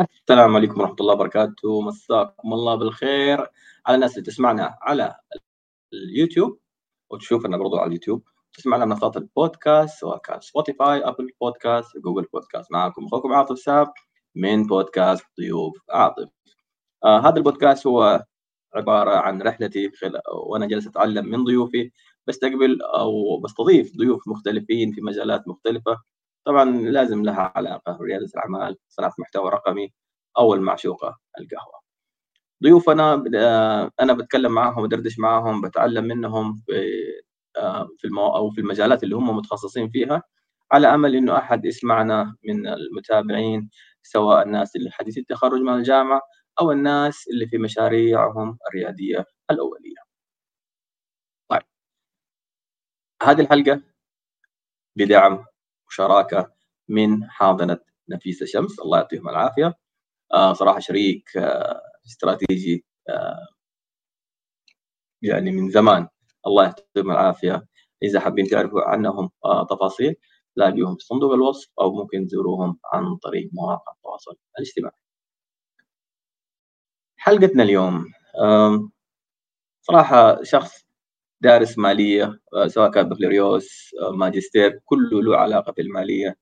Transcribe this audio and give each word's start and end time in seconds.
السلام 0.00 0.56
عليكم 0.56 0.80
ورحمة 0.80 0.96
الله 1.00 1.14
وبركاته. 1.14 1.80
مساكم 1.82 2.52
الله 2.52 2.74
بالخير 2.74 3.50
على 3.86 3.94
الناس 3.94 4.12
اللي 4.12 4.26
تسمعنا 4.26 4.78
على 4.82 5.14
اليوتيوب 5.92 6.58
وتشوفنا 7.10 7.56
برضو 7.56 7.76
على 7.76 7.88
اليوتيوب. 7.88 8.22
تسمعنا 8.52 8.84
منصات 8.84 9.16
البودكاست 9.16 10.00
سواء 10.00 10.18
كان 10.18 10.40
Spotify 10.40 10.98
Apple 11.08 11.30
Podcast 11.40 11.96
Google 11.98 12.26
Podcast 12.32 12.72
معكم 12.72 13.06
أخوكم 13.06 13.32
عاطف 13.32 13.58
ساب 13.58 13.92
من 14.34 14.66
بودكاست 14.66 15.24
ضيوف 15.40 15.74
عاطف. 15.90 16.28
آه 17.04 17.18
هذا 17.20 17.36
البودكاست 17.36 17.86
هو 17.86 18.24
عبارة 18.74 19.10
عن 19.10 19.42
رحلتي 19.42 19.90
خل... 19.90 20.20
وأنا 20.46 20.66
جالس 20.66 20.86
أتعلم 20.86 21.26
من 21.26 21.44
ضيوفي. 21.44 21.90
بستقبل 22.26 22.82
أو 22.82 23.40
بستضيف 23.40 23.96
ضيوف 23.96 24.28
مختلفين 24.28 24.92
في 24.92 25.00
مجالات 25.00 25.48
مختلفة. 25.48 25.96
طبعا 26.46 26.64
لازم 26.70 27.22
لها 27.24 27.52
علاقة 27.56 27.92
بريادة 27.98 28.26
الأعمال 28.26 28.76
صناعة 28.88 29.14
محتوى 29.18 29.50
رقمي 29.50 29.92
أو 30.38 30.54
المعشوقة 30.54 31.18
القهوة. 31.40 31.80
ضيوفنا 32.64 33.24
آه، 33.36 33.90
أنا 34.00 34.12
بتكلم 34.12 34.52
معاهم 34.52 34.86
بدردش 34.88 35.18
معاهم 35.18 35.60
بتعلم 35.62 36.04
منهم 36.04 36.56
في 36.66 36.72
آه، 37.58 37.88
في 37.98 38.06
المو... 38.06 38.26
أو 38.36 38.50
في 38.50 38.60
المجالات 38.60 39.04
اللي 39.04 39.16
هم 39.16 39.36
متخصصين 39.36 39.90
فيها 39.90 40.22
على 40.72 40.88
أمل 40.94 41.16
إنه 41.16 41.38
أحد 41.38 41.64
يسمعنا 41.66 42.36
من 42.44 42.68
المتابعين 42.68 43.70
سواء 44.02 44.42
الناس 44.46 44.76
اللي 44.76 44.90
حديث 44.90 45.18
التخرج 45.18 45.60
من 45.60 45.74
الجامعة 45.74 46.20
أو 46.60 46.72
الناس 46.72 47.24
اللي 47.32 47.46
في 47.48 47.58
مشاريعهم 47.58 48.58
الريادية 48.70 49.24
الأولية. 49.50 49.96
طيب. 51.48 51.62
هذه 53.22 53.40
الحلقة. 53.40 53.82
بدعم. 54.96 55.44
وشراكة 55.88 56.52
من 56.88 57.30
حاضنة 57.30 57.78
نفيسه 58.08 58.46
شمس 58.46 58.80
الله 58.80 58.98
يعطيهم 58.98 59.28
العافية. 59.28 59.74
آه 60.34 60.52
صراحة 60.52 60.78
شريك 60.80 61.36
آه 61.36 61.82
استراتيجي 62.06 62.84
آه 63.08 63.46
يعني 65.22 65.50
من 65.52 65.70
زمان. 65.70 66.08
الله 66.46 66.64
يعطيهم 66.64 67.10
العافية. 67.10 67.66
إذا 68.02 68.20
حابين 68.20 68.46
تعرفوا 68.46 68.82
عنهم 68.82 69.30
آه 69.44 69.66
تفاصيل 69.66 70.14
لاقيهم 70.56 70.96
في 70.96 71.04
صندوق 71.04 71.32
الوصف 71.34 71.70
أو 71.80 71.92
ممكن 71.94 72.26
تزوروهم 72.26 72.78
عن 72.94 73.16
طريق 73.16 73.50
مواقع 73.52 73.92
التواصل 73.96 74.36
الاجتماعي. 74.58 74.96
حلقتنا 77.16 77.62
اليوم 77.62 78.04
صراحة 79.82 80.42
شخص 80.42 80.85
دارس 81.40 81.78
مالية 81.78 82.40
آه، 82.54 82.66
سواء 82.68 82.90
كان 82.90 83.08
بكالوريوس 83.08 83.94
آه، 84.02 84.10
ماجستير 84.10 84.80
كله 84.84 85.22
له 85.22 85.36
علاقة 85.36 85.72
بالمالية. 85.72 86.36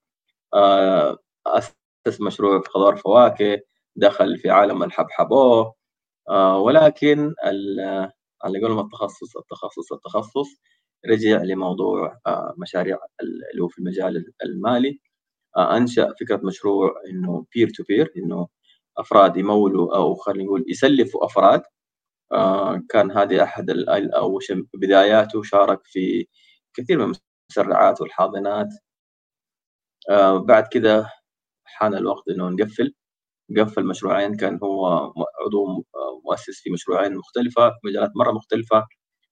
آه، 0.54 1.18
أسس 1.46 2.20
مشروع 2.20 2.62
خضار 2.68 2.96
فواكه 2.96 3.60
دخل 3.96 4.38
في 4.38 4.50
عالم 4.50 4.82
الحبحب. 4.82 5.72
ولكن 6.56 7.34
على 8.44 8.60
قولهم 8.62 8.80
التخصص 8.86 9.36
التخصص 9.36 9.92
التخصص 9.92 10.48
رجع 11.06 11.42
لموضوع 11.42 12.20
مشاريع 12.58 12.98
اللي 13.52 13.62
هو 13.64 13.68
في 13.68 13.78
المجال 13.78 14.32
المالي. 14.44 15.00
أنشأ 15.58 16.14
فكرة 16.20 16.40
مشروع 16.44 16.94
إنه 17.10 17.46
peer 17.54 17.70
to 17.70 17.84
peer 17.88 18.12
إنه 18.16 18.48
أفراد 18.98 19.36
يمولوا 19.36 19.96
أو 19.96 20.14
خلينا 20.14 20.44
نقول 20.44 20.64
يسلفوا 20.68 21.26
أفراد 21.26 21.62
كان 22.90 23.10
هذه 23.12 23.42
أحد 23.42 23.70
أو 24.16 24.38
بداياته 24.74 25.42
شارك 25.42 25.80
في 25.84 26.26
كثير 26.76 26.98
من 27.06 27.14
المسرعات 27.50 28.00
والحاضنات. 28.00 28.68
آه، 30.10 30.38
بعد 30.38 30.68
كده 30.72 31.10
حان 31.64 31.94
الوقت 31.94 32.28
إنه 32.30 32.48
نقفل. 32.50 32.94
قفل 33.58 33.86
مشروعين 33.86 34.36
كان 34.36 34.60
هو 34.64 34.86
عضو 35.46 35.84
مؤسس 36.26 36.60
في 36.62 36.70
مشروعين 36.70 37.16
مختلفة 37.16 37.72
مجالات 37.84 38.10
مرة 38.16 38.32
مختلفة. 38.32 38.86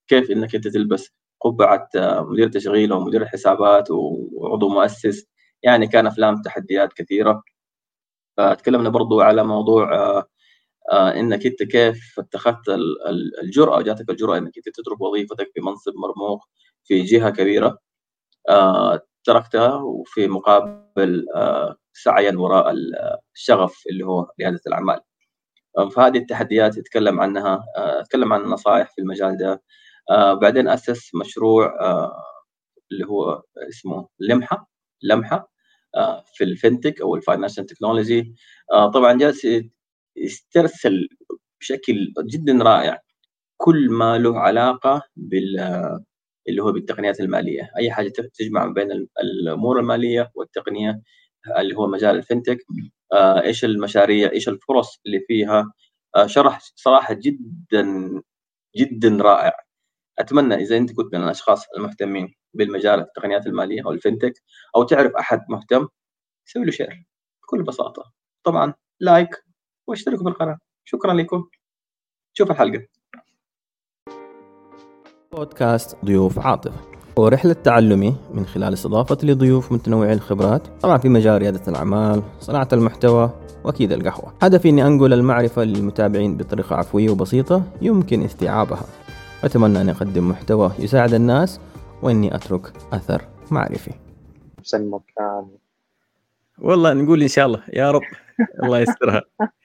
كيف 0.08 0.30
إنك 0.30 0.54
أنت 0.54 0.68
تلبس 0.68 1.10
قبعة 1.42 1.88
آه، 1.96 2.22
مدير 2.32 2.48
تشغيل 2.48 2.92
ومدير 2.92 3.22
الحسابات 3.22 3.88
وعضو 3.90 4.68
مؤسس. 4.70 5.26
يعني 5.64 5.86
كان 5.88 6.06
أفلام 6.08 6.42
تحديات 6.42 6.92
كثيرة. 6.94 7.42
تكلمنا 8.58 8.88
برضو 8.90 9.20
على 9.20 9.44
موضوع 9.44 9.94
آه، 9.96 10.24
إنك 10.92 11.46
أنت 11.46 11.62
كيف 11.62 12.14
اتخذت 12.18 12.68
الجرأة 13.42 13.82
جاتك 13.82 14.10
الجرأة 14.10 14.38
إنك 14.38 14.56
أنت 14.56 14.68
تترك 14.68 15.00
وظيفتك 15.00 15.52
بمنصب 15.56 15.92
مرموق 15.96 16.44
في 16.84 17.02
جهة 17.02 17.30
كبيرة 17.30 17.78
آه، 18.48 19.00
تركتها 19.24 19.74
وفي 19.74 20.28
مقابل 20.28 21.26
آه، 21.34 21.76
سعيا 21.92 22.32
وراء 22.38 22.74
الشغف 23.34 23.82
اللي 23.90 24.06
هو 24.06 24.30
رياده 24.40 24.60
الأعمال. 24.66 25.00
فهذه 25.96 26.18
التحديات 26.18 26.76
يتكلم 26.76 27.20
عنها 27.20 27.64
اتكلم 27.76 28.32
عن 28.32 28.40
النصائح 28.40 28.90
في 28.94 29.00
المجال 29.00 29.36
ده 29.36 29.62
بعدين 30.34 30.68
أسس 30.68 31.14
مشروع 31.14 31.72
اللي 32.92 33.06
هو 33.06 33.42
اسمه 33.68 34.08
لمحة 34.20 34.70
لمحة 35.02 35.52
في 36.34 36.44
ال 36.44 36.51
fintech 36.51 37.00
أو 37.00 37.14
ال 37.16 37.21
financial 37.21 37.66
technology 37.66 38.34
طبعا 38.94 39.12
جالس 39.18 39.46
استرسل 40.18 41.08
بشكل 41.60 42.14
جدا 42.24 42.64
رائع. 42.64 43.00
كل 43.56 43.90
ما 43.90 44.18
له 44.18 44.38
علاقة 44.40 45.02
بال 45.16 45.60
اللي 46.48 46.62
هو 46.62 46.72
بالتقنيات 46.72 47.20
المالية. 47.20 47.70
أي 47.78 47.90
حاجة 47.92 48.12
تجمع 48.34 48.66
بين 48.66 48.92
الأمور 49.22 49.80
المالية 49.80 50.32
والتقنية 50.34 51.02
اللي 51.58 51.76
هو 51.76 51.86
مجال 51.86 52.16
ال 52.16 52.22
fintech 52.22 52.58
آه، 53.12 53.42
إيش 53.42 53.64
المشاريع 53.64 54.30
إيش 54.32 54.48
الفرص 54.48 55.00
اللي 55.06 55.20
فيها. 55.28 55.72
آه، 56.16 56.26
شرح 56.26 56.60
صراحة 56.76 57.14
جدا 57.14 57.84
جدا 58.76 59.18
رائع. 59.22 59.52
أتمنى 60.18 60.54
إذا 60.54 60.76
أنت 60.76 60.92
كنت 60.92 61.14
من 61.14 61.24
الأشخاص 61.24 61.66
المهتمين 61.76 62.34
بالمجال 62.54 63.00
التقنيات 63.00 63.46
المالية 63.46 63.82
أو 63.86 63.92
ال 63.92 63.97
fintech 63.98 64.34
أو 64.76 64.84
تعرف 64.84 65.12
أحد 65.12 65.40
مهتم 65.50 65.88
سوي 66.46 66.64
له 66.64 66.70
share 66.72 67.06
بكل 67.44 67.62
بساطة. 67.64 68.12
طبعا 68.44 68.74
like 69.00 69.30
واشتركوا 69.86 70.24
بالقناة. 70.24 70.58
شكرا 70.84 71.14
لكم. 71.14 71.44
شوف 72.32 72.50
الحلقة. 72.50 72.86
بودكاست 75.32 75.96
ضيوف 76.04 76.38
عاطف. 76.38 76.80
هو 77.18 77.28
رحلة 77.28 77.52
تعلمي 77.52 78.16
من 78.34 78.46
خلال 78.46 78.72
استضافة 78.72 79.18
لضيوف 79.22 79.72
متنوعي 79.72 80.12
الخبرات. 80.12 80.66
طبعا 80.82 80.98
في 80.98 81.08
مجال 81.08 81.38
ريادة 81.38 81.62
الأعمال 81.68 82.22
صناعة 82.40 82.68
المحتوى 82.72 83.30
وأكيد 83.64 83.92
القهوة. 83.92 84.34
هدفي 84.42 84.68
أني 84.68 84.86
أنقل 84.86 85.12
المعرفة 85.12 85.64
للمتابعين 85.64 86.36
بطريقة 86.36 86.76
عفوية 86.76 87.10
وبسيطة 87.10 87.62
يمكن 87.82 88.22
استيعابها. 88.22 88.86
أتمنى 89.44 89.80
أن 89.80 89.88
أقدم 89.88 90.28
محتوى 90.28 90.72
يساعد 90.78 91.14
الناس 91.14 91.60
وإني 92.02 92.34
أترك 92.34 92.72
أثر 92.92 93.22
معرفي. 93.50 93.92
والله 96.58 96.92
نقول 96.92 97.22
إن 97.22 97.28
شاء 97.28 97.46
الله. 97.46 97.62
يا 97.72 97.90
رب. 97.90 98.02
الله 98.62 98.78
يسترها. 98.78 99.22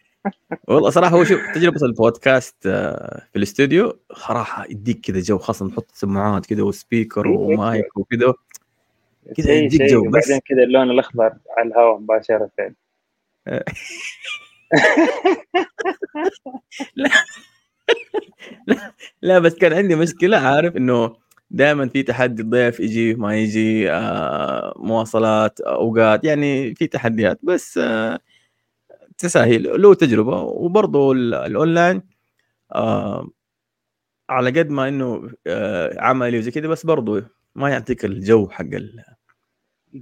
والله 0.68 0.90
صراحة 0.90 1.16
هو 1.16 1.24
شوف 1.24 1.40
تجربة 1.56 1.86
البودكاست 1.86 2.68
آه، 2.68 3.22
في 3.32 3.36
الاستوديو 3.36 4.00
صراحة 4.14 4.66
يديك 4.70 5.00
كذا 5.00 5.20
جو 5.20 5.38
خاصة 5.38 5.66
نحط 5.66 5.92
سماعات 5.94 6.46
كذا 6.46 6.64
وسبيكر 6.64 7.26
إيه، 7.26 7.38
ومايك 7.38 7.98
وكذا 7.98 8.34
كذا 9.36 9.54
يديك 9.54 9.82
جو. 9.82 10.10
بس 10.10 10.28
بعدين 10.28 10.40
كذا 10.46 10.64
اللون 10.64 10.92
الأخضر 10.92 11.34
على 11.58 11.70
الهواء 11.70 12.00
مباشرة. 12.00 12.50
لا 16.96 17.10
لا 18.68 18.94
لا 19.22 19.40
بس 19.40 19.56
كان 19.56 19.74
عندي 19.74 19.96
مشكلة 19.96 20.38
عارف؟ 20.38 20.76
إنه 20.76 21.16
دائما 21.50 21.88
في 21.88 22.04
تحدي 22.04 22.42
الضيف 22.42 22.80
يجي 22.80 23.16
ما 23.16 23.38
يجي 23.38 23.92
آه 23.92 24.74
مواصلات 24.78 25.62
أوقات 25.62 26.24
يعني 26.24 26.76
في 26.76 26.88
تحديات. 26.88 27.40
بس 27.44 27.78
آه 27.78 28.20
تسهل. 29.18 29.82
له 29.82 29.94
تجربة. 29.94 30.42
وبرضه 30.42 31.12
الأونلاين 31.12 32.02
آه 32.76 33.30
على 34.30 34.60
قد 34.60 34.70
ما 34.70 34.88
إنه 34.88 35.32
آه 35.48 36.02
عملي 36.02 36.38
وزي 36.38 36.52
كذا 36.52 36.68
بس 36.68 36.86
برضه 36.86 37.24
ما 37.56 37.70
يعطيك 37.70 38.06
الجو 38.06 38.50
حق 38.50 38.62
ال 38.62 39.04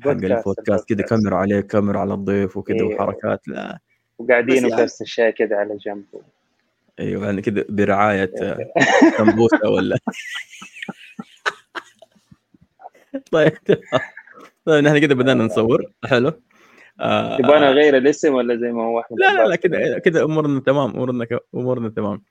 حق 0.03 0.09
البودكاست. 0.09 0.89
كذا 0.89 1.01
كاميرا 1.03 1.35
عليك 1.35 1.67
كاميرا 1.67 1.99
على 1.99 2.13
الضيف 2.13 2.57
وكذا 2.57 2.75
إيه. 2.75 2.83
وحركات 2.83 3.47
لا. 3.47 3.79
وقاعدين 4.17 4.65
وكاس 4.65 4.77
يعني... 4.77 5.01
الشاي 5.01 5.31
كذا 5.31 5.55
على 5.55 5.77
جنب. 5.77 6.05
أيوه 6.99 7.25
يعني 7.25 7.41
كذا 7.41 7.65
برعاية 7.69 8.31
آه، 8.41 8.57
سمبوسة 9.17 9.69
ولا؟ 9.69 9.97
طيب 13.31 13.51
طيب 14.65 14.83
نحن 14.83 14.99
كذا 14.99 15.13
بدأنا 15.13 15.43
نصور. 15.43 15.91
حلو. 16.05 16.31
آه 16.99 17.37
تبغانا 17.37 17.71
نغير 17.71 17.97
الاسم 17.97 18.33
ولا 18.33 18.55
زي 18.55 18.71
ما 18.71 18.83
هو 18.83 18.99
احمد 18.99 19.19
لا 19.19 19.33
لا 19.33 19.47
لا 19.47 19.55
كذا 19.55 19.99
كذا 19.99 20.23
أمورنا 20.23 20.59
تمام 20.59 20.89
أمورنا 20.89 21.27
أمورنا 21.55 21.89
تمام. 21.89 22.23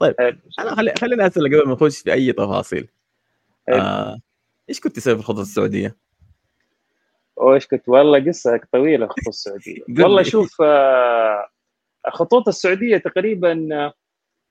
طيب 0.00 0.14
أنا 0.58 0.74
خلي 0.74 0.94
خليني 0.98 1.26
أسأل 1.26 1.46
قبل 1.46 1.68
ما 1.68 1.72
نخش 1.72 1.98
في 1.98 2.12
أي 2.12 2.32
تفاصيل. 2.32 2.88
آه 3.68 4.18
إيش 4.68 4.80
كنت 4.80 4.96
تسوي 4.96 5.14
في 5.14 5.20
الخطوه 5.20 5.42
السعودية؟ 5.42 5.96
وايش 7.36 7.66
كنت؟ 7.66 7.88
والله 7.88 8.26
قصة 8.26 8.60
طويلة 8.72 9.06
خطوه 9.06 9.28
السعودية. 9.28 9.82
والله 10.04 10.22
شوف 10.22 10.62
آه 10.62 11.48
خطوط 12.08 12.48
السعودية 12.48 12.96
تقريبا 12.96 13.92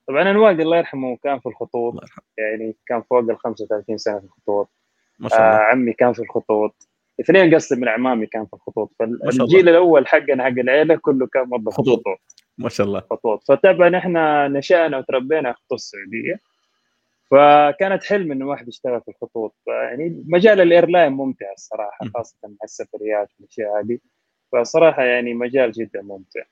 طبعا 0.08 0.22
أنا 0.22 0.38
والدي 0.38 0.62
الله 0.62 0.76
يرحمه 0.76 1.16
كان 1.16 1.40
في 1.40 1.46
الخطوط. 1.48 1.94
يعني 2.38 2.76
كان 2.86 3.02
فوق 3.02 3.18
ال 3.18 3.38
35 3.38 3.98
سنة 3.98 4.18
في 4.18 4.24
الخطوط. 4.24 4.70
ما 5.18 5.28
شاء 5.28 5.38
الله. 5.38 5.50
آه 5.50 5.58
عمي 5.58 5.92
كان 5.92 6.12
في 6.12 6.22
الخطوط. 6.22 6.88
اثنين 7.20 7.54
قصدي 7.54 7.80
من 7.80 7.88
اعمامي 7.88 8.26
كان 8.26 8.46
في 8.46 8.54
الخطوط. 8.54 8.92
فالجيل 8.98 9.68
الأول 9.68 10.06
حقنا 10.06 10.44
حق 10.44 10.48
العيلة 10.48 10.96
كله 10.96 11.26
كان 11.26 11.48
موظف 11.48 11.72
خطوط. 11.72 12.02
ما 12.58 12.68
شاء 12.68 12.86
الله. 12.86 13.00
خطوط. 13.00 13.44
فطبعا 13.48 13.98
إحنا 13.98 14.48
نشأنا 14.48 14.98
وتربينا 14.98 15.52
في 15.52 15.58
خطوط 15.58 15.72
السعودية. 15.72 16.40
فكانت 17.30 18.04
حلم 18.04 18.32
إنه 18.32 18.46
واحد 18.46 18.68
يشتغل 18.68 19.00
في 19.00 19.08
الخطوط. 19.08 19.54
يعني 19.66 20.24
مجال 20.26 20.60
الإيرلاين 20.60 21.12
ممتع 21.12 21.52
الصراحة 21.52 22.06
خاصة 22.14 22.36
مع 22.44 22.56
السفريات 22.64 23.28
والأشياء 23.38 23.80
هذه. 23.80 23.98
فصراحة 24.52 25.02
يعني 25.02 25.34
مجال 25.34 25.72
جدا 25.72 26.02
ممتع. 26.02 26.42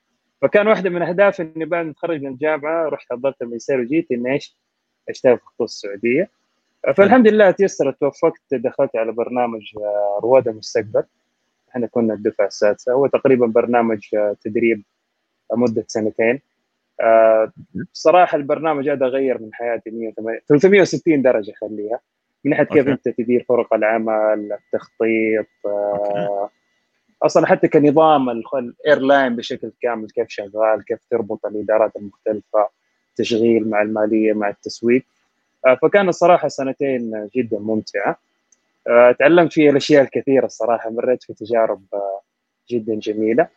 فكان 0.41 0.67
واحدة 0.67 0.89
من 0.89 1.01
أهدافي 1.01 1.51
إني 1.55 1.65
بعد 1.65 1.85
ما 1.85 1.91
أتخرج 1.91 2.21
من 2.21 2.31
الجامعة 2.31 2.89
رحت 2.89 3.11
حضرت 3.11 3.41
الماجستير 3.41 3.79
وجيت 3.79 4.11
إني 4.11 4.33
إيش؟ 4.33 4.57
أشتغل 5.09 5.37
في 5.37 5.45
خطوط 5.45 5.61
السعودية. 5.61 6.29
فالحمد 6.95 7.27
لله 7.27 7.51
تيسرت 7.51 7.99
توفقت 7.99 8.41
دخلت 8.51 8.95
على 8.95 9.11
برنامج 9.11 9.61
آه، 9.77 10.19
رواد 10.23 10.47
المستقبل. 10.47 11.03
إحنا 11.69 11.87
كنا 11.87 12.13
الدفعة 12.13 12.47
السادسة. 12.47 12.93
هو 12.93 13.07
تقريبا 13.07 13.45
برنامج 13.45 14.15
آه، 14.15 14.35
تدريب 14.41 14.83
مده 15.53 15.85
سنتين. 15.87 16.39
آه، 17.01 17.51
بصراحه 17.93 18.37
البرنامج 18.37 18.89
هذا 18.89 19.05
غير 19.05 19.41
من 19.41 19.53
حياتي 19.53 19.89
180 19.89 20.39
360 20.47 21.21
درجة 21.21 21.51
خليها. 21.51 21.99
من 22.45 22.51
ناحية 22.51 22.63
كيف 22.63 22.87
أنت 22.87 23.09
تدير 23.09 23.45
فرق 23.49 23.73
العمل 23.73 24.51
التخطيط 24.53 25.47
أصلا 27.23 27.45
حتى 27.47 27.67
كنظام 27.67 28.29
ال 28.29 28.42
airline 28.42 29.35
بشكل 29.35 29.71
كامل 29.81 30.09
كيف 30.09 30.29
شغال 30.29 30.85
كيف 30.87 30.99
تربط 31.11 31.45
الإدارات 31.45 31.95
المختلفة 31.95 32.69
تشغيل 33.15 33.69
مع 33.69 33.81
المالية 33.81 34.33
مع 34.33 34.49
التسويق. 34.49 35.03
آه، 35.03 35.16
فكان 35.75 36.09
الصراحة 36.09 36.47
سنتين 36.47 37.29
جدا 37.35 37.59
ممتعة. 37.59 38.19
آه، 38.87 39.11
تعلمت 39.11 39.53
فيها 39.53 39.71
الأشياء 39.71 40.03
الكثيرة 40.03 40.45
الصراحة 40.45 40.89
مريت 40.89 41.23
في 41.23 41.33
تجارب 41.33 41.81
آه، 41.93 42.21
جدا 42.69 42.95
جميلة. 42.95 43.47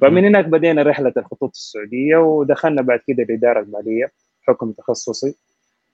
فمن 0.00 0.24
هناك 0.24 0.44
بدينا 0.44 0.82
رحلة 0.82 1.12
الخطوط 1.16 1.50
السعودية 1.50 2.16
ودخلنا 2.16 2.82
بعد 2.82 3.00
كده 3.08 3.22
الإدارة 3.22 3.60
المالية 3.60 4.12
حكم 4.42 4.72
تخصصي. 4.72 5.34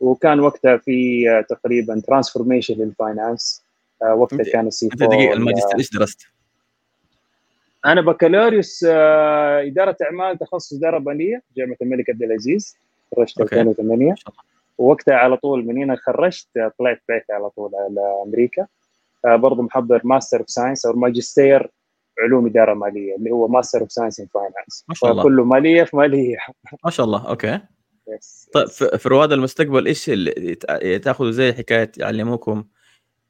وكان 0.01 0.41
وقتها 0.41 0.77
في 0.77 1.25
تقريبا 1.49 2.03
transformation 2.07 2.75
لل 2.75 2.94
finance 2.94 3.63
وقتها 4.03 4.45
كان 4.53 4.67
ال 4.67 4.78
C 4.78 4.89
دقيقه 4.89 5.33
الماجستير 5.33 5.79
إيش 5.79 5.91
درست؟ 5.91 6.27
أنا 7.87 8.01
بكالوريوس 8.01 8.85
إدارة 8.85 9.97
أعمال 10.03 10.39
تخصص 10.39 10.73
اداره 10.73 10.99
ماليه 10.99 11.43
جامعة 11.57 11.77
الملك 11.83 12.11
عبد 12.11 12.23
العزيز 12.23 12.77
تخرجت 13.13 13.41
2008 13.41 14.15
ووقتها 14.79 15.15
على 15.15 15.37
طول 15.37 15.67
من 15.67 15.79
هنا 15.79 15.97
خرجت 15.97 16.49
طلعت 16.79 17.03
بعت 17.09 17.25
على 17.31 17.51
طول 17.51 17.71
على 17.75 18.23
أمريكا. 18.27 18.67
آه، 19.25 19.37
برضه 19.37 19.63
محضر 19.63 20.01
master 20.05 20.41
of 20.41 20.51
science 20.51 20.87
أو 20.87 20.93
ماجستير 20.93 21.71
علوم 22.21 22.47
إدارة 22.47 22.75
مالية 22.75 23.17
اللي 23.17 23.31
هو 23.31 23.49
master 23.49 23.81
of 23.81 23.93
science 23.93 24.21
in 24.21 24.27
finance 24.27 24.85
ما 24.89 24.95
شاء 24.95 25.11
الله. 25.11 25.23
كله 25.23 25.45
مالية 25.45 25.85
في 25.85 25.97
مالية. 25.97 26.37
ما 26.85 26.91
شاء 26.91 27.07
الله 27.07 27.29
okay. 27.29 27.61
yes. 28.09 28.51
طيب 28.53 28.69
في 28.69 29.09
رواد 29.09 29.33
المستقبل 29.33 29.87
إيش 29.87 30.11
اللي 30.11 30.55
تاخذوا 30.99 31.31
زي 31.31 31.53
حكاية 31.53 31.93
يعلموكم 31.99 32.65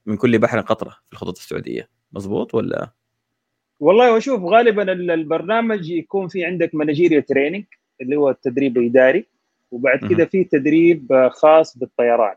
من 0.06 0.16
كل 0.16 0.38
بحر 0.38 0.60
قطرة 0.60 0.90
في 1.06 1.12
الخطوط 1.12 1.36
السعودية؟ 1.36 1.88
مزبوط 2.12 2.54
ولا؟ 2.54 2.90
والله 3.80 4.12
واشوف 4.12 4.42
غالبا 4.42 4.92
البرنامج 4.92 5.90
يكون 5.90 6.28
في 6.28 6.44
عندك 6.44 6.74
managerial 6.74 7.24
training 7.24 7.64
اللي 8.00 8.16
هو 8.16 8.30
التدريب 8.30 8.78
الإداري. 8.78 9.26
وبعد 9.70 9.98
كذا 9.98 10.24
في 10.24 10.44
تدريب 10.44 11.28
خاص 11.32 11.78
بالطيران. 11.78 12.34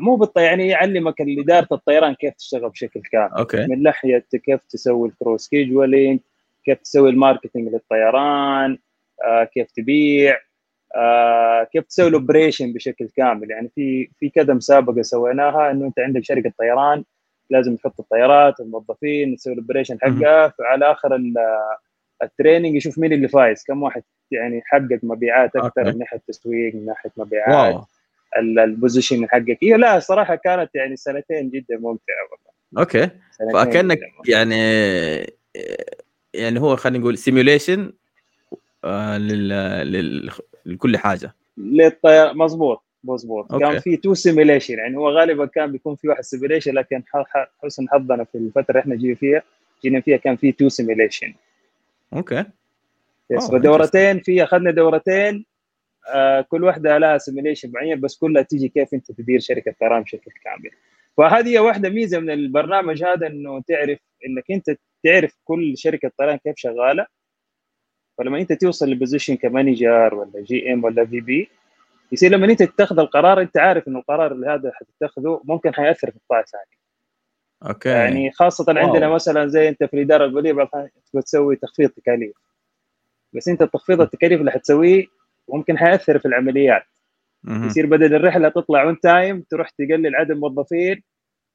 مو 0.00 0.16
بالطيران 0.16 0.48
يعني 0.48 0.68
يعلمك 0.68 1.14
اداره 1.20 1.68
الطيران 1.72 2.14
كيف 2.14 2.34
تشتغل 2.34 2.70
بشكل 2.70 3.00
كامل. 3.12 3.32
okay. 3.32 3.66
من 3.66 3.82
ناحية 3.82 4.24
كيف 4.44 4.64
تسوي 4.64 5.08
ال 5.08 5.14
crew 5.14 5.36
scheduling 5.36 6.20
كيف 6.64 6.78
تسوي 6.78 7.10
ال 7.10 7.16
marketing 7.16 7.68
للطيران 7.68 8.78
آه 9.24 9.44
كيف 9.44 9.70
تبيع 9.70 10.36
آه 10.96 11.64
كيف 11.72 11.84
تسوي 11.84 12.08
ال 12.08 12.14
operation 12.14 12.72
بشكل 12.72 13.08
كامل. 13.16 13.50
يعني 13.50 13.70
في 13.74 14.10
في 14.18 14.28
كذا 14.30 14.54
مسابقة 14.54 15.02
سويناها 15.02 15.70
إنه 15.70 15.86
أنت 15.86 15.98
عندك 15.98 16.24
شركة 16.24 16.52
طيران 16.58 17.04
لازم 17.50 17.76
تحط 17.76 18.00
الطيارات 18.00 18.60
الموظفين 18.60 19.36
تسوي 19.36 19.52
ال 19.52 19.57
operation 19.57 19.98
حقها 20.02 20.48
فعلى 20.48 20.92
آخر 20.92 21.16
ال 22.22 22.28
training 22.28 22.76
يشوف 22.76 22.98
مين 22.98 23.12
اللي 23.12 23.28
فايز 23.28 23.64
كم 23.64 23.82
واحد 23.82 24.02
يعني 24.30 24.62
حقق 24.64 24.98
مبيعات 25.02 25.56
أكثر 25.56 25.84
من 25.84 25.98
ناحية 25.98 26.18
التسويق 26.18 26.74
من 26.74 26.86
ناحية 26.86 27.10
مبيعات 27.16 27.84
ال 28.38 28.48
position 28.48 29.28
حقك. 29.28 29.58
هي 29.62 29.72
لا 29.72 29.98
صراحة 29.98 30.34
كانت 30.34 30.70
يعني 30.74 30.96
سنتين 30.96 31.50
جدا 31.50 31.76
ممتعة 31.76 32.22
والله. 32.30 32.52
okay. 32.78 33.10
فكانك 33.52 34.00
يعني 34.28 34.56
يعني 36.34 36.60
هو 36.60 36.76
خلينا 36.76 36.98
نقول 36.98 37.18
simulation 37.18 37.92
آه 38.84 39.18
لل... 39.18 40.30
لكل 40.66 40.96
حاجة. 40.96 41.34
للطيار 41.56 42.34
مظبوط 42.34 42.82
مظبوط. 43.04 43.60
كان 43.60 43.78
في 43.78 43.96
two 43.96 44.14
simulation 44.14 44.78
يعني 44.78 44.96
هو 44.96 45.10
غالبا 45.10 45.46
كان 45.46 45.72
بيكون 45.72 45.96
في 45.96 46.08
واحد 46.08 46.22
simulation 46.22 46.74
لكن 46.74 47.02
حسن 47.62 47.88
حظنا 47.88 48.24
في 48.24 48.38
الفترة 48.38 48.70
اللي 48.70 48.80
إحنا 48.80 48.94
جينا 48.94 49.14
فيها 49.14 49.42
جينا 49.82 50.00
فيها 50.00 50.16
كان 50.16 50.36
في 50.36 50.52
two 50.52 50.68
simulation 50.68 51.34
okay. 52.12 52.44
yes 53.30 53.50
فدورتين 53.50 54.20
في 54.20 54.44
أخذنا 54.44 54.70
دورتين. 54.70 55.46
آه 56.08 56.40
كل 56.40 56.64
واحدة 56.64 56.98
لها 56.98 57.18
simulation 57.18 57.70
معين 57.74 58.00
بس 58.00 58.16
كلها 58.16 58.42
تيجي 58.42 58.68
كيف 58.68 58.94
أنت 58.94 59.12
تدير 59.12 59.40
شركة 59.40 59.74
طيران 59.80 60.02
بشكل 60.02 60.30
كامل 60.44 60.70
فهذه 61.16 61.58
واحدة 61.58 61.88
ميزة 61.88 62.18
من 62.20 62.30
البرنامج 62.30 63.04
هذا 63.04 63.26
إنه 63.26 63.62
تعرف 63.68 63.98
إنك 64.26 64.44
أنت 64.50 64.78
تعرف 65.04 65.38
كل 65.44 65.78
شركة 65.78 66.10
طيران 66.18 66.36
كيف 66.36 66.54
شغالة. 66.56 67.06
فلما 68.18 68.40
أنت 68.40 68.52
توصل 68.52 68.90
ل 68.90 68.95
position 68.95 69.36
ك 69.36 69.46
manager 69.46 70.14
ولا 70.14 70.40
GM 70.40 70.84
ولا 70.84 71.06
VP 71.06 71.48
يصير 72.12 72.30
لما 72.30 72.46
أنت 72.46 72.62
تتخذ 72.62 72.98
القرار 72.98 73.40
أنت 73.40 73.58
عارف 73.58 73.88
إنه 73.88 73.98
القرار 73.98 74.32
اللي 74.32 74.46
هذا 74.46 74.72
حتتخذه 74.74 75.40
ممكن 75.44 75.74
حيأثر 75.74 76.10
في 76.10 76.18
قطاع 76.26 76.42
ثاني 76.42 76.81
okay. 77.68 77.88
يعني 77.88 78.30
خاصة 78.30 78.64
wow. 78.68 78.86
عندنا 78.86 79.08
مثلا 79.08 79.46
زي 79.46 79.68
أنت 79.68 79.84
في 79.84 79.94
الإدارة 79.94 80.24
الماليه 80.24 80.52
بعض 80.52 80.68
تسوي 81.24 81.56
تخفيض 81.56 81.90
تكاليف. 81.90 82.36
بس 83.32 83.48
أنت 83.48 83.62
التخفيض 83.62 84.00
التكاليف 84.00 84.40
اللي 84.40 84.50
حتسويه 84.50 85.06
ممكن 85.48 85.78
حيأثر 85.78 86.18
في 86.18 86.26
العمليات. 86.26 86.82
يصير 87.48 87.86
بدل 87.86 88.14
الرحلة 88.14 88.48
تطلع 88.48 88.82
on 88.82 89.00
time 89.00 89.40
تروح 89.40 89.70
تقلل 89.70 90.16
عدد 90.16 90.30
الموظفين 90.30 91.02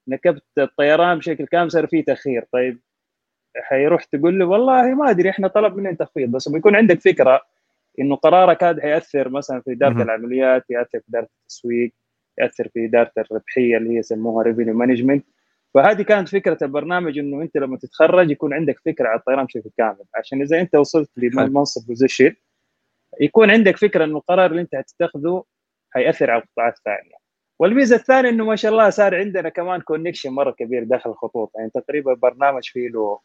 نكبت 0.07 0.43
الطيران 0.57 1.17
بشكل 1.17 1.45
كامل 1.45 1.71
صار 1.71 1.87
فيه 1.87 2.03
تأخير. 2.03 2.45
طيب 2.53 2.79
حيروح 3.57 4.03
تقول 4.03 4.39
له 4.39 4.45
والله 4.45 4.95
ما 4.95 5.09
أدري 5.09 5.29
إحنا 5.29 5.47
طلب 5.47 5.75
مننا 5.75 5.93
تخفيض. 5.93 6.31
بس 6.31 6.49
بيكون 6.49 6.75
عندك 6.75 7.01
فكرة 7.01 7.41
إنه 7.99 8.15
قرارك 8.15 8.63
هذا 8.63 8.81
حيأثر 8.81 9.29
مثلا 9.29 9.61
في 9.61 9.71
إدارة 9.71 10.03
العمليات 10.03 10.65
يأثر 10.69 10.99
في 10.99 11.05
إدارة 11.09 11.27
التسويق 11.41 11.93
يأثر 12.39 12.67
في 12.67 12.85
إدارة 12.85 13.11
الربحية 13.17 13.77
اللي 13.77 13.89
هي 13.89 13.97
يسموها 13.97 14.43
revenue 14.43 14.73
management 14.73 15.25
فهذه 15.77 16.01
كانت 16.01 16.29
فكرة 16.29 16.57
البرنامج 16.61 17.17
إنه 17.17 17.41
أنت 17.41 17.57
لما 17.57 17.77
تتخرج 17.77 18.31
يكون 18.31 18.53
عندك 18.53 18.79
فكرة 18.85 19.07
على 19.07 19.19
الطيران 19.19 19.45
بشكل 19.45 19.69
كامل. 19.77 20.03
عشان 20.15 20.41
إذا 20.41 20.61
أنت 20.61 20.75
وصلت 20.75 21.09
لمنصب 21.17 21.87
position 21.87 22.35
يكون 23.21 23.51
عندك 23.51 23.77
فكرة 23.77 24.05
إنه 24.05 24.17
القرار 24.17 24.51
اللي 24.51 24.61
أنت 24.61 24.75
حتتخذه 24.75 25.43
حياثر 25.91 26.31
على 26.31 26.43
القطاعات 26.43 26.77
الثانية 26.77 27.15
والميزة 27.59 27.95
الثانية 27.95 28.29
إنه 28.29 28.45
ما 28.45 28.55
شاء 28.55 28.71
الله 28.71 28.89
صار 28.89 29.15
عندنا 29.15 29.49
كمان 29.49 29.81
connection 29.81 30.29
مرة 30.29 30.51
كبير 30.51 30.83
داخل 30.83 31.09
الخطوط. 31.09 31.51
يعني 31.55 31.69
تقريبا 31.69 32.11
البرنامج 32.11 32.69
فيه 32.69 32.89
له 32.89 33.19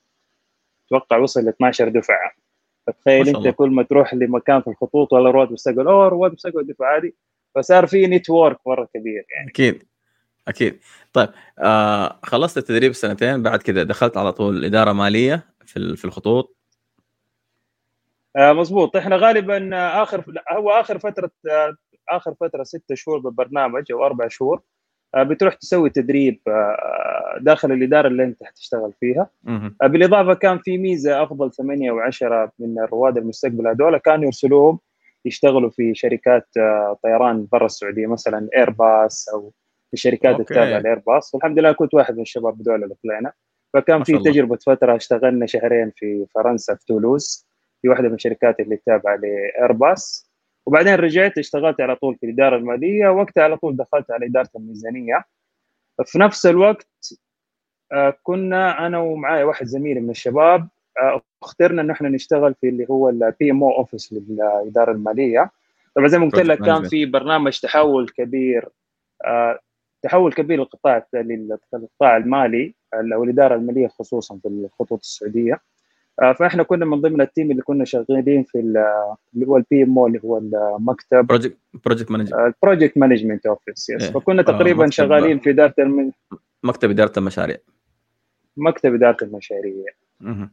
أتوقع 0.86 1.16
وصل 1.16 1.40
ل 1.40 1.48
12 1.48 1.88
دفعة. 1.88 2.32
فتخيل 2.86 3.28
أنت 3.28 3.48
كل 3.48 3.70
ما 3.70 3.82
تروح 3.82 4.14
لمكان 4.14 4.60
في 4.60 4.68
الخطوط 4.68 5.12
ولا 5.12 5.30
رواد 5.30 5.52
مستقبل 5.52 5.86
أوه 5.86 6.08
رواد 6.08 6.32
مستقبل 6.32 6.66
دفعة 6.66 6.98
هذه. 6.98 7.12
فصار 7.54 7.86
في 7.86 8.06
network 8.06 8.58
مرة 8.66 8.88
كبير 8.94 9.26
يعني. 9.36 9.50
أكيد. 9.50 9.91
أكيد. 10.48 10.80
طيب 11.12 11.28
آه 11.58 12.20
خلصت 12.22 12.58
التدريب 12.58 12.92
سنتين 12.92 13.42
بعد 13.42 13.62
كذا 13.62 13.82
دخلت 13.82 14.16
على 14.16 14.32
طول 14.32 14.64
إدارة 14.64 14.92
مالية 14.92 15.46
في 15.66 15.96
في 15.96 16.04
الخطوط؟ 16.04 16.56
آه 18.36 18.52
مظبوط. 18.52 18.96
إحنا 18.96 19.16
غالبا 19.16 19.70
آخر 20.02 20.24
هو 20.52 20.70
آخر 20.70 20.98
فترة 20.98 21.30
آه 21.50 21.76
آخر 22.10 22.34
فترة 22.40 22.62
ستة 22.62 22.94
شهور 22.94 23.18
بالبرنامج 23.18 23.92
أو 23.92 24.06
أربع 24.06 24.28
شهور 24.28 24.62
آه 25.14 25.22
بتروح 25.22 25.54
تسوي 25.54 25.90
تدريب 25.90 26.40
آه 26.48 27.38
داخل 27.40 27.72
الإدارة 27.72 28.08
اللي 28.08 28.24
أنت 28.24 28.44
حتشتغل 28.44 28.92
فيها. 29.00 29.30
بالإضافة 29.82 30.34
كان 30.34 30.58
في 30.58 30.78
ميزة 30.78 31.22
أفضل 31.22 31.52
ثمانية 31.52 31.92
وعشرة 31.92 32.52
من 32.58 32.78
رواد 32.78 33.18
المستقبل 33.18 33.66
هذول 33.66 33.98
كانوا 33.98 34.24
يرسلوهم 34.24 34.78
يشتغلوا 35.24 35.70
في 35.70 35.94
شركات 35.94 36.48
طيران 37.02 37.46
برا 37.52 37.66
السعودية 37.66 38.06
مثلا 38.06 38.48
ايرباص 38.56 39.28
أو 39.28 39.52
في 39.92 39.94
الشركات 39.94 40.40
التابعه 40.40 40.78
لايرباص 40.78 41.34
والحمد 41.34 41.58
لله 41.58 41.72
كنت 41.72 41.94
واحد 41.94 42.16
من 42.16 42.22
الشباب 42.22 42.62
دول 42.62 42.84
اللي 42.84 42.94
طلعنا. 43.04 43.32
فكان 43.74 44.04
في 44.04 44.18
تجربة 44.18 44.56
فترة 44.56 44.96
اشتغلنا 44.96 45.46
شهرين 45.46 45.92
في 45.96 46.26
فرنسا 46.34 46.74
في 46.74 46.86
تولوز 46.86 47.46
في 47.82 47.88
واحدة 47.88 48.08
من 48.08 48.14
الشركات 48.14 48.60
اللي 48.60 48.76
تابعة 48.86 49.16
لايرباص 49.16 50.30
وبعدين 50.66 50.94
رجعت 50.94 51.38
اشتغلت 51.38 51.80
على 51.80 51.96
طول 51.96 52.16
في 52.16 52.26
الإدارة 52.26 52.56
المالية. 52.56 53.08
وقتها 53.08 53.44
على 53.44 53.56
طول 53.56 53.76
دخلت 53.76 54.10
على 54.10 54.26
إدارة 54.26 54.48
الميزانية. 54.56 55.24
في 56.04 56.18
نفس 56.18 56.46
الوقت 56.46 56.88
آه، 57.92 58.14
كنا 58.22 58.86
أنا 58.86 58.98
ومعايا 58.98 59.44
واحد 59.44 59.66
زميلي 59.66 60.00
من 60.00 60.10
الشباب 60.10 60.68
آه، 61.00 61.22
اخترنا 61.42 61.82
انه 61.82 61.92
إحنا 61.92 62.08
نشتغل 62.08 62.54
في 62.54 62.68
اللي 62.68 62.86
هو 62.90 63.08
ال 63.08 63.50
PMO 63.50 63.62
office 63.62 64.12
للإدارة 64.12 64.92
المالية. 64.92 65.50
طبعا 65.96 66.08
زي 66.08 66.18
ما 66.18 66.24
قلت 66.24 66.36
لك 66.36 66.58
كان 66.58 66.88
في 66.88 67.06
برنامج 67.06 67.60
تحول 67.60 68.08
كبير 68.08 68.68
آه، 69.24 69.58
تحول 70.02 70.32
كبير 70.32 70.58
للقطاع 70.58 71.06
للقطاع 71.14 72.16
المالي 72.16 72.74
أو 72.94 73.24
الإدارة 73.24 73.54
المالية 73.54 73.88
خصوصا 73.88 74.38
في 74.42 74.48
الخطوط 74.48 75.00
السعودية. 75.00 75.60
فإحنا 76.38 76.62
كنا 76.62 76.84
من 76.84 77.00
ضمن 77.00 77.20
ال 77.20 77.26
team 77.26 77.50
اللي 77.50 77.62
كنا 77.62 77.84
شغالين 77.84 78.42
في 78.42 78.58
اللي 79.34 79.46
هو 79.46 79.56
ال 79.56 79.82
PMO 79.82 80.06
اللي 80.06 80.20
هو 80.24 80.38
المكتب. 80.38 81.26
project 81.26 81.56
project 81.84 82.10
management 82.10 82.34
ال 82.34 82.42
project 82.42 82.98
management 82.98 83.46
office 83.46 83.90
yes 83.90 84.10
فكنا 84.10 84.42
تقريبا 84.42 84.90
شغالين 84.90 85.38
في 85.38 85.50
إدارة. 85.50 85.74
مكتب 86.62 86.90
إدارة 86.90 87.12
المشاريع. 87.16 87.56
مكتب 88.56 88.94
إدارة 88.94 89.16
المشاريع. 89.22 89.84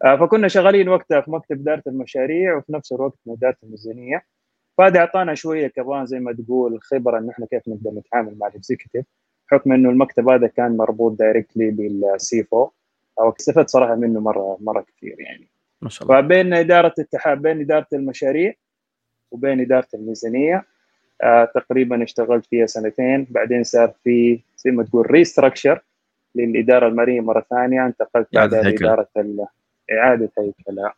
آه 0.05 0.15
فكنا 0.15 0.47
شغالين 0.47 0.89
وقتها 0.89 1.21
في 1.21 1.31
مكتب 1.31 1.61
إدارة 1.61 1.83
المشاريع 1.87 2.57
وفي 2.57 2.73
نفس 2.73 2.91
الوقت 2.91 3.13
في 3.23 3.33
اداره 3.33 3.57
الميزانية. 3.63 4.25
فهذا 4.77 4.99
أعطانا 4.99 5.33
شوية 5.33 5.67
كمان 5.67 6.05
زي 6.05 6.19
ما 6.19 6.33
تقول 6.33 6.79
خبرة 6.81 7.19
انه 7.19 7.31
إحنا 7.31 7.45
كيف 7.45 7.67
نقدر 7.67 7.91
نتعامل 7.91 8.37
مع 8.37 8.47
ال 8.47 8.53
executive 8.53 9.05
بحكم 9.51 9.73
إنه 9.73 9.89
المكتب 9.89 10.29
هذا 10.29 10.47
كان 10.47 10.77
مربوط 10.77 11.19
directly 11.19 11.71
بال 11.71 12.69
CFO 13.19 13.29
استفدت 13.39 13.69
صراحة 13.69 13.95
منه 13.95 14.19
مره 14.19 14.57
مرة 14.61 14.81
كثير 14.81 15.15
يعني. 15.19 15.47
ما 15.81 15.89
شاء 15.89 16.07
الله. 16.07 16.21
فبين 16.21 16.53
إدارة 16.53 16.93
التحاب 16.99 17.41
بين 17.41 17.61
إدارة 17.61 17.87
المشاريع 17.93 18.53
وبين 19.31 19.61
إدارة 19.61 19.87
الميزانية 19.93 20.65
آه 21.21 21.45
تقريبا 21.55 22.03
اشتغلت 22.03 22.45
فيها 22.45 22.65
سنتين. 22.65 23.27
بعدين 23.29 23.63
صار 23.63 23.93
في 24.03 24.39
زي 24.57 24.71
ما 24.71 24.83
تقول 24.83 25.11
restructure 25.11 25.81
للإدارة 26.35 26.87
الماليه 26.87 27.21
مرة 27.21 27.45
ثانية. 27.49 27.85
انتقلت 27.85 28.27
بعدها 28.33 28.61
لإدارة 28.61 29.07
إعادة 29.91 30.29
هيكلة. 30.37 30.91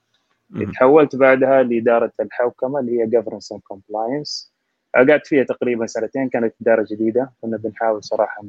تحولت 0.74 1.16
بعدها 1.16 1.64
لإدارة 1.64 2.12
الحوكمة 2.20 2.80
اللي 2.80 3.02
هي 3.02 3.08
governance 3.08 3.56
and 3.56 3.62
compliance. 3.74 4.51
قعدت 4.96 5.28
فيها 5.28 5.44
تقريبا 5.44 5.86
سنتين 5.86 6.30
كانت 6.30 6.54
إدارة 6.62 6.86
جديدة. 6.92 7.32
كنا 7.42 7.58
بنحاول 7.58 8.04
صراحة 8.04 8.44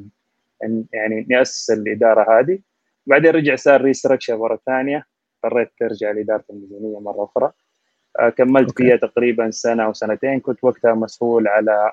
ان 0.63 0.85
يعني 0.93 1.25
ناسس 1.29 1.71
الإدارة 1.71 2.39
هذه. 2.39 2.59
بعدين 3.07 3.31
رجع 3.31 3.55
صار 3.55 3.81
restructure 3.81 4.37
مرة 4.37 4.59
ثانية. 4.65 5.05
اضطريت 5.45 5.71
ترجع 5.79 6.11
لإدارة 6.11 6.43
الميزانية 6.49 6.99
مرة 6.99 7.23
أخرى. 7.23 7.51
آه، 8.19 8.29
كملت 8.29 8.67
okay. 8.67 8.83
فيها 8.83 8.95
تقريبا 8.95 9.51
سنة 9.51 9.83
أو 9.85 9.93
سنتين. 9.93 10.39
كنت 10.39 10.63
وقتها 10.63 10.93
مسؤول 10.93 11.47
على 11.47 11.91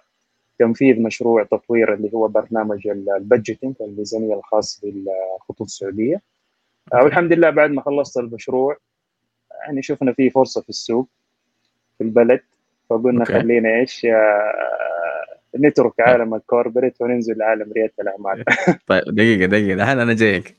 تنفيذ 0.59 1.02
مشروع 1.02 1.45
تطوير 1.45 1.95
اللي 1.95 2.11
هو 2.14 2.28
برنامج 2.28 2.88
ال 2.88 2.97
budgeting 2.97 3.75
الميزانية 3.80 4.35
الخاص 4.35 4.80
بالخطوط 4.83 5.66
السعودية. 5.66 6.23
آه، 6.95 7.04
والحمد 7.04 7.33
لله 7.33 7.50
بعد 7.50 7.71
ما 7.71 7.83
خلصت 7.83 8.16
المشروع 8.16 8.76
يعني 9.66 9.83
شفنا 9.83 10.12
في 10.12 10.30
فرصة 10.30 10.61
في 10.62 10.69
السوق 10.69 11.09
في 11.99 12.04
البلد. 12.04 12.40
فقلنا 12.90 13.20
okay. 13.21 13.33
خلينا 13.32 13.80
إيش 13.80 14.04
آه، 14.04 15.38
نترك 15.59 16.00
عالم 16.00 16.35
ال 16.35 16.41
corporate 16.41 17.00
وننزل 17.00 17.38
لعالم 17.38 17.73
رياده 17.73 17.92
الأعمال. 18.00 18.44
طيب 18.87 19.04
دقيقة 19.06 19.47
دقيقة. 19.47 19.75
الحين 19.75 19.99
أنا 19.99 20.14
جايك. 20.14 20.56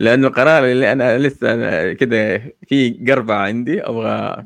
لأنه 0.00 0.26
القرار 0.26 0.64
اللي 0.64 0.92
أنا 0.92 1.18
لسه 1.18 1.92
كده 1.92 2.42
في 2.66 3.04
قربعه 3.08 3.38
عندي 3.38 3.82
أبغى 3.82 4.44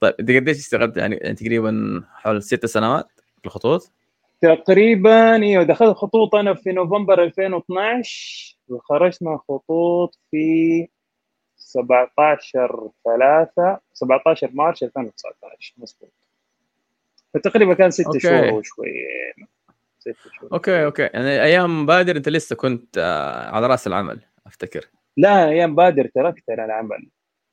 طيب 0.00 0.14
أنت 0.20 0.30
قديش 0.30 0.58
اشتغلت؟ 0.58 0.96
يعني, 0.96 1.16
يعني 1.16 1.34
تقريبا 1.34 2.02
حول 2.14 2.42
ست 2.42 2.66
سنوات 2.66 3.06
في 3.40 3.46
الخطوط؟ 3.46 3.92
تقريبا 4.40 5.34
إيوه 5.34 5.62
دخلت 5.62 5.96
خطوط 5.96 6.34
أنا 6.34 6.54
في 6.54 6.72
نوفمبر 6.72 7.22
2012 7.22 8.56
وخرجت 8.68 9.22
من 9.22 9.38
خطوط 9.38 10.18
في 10.30 10.88
17 11.56 12.90
3 13.04 13.78
17 13.92 14.50
مارس 14.54 14.82
2019 14.82 15.74
مظبوط. 15.78 16.23
فتقريبا 17.34 17.74
كان 17.74 17.90
ست 17.90 18.18
شهور 18.18 18.52
وشوي. 18.52 18.94
ست 19.98 20.14
شهور. 20.34 20.52
okay 20.52 20.84
okay. 20.84 21.02
يعني 21.02 21.42
أيام 21.42 21.86
بادر 21.86 22.16
أنت 22.16 22.28
لسه 22.28 22.56
كنت 22.56 22.98
آه، 22.98 23.50
على 23.50 23.66
رأس 23.66 23.86
العمل 23.86 24.20
أفتكر. 24.46 24.86
لا 25.16 25.48
أيام 25.48 25.74
بادر 25.74 26.06
تركت 26.14 26.50
أنا 26.50 26.64
العمل. 26.64 27.06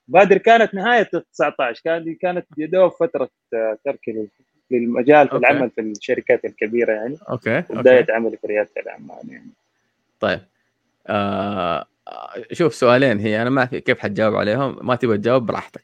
بادر 0.07 0.37
كانت 0.37 0.73
نهاية 0.73 1.09
19 1.33 1.81
كانت 1.83 2.21
كانت 2.21 2.45
يا 2.57 2.67
دوب 2.67 2.91
فترة 2.91 3.29
آه، 3.53 3.77
تركي 3.85 4.27
للمجال 4.71 5.27
في 5.27 5.33
okay. 5.33 5.47
العمل 5.47 5.69
في 5.69 5.81
الشركات 5.81 6.45
الكبيرة 6.45 6.91
يعني. 6.93 7.17
okay 7.29 7.63
وبدايه 7.69 8.05
عملي 8.09 8.37
في 8.37 8.47
رياده 8.47 8.69
الاعمال 8.77 9.29
يعني. 9.29 9.49
طيب. 10.19 10.39
آه 11.07 11.85
شوف 12.51 12.73
سؤالين 12.75 13.19
هي. 13.19 13.41
أنا 13.41 13.49
ما 13.49 13.65
في 13.65 13.79
كيف 13.79 13.99
حتجاوب 13.99 14.35
عليهم؟ 14.35 14.77
ما 14.81 14.95
تبغى 14.95 15.17
تجاوب 15.17 15.45
براحتك. 15.45 15.81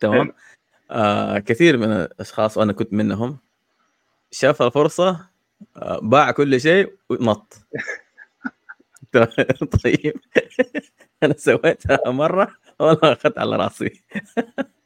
تمام؟ 0.00 0.32
آه 0.92 1.38
كثير 1.38 1.76
من 1.76 1.92
الأشخاص 1.92 2.58
وأنا 2.58 2.72
كنت 2.72 2.92
منهم 2.92 3.38
شاف 4.30 4.62
الفرصة 4.62 5.26
آه 5.76 6.00
باع 6.02 6.30
كل 6.30 6.60
شيء 6.60 6.92
ونط. 7.10 7.58
طيب. 9.84 10.14
أنا 11.22 11.34
سويتها 11.38 12.10
مرة 12.10 12.54
والله 12.78 13.12
أخذت 13.12 13.38
على 13.38 13.56
رأسي. 13.56 14.02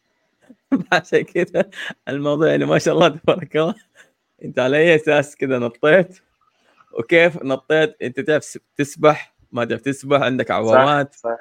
عشان 0.93 1.23
كذا 1.23 1.71
الموضوع 2.09 2.49
يعني 2.49 2.65
ما 2.65 2.79
شاء 2.79 2.95
الله 2.95 3.09
تبارك 3.09 3.57
الله. 3.57 3.75
أنت 4.45 4.59
على 4.59 4.77
أي 4.77 4.95
أساس 4.95 5.37
كذا 5.37 5.59
نطيت؟ 5.59 6.19
وكيف 6.93 7.43
نطيت؟ 7.43 7.97
أنت 8.03 8.21
تعرف 8.21 8.59
تسبح؟ 8.77 9.35
ما 9.53 9.65
تعرف 9.65 9.81
تسبح؟ 9.81 10.21
عندك 10.21 10.51
عوامات؟ 10.51 11.15
صح 11.15 11.21
صح, 11.21 11.37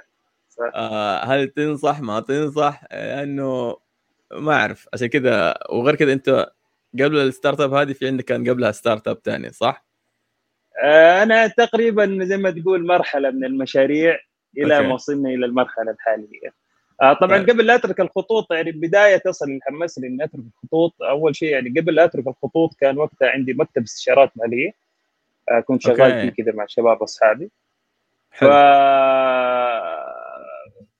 صح. 0.49 0.71
آه 0.75 1.23
هل 1.25 1.47
تنصح؟ 1.47 1.99
ما 2.01 2.19
تنصح؟ 2.19 2.83
لأنه 2.91 3.77
ما 4.31 4.53
أعرف. 4.53 4.87
عشان 4.93 5.07
كذا 5.07 5.53
وغير 5.69 5.95
كذا 5.95 6.13
أنت 6.13 6.47
قبل 6.93 7.17
ال 7.17 7.59
startup 7.59 7.73
هذه 7.73 7.93
في 7.93 8.07
عندك 8.07 8.23
كان 8.23 8.49
قبلها 8.49 8.71
startup 8.71 9.17
ثاني 9.23 9.51
صح؟ 9.51 9.85
آه 10.83 11.23
أنا 11.23 11.47
تقريبا 11.47 12.19
زي 12.21 12.37
ما 12.37 12.51
تقول 12.51 12.85
مرحلة 12.85 13.31
من 13.31 13.45
المشاريع 13.45 14.19
إلى 14.57 14.81
ما 14.81 14.93
وصلنا 14.93 15.29
إلى 15.29 15.45
المرحلة 15.45 15.91
الحالية. 15.91 16.53
آه 17.01 17.13
طبعا 17.13 17.37
طيب. 17.37 17.49
قبل 17.49 17.65
لا 17.65 17.75
أترك 17.75 17.99
الخطوط 17.99 18.51
يعني 18.51 18.71
بداية 18.71 19.17
تصل 19.17 19.45
اللي 19.45 19.59
حمسني 19.63 20.07
إني 20.07 20.23
أترك 20.23 20.43
الخطوط. 20.55 20.93
أول 21.01 21.35
شيء 21.35 21.49
يعني 21.49 21.79
قبل 21.79 21.95
لا 21.95 22.03
أترك 22.05 22.27
الخطوط 22.27 22.73
كان 22.79 22.97
وقتها 22.97 23.29
عندي 23.29 23.53
مكتب 23.53 23.83
استشارات 23.83 24.31
مالية. 24.35 24.71
آه 25.51 25.59
كنت 25.59 25.81
شغال 25.81 26.21
فيه 26.21 26.43
كذا 26.43 26.51
مع 26.53 26.65
شباب 26.67 27.03
أصحابي. 27.03 27.51
ف 28.31 28.43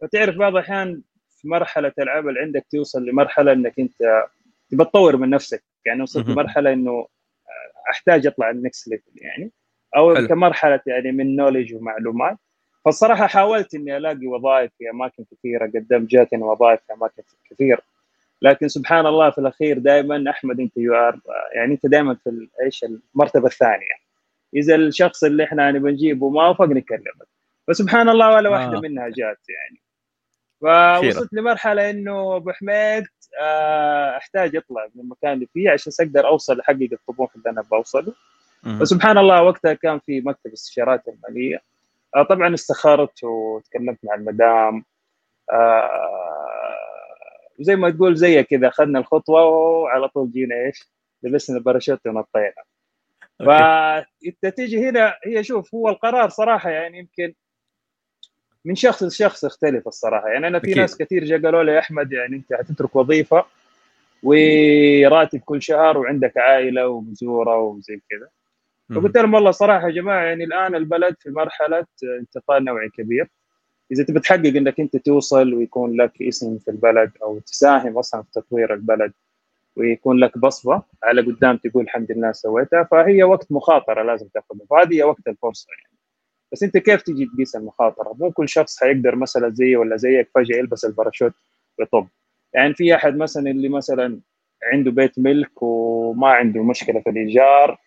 فتعرف 0.01 0.35
بعض 0.35 0.55
الأحيان 0.55 1.01
في 1.45 1.49
مرحلة 1.49 1.93
العمل 1.99 2.37
عندك 2.37 2.65
توصل 2.71 3.05
لمرحلة 3.05 3.51
إنك 3.51 3.79
أنت 3.79 4.23
تبى 4.71 4.83
تطور 4.83 5.17
من 5.17 5.29
نفسك. 5.29 5.63
يعني 5.85 6.01
وصلت 6.01 6.29
لمرحلة 6.29 6.73
إنه 6.73 7.07
أحتاج 7.91 8.27
أطلع 8.27 8.49
ال 8.49 8.57
next 8.57 8.87
level 8.87 9.11
يعني. 9.15 9.51
أو 9.95 10.15
حلو. 10.15 10.27
كمرحلة 10.27 10.79
يعني 10.87 11.11
من 11.11 11.35
knowledge 11.35 11.73
ومعلومات. 11.75 12.37
فالصراحة 12.85 13.27
حاولت 13.27 13.75
إني 13.75 13.97
ألاقي 13.97 14.27
وظائف 14.27 14.71
في 14.77 14.89
أماكن 14.89 15.25
كثيرة. 15.31 15.65
قدمت 15.65 16.09
جاتني 16.09 16.43
وظائف 16.43 16.79
في 16.87 16.93
أماكن 16.93 17.23
كثير 17.49 17.79
لكن 18.41 18.67
سبحان 18.67 19.05
الله 19.05 19.29
في 19.29 19.37
الأخير 19.37 19.77
دائما 19.77 20.29
أحمد 20.29 20.59
أنت 20.59 20.77
you 20.77 20.95
are 20.95 21.19
يعني 21.55 21.73
أنت 21.73 21.85
دائما 21.85 22.15
في 22.23 22.47
إيش 22.65 22.83
المرتبة 22.83 23.47
الثانية. 23.47 23.95
إذا 24.55 24.75
الشخص 24.75 25.23
اللي 25.23 25.43
إحنا 25.43 25.71
نبي 25.71 25.91
نجيبه 25.91 26.29
ما 26.29 26.47
وافق 26.47 26.65
نكلمك 26.65 27.27
فسبحان 27.67 28.09
الله 28.09 28.35
ولا 28.35 28.49
واحدة 28.49 28.77
آه. 28.77 28.81
منها 28.81 29.07
جات 29.09 29.39
يعني. 29.49 29.84
فوصلت 30.65 31.33
لمرحلة 31.33 31.89
إنه 31.89 32.35
أبو 32.35 32.51
حميد 32.51 33.03
آه، 33.41 34.17
أحتاج 34.17 34.55
أطلع 34.55 34.87
من 34.95 35.01
المكان 35.01 35.33
اللي 35.33 35.47
فيه 35.53 35.69
عشان 35.69 35.93
أقدر 35.99 36.27
أوصل 36.27 36.59
احقق 36.59 36.89
الطموح 36.91 37.35
اللي 37.35 37.49
أنا 37.49 37.61
بوصله 37.61 38.13
فسبحان 38.79 39.17
الله 39.17 39.43
وقتها 39.43 39.73
كان 39.73 39.99
في 39.99 40.21
مكتب 40.21 40.51
استشارات 40.53 41.03
المالية. 41.07 41.61
آه 42.15 42.23
طبعا 42.23 42.53
استخرت 42.53 43.23
وتكلمت 43.23 43.97
مع 44.03 44.15
المدام. 44.15 44.85
آه 45.51 46.75
زي 47.59 47.75
ما 47.75 47.89
تقول 47.89 48.15
زي 48.15 48.43
كذا 48.43 48.67
أخذنا 48.67 48.99
الخطوة 48.99 49.45
وعلى 49.45 50.07
طول 50.07 50.31
جينا 50.31 50.55
إيش 50.55 50.89
لبسنا 51.23 51.57
الباراشوت 51.57 52.07
ونطينا. 52.07 52.63
فالنتيجة 53.39 54.89
هنا 54.89 55.15
هي 55.25 55.43
شوف 55.43 55.75
هو 55.75 55.89
القرار 55.89 56.29
صراحة 56.29 56.69
يعني 56.69 56.99
يمكن 56.99 57.33
من 58.65 58.75
شخص 58.75 59.03
لشخص 59.03 59.43
يختلف 59.43 59.87
الصراحة. 59.87 60.27
يعني 60.27 60.47
أنا 60.47 60.59
في 60.59 60.65
أكيد. 60.65 60.77
ناس 60.77 60.97
كثير 60.97 61.23
جا 61.25 61.41
قالوا 61.41 61.63
لي 61.63 61.71
يا 61.71 61.79
أحمد 61.79 62.11
يعني 62.11 62.35
أنت 62.35 62.53
حتترك 62.53 62.95
وظيفة 62.95 63.45
وراتب 64.23 65.39
كل 65.39 65.61
شهر 65.61 65.97
وعندك 65.97 66.37
عائلة 66.37 66.87
ومزورة 66.87 67.59
وزي 67.59 68.01
كذا. 68.09 68.29
فقلت 68.95 69.17
لهم 69.17 69.33
والله 69.33 69.51
صراحة 69.51 69.87
يا 69.87 69.91
جماعة 69.91 70.23
يعني 70.23 70.43
الآن 70.43 70.75
البلد 70.75 71.15
في 71.19 71.29
مرحلة 71.29 71.85
انتقال 72.19 72.65
نوعي 72.65 72.89
كبير. 72.89 73.27
إذا 73.91 74.03
تبي 74.03 74.19
تحقق 74.19 74.45
إنك 74.45 74.79
أنت 74.79 74.97
توصل 74.97 75.53
ويكون 75.53 76.01
لك 76.01 76.21
اسم 76.21 76.57
في 76.57 76.71
البلد 76.71 77.11
أو 77.23 77.39
تساهم 77.39 77.97
أصلا 77.97 78.21
في 78.23 78.31
تطوير 78.31 78.73
البلد 78.73 79.13
ويكون 79.75 80.17
لك 80.17 80.37
بصمة 80.37 80.83
على 81.03 81.21
قدام 81.21 81.57
تقول 81.57 81.83
الحمد 81.83 82.11
لله 82.11 82.31
سويتها 82.31 82.83
فهي 82.83 83.23
وقت 83.23 83.51
مخاطرة 83.51 84.03
لازم 84.03 84.27
تاخذها. 84.27 84.65
فهذه 84.69 84.93
هي 84.95 85.03
وقت 85.03 85.27
الفرصة 85.27 85.67
يعني. 85.83 85.94
بس 86.55 86.63
انت 86.63 86.77
كيف 86.77 87.01
تجي 87.01 87.25
تقيس 87.25 87.55
المخاطرة؟ 87.55 88.15
مو 88.19 88.31
كل 88.31 88.49
شخص 88.49 88.79
حيقدر 88.79 89.15
مثلا 89.15 89.49
زي 89.49 89.75
ولا 89.75 89.97
زيك 89.97 90.29
فجأة 90.35 90.57
يلبس 90.57 90.85
الباراشوت 90.85 91.33
ويطب 91.79 92.07
يعني 92.53 92.73
في 92.73 92.95
أحد 92.95 93.17
مثلا 93.17 93.51
اللي 93.51 93.69
مثلا 93.69 94.19
عنده 94.73 94.91
بيت 94.91 95.19
ملك 95.19 95.63
وما 95.63 96.27
عنده 96.27 96.63
مشكلة 96.63 96.99
في 96.99 97.09
الإيجار 97.09 97.77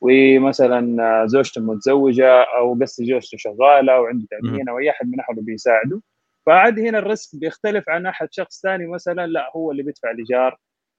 ومثلا 0.00 1.26
زوجته 1.26 1.60
متزوجة 1.60 2.42
أو 2.42 2.74
قصدي 2.80 3.06
زوجته 3.06 3.38
شغالة 3.38 4.00
وعنده 4.00 4.26
تامين 4.30 4.68
أو 4.68 4.78
اي 4.78 4.90
أحد 4.90 5.06
من 5.06 5.20
اهله 5.20 5.42
بيساعده. 5.42 6.00
فعاد 6.46 6.78
هنا 6.78 6.98
الريسك 6.98 7.38
بيختلف 7.40 7.88
عن 7.88 8.06
أحد 8.06 8.28
شخص 8.30 8.62
ثاني 8.62 8.86
مثلا 8.86 9.26
لا 9.26 9.52
هو 9.56 9.70
اللي 9.70 9.82
بيدفع 9.82 10.10
الإيجار 10.10 10.58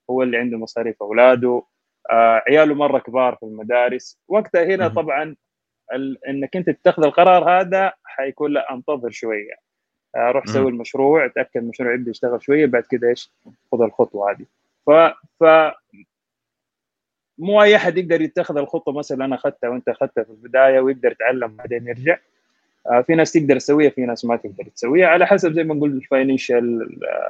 هو 0.10 0.24
اللي 0.24 0.38
عنده 0.38 0.58
مصاريف 0.58 0.96
أولاده. 1.02 1.64
آه 2.12 2.42
عياله 2.48 2.76
مرة 2.76 3.00
كبار 3.00 3.36
في 3.36 3.44
المدارس. 3.44 4.20
وقتها 4.28 4.64
هنا 4.64 4.88
طبعا 4.88 5.36
إنك 6.28 6.56
أنت 6.56 6.70
تتخذ 6.70 7.04
القرار 7.04 7.50
هذا 7.50 7.94
حيكون 8.04 8.54
لا 8.54 8.74
أنتظر 8.74 9.10
شوية. 9.10 9.54
آه 10.16 10.32
روح 10.32 10.46
سوي 10.46 10.70
المشروع 10.70 11.28
تاكد 11.28 11.58
المشروع 11.58 11.94
يبدا 11.94 12.12
يشتغل 12.12 12.44
شوية 12.44 12.66
بعد 12.66 12.84
كده 12.84 13.10
إيش؟ 13.10 13.32
خذ 13.72 13.82
الخطوة 13.82 14.32
هذه. 14.32 14.46
ف 14.86 14.92
ف 15.40 15.44
مو 17.38 17.64
أي 17.64 17.76
أحد 17.76 17.98
يقدر 17.98 18.22
يتخذ 18.22 18.58
الخطه 18.58 18.92
مثلا 18.92 19.26
أنا 19.26 19.36
أخذتها 19.36 19.70
وأنت 19.70 19.90
أخذتها 19.90 20.24
في 20.24 20.30
البداية 20.30 20.80
ويقدر 20.80 21.12
يتعلم 21.12 21.56
بعدين 21.56 21.88
يرجع. 21.88 22.18
آه 22.88 23.02
في 23.02 23.16
ناس 23.16 23.32
تقدر 23.32 23.60
تسويها 23.60 23.90
في 23.90 24.02
ناس 24.02 24.26
ما 24.26 24.36
تقدر 24.36 24.64
تسويها 24.64 25.08
على 25.08 25.28
حسب 25.28 25.54
زي 25.54 25.64
ما 25.64 25.76
نقول 25.76 25.92
ال 25.92 26.02
financial 26.02 26.90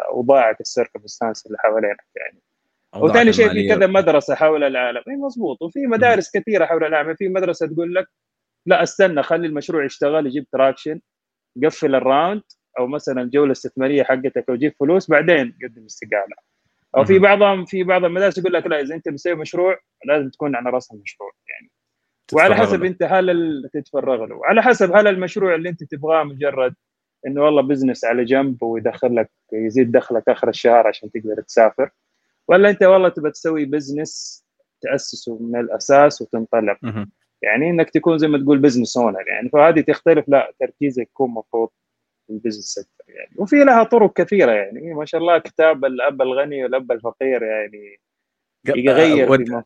اوضاعك 0.09 0.61
ال 0.61 0.67
circumstances 0.67 1.45
اللي 1.45 1.57
حوالينك 1.57 2.05
يعني. 2.15 2.39
وثاني 2.95 3.33
شيء 3.33 3.49
في 3.49 3.67
كذا 3.67 3.87
مدرسة 3.87 4.35
حول 4.35 4.63
العالم. 4.63 5.01
اي 5.07 5.15
مضبوط. 5.15 5.61
وفي 5.61 5.87
مدارس. 5.87 6.37
كثيرة 6.37 6.65
حول 6.65 6.83
العالم. 6.83 7.15
في 7.15 7.27
مدرسة 7.27 7.67
تقول 7.67 7.95
لك 7.95 8.07
لا 8.69 8.83
استنى 8.83 9.23
خلي 9.23 9.47
المشروع 9.47 9.85
يشتغل 9.85 10.27
يجيب 10.27 10.47
traction 10.51 11.01
قفل 11.63 11.95
ال 11.95 12.03
round 12.03 12.41
أو 12.79 12.87
مثلا 12.87 13.21
الجوله 13.21 13.45
الاستثماريه 13.45 14.03
حقتك 14.03 14.49
وجيب 14.49 14.73
فلوس 14.79 15.09
بعدين 15.09 15.57
قدم 15.63 15.85
استقالة. 15.85 16.35
أو 16.97 17.05
في 17.05 17.19
بعضهم 17.19 17.65
في 17.65 17.83
بعض 17.83 18.05
المدارس 18.05 18.37
يقول 18.37 18.53
لك 18.53 18.67
لا 18.67 18.81
إذا 18.81 18.95
أنت 18.95 19.09
بتسوي 19.09 19.35
مشروع 19.35 19.79
لازم 20.05 20.29
تكون 20.29 20.55
على 20.55 20.69
رأس 20.69 20.91
المشروع 20.91 21.31
يعني. 21.49 21.71
وعلى 22.33 22.55
حسب 22.55 22.83
أنت 22.83 23.03
هل 23.03 23.69
تتفرغ 23.73 24.25
له. 24.25 24.45
على 24.45 24.61
حسب 24.63 24.95
هل 24.95 25.07
المشروع 25.07 25.55
اللي 25.55 25.69
أنت 25.69 25.83
تبغاه 25.83 26.23
مجرد 26.23 26.75
إنه 27.27 27.41
والله 27.41 27.61
business 27.61 28.05
على 28.05 28.25
جنب 28.25 28.63
ويدخل 28.63 29.15
لك 29.15 29.31
يزيد 29.53 29.91
دخلك 29.91 30.29
آخر 30.29 30.49
الشهر 30.49 30.87
عشان 30.87 31.11
تقدر 31.11 31.41
تسافر 31.41 31.89
ولا 32.47 32.69
أنت 32.69 32.83
والله 32.83 33.09
تبغى 33.09 33.31
تسوي 33.31 33.65
business 33.65 34.45
تأسسه 34.81 35.37
من 35.41 35.59
الأساس 35.59 36.21
وتنطلق. 36.21 36.77
يعني 37.41 37.69
إنك 37.69 37.89
تكون 37.89 38.17
زي 38.17 38.27
ما 38.27 38.37
تقول 38.37 38.57
business 38.57 38.97
owner 38.97 39.27
يعني. 39.27 39.49
فهذه 39.49 39.81
تختلف 39.81 40.25
لا 40.29 40.53
تركيزك 40.59 41.01
يكون 41.01 41.29
مفروض 41.29 41.69
في 42.27 42.33
ال 42.33 42.37
business 42.37 42.65
sector 42.65 43.15
يعني. 43.15 43.31
وفي 43.37 43.55
لها 43.55 43.83
طرق 43.83 44.13
كثيرة 44.13 44.51
يعني. 44.51 44.93
ما 44.93 45.05
شاء 45.05 45.21
الله 45.21 45.37
كتاب 45.37 45.85
الأب 45.85 46.21
الغني 46.21 46.63
والأب 46.63 46.91
الفقير 46.91 47.43
يعني 47.43 47.99
يغير 48.67 49.31
ود... 49.31 49.63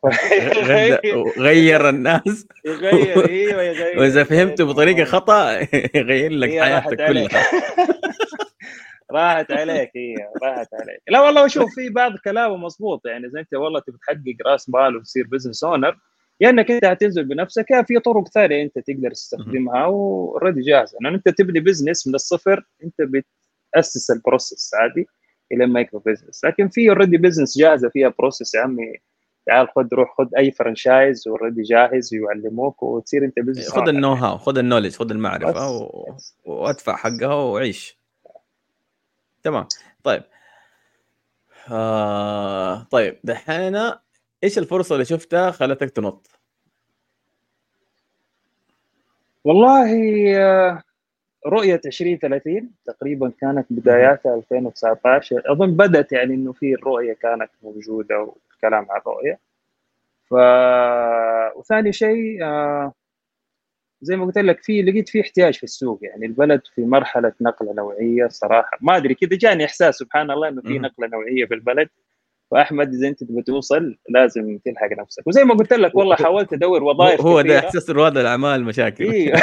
غير 1.38 1.88
الناس. 1.88 2.46
يغير 2.64 3.28
أيوه 3.28 3.62
يغير. 3.62 3.98
وإذا 3.98 4.24
فهمته 4.24 4.64
بطريقة 4.64 5.04
خطأ 5.04 5.52
يغير 5.94 6.32
لك 6.32 6.50
حياتك 6.50 6.96
كلها. 6.96 7.28
راحت 9.12 9.52
عليك 9.52 9.90
هي 9.96 10.14
راحت 10.42 10.68
عليك. 10.74 11.00
لا 11.08 11.20
والله 11.20 11.46
شوف 11.46 11.74
في 11.74 11.88
بعض 11.88 12.12
كلامه 12.24 12.56
مضبوط 12.56 13.06
يعني. 13.06 13.26
اذا 13.26 13.40
أنت 13.40 13.54
والله 13.54 13.80
تبي 13.80 13.98
تحقق 13.98 14.52
رأس 14.52 14.68
مال 14.68 14.96
وتصير 14.96 15.26
business 15.26 15.64
owner 15.64 15.96
يا 16.40 16.50
انك 16.50 16.70
أنت 16.70 16.84
هتنزل 16.84 17.24
بنفسك 17.24 17.70
يا 17.70 17.82
في 17.82 17.98
طرق 17.98 18.28
ثانية 18.28 18.62
أنت 18.62 18.78
تقدر 18.78 19.10
تستخدمها 19.10 19.86
و 19.86 19.95
already 19.95 20.60
جاهزة. 20.60 20.98
لأن 21.00 21.14
أنت 21.14 21.28
تبني 21.28 21.60
business 21.60 22.06
من 22.06 22.14
الصفر 22.14 22.66
أنت 22.84 22.94
بتأسس 23.00 24.10
ال 24.10 24.17
process 24.17 24.70
عادي 24.74 25.06
إلى 25.52 25.66
ما 25.66 25.80
يكبر 25.80 25.98
business 26.06 26.44
لكن 26.44 26.68
في 26.68 26.88
already 26.88 27.16
business 27.16 27.58
جاهزة 27.58 27.88
فيها 27.88 28.14
process 28.18 28.54
يا 28.54 28.60
عمي. 28.60 28.94
تعال 29.46 29.68
خذ 29.68 29.88
روح 29.92 30.14
خذ 30.18 30.28
أي 30.36 30.50
franchise 30.50 31.28
already 31.28 31.62
جاهز 31.62 32.14
ويعلموك 32.14 32.82
وتصير 32.82 33.24
أنت 33.24 33.38
business 33.38 33.68
خذ 33.68 33.88
ال 33.88 34.12
know-how 34.12 34.38
خذ 34.38 34.58
ال 34.58 34.62
knowledge 34.62 34.96
خذ 34.96 35.10
المعرفة 35.10 35.70
و... 35.70 36.16
وادفع 36.44 36.96
حقها 36.96 37.34
وعيش. 37.34 37.98
تمام. 39.42 39.66
طيب. 40.04 40.22
آه 41.70 42.82
طيب. 42.82 43.16
دحين 43.24 43.76
إيش 44.44 44.58
الفرصة 44.58 44.94
اللي 44.94 45.04
شفتها 45.04 45.50
خلتك 45.50 45.90
تنط؟ 45.90 46.30
والله 49.44 49.90
آه، 50.38 50.82
رؤية 51.46 51.80
2030 51.86 52.70
تقريبا 52.86 53.32
كانت 53.40 53.66
بداياتها 53.70 54.34
2019 54.34 55.42
أظن 55.46 55.76
بدأت 55.76 56.12
يعني 56.12 56.34
إنه 56.34 56.52
في 56.52 56.74
الرؤية 56.74 57.12
كانت 57.12 57.50
موجودة 57.62 58.18
والكلام 58.18 58.86
عن 58.90 59.00
الرؤية. 59.00 59.38
ف 60.30 60.34
وثاني 61.58 61.92
شيء 61.92 62.44
آه، 62.44 62.92
زي 64.02 64.16
ما 64.16 64.24
قلت 64.24 64.38
لك 64.38 64.62
في 64.62 64.82
لقيت 64.82 65.08
في 65.08 65.20
احتياج 65.20 65.54
في 65.54 65.64
السوق. 65.64 65.98
يعني 66.02 66.26
البلد 66.26 66.60
في 66.74 66.82
مرحلة 66.82 67.32
نقلة 67.40 67.72
نوعية 67.72 68.28
صراحة. 68.28 68.78
ما 68.80 68.96
أدري 68.96 69.14
كذا 69.14 69.38
جاني 69.38 69.64
إحساس 69.64 69.94
سبحان 69.94 70.30
الله 70.30 70.48
إنه 70.48 70.62
في 70.62 70.78
نقلة 70.78 71.06
نوعية 71.08 71.46
في 71.46 71.54
البلد. 71.54 71.88
فأحمد 72.54 72.94
إذا 72.94 73.08
أنت 73.08 73.24
تبغى 73.24 73.42
توصل 73.42 73.96
لازم 74.08 74.58
تلحق 74.64 74.92
نفسك. 74.98 75.26
وزي 75.26 75.44
ما 75.44 75.54
قلت 75.54 75.72
لك 75.72 75.94
والله 75.94 76.16
حاولت 76.16 76.52
أدور 76.52 76.82
وظائف 76.82 77.20
هو 77.20 77.40
ده 77.40 77.58
إحساس 77.58 77.90
رواد 77.90 78.18
الاعمال 78.18 78.64
مشاكل 78.64 79.10
أيوه 79.10 79.42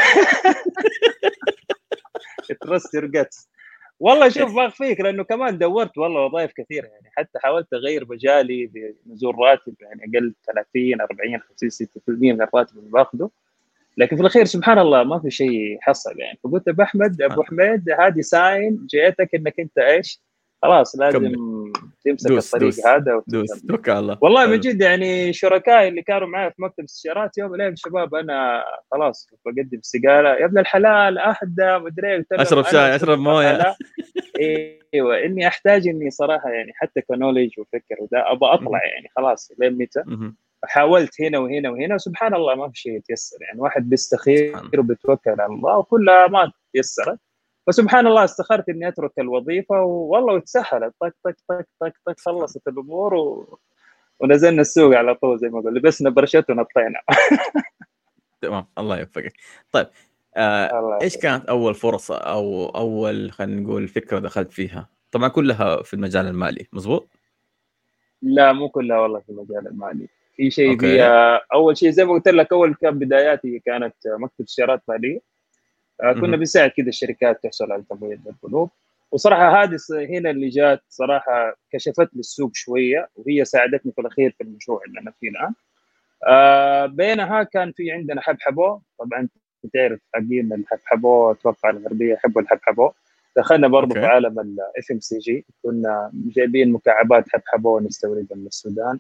ترست 2.62 2.94
يور 2.94 3.12
والله 4.00 4.30
شوف 4.30 4.56
ما 4.56 4.68
أخفيك 4.68 5.00
لأنه 5.00 5.24
كمان 5.24 5.58
دورت 5.58 5.98
والله 5.98 6.26
وظائف 6.26 6.52
كثيرة 6.58 6.86
يعني. 6.86 7.12
حتى 7.18 7.40
حاولت 7.40 7.74
أغير 7.74 8.06
مجالي 8.10 8.72
بنزول 9.06 9.36
راتب 9.40 9.74
يعني 9.80 10.02
أقل 10.04 10.34
30 10.46 11.02
40 11.02 11.40
50 11.40 11.88
60% 11.88 11.88
من 12.08 12.42
الراتب 12.42 12.78
اللي 12.78 12.90
باخذه 12.90 13.30
لكن 13.98 14.16
في 14.16 14.22
الأخير 14.22 14.46
سبحان 14.46 14.80
الله 14.80 15.04
ما 15.04 15.20
في 15.20 15.32
شيء 15.32 15.78
حصل 15.82 16.20
يعني. 16.20 16.40
فقلت 16.44 16.68
أبو 16.68 16.82
أحمد 16.82 17.22
أبو 17.22 17.44
حميد 17.44 17.90
هذه 18.00 18.22
ساين 18.22 18.88
جيتك 18.90 19.36
إنك 19.36 19.60
أنت 19.60 19.78
إيش؟ 19.78 20.22
خلاص 20.62 21.00
لازم 21.00 21.20
كمل. 21.20 21.72
تمسك 22.06 22.30
دوس 22.30 22.54
الطريق 22.54 22.70
دوس 22.70 22.86
هذا 22.86 23.22
دوس 23.28 23.62
توكل 23.62 23.92
الله. 23.92 24.18
والله 24.22 24.46
من 24.46 24.60
جد 24.60 24.82
يعني 24.82 25.34
شركائي 25.34 25.88
اللي 25.88 26.02
كانوا 26.02 26.28
معي 26.28 26.52
في 26.52 26.62
مكتب 26.62 26.84
استشارات 26.84 27.38
يوم 27.38 27.56
الأيام 27.56 27.76
شباب 27.76 28.16
أنا 28.16 28.64
خلاص 28.92 29.30
بقدم 29.46 29.78
استقاله 29.78 30.30
يا 30.30 30.46
ابن 30.46 30.58
الحلال 30.58 31.18
أهدى 31.18 31.78
مدري 31.86 32.26
أشرب 32.32 32.66
شاي 32.66 32.96
أشرب 32.96 33.20
موية. 33.20 33.60
إيوه 34.94 35.26
إني 35.26 35.48
أحتاج 35.48 35.88
إني 35.88 36.10
صراحة 36.10 36.50
يعني 36.50 36.72
حتى 36.76 37.02
كنولج 37.02 37.60
وفكر 37.60 37.96
وده 38.00 38.32
أبغى 38.32 38.54
أطلع 38.54 38.86
يعني 38.86 39.10
خلاص 39.16 39.52
لين 39.60 39.78
متى. 39.78 40.04
حاولت 40.64 41.22
هنا 41.22 41.40
وهنا 41.40 41.70
وهنا 41.70 41.96
وسبحان 41.96 42.34
الله 42.36 42.56
ما 42.56 42.70
في 42.70 42.80
شيء 42.80 42.96
يتيسر 42.96 43.38
يعني. 43.42 43.62
واحد 43.62 43.90
بيستخير 43.90 44.62
وبيتوكل 44.78 45.32
على 45.32 45.46
الله 45.46 45.78
وكلها 45.78 46.28
ما 46.28 46.52
تيسرت. 46.74 47.20
فسبحان 47.68 48.08
الله 48.08 48.24
استخرت 48.24 48.70
إني 48.70 48.88
أترك 48.88 49.20
الوظيفة 49.20 49.82
والله 49.84 50.34
وتسهلت 50.34 50.94
طق 51.02 51.14
طق 51.24 51.36
طق 51.50 51.66
طق 51.80 51.94
طق 52.06 52.20
خلصت 52.20 52.68
الأمور 52.68 53.14
و... 53.14 53.60
ونزلنا 54.20 54.62
السوق 54.62 54.96
على 54.96 55.16
طول 55.16 55.40
زي 55.40 55.50
ما 55.50 55.60
أقول 55.60 55.76
لبسنا 55.76 56.10
برشات 56.10 56.50
ونطينا. 56.50 57.00
تمام 58.42 58.66
الله 58.78 59.00
يوفقك. 59.00 59.34
طيب 59.72 59.88
آه 60.38 61.00
إيش 61.02 61.18
كانت 61.18 61.46
أول 61.46 61.76
فرصة 61.76 62.18
أو 62.18 62.66
أول 62.66 63.32
خلينا 63.32 63.62
نقول 63.62 63.88
فكرة 63.88 64.20
دخلت 64.20 64.52
فيها؟ 64.52 64.90
طبعا 65.12 65.28
كلها 65.28 65.84
في 65.84 65.94
المجال 65.94 66.28
المالي 66.28 66.68
مزبوط 66.74 67.10
لا 68.22 68.54
مو 68.54 68.70
كلها 68.70 69.00
والله 69.00 69.20
في 69.20 69.30
المجال 69.30 69.68
المالي. 69.68 70.08
في 70.36 70.52
شيء 70.52 70.80
فيها 70.80 71.42
أول 71.54 71.78
شيء 71.78 71.90
زي 71.90 72.06
ما 72.06 72.14
قلت 72.14 72.28
لك 72.28 72.52
أول 72.52 72.76
كان 72.76 73.00
بداياتي 73.00 73.60
كانت 73.60 73.96
مكتب 74.06 74.46
استشارات 74.46 74.82
مالية. 74.88 75.31
كنا 76.02 76.38
بنساعد 76.38 76.70
كذا 76.70 76.88
الشركات 76.88 77.44
تحصل 77.44 77.72
على 77.72 77.84
تمويل 77.90 78.20
للبنوك 78.26 78.72
وصراحة 79.12 79.64
هذه 79.64 79.78
هنا 79.92 80.30
اللي 80.30 80.50
جات 80.50 80.82
صراحة 80.90 81.54
كشفت 81.72 82.10
لي 82.14 82.20
السوق 82.20 82.52
شوية 82.54 83.10
وهي 83.16 83.46
ساعدتني 83.46 83.92
في 83.92 84.02
الأخير 84.02 84.32
في 84.38 84.44
المشروع 84.44 84.82
اللي 84.88 85.00
أنا 85.00 85.12
فيه 85.20 85.30
الآن. 85.30 85.54
آه 86.28 86.86
بينها 86.86 87.44
كان 87.44 87.72
في 87.72 87.92
عندنا 87.92 88.22
حبحبو. 88.22 88.80
طبعا 89.00 89.28
تعرف 89.74 90.00
حقين 90.14 90.54
الحبحبو 90.54 91.32
أتوقع 91.32 91.70
الغربية 91.70 92.14
يحبوا 92.14 92.42
الحبحبو. 92.42 92.92
دخلنا 93.38 93.68
برضه 93.68 93.94
في 93.94 94.06
عالم 94.06 94.40
ال 94.40 94.92
FMCG 94.92 95.46
كنا 95.64 96.12
جايبين 96.14 96.72
مكعبات 96.72 97.30
حبحبو 97.30 97.80
نستوردها 97.80 98.38
من 98.38 98.48
السودان. 98.48 99.00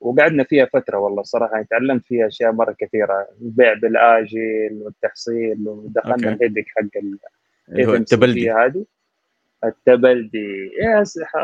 وقعدنا 0.00 0.44
فيها 0.44 0.64
فترة 0.72 0.98
والله 0.98 1.22
صراحة 1.22 1.52
يعني 1.54 1.66
تعلمت 1.70 2.06
فيها 2.06 2.26
أشياء 2.26 2.52
مرة 2.52 2.76
كثيرة 2.78 3.28
البيع 3.42 3.74
بالاجل 3.74 4.78
والتحصيل 4.82 5.68
ودخلنا 5.68 6.32
الهيدك 6.32 6.64
حق 6.76 6.82
التبلدي. 6.82 8.50
هذه. 8.50 8.84
التبلدي. 9.64 10.70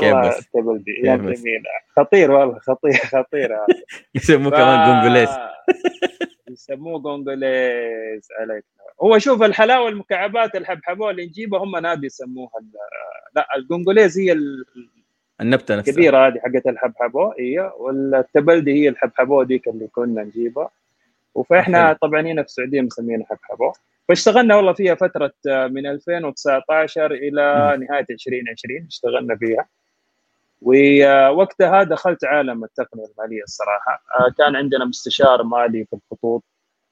يا 0.03 0.11
الله؟ 0.11 0.39
التبلدي. 0.39 0.91
يا؟ 1.05 1.17
جميل. 1.17 1.63
خطير 1.97 2.31
والله 2.31 2.59
خطير 2.59 2.93
خطير. 2.93 3.57
يسموه 4.15 4.51
ف- 4.51 4.55
كمان 4.55 5.03
جونجوليز. 5.03 5.31
يسموه 6.51 6.99
جونجوليز 7.01 8.29
عليك 8.41 8.65
هو 9.03 9.19
شوف 9.19 9.43
الحلاوة 9.43 9.89
المكعبات 9.89 10.55
الحبحبوة 10.57 11.11
اللي 11.11 11.27
نجيبها 11.27 11.61
هم 11.65 11.77
نادي 11.77 12.07
يسموها 12.07 12.51
ال- 12.61 12.73
لا 13.37 13.49
الجونجوليز 13.57 14.19
هي 14.19 14.33
النبتة 15.41 15.77
نفسها. 15.77 15.91
الكبيره 15.93 16.27
هذه 16.27 16.39
حقت 16.39 16.67
الحبحبوه 16.67 17.35
هي 17.39 17.73
والتبلدي 17.79 18.73
هي 18.83 18.89
الحبحبوه 18.89 19.45
ديك 19.45 19.69
اللي 19.69 19.87
كنا 19.87 20.23
نجيبها. 20.25 20.71
فاحنا 21.51 21.87
حلو. 21.87 21.97
طبعا 22.03 22.21
هنا 22.21 22.43
في 22.43 22.49
السعودية 22.49 22.81
مسمينها 22.81 23.27
حبحبوه 23.27 23.73
فاشتغلنا 24.09 24.57
والله 24.57 24.73
فيها 24.73 24.95
فترة 24.95 25.33
آه، 25.49 25.67
من 25.67 25.87
2019 25.87 27.13
إلى 27.13 27.77
نهاية 27.89 28.07
2020 28.11 28.87
اشتغلنا 28.87 29.37
فيها. 29.37 29.67
ووقتها 30.63 31.83
دخلت 31.83 32.25
عالم 32.25 32.65
التقنية 32.65 33.05
المالية 33.07 33.43
الصراحة. 33.43 34.03
آه، 34.21 34.31
كان 34.39 34.57
عندنا 34.57 34.85
مستشار 34.85 35.43
مالي 35.43 35.85
في 35.85 35.97
الخطوط. 35.97 36.43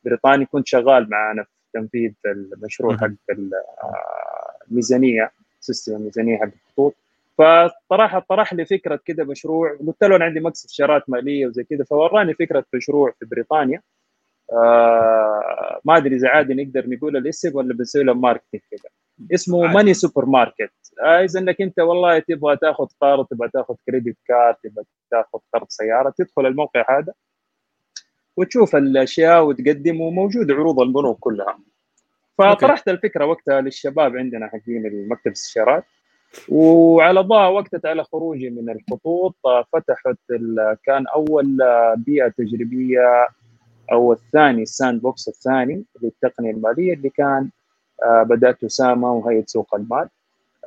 بريطاني 0.05 0.47
كان 0.47 0.67
شغال 0.67 1.11
معانا 1.11 1.43
في 1.45 1.51
تنفيذ 1.75 2.13
المشروع. 2.27 2.97
حق 2.97 3.07
ال- 3.31 3.51
آه، 3.83 4.53
الميزانيه 4.71 5.31
system 5.61 5.97
الميزانيه 5.97 6.39
حق 6.39 6.49
الخطوط. 6.67 6.95
فطرح 7.39 8.19
طرح 8.19 8.55
لي 8.55 8.65
فكرة 8.65 9.01
كده 9.05 9.25
مشروع 9.25 9.79
قلت 9.87 10.05
له 10.05 10.17
أنا 10.17 10.25
عندي 10.25 10.41
مكتب 10.41 10.65
استشارات 10.65 11.11
مالية 11.11 11.47
وزي 11.47 11.65
كده 11.65 11.85
فوراني 11.85 12.35
فكرة 12.35 12.65
مشروع 12.75 13.11
في 13.19 13.27
بريطانيا. 13.27 13.83
آه 14.53 15.81
ما 15.85 15.97
أدري 15.97 16.17
إذا 16.17 16.29
عادي 16.29 16.55
نقدر 16.55 16.89
نقول 16.89 17.17
الاسم 17.17 17.57
ولا 17.57 17.75
بنسوي 17.75 18.05
له 18.05 18.15
marketing 18.15 18.61
كده. 18.71 18.91
اسمه. 19.35 19.73
ماني 19.73 19.95
سوبر 19.95 20.25
ماركت 20.27 20.73
آه 21.05 21.25
إذا 21.25 21.41
إنك 21.41 21.61
أنت 21.61 21.79
والله 21.81 22.19
تبغى 22.19 22.57
تأخذ 22.57 22.87
قرض 23.01 23.27
تبغى 23.27 23.49
تأخذ 23.49 23.75
credit 23.87 24.17
card 24.29 24.55
تبغى 24.65 24.85
تأخذ 25.11 25.39
قرض 25.55 25.67
سيارة 25.69 26.15
تدخل 26.19 26.47
الموقع 26.47 26.99
هذا 26.99 27.13
وتشوف 28.37 28.77
الأشياء 28.77 29.45
وتقدم 29.45 30.01
وموجود 30.01 30.51
عروض 30.51 30.81
البنوك 30.81 31.19
كلها. 31.19 31.59
فطرحت 32.39 32.89
الفكرة 32.89 33.25
وقتها 33.27 33.61
للشباب 33.61 34.17
عندنا 34.17 34.47
حقين 34.49 34.87
المكتب 34.87 35.27
الاستشارات 35.27 35.85
وعلى 36.49 37.21
ضوء 37.21 37.53
وقتها 37.53 37.91
على 37.91 38.05
خروجي 38.05 38.51
من 38.51 38.71
الخطوط 38.71 39.35
فتحت 39.73 40.17
كان 40.85 41.07
أول 41.07 41.63
آه، 41.63 41.95
بيئة 41.99 42.29
تجريبية 42.29 43.27
أو 43.93 44.13
الثاني 44.13 44.63
ال 44.63 45.03
sandbox 45.03 45.29
الثاني 45.29 45.85
للتقنية 46.03 46.51
المالية 46.51 46.95
اللي 46.95 47.09
كان 47.09 47.51
آه، 48.05 48.23
بدأته 48.23 48.65
ساما 48.65 49.13
وهيئه 49.13 49.45
سوق 49.47 49.75
المال 49.75 50.09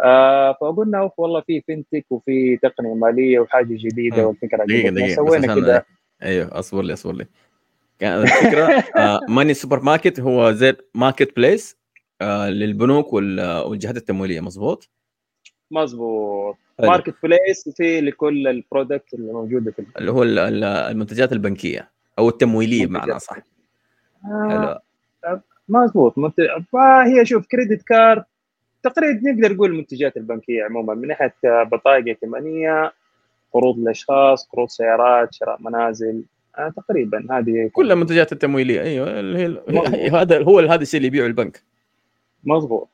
آه، 0.04 0.52
فقلنا 0.62 1.00
أوف 1.00 1.12
والله 1.20 1.42
في 1.42 1.62
fintech 1.62 2.06
وفي 2.10 2.58
تقنية 2.58 2.94
مالية 2.94 3.40
وحاجة 3.40 3.68
جديدة. 3.78 4.28
والفكرة 4.28 4.66
دقيقة. 4.66 4.90
دقيقة 4.90 5.16
سوينا 5.16 5.56
كده 5.56 5.86
أيوه 6.24 6.60
أصبر 6.60 6.82
لي 6.82 6.94
أصبر 6.94 7.14
لي 7.14 7.26
كان 8.00 8.22
الفكرة 8.22 8.84
ماني 9.30 9.54
سوبر 9.54 9.80
ماركت 9.80 10.20
هو 10.20 10.52
زي 10.52 10.76
marketplace 10.96 11.78
للبنوك 12.50 13.14
وال- 13.14 13.66
والجهات 13.66 13.98
التمويلية 13.98 14.40
مظبوط 14.40 14.90
مظبوط. 15.72 16.58
marketplace 16.80 17.70
في 17.78 18.02
لكل 18.02 18.48
ال 18.48 18.56
product 18.56 19.14
اللي 19.14 19.34
موجودة 19.34 19.72
في 19.72 19.86
اللي 19.98 20.12
هو 20.12 20.24
ال- 20.24 20.40
ال- 20.40 20.64
المنتجات 20.64 21.34
البنكية 21.34 21.90
أو 22.20 22.30
التمويلية 22.30 22.88
بمعنى. 22.88 23.20
صح 23.20 23.38
آه، 24.26 24.82
مظبوط. 25.70 26.18
منت... 26.18 26.36
فهي 26.74 27.26
شوف 27.26 27.48
كريدت 27.48 27.82
كارد 27.82 28.24
تقريبا 28.84 29.32
نقدر 29.32 29.54
نقول 29.54 29.72
المنتجات 29.72 30.18
البنكية 30.18 30.64
عموما 30.64 30.94
من 30.94 31.08
ناحية 31.08 31.34
بطاقة 31.44 31.98
ائتمانية 32.08 32.94
قروض 33.54 33.78
الاشخاص 33.78 34.48
قروض 34.50 34.68
سيارات 34.70 35.34
شراء 35.34 35.58
منازل 35.62 36.24
آه 36.58 36.74
تقريبا 36.78 37.28
هذه 37.32 37.70
كل 37.74 37.92
المنتجات 37.92 38.32
التمويلية. 38.32 38.82
أيوه 38.82 39.20
اللي 39.20 39.40
هي 39.40 39.48
مظبوط. 39.48 39.88
هذا 40.14 40.44
هو 40.44 40.60
هذا 40.60 40.82
الشيء 40.82 40.98
اللي 40.98 41.08
يبيعه 41.08 41.26
البنك. 41.26 41.64
مظبوط. 42.44 42.88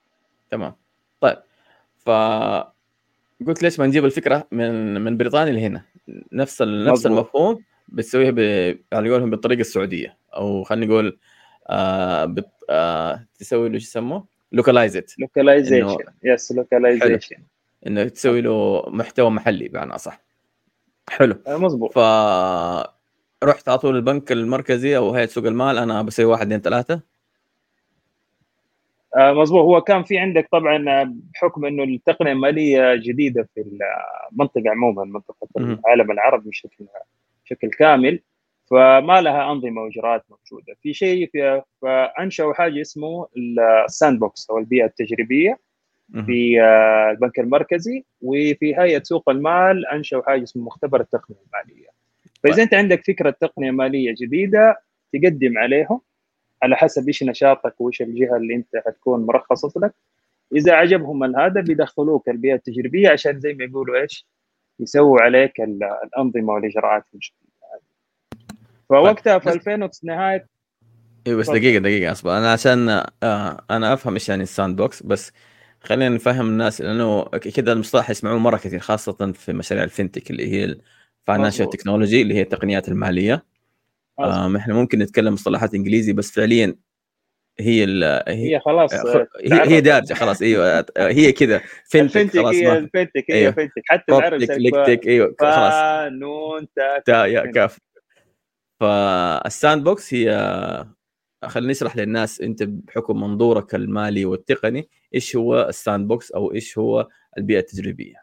تمام. 0.51 0.73
طيب. 1.21 1.37
ف 2.05 2.09
قلت 3.47 3.63
ليش 3.63 3.79
ما 3.79 3.87
نجيب 3.87 4.05
الفكرة 4.05 4.47
من 4.51 5.01
من 5.01 5.17
بريطانيا 5.17 5.53
لهنا؟ 5.53 5.83
نفس 6.31 6.61
ال... 6.61 6.85
نفس. 6.85 7.05
المفهوم 7.05 7.63
بتسويها 7.87 8.31
ب... 8.31 8.39
على 8.93 9.09
قولهم 9.09 9.29
بالطريقة 9.29 9.61
السعودية 9.61 10.17
أو 10.33 10.63
خلينا 10.63 10.85
نقول 10.85 11.19
آه 11.69 12.25
بت... 12.25 12.49
آه 12.69 13.25
تسوي 13.39 13.69
له 13.69 13.77
شو 13.77 13.83
يسموه؟ 13.83 14.25
localized 14.51 15.19
localization 15.19 15.97
yes 16.23 16.51
localization 16.51 17.35
إنه 17.87 18.03
تسوي 18.03 18.41
له 18.41 18.83
محتوى 18.87 19.29
محلي 19.29 19.67
بمعنى 19.67 19.97
صح 19.97 20.21
حلو. 21.09 21.35
مظبوط. 21.47 21.93
ف 21.93 21.97
رحت 23.43 23.69
على 23.69 23.77
طول 23.77 23.95
البنك 23.95 24.31
المركزي 24.31 24.97
أو 24.97 25.11
هيئة 25.13 25.25
سوق 25.25 25.45
المال 25.45 25.77
أنا 25.77 26.01
بسوي 26.01 26.25
واحد 26.25 26.45
اثنين 26.45 26.61
ثلاثة. 26.61 26.93
آه 26.93 27.01
مظبوط 29.17 29.61
هو 29.61 29.81
كان 29.81 30.03
في 30.03 30.17
عندك 30.17 30.47
طبعا 30.51 30.89
آه، 30.89 31.13
بحكم 31.33 31.65
إنه 31.65 31.83
التقنية 31.83 32.31
المالية 32.31 32.95
جديدة 32.95 33.49
في 33.55 33.79
المنطقة 34.31 34.69
عموما 34.69 35.03
منطقة. 35.05 35.47
العالم 35.57 36.11
العربي 36.11 36.49
بشكل 36.49 36.85
بشكل 37.45 37.69
كامل 37.69 38.19
فما 38.69 39.21
لها 39.21 39.51
أنظمة 39.51 39.81
وإجراءات 39.81 40.25
موجودة 40.29 40.75
في 40.81 40.93
شيء 40.93 41.29
في 41.31 41.61
فانشأوا 41.81 42.53
حاجة 42.53 42.81
اسمه 42.81 43.27
ال 43.85 44.19
sandbox 44.19 44.49
أو 44.49 44.57
البيئة 44.57 44.85
التجريبية. 44.85 45.59
في 46.25 46.61
آه، 46.61 47.11
البنك 47.11 47.39
المركزي 47.39 48.05
وفي 48.21 48.75
هيئة 48.77 49.03
سوق 49.03 49.29
المال 49.29 49.87
أنشأوا 49.87 50.23
حاجة 50.23 50.43
اسمه 50.43 50.63
مختبر 50.63 51.01
التقنية 51.01 51.37
المالية 51.37 51.87
طيب. 52.43 52.53
فاذا 52.53 52.63
أنت 52.63 52.73
عندك 52.73 53.05
فكرة 53.05 53.29
تقنية 53.29 53.71
مالية 53.71 54.15
جديدة 54.21 54.81
تقدم 55.13 55.57
عليهم 55.57 56.01
على 56.63 56.75
حسب 56.75 57.07
إيش 57.07 57.23
نشاطك 57.23 57.81
وإيش 57.81 58.01
الجهة 58.01 58.37
اللي 58.37 58.55
أنت 58.55 58.67
حتكون 58.87 59.25
مرخصة 59.25 59.73
لك 59.81 59.93
إذا 60.55 60.73
عجبهم 60.73 61.35
هذا 61.39 61.61
بيدخلوك 61.61 62.29
البيئة 62.29 62.53
التجريبية 62.55 63.09
عشان 63.09 63.39
زي 63.39 63.53
ما 63.53 63.63
يقولوا 63.63 64.01
إيش 64.01 64.27
يسووا 64.79 65.21
عليك 65.21 65.61
ال- 65.61 65.83
الأنظمة 66.03 66.53
والإجراءات. 66.53 67.03
فوقتها 68.89 69.39
في 69.39 69.49
بس- 69.49 69.55
2000 69.55 69.83
وت- 69.83 69.99
نهايه 70.03 70.47
أيوه 71.27 71.39
بس 71.39 71.45
تفضل. 71.45 71.59
دقيقة 71.59 71.79
دقيقة 71.81 72.11
أصبر 72.11 72.37
أنا 72.37 72.51
عشان 72.51 72.89
آه 73.23 73.65
أنا 73.71 73.93
أفهم 73.93 74.13
إيش 74.13 74.29
يعني 74.29 74.43
ال 74.43 74.75
sandbox 74.75 75.03
بس 75.03 75.31
خلينا 75.81 76.15
نفهم 76.15 76.47
الناس 76.47 76.81
لأنه 76.81 77.23
كذا 77.23 77.71
المصطلح 77.73 78.09
يسمعوه 78.09 78.39
مرة 78.39 78.57
كثير 78.57 78.79
خاصة 78.79 79.31
في 79.31 79.53
مشاريع 79.53 79.87
ال 79.87 79.92
fintech 79.92 80.23
اللي 80.29 80.51
هي 80.51 80.75
ال 81.21 81.26
financial. 81.26 81.69
technology 81.69 82.21
اللي 82.21 82.33
هي 82.33 82.41
التقنيات 82.41 82.87
المالية 82.89 83.33
مظبوط. 83.33 83.50
آه 84.23 84.57
إحنا 84.57 84.73
ممكن 84.73 84.99
نتكلم 84.99 85.33
مصطلحات 85.33 85.73
إنجليزي 85.73 86.13
بس 86.13 86.31
فعليا 86.31 86.75
هي 87.59 87.83
ال 87.83 88.03
هي 88.27 88.55
هي 88.55 88.59
خلاص 88.59 88.93
هي, 88.93 89.27
هي 89.51 89.81
دارجة 89.81 90.13
خلاص 90.13 90.41
أيوه 90.41 90.85
هي 90.97 91.31
كذا 91.31 91.61
الفنتك 91.95 92.39
خلاص 92.39 92.55
هي 92.55 92.67
ما 92.67 92.77
الفنتك 92.77 93.25
هي 93.29 93.35
أيوه. 93.35 93.51
فنتك 93.51 93.81
حتى 93.85 94.11
العرب 94.11 94.39
ليكتك 94.39 95.07
أيوه 95.07 95.35
خلاص. 95.39 95.73
نون 96.11 96.67
تا 96.75 96.99
تا 96.99 97.25
يا 97.25 97.45
كاف. 97.45 97.79
فالساند 98.79 99.83
بوكس 99.83 100.13
هي 100.13 100.29
خلينا 101.45 101.71
نشرح 101.71 101.97
للناس 101.97 102.41
أنت 102.41 102.63
بحكم 102.63 103.21
منظورك 103.21 103.75
المالي 103.75 104.25
والتقني 104.25 104.89
إيش 105.15 105.35
هو 105.35 105.61
الساند 105.69 106.07
بوكس 106.07 106.31
أو 106.31 106.53
إيش 106.53 106.77
هو 106.77 107.07
البيئة 107.37 107.59
التجريبية؟ 107.59 108.15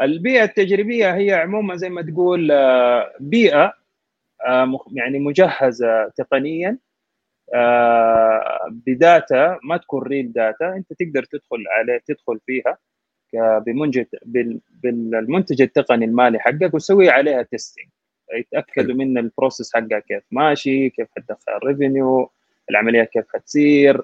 البيئة 0.00 0.44
التجريبية 0.44 1.14
هي 1.14 1.32
عموما 1.32 1.76
زي 1.76 1.88
ما 1.88 2.02
تقول 2.02 2.50
آه، 2.50 3.12
بيئة 3.20 3.64
آه، 3.64 3.72
يعني 4.92 5.18
مجهزة 5.18 6.08
تقنيا 6.08 6.78
آه، 7.54 8.68
ب 8.86 9.00
data 9.00 9.58
ما 9.64 9.76
تكون 9.76 10.02
real 10.02 10.32
data 10.32 10.68
أنت 10.76 10.92
تقدر 10.92 11.24
تدخل 11.24 11.64
عليه 11.78 11.98
تدخل 12.06 12.40
فيها 12.46 12.78
بمنتج 13.34 14.04
بال- 14.26 14.60
بالمنتج 14.82 15.62
التقني 15.62 16.04
المالي 16.04 16.38
حقك 16.38 16.74
وتسوي 16.74 17.10
عليها 17.10 17.42
testing 17.42 17.86
يتأكدوا 18.34 18.94
من 18.94 19.18
ال 19.18 19.25
process 19.25 19.74
حقها 19.74 19.98
كيف 19.98 20.22
ماشي 20.30 20.90
كيف 20.90 21.08
حتدخل 21.16 21.52
ال 21.56 21.65
revenue 21.65 22.30
العملية 22.70 23.04
كيف 23.04 23.24
حتصير 23.34 24.02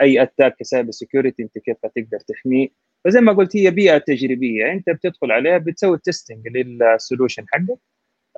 أي 0.00 0.22
attack 0.22 0.56
ك 0.56 0.62
cyber 0.62 0.90
security 0.90 1.42
أنت 1.42 1.58
كيف 1.58 1.76
حتقدر 1.84 2.18
تحميه. 2.18 2.68
فزي 3.04 3.20
ما 3.20 3.32
قلت 3.32 3.56
هي 3.56 3.70
بيئة 3.70 3.98
تجريبية 3.98 4.72
أنت 4.72 4.90
بتدخل 4.90 5.32
عليها 5.32 5.58
بتسوي 5.58 5.98
testing 5.98 6.48
لل 6.48 6.67
solution 6.67 7.44
حقك. 7.52 7.70
آه، 7.70 7.78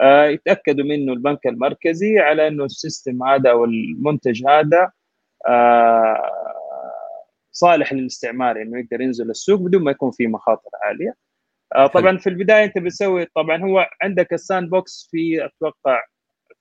يتأكدوا 0.02 0.85
منه 0.85 1.12
البنك 1.12 1.46
المركزي 1.46 2.18
على 2.18 2.48
إنه 2.48 2.64
ال 2.64 2.73
system 2.73 3.22
هذا 3.22 3.50
أو 3.50 3.64
المنتج 3.64 4.46
هذا 4.46 4.90
آه، 5.48 6.32
صالح 7.52 7.92
للاستعمال 7.92 8.62
إنه 8.62 8.78
يقدر 8.78 9.00
ينزل 9.00 9.30
السوق 9.30 9.61
بدون 9.61 9.82
ما 9.85 9.90
يكون 9.90 10.11
في 10.11 10.26
مخاطر 10.26 10.70
عالية. 10.82 11.14
آه، 11.74 11.87
طبعا 11.87 12.18
في 12.18 12.28
البداية 12.28 12.64
أنت 12.64 12.78
بتسوي 12.78 13.24
طبعا 13.24 13.62
هو 13.62 13.87
عندك 14.02 14.32
ال 14.32 14.70
sandbox 14.70 15.09
في 15.11 15.44
أتوقع 15.44 16.00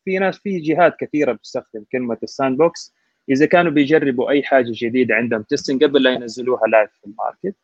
في 0.05 0.19
ناس 0.19 0.37
في 0.39 0.59
جهات 0.59 0.95
كثيرة 0.99 1.31
بتستخدم 1.31 1.85
كلمة 1.91 2.17
ال 2.23 2.57
sandbox 2.57 2.93
إذا 3.29 3.45
كانوا 3.45 3.71
بيجربوا 3.71 4.29
أي 4.29 4.43
حاجة 4.43 4.71
جديدة 4.71 5.15
عندهم 5.15 5.43
testing 5.43 5.83
قبل 5.83 6.03
لا 6.03 6.11
ينزلوها 6.11 6.67
live 6.67 6.91
في 6.91 7.07
ال 7.07 7.13
market. 7.13 7.55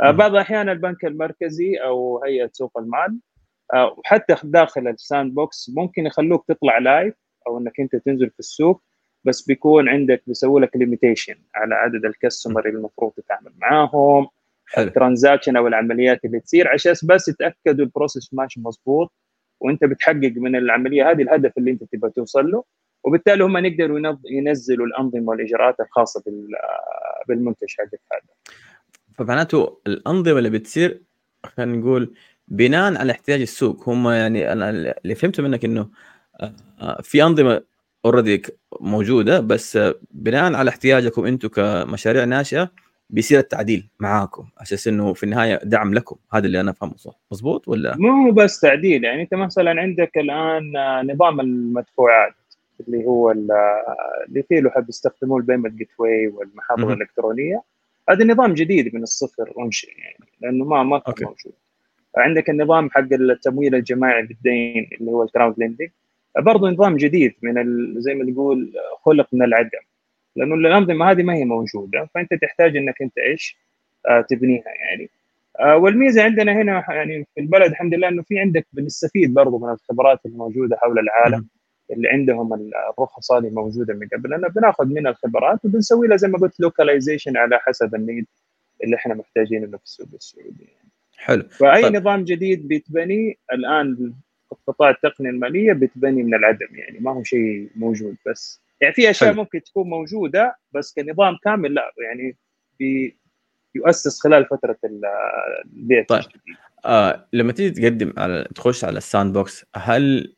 آه، 0.00 0.10
بعض 0.10 0.30
الأحيان 0.30 0.68
البنك 0.68 1.04
المركزي 1.04 1.76
أو 1.76 2.24
هيئة 2.24 2.50
سوق 2.52 2.78
المال 2.78 3.10
آه، 3.10 3.27
وحتى 3.74 4.36
داخل 4.44 4.88
ال 4.88 5.34
sandbox 5.34 5.70
ممكن 5.76 6.06
يخلوك 6.06 6.44
تطلع 6.48 6.78
live 6.78 7.14
أو 7.46 7.58
إنك 7.58 7.80
أنت 7.80 7.96
تنزل 7.96 8.30
في 8.30 8.38
السوق 8.38 8.82
بس 9.24 9.42
بيكون 9.42 9.88
عندك 9.88 10.22
بيسوي 10.26 10.60
لك 10.60 10.76
limitation 10.76 11.36
على 11.54 11.74
عدد 11.74 12.04
ال 12.04 12.11
customer 12.11 12.68
اللي 12.68 12.78
المفروض 12.78 13.12
تتعامل 13.12 13.52
معاهم 13.58 14.28
ال 14.78 14.85
transaction 14.85 15.56
أو 15.56 15.66
العمليات 15.66 16.24
اللي 16.24 16.40
تصير 16.40 16.68
عشان 16.68 16.94
بس 17.04 17.28
يتاكدوا 17.28 17.84
ال 17.84 17.90
process 17.90 18.34
ماشي 18.34 18.60
مظبوط 18.60 19.12
وأنت 19.60 19.84
بتحقق 19.84 20.32
من 20.36 20.56
العملية 20.56 21.10
هذه 21.10 21.22
الهدف 21.22 21.58
اللي 21.58 21.70
أنت 21.70 21.84
تبغى 21.84 22.10
توصل 22.10 22.50
له 22.50 22.64
وبالتالي 23.04 23.44
هم 23.44 23.56
يقدروا 23.56 24.16
ينزلوا 24.30 24.86
الأنظمة 24.86 25.28
والإجراءات 25.28 25.80
الخاصة 25.80 26.24
بالمنتج 27.28 27.68
حقك 27.78 28.00
هذا. 28.12 28.56
فمعناته 29.14 29.78
الأنظمة 29.86 30.38
اللي 30.38 30.50
بتصير 30.50 31.02
خلينا 31.44 31.76
نقول 31.76 32.14
بناء 32.50 32.96
على 32.98 33.12
احتياج 33.12 33.40
السوق. 33.40 33.88
هم 33.88 34.08
يعني 34.08 34.52
أنا 34.52 34.70
اللي 34.70 35.14
فهمته 35.14 35.42
منك 35.42 35.64
إنه 35.64 35.88
آه، 36.80 37.02
في 37.02 37.22
أنظمة 37.22 37.62
already 38.04 38.42
موجودة 38.80 39.40
بس 39.40 39.78
بناء 40.10 40.54
على 40.54 40.70
احتياجكم 40.70 41.24
أنتم 41.24 41.48
كمشاريع 41.48 42.24
ناشئة 42.24 42.70
بيصير 43.10 43.38
التعديل 43.38 43.88
معاكم. 44.00 44.48
أساس 44.58 44.88
إنه 44.88 45.12
في 45.14 45.24
النهاية 45.24 45.60
دعم 45.64 45.94
لكم. 45.94 46.16
هذا 46.32 46.46
اللي 46.46 46.60
أنا 46.60 46.72
فهمه 46.72 46.96
صح؟ 46.96 47.20
مزبوط 47.32 47.68
ولا؟ 47.68 47.96
مو 47.96 48.30
بس 48.30 48.60
تعديل. 48.60 49.04
يعني 49.04 49.22
أنت 49.22 49.34
مثلا 49.34 49.80
عندك 49.80 50.18
الآن 50.18 50.72
نظام 51.12 51.40
المدفوعات 51.40 52.34
اللي 52.80 53.04
هو 53.04 53.30
اللي 53.30 54.42
فيه 54.48 54.60
له 54.60 54.70
حد 54.70 54.88
يستخدموه 54.88 55.38
ال 55.38 55.74
payment 55.74 55.88
gateway 55.98 56.28
والمحافظ 56.28 56.90
الإلكترونية. 56.90 57.62
هذا 58.10 58.24
نظام 58.24 58.54
جديد 58.54 58.94
من 58.94 59.02
الصفر 59.02 59.52
أنشئ 59.58 59.88
يعني 59.98 60.30
لأنه 60.40 60.64
ما 60.64 60.82
ما 60.82 60.98
كان 60.98 61.14
موجود. 61.20 61.52
عندك 62.18 62.50
النظام 62.50 62.90
حق 62.90 63.12
التمويل 63.12 63.74
الجماعي 63.74 64.22
بالدين 64.22 64.88
اللي 65.00 65.10
هو 65.10 65.22
ال 65.22 65.54
crowdlending 65.58 65.88
برضه 66.38 66.68
نظام 66.70 66.96
جديد 66.96 67.34
من 67.42 67.54
زي 68.00 68.14
ما 68.14 68.32
تقول 68.32 68.72
خلق 69.02 69.28
من 69.32 69.42
العدم. 69.42 69.78
لأنه 70.36 70.54
الأنظمة 70.54 71.10
هذه 71.10 71.22
ما 71.22 71.34
هي 71.34 71.44
موجودة 71.44 72.08
فأنت 72.14 72.34
تحتاج 72.34 72.76
إنك 72.76 73.02
أنت 73.02 73.18
إيش؟ 73.18 73.56
آه 74.08 74.20
تبنيها 74.20 74.68
يعني. 74.90 75.10
آه 75.60 75.76
والميزة 75.76 76.22
عندنا 76.22 76.52
هنا 76.52 76.84
يعني 76.88 77.26
في 77.34 77.40
البلد 77.40 77.70
الحمد 77.70 77.94
لله 77.94 78.08
إنه 78.08 78.22
في 78.22 78.38
عندك 78.38 78.66
بنستفيد 78.72 79.34
برضه 79.34 79.58
من 79.58 79.72
الخبرات 79.72 80.26
الموجودة 80.26 80.76
حول 80.76 80.98
العالم 80.98 81.46
اللي 81.90 82.08
عندهم 82.08 82.70
الرخص 82.98 83.32
هذه 83.32 83.50
موجودة 83.50 83.94
من 83.94 84.08
قبل. 84.08 84.30
لنا 84.30 84.48
بناخذ 84.48 84.86
منها 84.86 85.10
الخبرات 85.10 85.64
وبنسوي 85.64 86.08
لها 86.08 86.16
زي 86.16 86.28
ما 86.28 86.38
قلت 86.38 86.60
localization 86.60 87.36
على 87.36 87.58
حسب 87.58 87.94
ال 87.94 88.00
need 88.00 88.26
اللي 88.84 88.96
إحنا 88.96 89.14
محتاجينه 89.14 89.66
في 89.66 89.84
السوق 89.84 90.08
السعودي. 90.14 90.64
يعني. 90.64 90.87
حلو 91.18 91.42
في 91.48 91.82
طيب. 91.82 91.96
نظام 91.96 92.24
جديد 92.24 92.68
بيتبني 92.68 93.38
الآن 93.52 94.14
قطاع 94.66 94.90
التقنيه 94.90 95.30
المالية 95.30 95.72
بتبني 95.72 96.22
من 96.22 96.34
العدم 96.34 96.68
يعني 96.72 96.98
ما 96.98 97.12
هو 97.12 97.22
شيء 97.22 97.70
موجود 97.76 98.16
بس 98.26 98.60
يعني 98.80 98.94
في 98.94 99.10
أشياء 99.10 99.30
حلو. 99.30 99.42
ممكن 99.42 99.62
تكون 99.62 99.88
موجودة 99.88 100.56
بس 100.72 100.94
كنظام 100.94 101.36
كامل 101.44 101.74
لا 101.74 101.92
يعني 101.98 102.36
بي 102.78 103.18
يؤسس 103.74 104.20
خلال 104.20 104.46
فترة 104.46 104.76
البيع 105.64 106.04
طيب 106.08 106.22
آه 106.84 107.28
لما 107.32 107.52
تيجي 107.52 107.70
تقدم 107.80 108.12
على 108.16 108.48
تخش 108.54 108.84
على 108.84 108.98
ال 108.98 109.32
sandbox 109.32 109.64
هل 109.76 110.34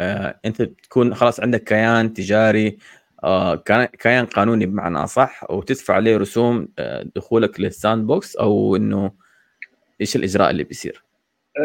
آه 0.00 0.40
أنت 0.44 0.62
تكون 0.62 1.14
خلاص 1.14 1.40
عندك 1.40 1.64
كيان 1.64 2.12
تجاري 2.12 2.78
آه 3.24 3.54
كيان 3.98 4.26
قانوني 4.26 4.66
بمعنى 4.66 4.98
أصح 4.98 5.50
وتدفع 5.50 5.94
عليه 5.94 6.16
رسوم 6.16 6.68
آه 6.78 7.02
دخولك 7.16 7.60
لل 7.60 8.06
sandbox 8.06 8.36
أو 8.36 8.76
إنه 8.76 9.25
إيش 10.00 10.16
الإجراء 10.16 10.50
اللي 10.50 10.64
بيصير؟ 10.64 11.02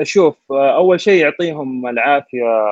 شوف 0.04 0.52
أول 0.52 1.00
شيء 1.00 1.22
يعطيهم 1.22 1.88
العافية 1.88 2.66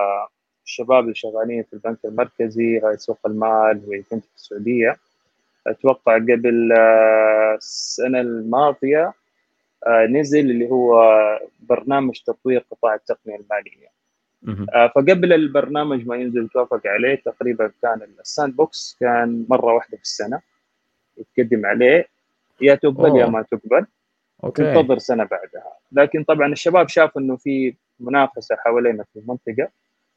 الشباب 0.66 1.04
اللي 1.04 1.16
شغالين 1.16 1.64
في 1.64 1.74
البنك 1.74 1.98
المركزي 2.06 2.80
هيئة 2.80 2.98
سوق 2.98 3.20
المال 3.26 3.82
وكنت 3.88 4.26
في 4.26 4.36
السعودية. 4.36 4.98
أتوقع 5.68 6.16
قبل 6.16 6.74
السنة 7.58 8.22
الماضية 8.22 9.14
نزل 9.88 10.40
اللي 10.40 10.70
هو 10.70 11.20
برنامج 11.60 12.20
تطوير 12.26 12.66
قطاع 12.72 12.96
التقنية 12.96 13.36
المالية. 13.36 13.90
فقبل 14.96 15.34
البرنامج 15.34 16.08
ما 16.08 16.16
ينزل 16.16 16.48
توافق 16.48 16.82
عليه 16.88 17.16
تقريبا 17.16 17.72
كان 17.82 18.02
ال 18.20 18.56
sandbox 18.56 18.98
كان 19.00 19.46
مرة 19.50 19.74
واحدة 19.74 19.98
في 19.98 20.04
السنة 20.04 20.42
يتقدم 21.18 21.66
عليه 21.66 22.08
يا 22.62 22.76
تقبل 22.76 23.20
يا 23.20 23.26
ما 23.26 23.42
تقبل. 23.42 23.86
okay. 24.44 24.64
تنتظر 24.64 24.98
سنة 24.98 25.24
بعدها. 25.24 25.74
لكن 25.92 26.24
طبعا 26.24 26.48
الشباب 26.48 26.90
شافوا 26.90 27.22
إنه 27.22 27.36
في 27.36 27.74
منافسة 28.00 28.56
حوالينا 28.56 29.04
في 29.14 29.20
المنطقة. 29.20 29.70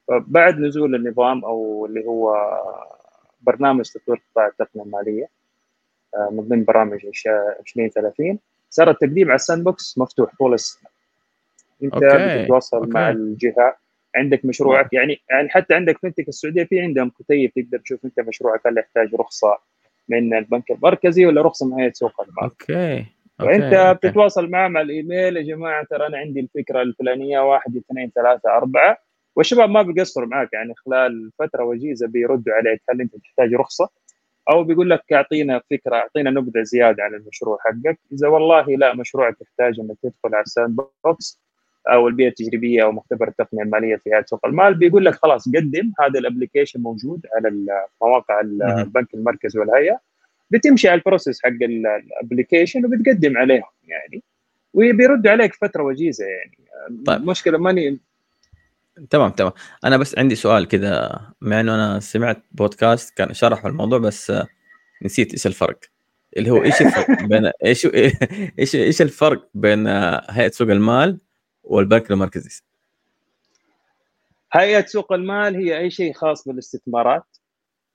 فبعد 0.08 0.58
نزول 0.58 0.94
النظام 0.94 1.44
أو 1.44 1.86
اللي 1.86 2.04
هو 2.06 2.36
برنامج 3.40 3.90
تطوير 3.90 4.22
قطاع 4.30 4.46
التقنيه 4.46 4.84
المالية 4.84 5.28
آه، 6.14 6.28
من 6.32 6.48
ضمن 6.48 6.64
برامج 6.64 7.06
2030 7.60 8.38
صار 8.70 8.90
التقديم 8.90 9.28
على 9.28 9.34
ال 9.34 9.64
sandbox 9.64 9.98
مفتوح 9.98 10.34
طول 10.38 10.54
السنة. 10.54 10.88
أنت 11.82 11.94
بتتواصل 11.94 12.88
مع 12.88 13.10
الجهة 13.10 13.76
عندك 14.16 14.44
مشروعك 14.44 14.92
يعني 14.92 15.20
يعني 15.30 15.48
حتى 15.48 15.74
عندك 15.74 15.98
فنتك 15.98 16.28
السعودية 16.28 16.64
في 16.64 16.80
عندهم 16.80 17.10
كتيب 17.10 17.52
تقدر 17.54 17.78
تشوف 17.78 18.04
أنت 18.04 18.20
مشروعك 18.20 18.66
هل 18.66 18.78
يحتاج 18.78 19.14
رخصة 19.14 19.58
من 20.08 20.34
البنك 20.34 20.70
المركزي 20.70 21.26
ولا 21.26 21.42
رخصة 21.42 21.66
من 21.66 21.80
هيئه 21.80 21.92
سوق 21.92 22.20
المال. 22.20 22.42
okay. 22.42 23.06
فانت 23.42 23.96
بتتواصل 23.96 24.50
معه 24.50 24.68
مع 24.68 24.80
الإيميل 24.80 25.36
يا 25.36 25.42
جماعة 25.42 25.86
ترى 25.90 26.06
أنا 26.06 26.18
عندي 26.18 26.40
الفكرة 26.40 26.82
الفلانية 26.82 27.40
واحد 27.40 27.76
اثنين 27.76 28.12
ثلاثة 28.14 28.50
أربعة. 28.50 28.98
والشباب 29.36 29.70
ما 29.70 29.82
بيقصروا 29.82 30.26
معك 30.26 30.52
يعني 30.52 30.74
خلال 30.74 31.30
فترة 31.38 31.64
وجيزة 31.64 32.06
بيردوا 32.06 32.52
عليك 32.52 32.82
هل 32.90 33.00
أنت 33.00 33.16
تحتاج 33.16 33.54
رخصة؟ 33.54 33.88
أو 34.50 34.64
بيقول 34.64 34.90
لك 34.90 35.12
أعطينا 35.12 35.60
فكرة 35.70 35.96
أعطينا 35.96 36.30
نبذة 36.30 36.62
زيادة 36.62 37.02
عن 37.02 37.14
المشروع 37.14 37.58
حقك. 37.60 37.98
إذا 38.12 38.28
والله 38.28 38.66
لا 38.66 38.94
مشروعك 38.94 39.36
يحتاج 39.40 39.80
إنك 39.80 39.96
تدخل 40.02 40.34
على 40.34 40.42
ال 40.42 40.80
sandbox 41.04 41.42
أو 41.88 42.08
البيئة 42.08 42.28
التجريبية 42.28 42.82
أو 42.82 42.92
مختبر 42.92 43.28
التقنية 43.28 43.62
المالية 43.62 43.96
في 43.96 44.10
هيئة 44.10 44.24
سوق 44.26 44.46
المال. 44.46 44.74
بيقول 44.74 45.04
لك 45.04 45.14
خلاص 45.14 45.48
قدم 45.48 45.92
هذا 46.00 46.18
ال 46.18 46.24
application 46.24 46.80
موجود 46.80 47.26
على 47.36 47.66
مواقع 48.02 48.40
البنك 48.40 49.14
المركزي 49.14 49.58
والهيئة. 49.58 50.00
بتمشي 50.52 50.88
على 50.88 50.98
ال 50.98 51.04
process 51.04 51.42
حق 51.42 51.48
ال 51.48 51.60
application 51.60 52.84
وبتقدم 52.84 53.36
عليهم 53.36 53.70
يعني. 53.84 54.22
وبيردوا 54.74 55.30
عليك 55.30 55.54
فترة 55.54 55.82
وجيزة 55.82 56.24
يعني. 56.24 56.58
طيب. 57.06 57.20
المشكلة 57.20 57.58
ماني 57.58 57.98
تمام 59.10 59.30
تمام. 59.30 59.52
أنا 59.84 59.96
بس 59.96 60.18
عندي 60.18 60.34
سؤال 60.34 60.68
كذا 60.68 61.20
مع 61.40 61.60
إنه 61.60 61.74
أنا 61.74 62.00
سمعت 62.00 62.42
بودكاست 62.52 63.16
كان 63.16 63.34
شرحوا 63.34 63.70
الموضوع 63.70 63.98
بس 63.98 64.32
نسيت 65.02 65.32
إيش 65.32 65.46
الفرق. 65.46 65.78
اللي 66.36 66.50
هو 66.50 66.62
إيش 66.62 66.82
الفرق 66.82 67.22
بين 67.30 67.50
إيش 67.64 67.86
إيش 68.58 68.74
إيش 68.76 69.02
الفرق 69.02 69.48
بين 69.54 69.86
هيئة 70.30 70.50
سوق 70.50 70.70
المال 70.70 71.18
والبنك 71.62 72.10
المركزي؟ 72.10 72.62
هيئة 74.52 74.86
سوق 74.86 75.12
المال 75.12 75.56
هي 75.56 75.78
أي 75.78 75.90
شيء 75.90 76.12
خاص 76.12 76.48
بالاستثمارات. 76.48 77.31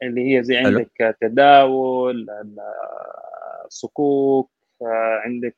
اللي 0.04 0.38
هي 0.38 0.44
زي 0.44 0.58
عندك 0.58 1.18
تداول 1.22 2.28
صكوك 3.70 4.52
عندك 5.26 5.56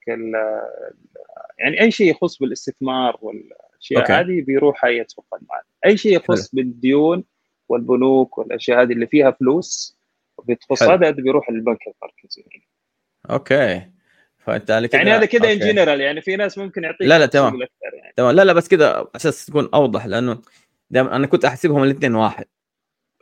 يعني 1.58 1.82
أي 1.82 1.91
شيء 1.91 2.12
يخص 2.12 2.38
بالاستثمار 2.38 3.17
والأشياء 3.21 4.12
هذه 4.12 4.41
بيروح 4.41 4.86
هيئه 4.86 5.06
سوق 5.08 5.25
المال 5.34 5.62
أي 5.86 5.97
شيء 5.97 6.15
يخص 6.15 6.52
حلو. 6.52 6.63
بالديون 6.63 7.23
والبنوك 7.69 8.38
والأشياء 8.38 8.82
هذه 8.82 8.93
اللي 8.93 9.08
فيها 9.08 9.32
فلوس 9.32 9.99
بتخص 10.47 10.84
هذا 10.84 11.10
بيروح 11.10 11.49
للبنك 11.49 11.80
المركزي 11.88 12.43
okay. 13.30 13.82
فأنت 14.38 14.71
على 14.71 14.88
كده 14.88 14.97
يعني 14.97 15.12
هذا 15.12 15.25
كده 15.25 15.52
in 15.52 15.60
general 15.60 16.02
يعني 16.02 16.21
في 16.21 16.36
ناس 16.36 16.58
ممكن 16.58 16.84
يعطيك 16.84 17.08
لا 17.08 17.19
لا 17.19 17.25
تمام. 17.25 17.60
يعني. 17.60 18.13
تمام. 18.17 18.36
لا 18.36 18.45
لا 18.45 18.54
بس 18.54 18.67
كده 18.67 19.10
أساس 19.15 19.45
تكون 19.45 19.69
أوضح 19.73 20.06
لأنه 20.06 20.41
دائما 20.89 21.15
أنا 21.15 21.28
كنت 21.28 21.45
أحسبهم 21.45 21.84
الاثنين 21.84 22.15
واحد. 22.15 22.45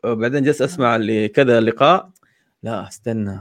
وبعدين 0.03 0.43
جلست 0.43 0.61
أسمع 0.61 0.97
لكذا 0.97 1.59
لقاء. 1.59 2.09
لا 2.63 2.87
استنى 2.87 3.39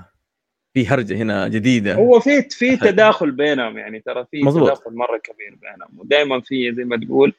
في 0.74 0.86
هرجة 0.86 1.16
هنا 1.16 1.48
جديدة. 1.48 1.94
هو 1.94 2.20
في 2.20 2.42
في 2.42 2.76
تداخل 2.76 3.30
بينهم 3.30 3.78
يعني 3.78 4.00
ترى 4.00 4.26
في 4.30 4.40
تداخل 4.40 4.94
مرة 4.94 5.18
كبير 5.18 5.54
بينهم. 5.54 6.00
ودائما 6.00 6.40
في 6.40 6.72
زي 6.72 6.84
ما 6.84 6.96
تقول 6.96 7.32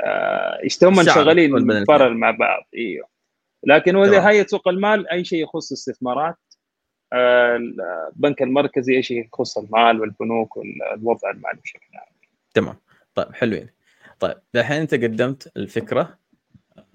آه 0.00 0.60
هم 0.82 1.02
شغالين 1.02 1.84
parallel 1.84 2.14
مع 2.14 2.30
بعض. 2.30 2.68
إيوه. 2.74 3.08
لكن 3.64 3.96
هو 3.96 4.04
هيئة 4.04 4.46
سوق 4.46 4.68
المال 4.68 5.08
أي 5.08 5.24
شيء 5.24 5.42
يخص 5.42 5.70
الاستثمارات 5.72 6.36
آه 7.12 7.56
البنك 8.16 8.42
المركزي 8.42 8.96
أي 8.96 9.02
شيء 9.02 9.24
يخص 9.24 9.58
المال 9.58 10.00
والبنوك 10.00 10.56
والوضع 10.56 11.30
المالي 11.30 11.60
بشكل 11.64 11.86
عام. 11.94 12.14
تمام. 12.54 12.76
طيب 13.14 13.34
حلوين. 13.34 13.68
طيب 14.20 14.36
الحين 14.54 14.80
أنت 14.80 14.94
قدمت 14.94 15.52
الفكرة. 15.56 16.18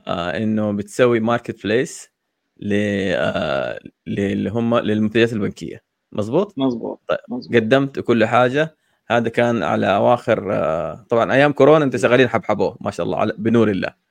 إنه 0.08 0.72
بتسوي 0.72 1.20
ماركت 1.20 1.64
بليس 1.64 2.12
ل 2.58 2.74
آه، 3.16 3.80
اللي 4.08 4.50
هم 4.50 4.78
للمنتجات 4.78 5.34
البنكية. 5.34 5.84
مزبوط 6.12 6.54
مظبوط 6.58 7.02
طيب. 7.08 7.18
مظبوط. 7.30 7.56
قدمت 7.56 8.00
كل 8.00 8.26
حاجة. 8.26 8.76
هذا 9.10 9.30
كان 9.30 9.64
على 9.64 9.96
أواخر 9.96 10.54
آه، 10.54 11.06
طبعا 11.10 11.34
أيام 11.34 11.52
كورونا 11.52 11.86
انت 11.86 11.96
شغالين 11.98 12.28
حبحبوه 12.28 12.78
ما 12.82 12.92
شاء 12.92 13.06
الله 13.06 13.18
على 13.18 13.34
بنور 13.38 13.70
الله. 13.70 14.04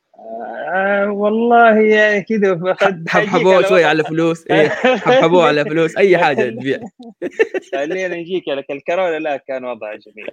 آه 0.75 1.11
والله 1.11 1.79
يا 1.79 2.21
كذا 2.21 2.75
حب- 2.81 3.09
حبحبوه 3.09 3.63
شوي 3.63 3.85
على 3.85 4.05
فلوس. 4.05 4.47
إيه 4.51 4.69
حبحبوه 4.69 5.45
على 5.47 5.65
فلوس. 5.65 5.97
أي 5.97 6.19
حاجة 6.19 6.49
تبيع. 6.51 6.79
خلينا 7.73 8.17
نجيك 8.17 8.49
لك. 8.49 8.71
الكورونا 8.71 9.19
لا 9.19 9.37
كان 9.37 9.65
وضع 9.65 9.95
جميل. 9.95 10.29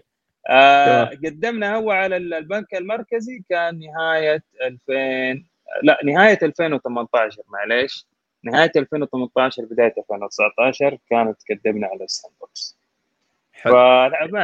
آه. 0.50 1.04
قدمنا 1.26 1.76
هو 1.76 1.92
على 1.92 2.18
البنك 2.18 2.74
المركزي 2.76 3.44
كان 3.50 3.80
نهاية 3.80 4.44
2000 4.62 5.49
لا 5.84 6.00
نهاية 6.04 6.40
2018 6.44 7.42
معليش. 7.48 8.06
نهاية 8.44 8.72
2018 8.76 9.66
بداية 9.66 9.94
2019 9.98 10.98
كانت 11.10 11.38
قدمنا 11.52 11.88
على 11.88 12.04
ال 12.04 12.34
sandbox 12.42 12.78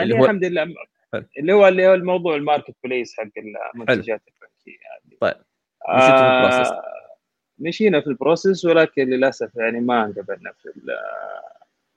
اللي 0.04 0.16
هو- 0.16 0.26
لله. 0.44 0.76
اللي 1.38 1.54
هو 1.54 1.68
اللي 1.68 1.88
هو 1.88 1.94
الموضوع 1.94 2.36
ال 2.36 2.76
marketplace 2.84 3.16
حق 3.18 3.24
المنتجات 3.76 4.22
البنكية 4.28 4.80
هذه. 4.96 5.18
طيب. 5.22 5.36
مشيتوا 5.90 6.18
في. 6.18 6.72
آه، 6.72 6.84
مشينا 7.60 8.02
في 8.02 8.08
ال 8.08 8.15
process 8.15 8.66
ولكن 8.66 9.04
للأسف 9.10 9.56
يعني 9.56 9.80
ما 9.80 10.06
انقبلنا 10.06 10.52
في 10.62 10.66
ال- 10.66 10.98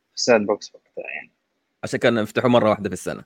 في 0.09 0.15
ال 0.15 0.47
sandbox 0.47 0.75
وقتها 0.75 1.11
يعني. 1.15 1.31
عشان 1.85 1.99
كان 1.99 2.19
يفتحوا 2.19 2.51
مرة 2.51 2.69
واحدة 2.71 2.89
في 2.89 2.93
السنة. 2.93 3.21
آه، 3.21 3.25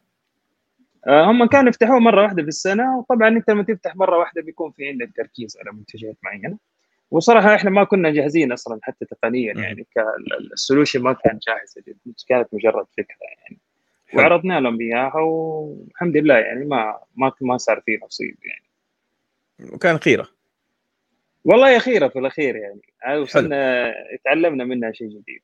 هم 1.08 1.44
كانوا 1.44 1.68
يفتحوه 1.68 1.98
مرة 1.98 2.22
واحدة 2.22 2.42
في 2.42 2.48
السنة 2.48 2.98
وطبعا 2.98 3.28
أنت 3.28 3.50
لما 3.50 3.62
تفتح 3.62 3.96
مرة 3.96 4.18
واحدة 4.18 4.42
بيكون 4.42 4.70
في 4.72 4.88
عندك 4.88 5.10
تركيز 5.16 5.56
على 5.60 5.72
منتجات 5.72 6.16
معينة. 6.22 6.58
وصراحة 7.10 7.54
إحنا 7.54 7.70
ما 7.70 7.84
كنا 7.84 8.10
جاهزين 8.10 8.52
أصلا 8.52 8.78
حتى 8.82 9.04
تقنيا. 9.04 9.54
يعني 9.54 9.86
ال 10.52 10.58
solution 10.58 11.02
ما 11.02 11.12
كان 11.12 11.38
جاهز 11.46 11.78
كانت 12.28 12.48
مجرد 12.52 12.86
فكرة 12.98 13.16
يعني. 13.38 13.58
وعرضنا 14.14 14.60
لهم 14.60 14.80
إياها 14.80 15.20
والحمد 15.20 16.16
لله 16.16 16.34
يعني 16.34 16.64
ما 16.64 17.00
ما 17.16 17.32
ما 17.40 17.56
صار 17.56 17.80
فيه 17.80 17.98
نصيب 18.04 18.36
يعني. 18.44 19.72
وكان 19.74 19.98
خيرة. 19.98 20.28
والله 21.44 21.70
يا 21.70 21.78
خيرة 21.78 22.08
في 22.08 22.18
الأخير 22.18 22.56
يعني. 22.56 22.80
آه، 23.06 23.20
وصلنا 23.20 23.92
تعلمنا 24.24 24.64
منها 24.64 24.92
شيء 24.92 25.08
جديد. 25.08 25.42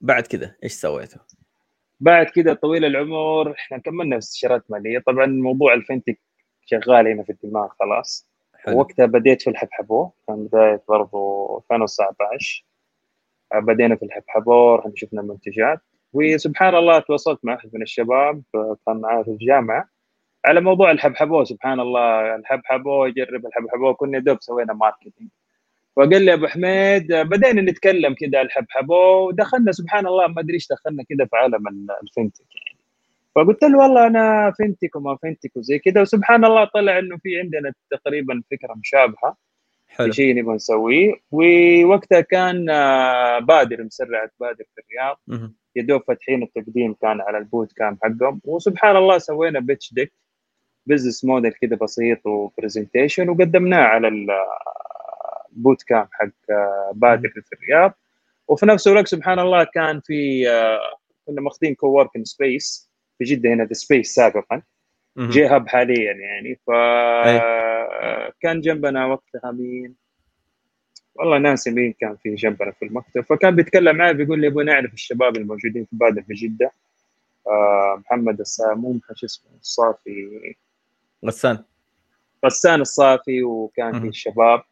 بعد 0.00 0.26
كذا 0.26 0.54
إيش 0.64 0.72
سويتوا؟ 0.72 1.20
بعد 2.00 2.26
كده 2.26 2.54
طويل 2.54 2.84
العمر 2.84 3.52
إحنا 3.52 3.78
كملنا 3.78 4.18
استشارات 4.18 4.70
مالية. 4.70 4.98
طبعا 4.98 5.26
موضوع 5.26 5.74
الفنتك 5.74 6.20
شغال 6.64 7.08
هنا 7.08 7.22
في 7.22 7.30
الدماغ 7.32 7.68
خلاص. 7.80 8.28
حلو. 8.54 8.78
وقتها 8.78 9.06
بديت 9.06 9.42
في 9.42 9.50
الحبحبو 9.50 10.10
كان 10.28 10.44
بداية 10.44 10.82
برضو 10.88 11.56
2019 11.58 12.64
آه، 13.52 13.58
بدينا 13.58 13.96
في 13.96 14.04
الحبحبو 14.04 14.74
رحنا 14.74 14.92
شفنا 14.94 15.20
المنتجات 15.20 15.80
وسبحان 16.12 16.74
الله 16.74 16.98
تواصلت 16.98 17.40
مع 17.42 17.54
أحد 17.54 17.70
من 17.72 17.82
الشباب 17.82 18.42
كان 18.86 18.96
معي 19.00 19.24
في 19.24 19.30
الجامعة. 19.30 19.88
على 20.44 20.60
موضوع 20.60 20.90
الحبحبو 20.90 21.44
سبحان 21.44 21.80
الله 21.80 22.34
الحبحبو 22.36 23.04
يجرب 23.06 23.46
الحبحبو 23.46 23.94
كنا 23.94 24.18
دوب 24.18 24.38
سوينا 24.40 24.72
ماركتينج. 24.72 25.28
فقال 25.98 26.22
لي 26.22 26.34
أبو 26.34 26.46
حميد 26.46 27.12
بدينا 27.12 27.62
نتكلم 27.62 28.14
كده 28.18 28.40
الحبحبو 28.42 29.28
ودخلنا 29.28 29.72
سبحان 29.72 30.06
الله 30.06 30.26
ما 30.26 30.40
أدري 30.40 30.54
إيش 30.54 30.68
دخلنا 30.68 31.02
كده 31.08 31.24
في 31.24 31.36
عالم 31.36 31.68
ال- 31.68 31.86
الفنتك 32.02 32.44
يعني. 32.54 32.78
فقلت 33.34 33.64
له 33.64 33.78
والله 33.78 34.06
أنا 34.06 34.52
فنتك 34.58 34.96
وما 34.96 35.16
فنتك 35.22 35.56
وزي 35.56 35.78
كده 35.78 36.00
وسبحان 36.02 36.44
الله 36.44 36.64
طلع 36.64 36.98
إنه 36.98 37.16
في 37.16 37.38
عندنا 37.40 37.72
تقريبا 37.90 38.42
فكرة 38.50 38.74
مشابهة 38.74 39.36
حلو. 39.88 40.12
شيء 40.12 40.34
نبغى 40.36 40.54
نسويه 40.54 41.14
ووقتها 41.30 42.20
كان 42.20 42.70
آه، 42.70 43.38
بادر 43.38 43.84
مسرعة 43.84 44.30
بادر 44.40 44.64
في 44.74 44.80
الرياض. 44.80 45.20
يا 45.76 45.82
دوب 45.82 46.02
فاتحين 46.08 46.42
التقديم 46.42 46.94
كان 46.94 47.20
على 47.20 47.38
ال 47.38 47.72
bootcamp 47.72 47.98
حقهم. 48.02 48.40
وسبحان 48.44 48.96
الله 48.96 49.18
سوينا 49.18 49.60
pitch 49.60 49.94
deck 49.94 50.12
business 50.86 51.24
model 51.24 51.52
كده 51.52 51.76
بسيط 51.76 52.26
و 52.26 52.34
presentation 52.34 53.28
وقدمناه 53.28 53.82
على 53.82 54.08
ال- 55.48 55.56
ال 55.56 55.82
bootcamp 55.82 56.08
حق 56.12 56.50
آه، 56.50 56.92
بادر 56.94 57.28
في 57.28 57.52
الرياض. 57.52 57.92
وفي 58.48 58.66
نفس 58.66 58.88
الوقت 58.88 59.06
سبحان 59.06 59.38
الله 59.38 59.64
كان 59.64 60.00
في 60.00 60.50
آه، 60.50 60.78
كنا 61.26 61.40
ماخذين 61.40 61.74
coworking 61.74 62.26
space 62.26 62.90
في 63.18 63.24
جدة 63.24 63.50
هنا 63.50 63.64
The 63.64 63.72
Space 63.72 64.14
سابقا. 64.14 64.62
جي 65.18 65.46
هاب 65.46 65.68
حاليا 65.68 66.12
يعني. 66.12 66.54
ف 66.66 66.70
كان 68.40 68.60
جنبنا 68.60 69.06
وقتها 69.06 69.50
مين؟ 69.52 69.94
والله 71.14 71.38
ناسي 71.38 71.70
مين 71.70 71.92
كان 72.00 72.16
في 72.22 72.34
جنبنا 72.34 72.70
في 72.70 72.84
المكتب. 72.84 73.20
فكان 73.20 73.56
بيتكلم 73.56 73.96
معي 73.96 74.14
بيقول 74.14 74.40
لي 74.40 74.46
أبغى 74.46 74.64
نعرف 74.64 74.92
الشباب 74.92 75.36
الموجودين 75.36 75.84
في 75.84 75.96
بادر 75.96 76.22
في 76.22 76.34
جدة. 76.34 76.72
آه 77.46 78.02
محمد 78.04 78.40
الساموم 78.40 79.00
شو 79.14 79.26
اسمه 79.26 79.50
الصافي. 79.60 80.54
غسان. 81.26 81.64
غسان 82.44 82.80
الصافي 82.80 83.42
وكان 83.42 84.00
في. 84.00 84.08
الشباب 84.08 84.62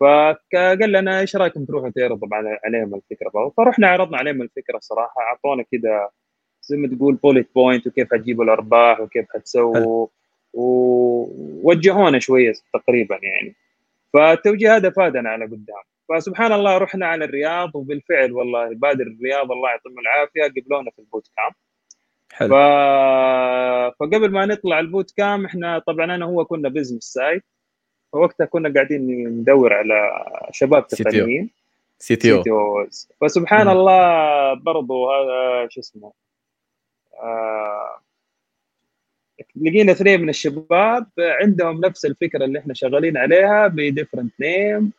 فقال 0.00 0.92
لنا 0.92 1.20
إيش 1.20 1.36
رأيكم 1.36 1.64
تروحوا 1.64 1.90
تعرضوا 1.90 2.28
عليهم 2.64 2.94
الفكرة. 2.94 3.52
فرحنا 3.56 3.88
عرضنا 3.88 4.18
عليهم 4.18 4.42
الفكرة 4.42 4.78
صراحة 4.78 5.20
أعطونا 5.20 5.64
كده 5.72 6.10
زي 6.62 6.76
ما 6.76 6.88
تقول 6.88 7.14
bullet 7.14 7.48
point 7.54 7.86
وكيف 7.86 8.14
حتجيبوا 8.14 8.44
الأرباح 8.44 9.00
وكيف 9.00 9.26
حتسووا 9.30 10.06
ووجهونا 10.52 12.18
شوية 12.18 12.52
تقريبا 12.74 13.18
يعني. 13.22 13.54
فالتوجيه 14.12 14.76
هذا 14.76 14.90
فادنا 14.90 15.30
على 15.30 15.44
قدام. 15.44 15.82
فسبحان 16.08 16.52
الله 16.52 16.78
رحنا 16.78 17.06
على 17.06 17.24
الرياض 17.24 17.76
وبالفعل 17.76 18.32
والله 18.32 18.74
بادر 18.74 19.06
الرياض 19.06 19.52
الله 19.52 19.70
يعطيهم 19.70 19.98
العافية 19.98 20.60
قبلونا 20.60 20.90
في 20.90 20.98
ال 20.98 21.28
bootcamp 21.36 21.54
ف... 22.28 22.34
حلو 22.34 22.54
فقبل 24.00 24.30
ما 24.30 24.46
نطلع 24.46 24.80
ال 24.80 25.10
bootcamp 25.16 25.44
إحنا 25.44 25.78
طبعا 25.78 26.04
أنا 26.04 26.24
هو 26.24 26.44
كنا 26.44 26.68
business 26.68 27.02
side 27.02 27.42
فوقتها 28.14 28.44
كنا 28.44 28.72
قاعدين 28.74 29.28
ندور 29.28 29.72
على 29.72 30.24
شباب. 30.50 30.86
تقنيين 30.86 31.50
CTO. 31.98 32.86
فسبحان 33.20 33.66
مم. 33.66 33.72
الله 33.72 34.54
برضو 34.54 35.10
هذا 35.10 35.68
شو 35.70 35.80
اسمه 35.80 36.12
آه 37.22 38.00
لقينا 39.56 39.92
اثنين 39.92 40.20
من 40.20 40.28
الشباب 40.28 41.06
عندهم 41.18 41.80
نفس 41.80 42.04
الفكرة 42.06 42.44
اللي 42.44 42.58
إحنا 42.58 42.74
شغالين 42.74 43.16
عليها 43.16 43.66
ب 43.66 43.73
different 43.73 44.32
name 44.40 44.92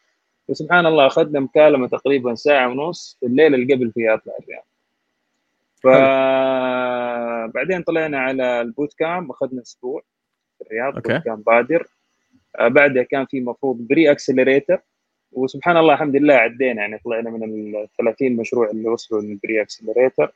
وسبحان 0.47 0.85
الله 0.85 1.07
أخذنا 1.07 1.39
مكالمة 1.39 1.87
تقريبا 1.87 2.35
ساعة 2.35 2.67
ونص 2.69 3.17
في 3.19 3.25
الليلة 3.25 3.55
اللي 3.55 3.73
قبل 3.73 3.91
فيها 3.91 4.13
اطلع 4.13 4.33
الرياض 4.39 4.65
فبعدين 7.53 7.83
طلعنا 7.83 8.19
على 8.19 8.61
ال 8.61 8.93
bootcamp 8.93 9.29
أخذنا 9.31 9.61
أسبوع 9.61 10.01
في 10.57 10.63
الرياض 10.63 10.95
okay. 10.95 11.13
bootcamp 11.13 11.41
بادر 11.41 11.87
بعدها 12.59 13.03
كان 13.03 13.25
في 13.25 13.41
مفروض 13.41 13.77
pre-accelerator 13.87 14.81
وسبحان 15.31 15.77
الله 15.77 15.93
الحمد 15.93 16.15
لله 16.15 16.33
عدينا 16.33 16.81
يعني 16.81 16.99
طلعنا 17.05 17.29
من 17.29 17.43
ال 17.43 17.87
30 17.97 18.35
مشروع 18.35 18.69
اللي 18.69 18.89
وصلوا 18.89 19.21
لل 19.21 19.61
pre-accelerator. 19.61 20.33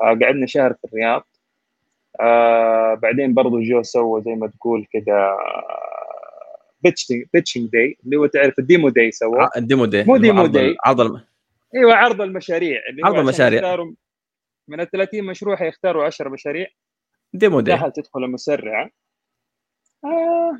آه، 0.00 0.04
قعدنا 0.22 0.46
شهر 0.46 0.72
في 0.74 0.84
الرياض. 0.84 1.26
آه 2.20 2.94
بعدين 2.94 3.34
برضو 3.34 3.60
جو 3.60 3.82
سوى 3.82 4.22
زي 4.22 4.30
ما 4.34 4.46
تقول 4.46 4.86
كده 4.92 5.36
pitching 6.82 7.24
pitching 7.32 7.70
day 7.70 7.96
اللي 8.04 8.16
هو 8.16 8.26
تعرف 8.26 8.58
ال 8.58 8.64
demo 8.64 8.88
day 8.88 9.10
سوى. 9.10 9.48
ال 9.56 9.62
demo 9.62 9.84
day 9.84 10.04
مو 10.04 10.16
demo 10.16 10.46
day. 10.46 10.76
عرض 10.84 11.00
الم- 11.00 11.24
أيوه 11.76 11.94
عرض 11.94 12.20
المشاريع. 12.20 12.80
اللي 12.90 13.02
عرض 13.04 13.18
المشاريع. 13.18 13.84
من 14.68 14.80
ال 14.80 14.90
30 14.90 15.24
مشروع 15.24 15.56
حيختاروا 15.56 16.04
10 16.04 16.28
مشاريع. 16.28 16.66
demo 17.34 17.60
day 17.60 17.70
سهل 17.70 17.92
تدخل 17.92 18.24
المسرعه 18.24 18.90
آه 20.04 20.58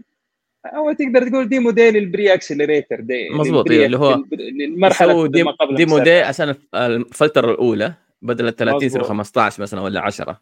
أو 0.67 0.93
تقدر 0.93 1.29
تقول 1.29 1.49
demo 1.49 1.71
day 1.71 1.91
لل 1.91 2.35
pre-accelerator 2.35 3.01
day 3.01 3.31
مظبوط، 3.31 3.71
اللي 3.71 3.99
هو 3.99 4.17
ما 4.17 5.27
dem- 5.27 5.49
قبل 5.51 5.75
demo. 5.75 5.99
day 5.99 6.11
عشان 6.21 6.49
الف- 6.49 6.75
الفترة 6.75 7.51
الأولى 7.51 7.93
بدل 8.23 8.49
ال 8.49 8.57
30 8.57 8.83
يصيروا 8.83 9.05
مظبوط. 9.05 9.09
15 9.19 9.63
مثلا 9.63 9.81
ولا 9.81 10.01
10 10.01 10.41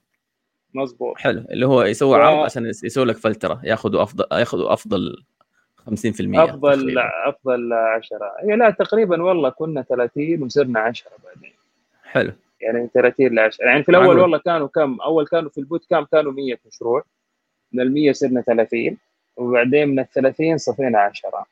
مظبوط. 0.74 1.18
حلو 1.18 1.44
اللي 1.50 1.66
هو 1.66 1.82
يسوي 1.82 2.18
ف- 2.18 2.20
عرض 2.20 2.44
عشان 2.44 2.66
يس- 2.66 2.84
يسوي 2.84 3.04
لك 3.04 3.16
فلترة 3.16 3.60
ياخذوا 3.64 4.02
افضل 4.02 4.24
ياخذوا 4.32 4.72
أفضل 4.72 5.22
50% 5.86 6.44
افضل 6.44 6.80
تقريباً. 6.80 7.02
أفضل 7.28 7.72
10 7.72 8.32
هي 8.42 8.56
لا 8.56 8.70
تقريبا 8.70 9.22
والله 9.22 9.48
كنا 9.50 9.82
30 9.82 10.42
وصرنا 10.42 10.80
10 10.80 11.10
بعدين. 11.24 11.52
حلو. 12.04 12.32
يعني 12.60 12.80
من 12.80 12.88
30 12.94 13.34
ل 13.34 13.38
10 13.38 13.64
يعني 13.64 13.82
في 13.82 13.88
الأول. 13.88 14.18
والله 14.18 14.38
كانوا 14.38 14.68
كم؟ 14.68 15.00
أول 15.00 15.26
كانوا 15.26 15.50
في 15.50 15.58
البوت 15.58 15.86
كام؟ 15.90 16.04
كانوا 16.04 16.32
100 16.32 16.58
مشروع. 16.66 17.02
من 17.72 17.80
ال 17.80 17.92
100 17.94 18.12
صرنا 18.12 18.40
30 18.40 18.96
وبعدين 19.38 19.88
من 19.88 19.98
ال 19.98 20.10
30 20.10 20.58
صفينا 20.58 20.98
10 20.98 21.46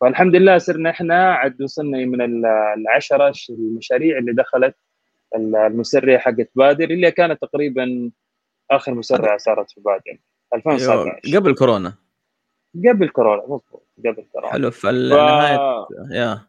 فالحمد 0.00 0.36
لله 0.36 0.58
صرنا 0.58 0.90
إحنا 0.90 1.34
عد 1.34 1.62
وصلنا 1.62 1.98
من 1.98 2.20
ال 2.22 2.46
10 2.94 3.32
المشاريع 3.50 4.18
اللي 4.18 4.32
دخلت 4.32 4.74
ال- 5.36 5.56
المسرعه 5.56 6.18
حقت 6.18 6.50
بادر 6.54 6.84
اللي 6.90 7.10
كانت 7.10 7.42
تقريبا 7.42 8.10
آخر 8.70 8.94
مسرعه 8.94 9.36
صارت 9.36 9.70
في 9.70 9.80
بادر 9.80 10.18
2019 10.54 11.20
أيوه، 11.26 11.40
قبل 11.40 11.54
كورونا. 11.54 11.94
قبل 12.88 13.08
كورونا 13.08 13.42
مضبوط 13.42 13.86
قبل 13.98 14.24
كورونا. 14.32 14.52
حلو 14.52 14.70
ف... 14.70 14.78
فالنهايه 14.82 15.86
يا. 16.10 16.40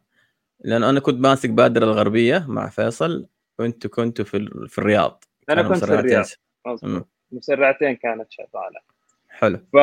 لأنه 0.60 0.90
أنا 0.90 1.00
كنت 1.00 1.20
ماسك 1.20 1.50
بادره 1.50 1.84
الغربية 1.84 2.44
مع 2.48 2.68
فيصل 2.68 3.26
وأنتم 3.58 3.88
كنتوا 3.88 4.24
في 4.24 4.66
في 4.68 4.78
الرياض. 4.78 5.24
أنا 5.50 5.62
كنت 5.62 5.84
في. 5.84 5.94
الرياض 5.94 6.24
مسرعتين 7.32 7.96
كانت 7.96 8.26
شغالة. 8.30 8.91
حلو. 9.32 9.58
ف... 9.72 9.76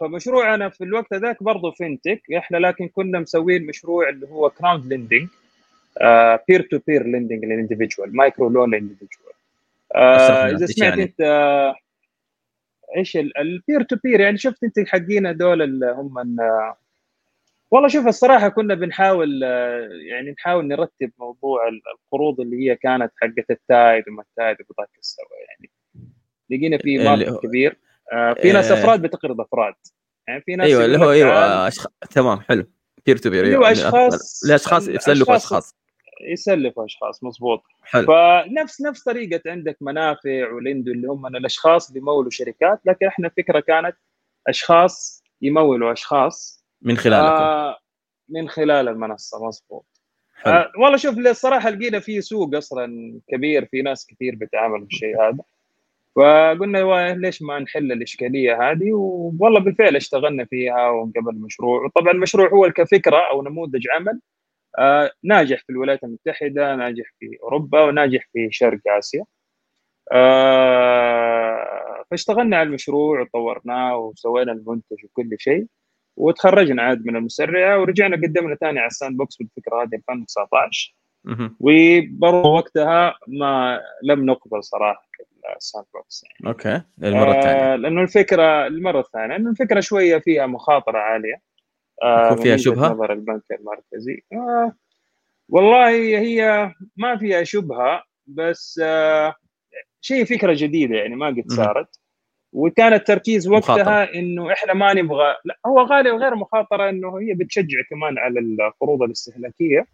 فمشروعنا 0.00 0.68
في 0.68 0.84
الوقت 0.84 1.14
ذاك 1.14 1.42
برضه 1.42 1.70
fintech. 1.70 2.22
إحنا 2.38 2.56
لكن 2.56 2.88
كنا 2.88 3.20
مسوين 3.20 3.66
مشروع 3.66 4.08
اللي 4.08 4.26
هو 4.28 4.50
crowdlending 4.50 5.28
peer 6.48 6.62
to 6.70 6.78
peer 6.86 7.06
lending 7.06 7.44
لل 7.44 7.56
individual 7.56 8.16
micro 8.16 8.48
loan 8.48 8.68
لل 8.70 8.81
individual 8.81 9.34
لنا 9.96 10.50
إذا 10.50 10.66
سمعت 10.66 10.90
يعني؟ 10.90 11.02
أنت 11.02 11.20
آه، 11.20 11.74
إيش 12.96 13.16
ال 13.16 13.29
peer 13.29 13.82
to 13.82 13.96
peer 14.04 14.20
يعني 14.20 14.38
شفت 14.38 14.64
أنت 14.64 14.88
حقين 14.88 15.26
هذول 15.26 15.62
اللي 15.62 15.86
هم 15.90 16.18
ال- 16.18 16.72
والله 17.70 17.88
شوف 17.88 18.06
الصراحة 18.06 18.48
كنا 18.48 18.74
بنحاول 18.74 19.40
آه، 19.44 19.88
يعني 20.10 20.30
نحاول 20.30 20.66
نرتب 20.66 21.10
موضوع 21.18 21.68
ال- 21.68 21.82
القروض 21.94 22.40
اللي 22.40 22.56
هي 22.70 22.76
كانت 22.76 23.12
حقت 23.16 23.50
التايد 23.50 24.08
وما 24.08 24.22
التايد 24.22 24.56
وبذاك 24.60 24.88
السوا 24.98 25.24
يعني. 25.48 25.70
لقينا 26.50 26.78
في 26.78 26.98
market 26.98 27.28
هو- 27.28 27.38
كبير. 27.40 27.70
آه، 27.72 27.91
في 28.42 28.52
ناس 28.52 28.70
آه. 28.70 28.74
أفراد 28.80 29.02
بتقرض 29.02 29.40
أفراد. 29.40 29.74
يعني 30.28 30.40
في 30.40 30.56
ناس 30.56 30.66
أيوه 30.68 30.84
اللي 30.84 30.98
هو 30.98 31.10
أيوه 31.10 31.30
تعال 31.30 31.66
أشخ... 31.66 31.86
تمام 32.10 32.40
حلو. 32.40 32.64
peer 33.06 33.16
to 33.16 33.30
peer 33.30 33.44
اللي 33.44 33.56
هو 33.56 33.64
أشخاص- 33.74 34.44
الاشخاص 34.46 34.88
يسلفوا 34.88 35.36
أشخاص 35.36 35.74
يسلفوا 36.32 36.84
أشخاص 36.84 37.24
مظبوط. 37.24 37.62
حلو. 37.82 38.06
فنفس 38.06 38.80
نفس 38.80 39.02
طريقة 39.02 39.50
عندك 39.50 39.76
منافع 39.80 40.52
و 40.52 40.59
Lendo 40.59 40.92
اللي 40.92 41.08
هم 41.08 41.26
الأشخاص 41.26 41.88
اللي 41.88 42.00
يمولوا 42.00 42.30
شركات 42.30 42.80
لكن 42.84 43.06
إحنا 43.06 43.28
الفكرة 43.28 43.60
كانت 43.60 43.96
أشخاص 44.48 45.22
يمولوا 45.42 45.92
أشخاص 45.92 46.64
من 46.82 46.96
خلالكم. 46.96 47.24
آه 47.42 47.78
من 48.28 48.48
خلال 48.48 48.88
المنصة 48.88 49.46
مظبوط. 49.46 49.86
حلو. 50.34 50.52
آه 50.54 50.72
والله 50.78 50.96
شوف 50.96 51.18
الصراحه 51.18 51.70
لقينا 51.70 52.00
في 52.00 52.20
سوق 52.20 52.54
أصلا 52.56 53.20
كبير 53.28 53.64
في 53.70 53.82
ناس 53.82 54.06
كثير 54.06 54.34
بتعامل 54.34 54.80
بالشيء 54.80 55.22
هذا. 55.22 55.38
فقلنا 56.16 57.14
ليش 57.14 57.42
ما 57.42 57.58
نحل 57.58 57.92
الإشكالية 57.92 58.70
هذه؟ 58.70 58.92
والله 59.40 59.60
بالفعل 59.60 59.96
اشتغلنا 59.96 60.44
فيها 60.44 60.90
وقبل 60.90 61.30
المشروع 61.30 61.84
وطبعا 61.84 62.12
المشروع 62.12 62.48
هو 62.48 62.70
كفكرة 62.70 63.30
أو 63.30 63.42
نموذج 63.42 63.88
عمل 63.96 64.20
آه 64.78 65.10
ناجح 65.24 65.58
في 65.66 65.70
الولايات 65.70 66.04
المتحدة 66.04 66.76
ناجح 66.76 67.04
في 67.20 67.38
أوروبا 67.42 67.82
وناجح 67.84 68.28
في 68.32 68.48
شرق 68.50 68.80
آسيا. 68.98 69.24
آه 70.12 72.04
فاشتغلنا 72.10 72.56
على 72.56 72.66
المشروع 72.66 73.20
وطورناه 73.20 73.96
وسوينا 73.96 74.52
المنتج 74.52 75.04
وكل 75.04 75.36
شيء 75.38 75.66
وتخرجنا 76.16 76.82
عاد 76.82 77.06
من 77.06 77.16
المسرعه 77.16 77.80
ورجعنا 77.80 78.16
قدمنا 78.16 78.54
ثاني 78.54 78.78
على 78.78 78.86
ال 78.86 79.16
sandbox 79.16 79.36
بالفكرة 79.36 79.82
هذه 79.82 79.94
2019 79.94 80.94
مهم. 81.24 81.56
وبرضه 81.60 82.48
وقتها 82.48 83.14
ما 83.28 83.80
لم 84.02 84.26
نقبل 84.26 84.64
صراحة. 84.64 85.08
ال 85.56 85.84
sandbox 85.94 86.24
يعني 86.24 86.48
okay 86.48 86.82
المرة 87.02 87.38
الثانية 87.38 87.72
آه 87.72 87.76
لأنه 87.76 88.02
الفكرة 88.02 88.66
المرة 88.66 89.00
الثانية 89.00 89.26
لأنه 89.26 89.50
الفكرة 89.50 89.80
شوية 89.80 90.18
فيها 90.18 90.46
مخاطرة 90.46 90.98
عالية 90.98 91.42
آه 92.02 92.34
فيها 92.34 92.56
شبهة؟ 92.56 92.92
نظر 92.92 93.12
البنك 93.12 93.42
المركزي 93.60 94.22
آه 94.32 94.72
والله 95.48 95.88
هي 96.18 96.72
ما 96.96 97.16
فيها 97.16 97.44
شبهة 97.44 98.02
بس 98.26 98.80
آه 98.84 99.34
شيء 100.00 100.24
فكرة 100.24 100.54
جديدة 100.56 100.96
يعني 100.96 101.16
ما 101.16 101.26
قد. 101.26 101.44
صارت 101.48 101.98
وكان 102.52 102.92
التركيز 102.92 103.48
مخاطرة. 103.48 103.74
وقتها 103.74 104.14
إنه 104.14 104.52
إحنا 104.52 104.74
ما 104.74 104.94
نبغى 104.94 105.36
لا 105.44 105.58
هو 105.66 105.80
غالي 105.80 106.10
وغير 106.10 106.34
مخاطرة 106.34 106.88
إنه 106.88 107.18
هي 107.20 107.34
بتشجع 107.34 107.78
كمان 107.90 108.18
على 108.18 108.40
القروض 108.40 109.02
الاستهلاكية. 109.02 109.86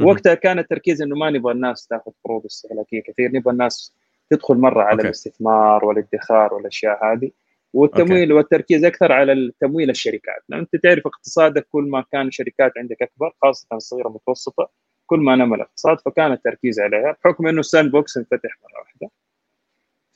وقتها 0.00 0.34
كان 0.34 0.58
التركيز 0.58 1.02
إنه 1.02 1.16
ما 1.16 1.30
نبغى 1.30 1.52
الناس 1.52 1.86
تاخذ 1.86 2.12
قروض 2.24 2.44
استهلاكية 2.44 3.00
كثير 3.00 3.30
نبغى 3.32 3.52
الناس 3.52 3.94
تدخل 4.32 4.54
مرة 4.54 4.82
على 4.82 4.92
أوكي. 4.92 5.04
الاستثمار 5.04 5.84
والادخار 5.84 6.54
والأشياء 6.54 7.12
هذه 7.12 7.30
والتمويل 7.72 8.32
والتركيز 8.32 8.84
أكثر 8.84 9.12
على 9.12 9.32
التمويل 9.32 9.90
الشركات. 9.90 10.44
لأن 10.48 10.60
أنت 10.60 10.76
تعرف 10.76 11.06
اقتصادك 11.06 11.66
كل 11.72 11.82
ما 11.82 12.04
كان 12.12 12.26
الشركات 12.26 12.72
عندك 12.76 13.02
أكبر 13.02 13.32
خاصة 13.42 13.66
الصغيرة 13.72 14.08
المتوسطه 14.08 14.70
كل 15.06 15.18
ما 15.18 15.36
نمى 15.36 15.56
الاقتصاد 15.56 16.00
فكان 16.00 16.32
التركيز 16.32 16.80
عليها 16.80 17.16
بحكم 17.24 17.46
إنه 17.46 17.60
ال 17.60 17.92
sandbox 17.92 18.16
انفتح 18.16 18.58
مرة 18.62 18.80
واحدة. 18.80 19.10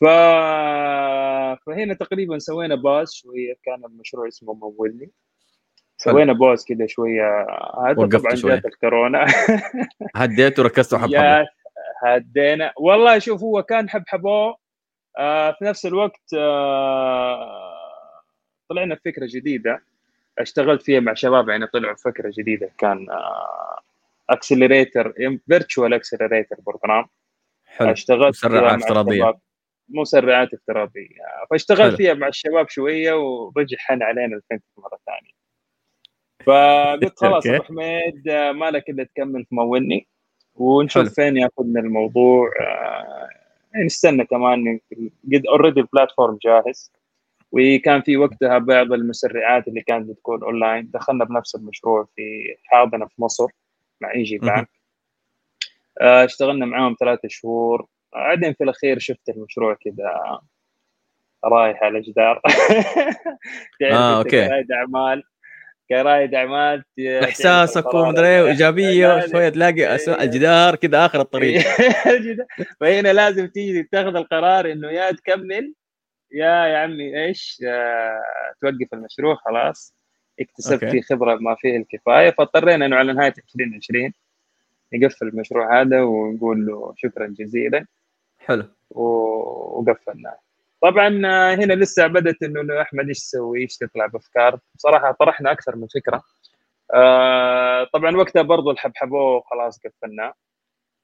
ف... 0.00 0.04
فهنا 1.66 1.94
تقريبا 1.94 2.38
سوينا 2.38 2.74
buzz 2.74 3.12
شوية. 3.12 3.54
كان 3.64 3.84
المشروع 3.84 4.28
اسمه 4.28 4.54
مولني 4.54 5.10
سوينا 5.96 6.32
buzz 6.32 6.64
كده 6.64 6.86
شوية. 6.86 7.46
هذا 7.86 8.06
طبعا. 8.06 8.34
جات 8.34 8.66
الكورونا. 8.66 9.26
هديت 10.16 10.58
وركزتوا 10.58 10.98
حبحبه 10.98 11.24
يا 11.24 11.46
هدينا 12.04 12.72
والله 12.76 13.18
شوف 13.18 13.42
هو 13.42 13.62
كان 13.62 13.88
حبحبوه 13.90 14.56
آه 15.18 15.50
في 15.58 15.64
نفس 15.64 15.86
الوقت 15.86 16.34
آه 16.34 18.22
طلعنا 18.68 18.94
بفكرة 18.94 19.26
جديدة 19.30 19.82
اشتغلت 20.38 20.82
فيها 20.82 21.00
مع 21.00 21.14
شباب 21.14 21.48
يعني 21.48 21.66
طلعوا 21.66 21.94
بفكرة 21.94 22.32
جديدة 22.38 22.70
كان 22.78 23.10
آه 23.10 23.78
accelerator 24.30 25.14
virtual 25.48 25.94
accelerator 25.94 26.56
program 26.66 27.06
حلو 27.66 27.90
اشتغلت 27.90 28.28
مسرعات. 28.28 28.82
الشباب. 28.90 29.38
مسرعات 29.88 30.54
افتراضية 30.54 31.16
فاشتغلت 31.50 31.80
حلو. 31.80 31.96
فيها 31.96 32.14
مع 32.14 32.28
الشباب 32.28 32.68
شوية 32.68 33.12
ورجع 33.12 33.76
حن 33.78 34.02
علينا 34.02 34.36
ال 34.36 34.40
fintech 34.40 34.64
مرة 34.78 34.98
ثانية 35.06 35.36
فقلت 36.46 37.18
خلاص. 37.22 37.46
أبو 37.46 37.62
حميد 37.62 38.28
آه، 38.28 38.52
ما 38.52 38.70
لك 38.70 38.90
إلا 38.90 39.04
تكمل 39.04 39.44
في 39.44 39.54
مولني 39.54 40.08
ونشوف. 40.56 41.14
فين 41.14 41.36
ياخذنا 41.36 41.80
الموضوع. 41.80 42.50
آه، 42.60 43.28
يعني 43.74 43.86
نستنى 43.86 44.24
كمان 44.24 44.80
قد 45.32 45.46
already 45.46 45.80
ال 45.80 45.87
platform 45.87 46.38
جاهز. 46.44 46.92
وكان 47.52 48.02
في 48.02 48.16
وقتها 48.16 48.58
بعض 48.58 48.92
المسرعات 48.92 49.68
اللي 49.68 49.80
كانت 49.80 50.08
بتكون 50.08 50.42
اونلاين 50.42 50.90
دخلنا 50.94 51.24
بنفس 51.24 51.54
المشروع 51.54 52.08
في 52.16 52.56
حاضنة 52.64 53.06
في 53.06 53.22
مصر 53.22 53.46
مع 54.00 54.12
EG. 54.14 54.38
Bank 54.38 54.68
آه، 56.00 56.24
اشتغلنا 56.24 56.66
معاهم 56.66 56.96
ثلاثة 57.00 57.28
شهور. 57.28 57.86
بعدين 58.12 58.52
في 58.52 58.64
الأخير 58.64 58.98
شفت 58.98 59.28
المشروع 59.28 59.74
كذا 59.74 60.40
رايح 61.44 61.82
على 61.82 62.00
جدار. 62.00 62.40
تعرف 63.80 63.92
آه،. 63.92 64.22
كرائد 64.22 64.72
اعمال 64.72 65.22
كرائد 65.88 66.34
اعمال 66.34 66.84
احساسك 67.24 67.94
ومدري 67.94 68.40
وايجابيه 68.42 69.06
لا، 69.08 69.14
وشويه 69.24 69.48
تلاقي 69.48 69.94
أسوأ 69.94 70.22
الجدار 70.22 70.76
كذا 70.76 71.06
آخر 71.06 71.20
الطريق. 71.20 71.62
فهنا 72.80 73.12
لازم 73.12 73.46
تيجي 73.46 73.82
تاخذ 73.82 74.16
القرار 74.16 74.72
إنه 74.72 74.90
يا 74.90 75.12
تكمل 75.12 75.74
يا 76.32 76.66
يا 76.66 76.78
عمي 76.78 77.24
إيش 77.24 77.62
آه، 77.66 78.20
توقف 78.60 78.94
المشروع 78.94 79.34
خلاص. 79.34 79.94
اكتسبت. 80.40 80.84
فيه 80.84 81.00
خبرة 81.02 81.34
ما 81.34 81.54
فيه 81.60 81.76
الكفاية 81.76 82.30
فاضطرينا 82.30 82.86
إنه 82.86 82.96
على 82.96 83.12
نهاية 83.12 83.34
2020 83.38 84.12
نقفل 84.94 85.28
المشروع 85.28 85.80
هذا 85.80 86.02
ونقول 86.02 86.66
له 86.66 86.94
شكرا 86.96 87.26
جزيلا. 87.38 87.86
حلو. 88.38 88.64
وقفلناه. 88.90 90.38
طبعا 90.86 91.22
آه، 91.26 91.54
هنا 91.54 91.72
لسه 91.72 92.06
بدأت 92.06 92.42
إنه 92.42 92.82
أحمد 92.82 93.08
إيش 93.08 93.18
تسوي 93.18 93.60
إيش 93.60 93.76
تطلع 93.76 94.06
بأفكار؟ 94.06 94.58
بصراحة 94.74 95.12
طرحنا 95.12 95.52
أكثر 95.52 95.76
من 95.76 95.86
فكرة. 95.86 96.22
آه، 96.94 97.84
طبعا 97.84 98.16
وقتها 98.16 98.42
برضو 98.42 98.70
الحبحبو 98.70 99.40
خلاص 99.40 99.80
قفلناه 99.86 100.34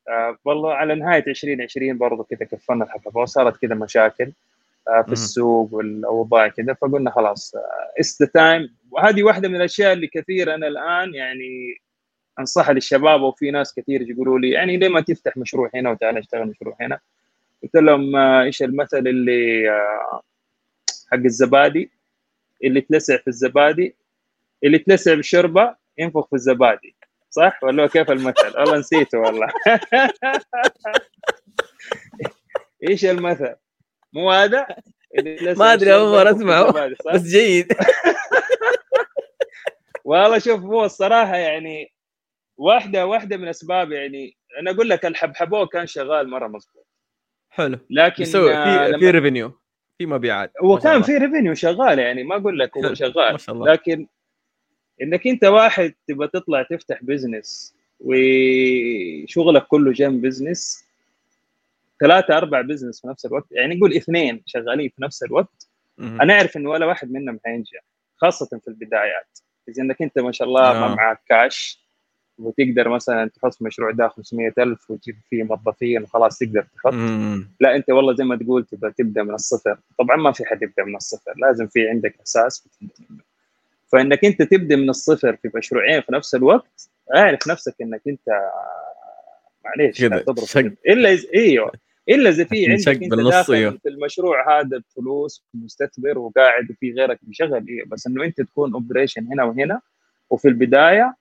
آه، 0.09 0.39
والله 0.45 0.75
على 0.75 0.95
نهاية 0.95 1.25
2020 1.27 1.99
برضو 1.99 2.25
كذا 2.25 2.49
قفلنا 2.53 2.85
الحبحبو 2.85 3.25
صارت 3.25 3.57
كذا 3.57 3.75
مشاكل 3.75 4.33
آه، 4.89 5.03
في. 5.03 5.13
السوق 5.13 5.75
والأوضاع 5.75 6.49
كذا 6.49 6.75
فقلنا 6.75 7.11
خلاص 7.11 7.55
it's 7.99 8.23
the 8.23 8.29
time 8.35 8.77
وهذه 8.91 9.23
واحدة 9.23 9.49
من 9.49 9.57
الأشياء 9.57 9.93
اللي 9.93 10.07
كثير 10.07 10.55
أنا 10.55 10.69
الآن 10.69 11.15
يعني 11.15 11.77
أنصحها 12.39 12.73
للشباب 12.73 13.23
وفي 13.23 13.51
ناس 13.51 13.75
كثير 13.75 14.11
يقولوا 14.11 14.39
لي 14.39 14.51
يعني 14.51 14.77
ليه 14.77 14.89
ما 14.89 15.01
تفتح 15.01 15.37
مشروع 15.37 15.71
هنا 15.75 15.91
وتعال 15.91 16.19
اشتغل 16.19 16.49
مشروع 16.49 16.77
هنا؟ 16.81 17.01
قلت 17.63 17.75
لهم 17.75 18.17
آه، 18.17 18.43
إيش 18.43 18.63
المثل 18.63 18.99
اللي 18.99 19.71
آه، 19.71 20.23
حق 21.11 21.19
الزبادي 21.19 21.93
اللي 22.65 22.81
تلسع 22.81 23.17
في 23.17 23.29
الزبادي 23.29 23.97
اللي 24.65 24.79
تلسع 24.79 25.15
بالشوربه 25.15 25.77
ينفخ 25.99 26.27
في 26.29 26.33
الزبادي 26.33 26.97
صح 27.31 27.63
ولا 27.63 27.87
كيف 27.87 28.11
المثل؟ 28.11 28.59
والله 28.59 28.79
نسيته 28.79 29.19
والله 29.19 29.49
إيش 32.89 33.05
المثل؟ 33.05 33.55
مو 34.13 34.31
هذا؟ 34.31 34.67
ما 35.57 35.77
في 35.77 36.31
أسمعه. 36.31 36.67
الزبادي، 36.67 36.95
صح؟ 37.05 37.15
بس 37.15 37.23
جيد 37.23 37.73
والله 40.05 40.39
شوف 40.39 40.61
هو 40.61 40.85
الصراحة 40.85 41.37
يعني 41.37 41.93
واحدة 42.57 43.07
واحدة 43.07 43.37
من 43.37 43.49
أسباب 43.49 43.93
يعني 43.93 44.37
أنا 44.61 44.71
أقول 44.71 44.89
لك 44.89 45.07
الحبحبو 45.07 45.67
كان 45.67 45.87
شغال 45.87 46.31
مرة 46.31 46.49
مظبوط 46.49 46.82
حلو. 47.53 47.79
لكن 47.91 48.23
يسوي 48.23 48.55
آه، 48.55 48.65
في 48.87 48.89
لما- 48.91 48.99
في 48.99 49.11
ريفينيو 49.11 49.53
في 49.99 50.07
مبيعات. 50.07 50.53
هو 50.63 50.79
كان. 50.79 51.03
في 51.03 51.17
revenue 51.17 51.55
شغال 51.55 51.99
يعني 51.99 52.25
ما 52.25 52.37
أقول 52.37 52.59
لك 52.59 52.77
هو 52.77 52.95
شغال. 52.95 53.33
ما 53.33 53.39
شاء 53.39 53.55
الله. 53.55 53.73
لكن 53.73 54.07
إنك 55.03 55.27
أنت 55.27 55.45
واحد 55.45 55.95
تبغى 56.09 56.29
تطلع 56.29 56.63
تفتح 56.63 56.99
business 57.03 57.75
وشغلك 58.01 59.67
كله 59.67 59.93
جنب 59.93 60.23
business 60.27 60.85
ثلاثة 62.01 62.37
أربع 62.39 62.61
business 62.61 63.01
في 63.01 63.07
نفس 63.09 63.27
الوقت 63.27 63.47
يعني 63.51 63.75
نقول 63.75 63.95
اثنين 63.95 64.43
شغالين 64.47 64.89
في 64.97 65.03
نفس 65.03 65.23
الوقت 65.23 65.69
أنا 65.99 66.35
أعرف 66.35 66.57
انه 66.57 66.71
ولا 66.71 66.87
واحد 66.87 67.13
منهم 67.13 67.41
حينجح 67.45 67.81
خاصة 68.17 68.59
في 68.59 68.69
البدايات. 68.69 69.39
إذا 69.69 69.83
إنك 69.83 70.03
أنت 70.03 70.19
ما 70.19 70.33
شاء 70.33 70.49
الله 70.49 70.71
آه. 70.71 70.81
ما 70.89 70.95
معك 70.95 71.21
كاش 71.29 71.82
وتقدر 72.39 72.89
مثلا 72.89 73.29
تحط 73.29 73.63
مشروع 73.63 73.91
ده 73.91 74.09
500000 74.09 74.91
وتجيب 74.91 75.17
فيه 75.31 75.43
موظفين 75.43 76.03
وخلاص 76.03 76.39
تقدر 76.39 76.67
تحط. 76.77 76.95
لا 77.61 77.77
أنت 77.77 77.91
والله 77.91 78.15
زي 78.15 78.25
ما 78.25 78.37
تقول 78.37 78.65
تبغى 78.65 78.93
تبدأ 78.93 79.23
من 79.23 79.35
الصفر. 79.35 79.79
طبعا 79.99 80.17
ما 80.17 80.33
في 80.33 80.45
حد 80.45 80.63
يبدأ 80.63 80.85
من 80.85 80.97
الصفر 80.97 81.33
لازم 81.37 81.67
في 81.67 81.89
عندك 81.89 82.15
أساس 82.23 82.69
فإنك 83.93 84.25
أنت 84.25 84.43
تبدأ 84.43 84.77
من 84.77 84.91
الصفر 84.91 85.37
في 85.37 85.51
مشروعين 85.55 86.01
في 86.01 86.13
نفس 86.13 86.35
الوقت 86.35 86.91
اعرف 87.17 87.49
نفسك 87.49 87.75
إنك 87.83 88.01
أنت 88.09 88.51
معليش 89.65 89.99
تضرب 89.99 90.75
إلا 90.89 91.19
إيوه. 91.35 91.73
إلا 92.09 92.31
إذا 92.31 92.45
في 92.45 92.67
عندك 92.71 93.03
أنت 93.03 93.15
داخل 93.15 93.55
أيوه. 93.55 93.79
في 93.83 93.89
المشروع 93.89 94.61
هذا 94.61 94.79
بفلوس 94.79 95.45
مستثمر 95.55 96.19
وقاعد 96.19 96.71
وفي 96.71 96.93
غيرك 96.93 97.19
بيشغل 97.23 97.67
إيه 97.69 97.85
بس 97.87 98.07
إنه 98.07 98.25
أنت 98.25 98.41
تكون 98.41 98.73
operation 98.73 99.27
هنا 99.27 99.45
وهنا 99.45 99.81
وفي 100.31 100.49
البداية 100.49 101.15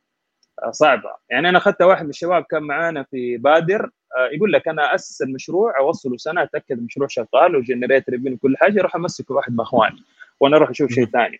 صعبة. 0.69 1.09
يعني 1.29 1.49
أنا 1.49 1.57
أخذت 1.57 1.81
واحد 1.81 2.03
من 2.03 2.09
الشباب 2.09 2.43
كان 2.43 2.63
معانا 2.63 3.03
في 3.03 3.37
بادر 3.37 3.89
آه، 4.17 4.27
يقول 4.35 4.53
لك 4.53 4.67
أنا 4.67 4.95
أسس 4.95 5.21
المشروع 5.21 5.79
أوصله 5.79 6.17
سنة 6.17 6.43
أتأكد 6.43 6.77
المشروع 6.77 7.07
شغال 7.07 7.55
و 7.55 7.61
generate 7.61 8.09
revenue 8.09 8.33
وكل 8.33 8.57
حاجة 8.57 8.79
أروح 8.79 8.95
امسكه 8.95 9.35
واحد 9.35 9.53
من 9.53 9.59
أخواني 9.59 10.03
وأنا 10.39 10.57
أروح 10.57 10.69
أشوف 10.69 10.91
شيء 10.91 11.05
ثاني. 11.05 11.39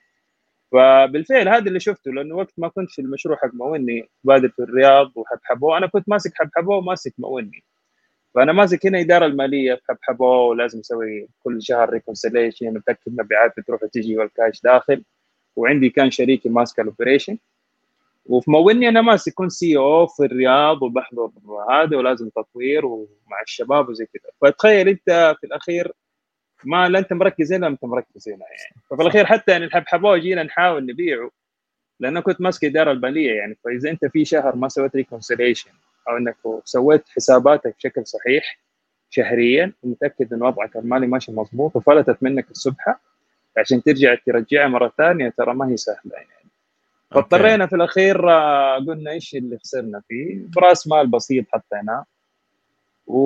فبالفعل 0.72 1.48
هذا 1.50 1.68
اللي 1.68 1.80
شفته 1.80 2.12
لأنه 2.12 2.36
وقت 2.36 2.54
ما 2.58 2.68
كنت 2.68 2.92
في 2.92 3.02
المشروع 3.02 3.38
حق 3.38 3.54
موني 3.54 4.10
بادر 4.24 4.50
في 4.50 4.60
الرياض 4.60 5.12
وحبحبوه 5.16 5.78
أنا 5.78 5.88
كنت 5.88 6.10
ماسك 6.10 6.32
حبحبوه 6.36 6.78
وماسك 6.78 7.14
موني 7.18 7.64
فأنا 8.36 8.52
ماسك 8.54 8.86
هنا 8.86 8.98
الاداره 8.98 9.26
المالية 9.26 9.76
في 9.76 9.82
حبحبه 9.90 10.26
ولازم 10.26 10.80
أسوي 10.80 11.28
كل 11.44 11.62
شهر 11.64 11.90
reconciliation 11.90 12.78
وتاكد 12.78 13.20
مبيعات 13.20 13.54
بتروح 13.58 13.84
وتجي 13.84 14.18
والكاش 14.18 14.62
داخل. 14.62 15.04
وعندي 15.56 15.90
كان 15.90 16.12
شريكي 16.12 16.50
ماسك 16.50 16.80
ال 16.80 16.86
operation 16.86 17.38
وفي 18.26 18.52
موني 18.52 18.90
أنا 18.90 19.02
ماسك 19.02 19.34
كون 19.34 19.50
CEO 19.50 20.08
في 20.08 20.26
الرياض 20.26 20.84
وبحضر 20.84 21.32
هذا 21.72 21.98
ولازم 21.98 22.30
تطوير 22.30 22.86
ومع 22.86 23.42
الشباب 23.44 23.90
وزي 23.90 24.06
كذا. 24.06 24.32
فتخيل 24.42 24.88
أنت 24.90 25.36
في 25.40 25.48
الأخير 25.48 25.92
ما 26.66 26.90
لا 26.90 27.00
أنت 27.00 27.14
مركز 27.14 27.54
هنا 27.54 27.68
أنت 27.68 27.86
مركز 27.86 28.30
هنا 28.30 28.46
يعني. 28.60 28.84
ففي 28.90 29.02
الأخير 29.02 29.26
حتى 29.26 29.52
يعني 29.52 29.66
الحبحبه 29.66 30.18
جينا 30.18 30.44
نحاول 30.44 30.86
نبيعه 30.86 31.32
لأنه 32.00 32.20
كنت 32.22 32.42
ماسك 32.42 32.64
الاداره 32.64 32.92
الماليه 32.92 33.32
يعني. 33.34 33.58
فإذا 33.64 33.90
أنت 33.90 34.06
في 34.06 34.26
شهر 34.26 34.56
ما 34.56 34.70
سويت 34.70 34.96
reconciliation 34.96 35.72
أو 36.10 36.18
إنك 36.18 36.36
سويت 36.66 37.10
حساباتك 37.10 37.76
بشكل 37.78 38.08
صحيح 38.08 38.60
شهريا 39.10 39.74
ومتاكد 39.84 40.34
ان 40.34 40.44
وضعك 40.44 40.76
المالي 40.78 41.08
ماشي 41.08 41.32
مضبوط 41.32 41.76
وفلتت 41.76 42.24
منك 42.24 42.52
السبحة 42.52 43.02
عشان 43.58 43.84
ترجع 43.84 44.16
ترجعها 44.26 44.68
مرة 44.68 44.94
ثانية 44.98 45.34
ترى 45.38 45.54
ما 45.54 45.70
هي 45.70 45.78
سهلة 45.78 46.12
يعني. 46.14 46.41
فاضطرينا 47.12 47.68
في 47.68 47.76
الأخير 47.76 48.30
آه، 48.30 48.76
قلنا 48.76 49.12
إيش 49.12 49.36
اللي 49.36 49.58
خسرنا 49.58 50.02
فيه؟ 50.08 50.42
براس 50.56 50.88
مال 50.88 51.08
بسيط 51.08 51.46
حطيناه 51.50 52.06
و... 53.08 53.18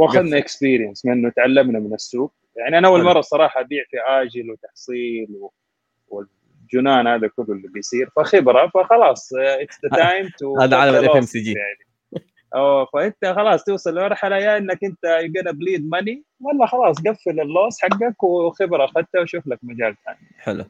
وأخذنا 0.00 0.38
experience 0.38 1.06
منه 1.06 1.32
تعلمنا 1.36 1.78
من 1.78 1.94
السوق. 1.94 2.32
يعني 2.56 2.78
أنا 2.78 2.88
أول 2.88 3.02
مرة 3.02 3.20
صراحة 3.20 3.60
أبيع 3.60 3.84
في 3.90 3.96
أجل 4.00 4.50
وتحصيل 4.50 5.28
و... 6.08 6.22
الجنان 6.62 7.06
هذا 7.06 7.28
كله 7.28 7.54
اللي 7.54 7.68
بيصير. 7.68 8.10
فخبرة 8.16 8.66
فخلاص 8.74 9.30
it's 9.34 9.78
the 9.84 9.90
time 9.96 10.30
to 10.38 10.60
هذا 10.60 10.76
عالم 10.76 10.94
ال 10.94 11.16
FMCG 11.16 11.54
أوه 12.54 12.84
فأنت 12.92 13.26
خلاص 13.36 13.64
توصل 13.64 13.94
لمرحلة 13.94 14.36
يا 14.36 14.56
إنك 14.56 14.84
أنت 14.84 15.04
you 15.04 15.52
bleed 15.52 15.88
money 15.88 16.24
ولا 16.40 16.66
خلاص 16.66 16.96
قفل 16.98 17.40
ال 17.40 17.48
loss 17.48 17.80
حقك 17.80 18.22
وخبرة 18.22 18.84
أخذتها 18.84 19.20
وشوف 19.20 19.46
لك 19.46 19.58
مجال 19.62 19.96
ثاني. 20.04 20.18
حلو. 20.38 20.64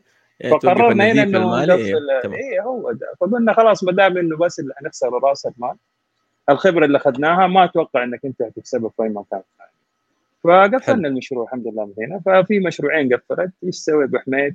فقررنا 0.50 1.12
هنا 1.12 1.22
إنه 1.22 1.62
اي 1.62 2.60
هو 2.60 2.92
ده. 2.92 3.12
فقلنا 3.20 3.52
خلاص 3.52 3.84
ما 3.84 3.92
دام 3.92 4.18
إنه 4.18 4.36
بس 4.36 4.60
اللي 4.60 4.74
حنخسر 4.74 5.10
راس 5.24 5.46
المال 5.46 5.76
الخبرة 6.48 6.84
اللي 6.84 6.98
أخذناها 6.98 7.46
ما 7.46 7.64
أتوقع 7.64 8.04
إنك 8.04 8.24
أنت 8.24 8.42
هتكسبها 8.42 8.90
في 8.96 9.02
أي 9.02 9.08
مكان 9.08 9.42
ثاني. 9.58 9.70
فقفلنا 10.44 11.08
المشروع 11.08 11.44
الحمد 11.44 11.66
لله 11.66 11.84
من 11.84 12.04
هنا. 12.04 12.20
ففي 12.26 12.60
مشروعين 12.60 13.14
قفلت. 13.14 13.52
إيش 13.64 13.76
تسوي 13.76 14.04
أبو 14.04 14.18
حميد؟ 14.18 14.54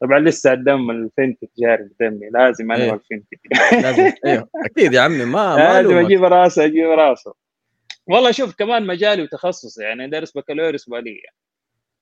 طبعا 0.00 0.18
لسه 0.18 0.52
الدم 0.52 0.90
الفنتك 0.90 1.48
جاري 1.58 1.84
في 1.84 1.94
دمي 2.00 2.30
لازم 2.30 2.72
أنا 2.72 2.84
إيه. 2.84 2.90
والفنتك. 2.90 3.40
لازم. 3.72 4.12
أيوه 4.26 4.48
أكيد 4.64 4.94
يا 4.94 5.00
عمي 5.00 5.24
ما 5.24 5.56
ما 5.56 5.82
لازم 5.82 5.96
أجيب 5.96 6.24
راسه 6.24 6.64
أجيب 6.64 6.90
راسه. 6.90 7.34
والله 8.06 8.30
شوف 8.30 8.54
كمان 8.54 8.86
مجالي 8.86 9.22
وتخصصي 9.22 9.82
يعني 9.82 10.10
دارس 10.10 10.36
بكالوريوس 10.36 10.88
ماليه 10.88 11.20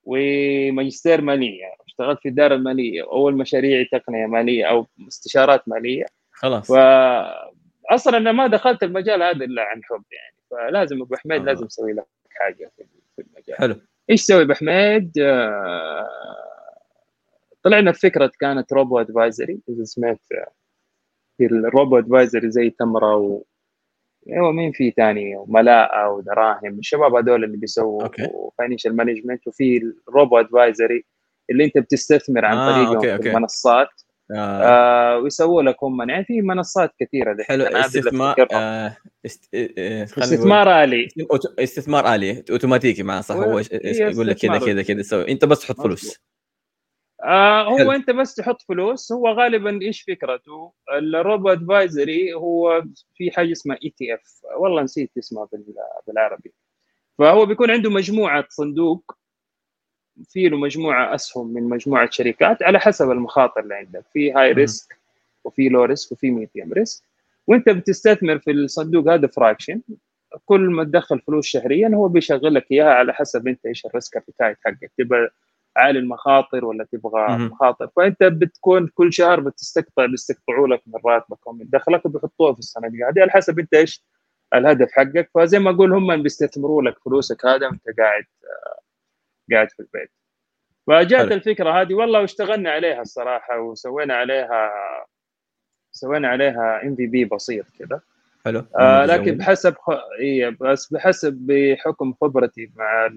وماجستير 0.07 1.21
مالية. 1.21 1.65
اشتغلت 1.87 2.21
في 2.21 2.29
الاداره 2.29 2.55
الماليه 2.55 3.03
أول 3.03 3.37
مشاريعي 3.37 3.85
تقنية 3.85 4.27
مالية 4.27 4.65
أو 4.65 4.87
استشارات 5.09 5.69
مالية. 5.69 6.07
خلاص. 6.31 6.73
ف 6.73 6.77
أصلا 7.91 8.17
أنا 8.17 8.33
ما 8.33 8.47
دخلت 8.47 8.83
المجال 8.83 9.23
هذا 9.23 9.45
إلا 9.45 9.63
عن 9.63 9.85
حب 9.85 10.05
يعني. 10.13 10.37
فلازم 10.51 11.03
أبو 11.03 11.17
حميد 11.17 11.41
آه. 11.41 11.45
لازم 11.45 11.67
أسوي 11.67 11.93
لك 11.93 12.07
حاجة 12.31 12.71
في 13.17 13.23
المجال. 13.23 13.57
حلو. 13.59 13.77
إيش 14.11 14.23
تسوي 14.23 14.43
أبو 14.43 14.53
حميد؟ 14.53 15.19
آه 15.19 16.09
طلعنا 17.63 17.91
بفكره 17.91 18.33
كانت 18.41 18.73
robo 18.73 19.01
advisory 19.01 19.61
إذا 19.69 19.85
سمعت 19.85 20.21
في 21.39 21.47
ال 21.47 21.57
robo 21.57 21.99
advisory 21.99 22.51
زي 22.51 22.71
تمرة 22.71 23.17
و 23.17 23.43
أيوه 24.33 24.53
مين 24.53 24.73
في 24.73 24.91
ثاني 24.91 25.37
وملاءة 25.37 26.11
ودراهم 26.11 26.79
الشباب 26.79 27.15
هذول 27.15 27.45
اللي 27.45 27.57
بيسووا 27.57 28.09
financial 28.59 28.97
management 28.97 29.47
وفي 29.47 29.93
ال 30.09 30.15
robo 30.15 30.39
advisory 30.39 31.05
اللي 31.51 31.65
أنت 31.65 31.79
بتستثمر 31.79 32.45
عن 32.45 32.57
آه 32.57 32.73
طريقهم 32.73 33.11
okay. 33.11 33.23
في 33.23 33.31
المنصات. 33.31 33.89
آه. 34.35 34.63
آه 34.63 35.19
ويسووا 35.19 35.63
لك 35.63 35.77
هم 35.83 36.11
يعني 36.11 36.25
في 36.25 36.43
منصات 36.43 36.91
كثيرة 37.01 37.37
حلو. 37.43 37.65
استثمار 37.65 38.47
آه 38.53 38.97
است... 39.27 39.55
آه 39.55 40.05
استثمار 40.05 40.85
آلي. 40.85 41.09
استثمار 41.59 42.15
آلي 42.15 42.45
أوتوماتيكي 42.51 43.03
مع 43.03 43.21
صح؟ 43.21 43.35
هو 43.35 43.63
يقول 43.73 44.27
لك 44.27 44.37
كذا 44.37 44.59
كذا 44.59 44.83
كذا 44.83 45.03
سوي 45.03 45.29
أنت 45.29 45.45
بس 45.45 45.61
تحط 45.61 45.81
فلوس. 45.81 46.19
آه 47.25 47.63
هو 47.63 47.79
حلو. 47.79 47.93
أنت 47.93 48.11
بس 48.11 48.35
تحط 48.35 48.63
فلوس 48.63 49.13
هو 49.13 49.29
غالبا 49.29 49.83
إيش 49.83 50.03
فكرته؟ 50.03 50.73
ال 50.93 51.04
robo 51.04 51.49
advisory 51.49 52.35
هو 52.35 52.85
في 53.15 53.31
حاجة 53.31 53.53
اسمها 53.53 53.79
ETF 53.85 54.21
والله 54.61 54.83
نسيت 54.83 55.11
اسمها 55.19 55.49
بالعربي. 56.07 56.53
فهو 57.19 57.47
بيكون 57.47 57.71
عنده 57.71 57.91
مجموعة 57.91 58.45
صندوق 58.51 59.17
في 60.29 60.49
له 60.49 60.57
مجموعة 60.57 61.15
أسهم 61.15 61.55
من 61.55 61.63
مجموعة 61.69 62.11
شركات 62.11 62.63
على 62.63 62.81
حسب 62.81 63.11
المخاطر 63.11 63.61
اللي 63.61 63.75
عندك. 63.75 64.05
في 64.13 64.33
high 64.33 64.53
risk 64.53 64.97
وفي 65.45 65.69
low 65.69 65.85
risk 65.85 66.13
وفي 66.13 66.31
medium 66.31 66.73
risk 66.73 67.05
وأنت 67.47 67.69
بتستثمر 67.69 68.39
في 68.39 68.51
الصندوق 68.51 69.09
هذا 69.09 69.27
fraction 69.27 69.81
كل 70.45 70.61
ما 70.61 70.85
تدخل 70.85 71.21
فلوس 71.21 71.47
شهريا 71.47 71.89
هو 71.95 72.09
بيشغل 72.09 72.55
لك 72.55 72.67
إياها 72.73 72.95
على 72.95 73.13
حسب 73.15 73.49
أنت 73.49 73.67
إيش 73.67 73.87
ال 73.87 73.93
risk 73.93 74.17
appetite 74.17 74.57
حقك. 74.65 74.91
تبغى 74.99 75.29
عالي 75.77 75.99
المخاطر 75.99 76.65
ولا 76.65 76.85
تبغى 76.93 77.39
مخاطر. 77.39 77.89
فأنت 77.97 78.23
بتكون 78.23 78.89
كل 78.89 79.13
شهر 79.13 79.41
بتستقطع 79.41 80.07
بيستقطعوا 80.07 80.69
لك 80.69 80.83
من 80.87 81.01
راتبك 81.07 81.47
ومن 81.47 81.69
دخلك 81.69 82.07
وبيحطوها 82.07 82.53
في 82.53 82.59
الصناديق 82.59 83.09
هذه 83.09 83.21
على 83.21 83.31
حسب 83.31 83.59
أنت 83.59 83.75
إيش 83.75 84.05
الهدف 84.55 84.93
حقك. 84.93 85.31
فزي 85.35 85.59
ما 85.59 85.71
أقول 85.71 85.93
هم 85.93 86.23
بيستثمروا 86.23 86.83
لك 86.83 86.99
فلوسك 86.99 87.47
هذا 87.47 87.67
وأنت 87.67 87.83
قاعد 87.99 88.25
آه، 88.45 88.81
قاعد 89.53 89.71
في 89.71 89.81
البيت. 89.81 90.11
فجاءت 90.87 91.33
الفكرة 91.33 91.81
هذه 91.81 91.95
والله 91.95 92.21
واشتغلنا 92.21 92.71
عليها 92.71 93.03
الصراحة 93.03 93.61
وسوينا 93.61 94.15
عليها 94.15 94.71
سوينا 95.93 96.29
عليها 96.29 96.83
MVP 96.83 97.25
بسيط 97.25 97.67
كذا 97.79 98.01
حلو. 98.45 98.65
آه 98.79 99.07
لكن 99.07 99.37
بحسب 99.39 99.75
خ... 99.75 99.91
إيه 100.19 100.57
بس 100.61 100.93
بحسب 100.93 101.33
بحكم 101.33 102.15
خبرتي 102.21 102.71
مع 102.77 103.11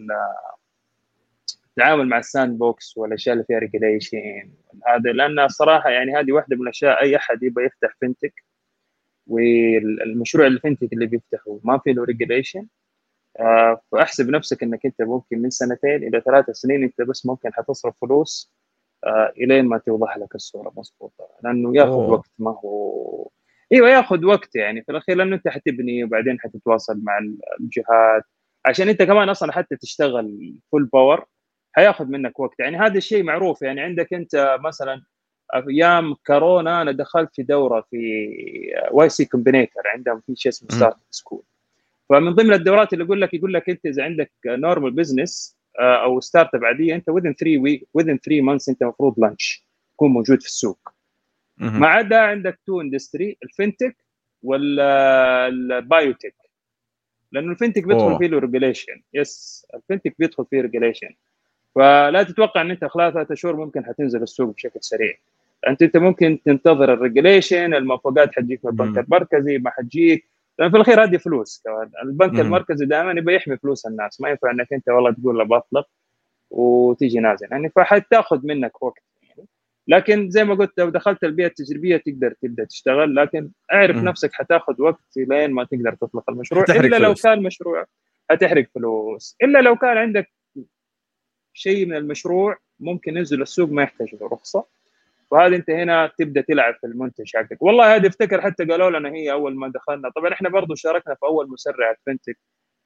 التعامل 1.69 2.07
مع 2.07 2.17
ال 2.17 2.57
sandbox 2.57 2.97
والأشياء 2.97 3.33
اللي 3.33 3.45
فيها 3.45 3.59
regulation 3.59 4.51
هذا 4.87 5.11
لأن 5.11 5.47
صراحة 5.47 5.89
يعني 5.89 6.15
هذه 6.15 6.31
واحدة 6.31 6.55
من 6.55 6.61
الأشياء 6.61 7.01
أي 7.01 7.15
أحد 7.15 7.43
يبغى 7.43 7.65
يفتح 7.65 7.95
fintech 8.01 8.33
والمشروع 9.27 10.47
ال 10.47 10.53
fintech 10.53 10.93
اللي 10.93 11.05
بيفتحه 11.05 11.59
ما 11.63 11.77
في 11.77 11.93
له 11.93 12.03
regulation 12.03 12.67
آه، 13.39 13.81
فأحسب 13.91 14.29
نفسك 14.29 14.63
إنك 14.63 14.85
أنت 14.85 15.01
ممكن 15.01 15.39
من 15.41 15.49
سنتين 15.49 16.03
إلى 16.03 16.21
ثلاث 16.21 16.49
سنين 16.49 16.83
أنت 16.83 17.01
بس 17.01 17.25
ممكن 17.25 17.53
حتصرف 17.53 17.95
فلوس 18.01 18.53
آه، 19.03 19.33
إلين 19.37 19.65
ما 19.65 19.77
توضح 19.77 20.17
لك 20.17 20.35
الصورة 20.35 20.69
مضبوطه 20.77 21.29
لأنه 21.43 21.77
ياخذ 21.77 21.91
أوه. 21.91 22.09
وقت 22.09 22.31
ما 22.39 22.51
هو 22.51 23.29
إيوه 23.71 23.89
ياخذ 23.89 24.25
وقت 24.25 24.55
يعني 24.55 24.83
في 24.83 24.91
الأخير 24.91 25.15
لأنه 25.15 25.35
أنت 25.35 25.47
حتبني 25.47 26.03
وبعدين 26.03 26.39
حتتواصل 26.39 27.01
مع 27.03 27.19
الجهات 27.59 28.23
عشان 28.65 28.89
أنت 28.89 29.01
كمان 29.01 29.29
أصلا 29.29 29.51
حتى 29.51 29.75
تشتغل 29.75 30.55
full 30.71 30.85
power 30.85 31.25
حياخذ 31.79 32.05
منك 32.05 32.39
وقت. 32.39 32.59
يعني 32.59 32.77
هذا 32.77 32.97
الشيء 32.97 33.23
معروف. 33.23 33.61
يعني 33.61 33.81
عندك 33.81 34.13
أنت 34.13 34.57
مثلا 34.59 35.01
أيام 35.55 36.13
كورونا 36.13 36.81
أنا 36.81 36.91
دخلت 36.91 37.35
في 37.35 37.43
دورة 37.43 37.85
في 37.91 38.27
Y 38.91 39.09
Combinator. 39.09 39.81
عندهم 39.85 40.21
في 40.27 40.35
شيء 40.35 40.51
اسمه. 40.51 40.69
Startup 40.69 40.97
School. 41.09 41.43
فمن 42.09 42.31
ضمن 42.31 42.53
الدورات 42.53 42.93
اللي 42.93 43.03
يقول 43.03 43.21
لك 43.21 43.33
يقول 43.33 43.53
لك 43.53 43.69
أنت 43.69 43.85
إذا 43.85 44.03
عندك 44.03 44.31
normal 44.45 44.91
business 44.91 45.57
أو 45.79 46.19
startup 46.19 46.65
عادية 46.65 46.95
أنت 46.95 47.09
within 47.09 47.33
3 47.39 47.57
weeks 47.57 47.87
within 47.97 48.17
3 48.25 48.41
months 48.41 48.69
أنت 48.69 48.81
المفروض 48.81 49.19
launch 49.19 49.65
تكون 49.93 50.11
موجود 50.11 50.41
في 50.41 50.47
السوق. 50.47 50.89
ما 51.57 51.87
عدا 51.87 52.19
عندك 52.19 52.59
two 52.65 52.81
industry 52.81 53.37
ال 53.43 53.50
fintech 53.50 53.97
وال 54.43 54.86
biotech 54.86 56.35
لأنه 57.31 57.51
ال 57.51 57.55
fintech 57.55 57.83
بيدخل 57.83 58.03
أوه. 58.03 58.17
فيه 58.17 58.27
له 58.27 58.39
regulation 58.39 59.01
yes 59.13 59.65
ال 59.75 59.80
fintech 59.80 60.15
بيدخل 60.19 60.45
فيه 60.45 60.61
regulation 60.61 61.15
فلا 61.75 62.23
تتوقع 62.23 62.61
ان 62.61 62.71
انت 62.71 62.85
خلال 62.85 63.13
ثلاثة 63.13 63.35
شهور 63.35 63.55
ممكن 63.55 63.85
حتنزل 63.85 64.23
السوق 64.23 64.55
بشكل 64.55 64.79
سريع 64.81 65.13
انت 65.67 65.81
انت 65.81 65.97
ممكن 65.97 66.39
تنتظر 66.45 66.93
الريجوليشن 66.93 67.73
الموافقات 67.73 68.35
حتجيك 68.35 68.65
من 68.65 68.71
البنك. 68.71 68.97
المركزي 68.97 69.57
ما 69.57 69.69
حتجيك 69.69 70.25
لأن 70.59 70.69
في 70.69 70.75
الأخير 70.75 71.03
هذه 71.03 71.17
فلوس 71.17 71.61
كمان 71.65 71.89
البنك 72.03 72.33
مم. 72.33 72.39
المركزي 72.39 72.85
دائما 72.85 73.11
يبغى 73.11 73.35
يحمي 73.35 73.57
فلوس 73.57 73.85
الناس 73.85 74.21
ما 74.21 74.29
ينفع 74.29 74.51
إنك 74.51 74.73
أنت 74.73 74.89
والله 74.89 75.11
تقول 75.11 75.37
له 75.37 75.43
بطلق 75.43 75.87
وتيجي 76.49 77.19
نازل 77.19 77.47
يعني 77.51 77.69
فحتاخذ 77.69 78.39
منك 78.47 78.83
وقت 78.83 79.03
يعني. 79.23 79.47
لكن 79.87 80.29
زي 80.29 80.43
ما 80.43 80.55
قلت 80.55 80.79
لو 80.79 80.89
دخلت 80.89 81.23
البيئة 81.23 81.47
التجريبية 81.47 81.97
تقدر 81.97 82.33
تبدأ 82.41 82.63
تشتغل 82.63 83.15
لكن 83.15 83.49
اعرف 83.73 83.95
مم. 83.95 84.05
نفسك 84.05 84.33
حتاخذ 84.33 84.81
وقت 84.81 85.17
لين 85.17 85.51
ما 85.51 85.63
تقدر 85.63 85.93
تطلق 85.93 86.29
المشروع 86.29 86.63
إلا 86.69 86.97
لو 86.97 87.05
فلوس. 87.05 87.23
كان 87.23 87.43
مشروع 87.43 87.85
حتحرق 88.29 88.65
فلوس 88.75 89.35
إلا 89.43 89.59
لو 89.59 89.75
كان 89.75 89.97
عندك 89.97 90.31
شيء 91.53 91.85
من 91.85 91.95
المشروع 91.95 92.57
ممكن 92.79 93.17
ينزل 93.17 93.41
السوق 93.41 93.69
ما 93.69 93.83
يحتاج 93.83 94.15
له 94.21 94.27
رخصة. 94.27 94.65
وهذا 95.31 95.55
أنت 95.55 95.69
هنا 95.69 96.11
تبدأ 96.17 96.41
تلعب 96.41 96.75
في 96.81 96.87
المنتج 96.87 97.35
حقك. 97.35 97.61
والله 97.61 97.95
هذه 97.95 98.07
افتكر 98.07 98.41
حتى 98.41 98.65
قالوا 98.65 98.99
لنا 98.99 99.09
هي 99.09 99.31
أول 99.31 99.55
ما 99.55 99.67
دخلنا. 99.67 100.09
طبعا 100.09 100.33
إحنا 100.33 100.49
برضو 100.49 100.75
شاركنا 100.75 101.15
في 101.15 101.25
أول 101.25 101.49
مسرعه 101.49 101.95
fintech 102.05 102.37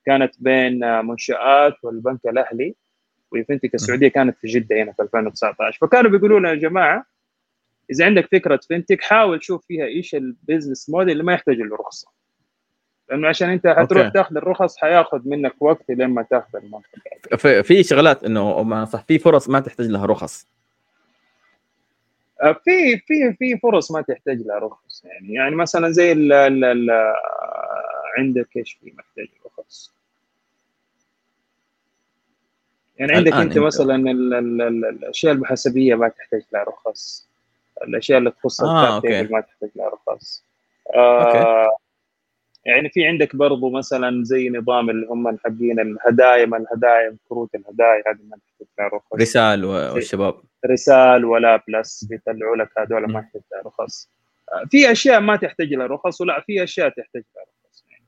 كانت 0.06 0.36
بين 0.40 1.06
منشآت 1.06 1.74
والبنك 1.84 2.20
الأهلي 2.26 2.76
وفنتك 3.32 3.76
السعودية 3.76 4.08
كانت 4.08 4.38
في 4.38 4.48
جدة 4.48 4.84
هنا 4.84 4.92
في 4.92 5.02
2019 5.02 5.78
فكانوا 5.82 6.12
بيقولوا 6.12 6.40
لنا 6.40 6.50
يا 6.50 6.56
جماعة 6.56 7.06
إذا 7.92 8.06
عندك 8.06 8.28
فكرة 8.32 8.60
fintech 8.70 9.02
حاول 9.02 9.44
شوف 9.44 9.66
فيها 9.66 9.86
إيش 9.86 10.16
ال 10.16 10.24
business 10.24 10.90
model 10.90 11.12
اللي 11.12 11.24
ما 11.24 11.34
يحتاج 11.34 11.56
له 11.58 11.76
رخصة. 11.76 12.12
لأنه 13.14 13.28
عشان 13.28 13.50
أنت 13.50 13.68
حتروح 13.68 14.04
okay. 14.04 14.14
تاخذ 14.14 14.38
الرخص 14.38 14.78
حياخذ 14.78 15.22
منك 15.26 15.54
وقت 15.60 15.84
لين 15.90 16.08
ما 16.10 16.22
تاخذ 16.22 16.56
المنطقة. 16.56 17.62
في 17.62 17.84
شغلات 17.84 18.24
إنه 18.24 18.64
ما 18.64 18.86
صح 18.86 19.04
في 19.08 19.20
فرص 19.20 19.50
ما 19.50 19.60
تحتاج 19.60 19.88
لها 19.88 20.06
رخص. 20.06 20.48
آه، 22.42 22.52
في 22.52 22.98
في 22.98 23.34
في 23.40 23.58
فرص 23.58 23.92
ما 23.92 24.02
تحتاج 24.02 24.38
لها 24.38 24.60
رخص 24.60 25.04
يعني. 25.06 25.34
يعني 25.34 25.56
مثلا 25.56 25.92
زي 25.92 26.12
ال 26.12 26.34
ال 26.34 26.66
ال 26.66 26.90
عندك 28.18 28.48
إيش 28.58 28.74
في 28.74 28.94
محتاج 28.98 29.28
رخص؟ 29.46 29.94
يعني 32.98 33.16
عندك 33.16 33.34
أنت. 33.34 33.58
مثلا 33.58 33.96
ال 33.96 34.34
ال 34.34 34.62
ال 34.62 34.86
الأشياء 34.86 35.34
المحاسبيه 35.34 35.96
ما 35.96 36.08
تحتاج 36.08 36.42
لها 36.54 36.64
رخص. 36.64 37.28
الأشياء 37.84 38.18
اللي 38.20 38.32
تخص 38.32 38.62
آه، 38.62 39.02
ما 39.32 39.42
تحتاج 39.42 39.70
لها 39.76 39.90
رخص. 39.90 40.44
آه 40.96 41.70
يعني 42.66 42.90
في 42.90 43.06
عندك 43.06 43.36
برضو 43.36 43.70
مثلا 43.70 44.24
زي 44.24 44.50
نظام 44.50 44.90
اللي 44.90 45.08
هم 45.08 45.38
حقين 45.38 45.80
الهدايا 45.80 46.46
ما 46.46 46.58
الهدايا 46.58 47.18
كروت 47.30 47.56
الهدايا 47.56 48.04
هذه 48.08 48.20
ما 48.24 48.38
تحتاج 48.38 48.94
رخص. 48.94 49.22
رسال 49.22 49.66
والشباب. 49.66 50.36
رسال 50.66 51.26
ولا 51.26 51.64
Plus 51.68 52.04
بيطلعوا 52.04 52.56
لك 52.56 52.70
هذول 52.78 53.12
ما. 53.12 53.20
يحتاج 53.20 53.42
لها 53.52 53.62
رخص. 53.62 54.10
آه، 54.54 54.66
في 54.72 54.92
أشياء 54.92 55.20
ما 55.20 55.36
تحتاج 55.36 55.74
لها 55.74 55.88
رخص 55.88 56.22
ولا 56.22 56.42
في 56.42 56.64
أشياء 56.64 56.90
تحتاج 56.90 57.24
لها 57.36 57.44
رخص. 57.44 57.86
يعني 57.90 58.06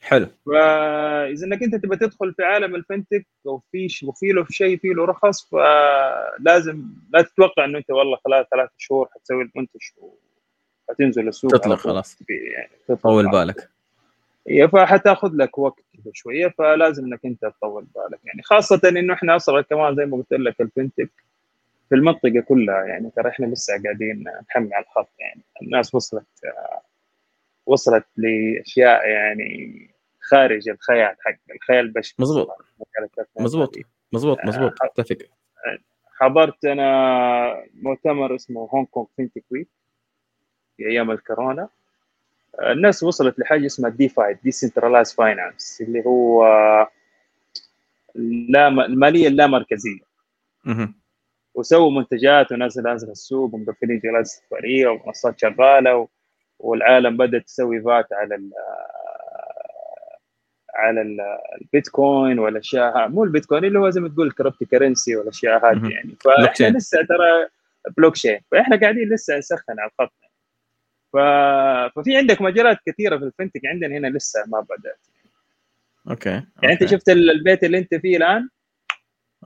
حلو 0.00 0.26
فاذا 0.46 1.46
إنك 1.46 1.62
أنت 1.62 1.74
تبى 1.74 1.96
تدخل 1.96 2.34
في 2.34 2.42
عالم 2.42 2.74
ال 2.74 2.81
fintech 2.81 3.26
وفي 3.44 3.88
وفي 4.04 4.26
له 4.26 4.46
شيء 4.50 4.78
في 4.78 4.88
له 4.88 5.04
رخص 5.04 5.50
فلازم 5.50 6.84
لا 7.12 7.22
تتوقع 7.22 7.64
إنه 7.64 7.78
أنت 7.78 7.90
والله 7.90 8.18
خلال 8.24 8.46
ثلاث 8.50 8.70
شهور 8.76 9.08
حتسوي 9.14 9.42
المنتج 9.42 9.80
وحتنزل 10.88 11.28
السوق 11.28 11.50
تطلق. 11.50 11.76
خلاص. 11.76 12.16
يعني 12.28 12.70
تطلق 12.88 13.02
طول 13.02 13.26
على 13.26 13.46
بالك. 13.46 13.73
هي 14.48 14.68
فحتاخذ 14.68 15.30
لك 15.34 15.58
وقت 15.58 15.84
شوية 16.12 16.48
فلازم 16.48 17.04
إنك 17.04 17.20
أنت 17.24 17.40
تطول 17.42 17.86
بالك. 17.94 18.20
يعني 18.24 18.42
خاصة 18.42 18.80
إنه 18.88 19.14
إحنا 19.14 19.36
أصلا 19.36 19.60
كمان 19.62 19.96
زي 19.96 20.06
ما 20.06 20.16
قلت 20.16 20.32
لك 20.32 20.60
الفنتك 20.60 21.10
في 21.88 21.94
المنطقة 21.94 22.40
كلها 22.40 22.84
يعني 22.84 23.10
ترى 23.16 23.28
إحنا 23.28 23.46
لسه 23.46 23.82
قاعدين 23.84 24.24
نحمي 24.50 24.74
على 24.74 24.84
الخط 24.84 25.10
يعني 25.18 25.40
الناس 25.62 25.94
وصلت 25.94 26.26
آه، 26.44 26.80
وصلت 27.66 28.06
لأشياء 28.16 29.08
يعني 29.08 29.90
خارج 30.20 30.68
الخيال 30.68 31.16
حق 31.20 31.36
الخيال 31.54 31.84
البشري. 31.84 32.14
مظبوط. 32.18 32.48
مجال 32.48 33.26
مظبوط 33.40 33.76
مظبوط. 34.12 34.38
مظبوط 34.44 34.72
اتفق 34.82 35.18
حضرت 36.14 36.64
أنا 36.64 37.64
مؤتمر 37.74 38.34
اسمه 38.34 38.68
Hong 38.72 38.86
Kong 38.86 39.06
FinTech 39.16 39.44
Week 39.50 39.68
في 40.76 40.86
أيام 40.86 41.10
الكورونا. 41.10 41.68
الناس 42.62 43.02
وصلت 43.02 43.38
لحاجة 43.38 43.66
اسمها 43.66 43.90
DeFi 43.90 44.38
decentralized 44.44 45.14
finance 45.14 45.82
اللي 45.86 46.02
هو 46.06 46.46
لا 48.48 48.68
الماليه 48.68 49.28
اللامركزيه. 49.28 50.00
وسووا 51.54 51.90
منتجات 51.90 52.52
وناس 52.52 52.78
نازله 52.78 53.12
السوق 53.12 53.54
ومقفلين 53.54 54.00
جهات 54.04 54.24
استثماريه 54.24 54.88
ومنصات 54.88 55.40
شغالة 55.40 55.96
و... 55.96 56.08
والعالم 56.58 57.16
بدأت 57.16 57.42
تسوي 57.44 57.82
فات 57.82 58.12
على 58.12 58.34
ال 58.34 58.50
على 60.74 61.02
ال- 61.02 61.20
البيتكوين 61.60 62.38
والأشياء 62.38 62.96
ها- 62.98 63.06
مو 63.06 63.24
البيتكوين 63.24 63.64
اللي 63.64 63.78
هو 63.78 63.90
زي 63.90 64.00
ما 64.00 64.08
تقول 64.08 64.32
cryptocurrency 64.32 65.16
والأشياء 65.16 65.66
هذه. 65.72 65.90
يعني 65.92 66.16
فإحنا. 66.24 66.44
لسه 66.76 66.98
ترى 67.02 67.48
بلوك 67.96 68.14
تشين 68.14 68.40
فإحنا 68.50 68.80
قاعدين 68.80 69.08
لسه 69.14 69.38
نسخن 69.38 69.80
على 69.80 69.90
الخط 70.00 70.12
ف... 71.14 71.16
ففي 71.96 72.16
عندك 72.16 72.42
مجالات 72.42 72.78
كثيرة 72.86 73.16
في 73.18 73.24
ال 73.24 73.29
fintech 73.29 73.60
عندنا 73.66 73.96
هنا 73.96 74.06
لسه 74.16 74.44
ما 74.46 74.60
بدأت. 74.60 74.98
okay 76.10 76.30
يعني 76.30 76.46
أنت 76.72 76.82
okay. 76.82 76.96
شفت 76.96 77.08
ال- 77.08 77.30
البيت 77.30 77.64
اللي 77.64 77.78
أنت 77.78 77.94
فيه 77.94 78.16
الآن؟ 78.16 78.48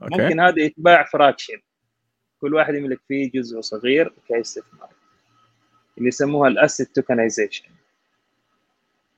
okay. 0.03 0.23
ممكن 0.23 0.39
هذا 0.39 0.59
يتباع 0.61 1.03
fraction. 1.03 1.59
كل 2.41 2.55
واحد 2.55 2.75
يملك 2.75 2.99
فيه 3.07 3.31
جزء 3.31 3.61
صغير 3.61 4.13
كاستثمار 4.29 4.89
اللي 5.97 6.07
يسموها 6.07 6.47
ال 6.49 6.57
asset 6.57 6.95
tokenization. 6.95 7.65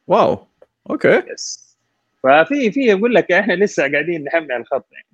wow 0.07 0.47
okay. 0.89 1.24
yes 1.28 1.78
ففي 2.24 2.72
في 2.72 2.93
أقول 2.93 3.16
لك 3.16 3.32
إحنا 3.32 3.54
لسه 3.54 3.91
قاعدين 3.91 4.24
نحمي 4.24 4.56
الخط 4.58 4.86
يعني. 4.91 5.06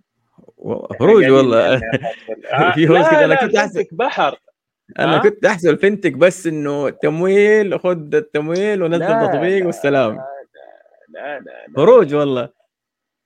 هروج 1.01 1.29
والله. 1.29 1.75
آه، 1.75 2.71
في 2.75 2.87
هروج 2.87 2.97
أنا 3.05 3.25
لا، 3.25 3.35
كنت 3.45 3.55
ال 3.55 3.60
fintech 3.60 3.93
بحر. 3.93 4.39
أنا 4.99 5.17
ها؟ 5.17 5.21
كنت 5.21 5.45
احسب 5.45 5.69
ال 5.69 5.75
fintech 5.75 6.13
بس 6.13 6.47
إنه 6.47 6.89
تمويل 6.89 7.79
خذ 7.79 8.15
التمويل 8.15 8.83
ونزل 8.83 9.07
تطبيق 9.07 9.59
لا، 9.59 9.65
والسلام. 9.65 10.15
لا 10.15 10.25
لا 11.09 11.39
لا 11.39 11.65
لا 11.67 11.83
هروج 11.83 12.15
والله. 12.15 12.49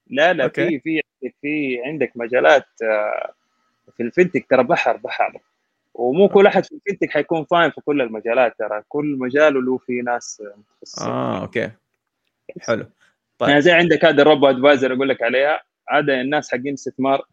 لا 0.08 0.34
لا. 0.34 0.48
في 0.48 0.80
في 0.80 1.02
في 1.42 1.82
عندك 1.86 2.12
مجالات 2.16 2.66
آه، 2.84 3.34
في 3.98 4.04
ال 4.04 4.09
fintech 4.09 4.46
ترى 4.50 4.64
بحر 4.64 4.98
بحر. 4.98 5.38
ومو 5.94 6.30
كل 6.30 6.48
أحد 6.48 6.66
في 6.66 6.72
ال 6.76 6.80
fintech 6.80 7.10
حيكون 7.10 7.46
فاهم 7.46 7.72
في 7.72 7.82
كل 7.82 8.02
المجالات 8.02 8.60
ترى. 8.60 8.84
كل 8.88 9.16
مجال 9.20 9.66
له 9.66 9.78
في 9.78 10.02
ناس 10.02 10.44
متخصصين. 10.58 11.08
آه 11.08 11.42
okay. 11.42 11.72
حلو. 12.62 12.86
طيب. 13.38 13.50
يعني 13.50 13.62
زي 13.62 13.72
عندك 13.72 14.06
هذا 14.06 14.22
ال 14.22 14.27
robo 14.27 14.50
advisor 14.50 14.94
أقول 14.94 15.10
لك 15.10 15.24
عليها. 15.24 15.62
هذا 15.90 16.22
الناس 16.22 16.52
حقين 16.52 16.74
استثمار 16.74 17.26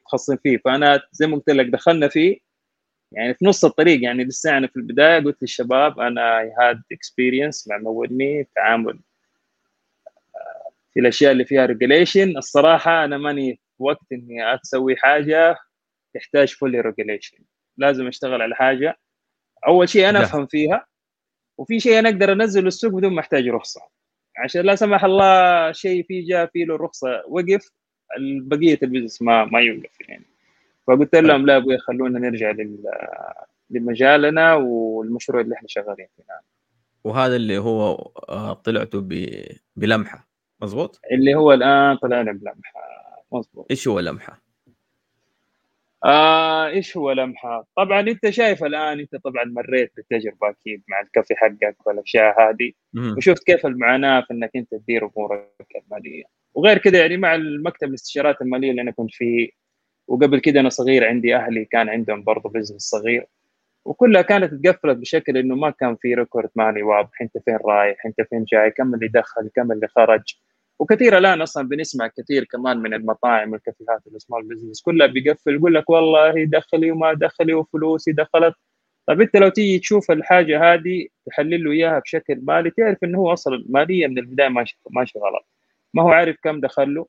متخصصين 0.00 0.36
فيه. 0.36 0.58
فأنا 0.58 1.02
زي 1.12 1.26
ما 1.26 1.36
قلت 1.36 1.50
لك 1.50 1.66
دخلنا 1.66 2.08
فيه. 2.08 2.47
يعني 3.12 3.34
في 3.34 3.44
نص 3.44 3.64
الطريق 3.64 4.02
يعني 4.04 4.24
لسه 4.24 4.58
أنا 4.58 4.66
في 4.66 4.76
البداية 4.76 5.24
قلت 5.24 5.42
للشباب 5.42 6.00
أنا 6.00 6.38
I 6.40 6.52
had 6.60 6.82
experience 6.92 7.68
مع 7.68 7.78
مولني 7.78 8.48
تعامل 8.56 9.00
آه، 10.36 10.70
في 10.94 11.00
الأشياء 11.00 11.32
اللي 11.32 11.44
فيها 11.44 11.66
regulation 11.66 12.36
الصراحة 12.36 13.04
أنا 13.04 13.18
ماني 13.18 13.54
في 13.54 13.82
وقت 13.82 14.12
إني 14.12 14.54
أسوي 14.54 14.96
حاجة 14.96 15.56
تحتاج 16.14 16.48
fully 16.54 16.80
regulation 16.80 17.38
لازم 17.76 18.06
أشتغل 18.06 18.42
على 18.42 18.54
حاجة. 18.54 18.98
أول 19.68 19.88
شيء 19.88 20.08
أنا 20.08 20.18
جاهز. 20.18 20.28
أفهم 20.28 20.46
فيها 20.46 20.86
وفي 21.58 21.80
شيء 21.80 21.98
أنا 21.98 22.08
أقدر 22.08 22.32
انزله 22.32 22.68
السوق 22.68 22.92
بدون 22.92 23.12
ما 23.12 23.20
أحتاج 23.20 23.48
رخصة. 23.48 23.80
عشان 24.38 24.62
لا 24.62 24.74
سمح 24.74 25.04
الله 25.04 25.72
شيء 25.72 26.04
في 26.08 26.22
جاء 26.22 26.46
فيه 26.46 26.64
له 26.64 26.74
الرخصه 26.74 27.22
وقف 27.28 27.70
بقية 28.20 28.78
البزنس 28.82 29.22
ما 29.22 29.44
ما 29.44 29.60
يوقف 29.60 30.00
يعني. 30.08 30.24
فقلت 30.88 31.16
لهم 31.16 31.46
لا 31.46 31.56
أبوي 31.56 31.78
خلونا 31.78 32.18
نرجع 32.18 32.50
لل 32.50 32.78
لمجالنا 33.70 34.54
والمشروع 34.54 35.40
اللي 35.40 35.54
إحنا 35.54 35.68
شغالين 35.68 36.06
فيه. 36.16 36.22
الان 36.22 36.40
وهذا 37.04 37.36
اللي 37.36 37.58
هو 37.58 38.10
آه، 38.28 38.52
طلعته 38.52 39.00
ب... 39.00 39.42
بلمحة 39.76 40.28
مزبوط 40.62 41.00
اللي 41.12 41.34
هو 41.34 41.52
الآن 41.52 41.96
طلعنا 41.96 42.32
بلمحة 42.32 42.80
مضبوط 43.32 43.66
إيش 43.70 43.88
هو 43.88 44.00
لمحة؟ 44.00 44.42
آه 46.04 46.66
إيش 46.66 46.96
هو 46.96 47.12
لمحة؟ 47.12 47.66
طبعا 47.76 48.00
أنت 48.00 48.30
شايف 48.30 48.64
الآن 48.64 49.00
أنت 49.00 49.16
طبعا 49.16 49.44
مريت 49.44 49.92
بالتجربة 49.96 50.50
أكيد 50.50 50.82
مع 50.88 51.00
الكافي 51.00 51.34
حقك 51.36 51.86
والأشياء 51.86 52.40
هذه. 52.40 52.72
وشفت 53.16 53.44
كيف 53.44 53.66
المعاناة 53.66 54.20
في 54.20 54.32
إنك 54.34 54.50
أنت 54.56 54.74
تدير 54.74 55.10
أمورك 55.16 55.66
المالية. 55.84 56.24
وغير 56.54 56.78
كذا 56.78 57.00
يعني 57.00 57.16
مع 57.16 57.34
المكتب 57.34 57.88
الاستشارات 57.88 58.42
المالية 58.42 58.70
اللي 58.70 58.82
أنا 58.82 58.90
كنت 58.90 59.10
فيه 59.12 59.50
وقبل 60.08 60.38
كده 60.38 60.60
أنا 60.60 60.68
صغير 60.68 61.08
عندي 61.08 61.36
أهلي 61.36 61.64
كان 61.64 61.88
عندهم 61.88 62.22
برضه 62.22 62.50
business 62.50 62.82
صغير 62.82 63.26
وكلها 63.84 64.22
كانت 64.22 64.54
تقفلت 64.54 64.98
بشكل 64.98 65.36
إنه 65.36 65.54
ما 65.54 65.70
كان 65.70 65.96
في 65.96 66.14
record 66.14 66.50
مالي 66.56 66.82
واضح 66.82 67.22
أنت 67.22 67.38
فين 67.44 67.58
رايح؟ 67.66 68.06
أنت 68.06 68.20
فين 68.30 68.44
جاي؟ 68.44 68.70
كم 68.70 68.94
اللي 68.94 69.08
دخل؟ 69.08 69.50
كم 69.54 69.72
اللي 69.72 69.88
خرج؟ 69.88 70.34
وكثير 70.78 71.18
الآن 71.18 71.40
أصلا 71.40 71.68
بنسمع 71.68 72.06
كثير 72.06 72.44
كمان 72.44 72.76
من 72.76 72.94
المطاعم 72.94 73.52
والكافيهات 73.52 74.00
وال 74.06 74.18
small 74.18 74.48
business 74.48 74.82
كلها 74.82 75.06
بيقفل 75.06 75.54
يقول 75.54 75.74
لك 75.74 75.90
والله 75.90 76.44
دخلي 76.44 76.90
وما 76.90 77.12
دخلي 77.12 77.54
وفلوسي 77.54 78.12
دخلت. 78.12 78.54
طيب 79.06 79.20
أنت 79.20 79.36
لو 79.36 79.48
تيجي 79.48 79.78
تشوف 79.78 80.10
الحاجة 80.10 80.74
هذه 80.74 81.06
تحلل 81.26 81.64
له 81.64 81.70
إياها 81.70 81.98
بشكل 81.98 82.40
مالي 82.42 82.70
تعرف 82.70 83.04
إنه 83.04 83.18
هو 83.18 83.32
أصلا 83.32 83.64
ماليا 83.68 84.08
من 84.08 84.18
البداية 84.18 84.48
ماشي 84.48 84.78
ماشي 84.90 85.18
غلط 85.18 85.46
ما 85.94 86.02
هو 86.02 86.08
عارف 86.08 86.36
كم 86.42 86.60
دخل 86.60 86.94
له 86.94 87.06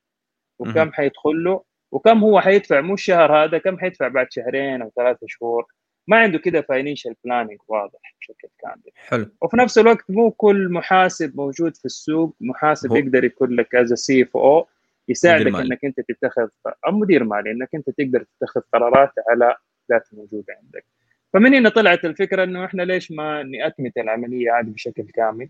وكم 0.59 0.91
حيدخل 0.91 1.43
له. 1.43 1.68
وكم 1.91 2.19
هو 2.23 2.41
حيدفع 2.41 2.81
مو 2.81 2.93
الشهر 2.93 3.43
هذا 3.43 3.57
كم 3.57 3.79
حيدفع 3.79 4.07
بعد 4.07 4.27
شهرين 4.29 4.81
أو 4.81 4.91
ثلاثة 4.95 5.19
شهور؟ 5.27 5.65
ما 6.07 6.17
عنده 6.17 6.37
كده 6.39 6.61
financial 6.61 7.15
planning 7.23 7.57
واضح 7.67 8.15
بشكل 8.21 8.47
كامل. 8.59 8.91
حلو. 8.95 9.25
وفي 9.41 9.57
نفس 9.57 9.77
الوقت 9.77 10.11
مو 10.11 10.31
كل 10.31 10.69
محاسب 10.71 11.35
موجود 11.37 11.75
في 11.75 11.85
السوق 11.85 12.35
محاسب 12.41 12.89
هو- 12.91 12.95
يقدر 12.95 13.23
يكون 13.23 13.55
لك 13.55 13.75
as 13.75 13.93
CFO 13.93 14.67
يساعدك. 15.07 15.55
إنك 15.55 15.85
أنت 15.85 15.99
تتخذ 15.99 16.47
أو 16.87 16.91
مدير 16.91 17.23
مالي 17.23 17.51
إنك 17.51 17.69
أنت 17.75 17.89
تقدر 17.89 18.25
تتخذ 18.39 18.61
قرارات 18.73 19.11
على 19.29 19.55
data 19.91 20.07
موجودة 20.13 20.53
عندك. 20.63 20.85
فمن 21.33 21.53
هنا 21.55 21.69
طلعت 21.69 22.05
الفكرة 22.05 22.43
إنه 22.43 22.65
إحنا 22.65 22.83
ليش 22.83 23.11
ما 23.11 23.43
نأتمت 23.43 23.97
العملية 23.97 24.59
هذه 24.59 24.69
بشكل 24.69 25.03
كامل؟ 25.03 25.49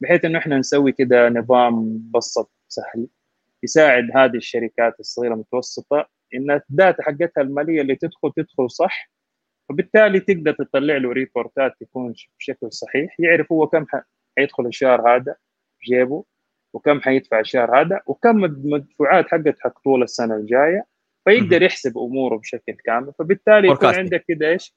بحيث 0.00 0.24
إنه 0.24 0.38
إحنا 0.38 0.58
نسوي 0.58 0.92
كده 0.92 1.28
نظام 1.28 1.74
مبسط 1.74 2.50
سهل. 2.68 3.06
يساعد 3.62 4.08
هذه 4.14 4.36
الشركات 4.36 5.00
الصغيرة 5.00 5.34
المتوسطة 5.34 6.08
إن 6.34 6.50
ال 6.50 6.60
data 6.60 7.02
حقتها 7.02 7.40
المالية 7.40 7.80
اللي 7.80 7.96
تدخل 7.96 8.32
تدخل 8.36 8.70
صح 8.70 9.10
فبالتالي 9.68 10.20
تقدر 10.20 10.52
تطلع 10.52 10.96
له 10.96 11.12
ريبورتات 11.12 11.72
تكون 11.80 12.14
بشكل 12.38 12.72
صحيح 12.72 13.16
يعرف 13.20 13.52
هو 13.52 13.66
كم 13.66 13.86
حيدخل 14.38 14.66
الشهر 14.66 15.16
هذا 15.16 15.36
في 15.78 15.86
جيبه 15.86 16.24
وكم 16.72 17.00
حيدفع 17.00 17.40
الشهر 17.40 17.80
هذا 17.80 18.00
وكم 18.06 18.44
المدفوعات 18.44 19.28
حقت 19.28 19.60
حق 19.60 19.82
طول 19.84 20.02
السنة 20.02 20.36
الجاية 20.36 20.86
فيقدر 21.24 21.62
يحسب 21.62 21.98
أموره 21.98 22.36
بشكل 22.36 22.72
كامل 22.84 23.12
فبالتالي 23.18 23.68
يكون. 23.68 23.94
عندك 23.94 24.24
كده 24.28 24.48
إيش؟ 24.48 24.74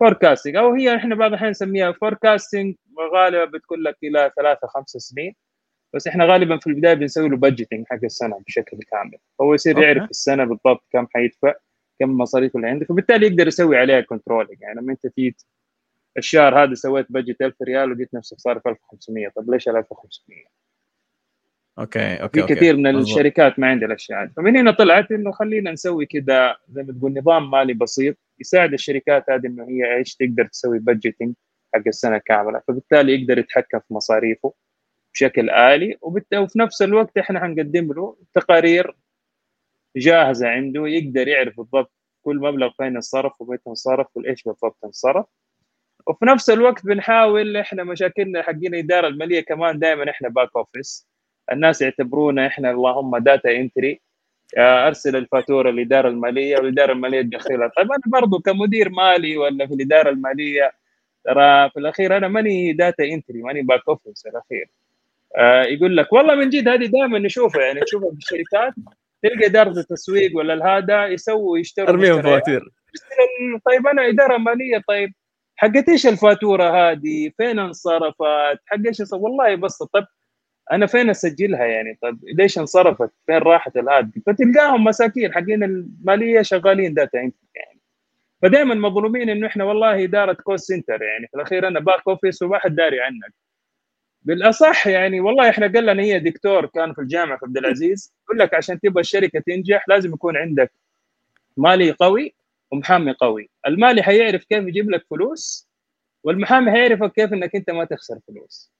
forecasting 0.00 0.56
أو 0.56 0.72
هي 0.74 0.96
إحنا 0.96 1.14
بعض 1.14 1.28
الأحيان 1.30 1.50
نسميها 1.50 1.92
forecasting 1.92 2.74
غالبا 3.14 3.44
بتكون 3.44 3.82
لك 3.82 3.96
إلى 4.02 4.32
ثلاثة 4.36 4.66
خمسة 4.66 4.98
سنين 4.98 5.34
بس 5.96 6.06
إحنا 6.06 6.24
غالبا 6.24 6.58
في 6.58 6.66
البداية 6.66 6.94
بنسوي 6.94 7.28
له 7.28 7.36
budgeting 7.36 7.86
حق 7.90 8.04
السنة 8.04 8.40
بشكل 8.46 8.78
كامل 8.90 9.18
هو 9.40 9.54
يصير 9.54 9.76
okay. 9.76 9.86
يعرف 9.86 10.10
السنة 10.10 10.44
بالضبط 10.44 10.84
كم 10.92 11.06
حيدفع 11.14 11.54
كم 12.00 12.10
المصاريف 12.10 12.56
اللي 12.56 12.68
عنده 12.68 12.86
فبالتالي 12.86 13.26
يقدر 13.26 13.46
يسوي 13.46 13.76
عليها 13.78 14.00
controlling 14.00 14.60
يعني 14.60 14.80
لما 14.80 14.92
أنت 14.92 15.06
جيت 15.18 15.42
الشهر 16.18 16.62
هذا 16.62 16.74
سويت 16.74 17.06
budget 17.10 17.42
1000 17.42 17.54
ريال 17.62 17.90
ولقيت 17.90 18.14
نفسك 18.14 18.38
صارف 18.38 18.68
1500 18.68 19.28
طب 19.36 19.50
ليش 19.50 19.68
ال 19.68 19.76
1500 19.76 20.44
okay 21.78 22.14
okay 22.14 22.46
في. 22.46 22.54
كثير 22.54 22.76
من. 22.76 22.96
الشركات 22.98 23.58
ما 23.58 23.66
عندها 23.66 23.88
الأشياء 23.88 24.22
هذه 24.22 24.30
فمن 24.36 24.56
هنا 24.56 24.70
طلعت 24.70 25.12
إنه 25.12 25.32
خلينا 25.32 25.72
نسوي 25.72 26.06
كذا 26.06 26.56
زي 26.68 26.82
ما 26.82 26.92
تقول 26.92 27.18
نظام 27.18 27.50
مالي 27.50 27.74
بسيط 27.74 28.16
يساعد 28.40 28.72
الشركات 28.72 29.30
هذه 29.30 29.46
إنه 29.46 29.68
هي 29.68 29.96
إيش 29.96 30.14
تقدر 30.14 30.46
تسوي 30.46 30.78
budgeting 30.78 31.34
حق 31.74 31.82
السنة 31.86 32.18
كاملة 32.18 32.62
فبالتالي 32.68 33.20
يقدر 33.20 33.38
يتحكم 33.38 33.78
في 33.78 33.94
مصاريفه 33.94 34.52
بشكل 35.16 35.50
آلي 35.50 35.98
وفي 36.02 36.58
نفس 36.58 36.82
الوقت 36.82 37.18
إحنا 37.18 37.40
حنقدم 37.40 37.92
له 37.92 38.16
تقارير 38.34 38.96
جاهزة 39.96 40.48
عنده 40.48 40.88
يقدر 40.88 41.28
يعرف 41.28 41.56
بالضبط 41.56 41.92
كل 42.22 42.36
مبلغ 42.36 42.70
فين 42.76 42.94
انصرف 42.96 43.40
ومتى 43.40 43.70
انصرف 43.70 44.06
وايش 44.16 44.42
بالضبط 44.42 44.76
انصرف. 44.84 45.26
وفي 46.06 46.24
نفس 46.24 46.50
الوقت 46.50 46.86
بنحاول 46.86 47.56
إحنا 47.56 47.84
مشاكلنا 47.84 48.42
حقين 48.42 48.74
الإدارة 48.74 49.08
المالية 49.08 49.40
كمان 49.40 49.78
دائما 49.78 50.10
إحنا 50.10 50.28
back 50.28 50.50
office 50.56 51.08
الناس 51.52 51.82
يعتبرونا 51.82 52.46
إحنا 52.46 52.70
اللهم 52.70 53.16
data 53.18 53.56
entry 53.56 54.00
أرسل 54.58 55.16
الفاتورة 55.16 55.70
للإدارة 55.70 56.08
المالية 56.08 56.56
والإدارة 56.56 56.92
المالية 56.92 57.22
تدخلها. 57.22 57.68
طيب 57.76 57.92
أنا 57.92 58.02
برضو 58.06 58.38
كمدير 58.38 58.88
مالي 58.90 59.36
ولا 59.36 59.66
في 59.66 59.74
الإدارة 59.74 60.10
المالية 60.10 60.72
ترى 61.24 61.70
في 61.70 61.78
الأخير 61.80 62.16
أنا 62.16 62.28
ماني 62.28 62.72
data 62.72 63.04
entry 63.04 63.42
ماني 63.42 63.62
back 63.62 63.82
office 63.88 64.22
في 64.22 64.28
الأخير. 64.28 64.70
آه 64.70 64.85
يقول 65.68 65.96
لك 65.96 66.12
والله 66.12 66.34
من 66.34 66.50
جد 66.50 66.68
هذه 66.68 66.86
دائما 66.86 67.18
نشوفها 67.18 67.62
يعني 67.62 67.80
تشوفها 67.80 68.10
في 68.10 68.16
الشركات 68.16 68.74
تلقى 69.22 69.46
اداره 69.46 69.70
التسويق 69.70 70.36
ولا 70.36 70.66
هذا 70.66 71.06
يسووا 71.06 71.58
يشتروا 71.58 71.88
أرميهم. 71.88 72.22
فواتير 72.22 72.64
طيب 73.66 73.86
أنا 73.86 74.08
إدارة 74.08 74.36
مالية 74.36 74.82
طيب 74.88 75.12
حقت 75.56 75.88
إيش 75.88 76.06
الفاتورة 76.06 76.64
هذه؟ 76.64 77.30
فين 77.36 77.58
انصرفت؟ 77.58 78.58
حق 78.66 78.78
إيش؟ 78.86 79.02
والله 79.12 79.54
بس 79.54 79.82
طب 79.82 80.06
أنا 80.72 80.86
فين 80.86 81.10
أسجلها 81.10 81.64
يعني 81.64 81.98
طب 82.02 82.18
ليش 82.38 82.58
انصرفت؟ 82.58 83.10
فين 83.26 83.38
راحت 83.38 83.76
الهذه؟ 83.76 84.10
فتلقاهم 84.26 84.84
مساكين 84.84 85.34
حقين 85.34 85.62
المالية 85.64 86.42
شغالين 86.42 86.94
data 86.94 87.18
يعني 87.18 87.32
فدائما 88.42 88.74
مظلومين 88.74 89.30
إنه 89.30 89.46
إحنا 89.46 89.64
والله 89.64 90.04
إدارة 90.04 90.32
call 90.32 90.58
center 90.58 91.02
يعني 91.02 91.26
في 91.26 91.34
الأخير 91.34 91.68
أنا 91.68 91.80
back 91.80 92.02
office 92.08 92.42
وما 92.42 92.58
حد 92.58 92.74
داري 92.74 93.00
عنك 93.00 93.34
بالأصح 94.26 94.86
يعني 94.86 95.20
والله 95.20 95.50
إحنا 95.50 95.66
قال 95.66 95.86
لنا 95.86 96.02
هي 96.02 96.18
دكتور 96.18 96.66
كان 96.66 96.92
في 96.94 97.00
الجامعة 97.00 97.38
في 97.38 97.44
عبد 97.46 97.56
العزيز. 97.56 98.14
يقول 98.24 98.38
لك 98.38 98.54
عشان 98.54 98.80
تبغى 98.80 99.00
الشركة 99.00 99.40
تنجح 99.46 99.88
لازم 99.88 100.14
يكون 100.14 100.36
عندك 100.36 100.72
مالي 101.56 101.90
قوي 101.92 102.34
ومحامي 102.72 103.12
قوي. 103.12 103.50
المالي 103.66 104.02
حيعرف 104.02 104.44
كيف 104.44 104.64
يجيب 104.68 104.90
لك 104.90 105.06
فلوس 105.10 105.68
والمحامي 106.24 106.70
حيعرفك 106.72 107.12
كيف 107.12 107.32
إنك 107.32 107.56
أنت 107.56 107.70
ما 107.70 107.84
تخسر 107.84 108.18
فلوس. 108.28 108.72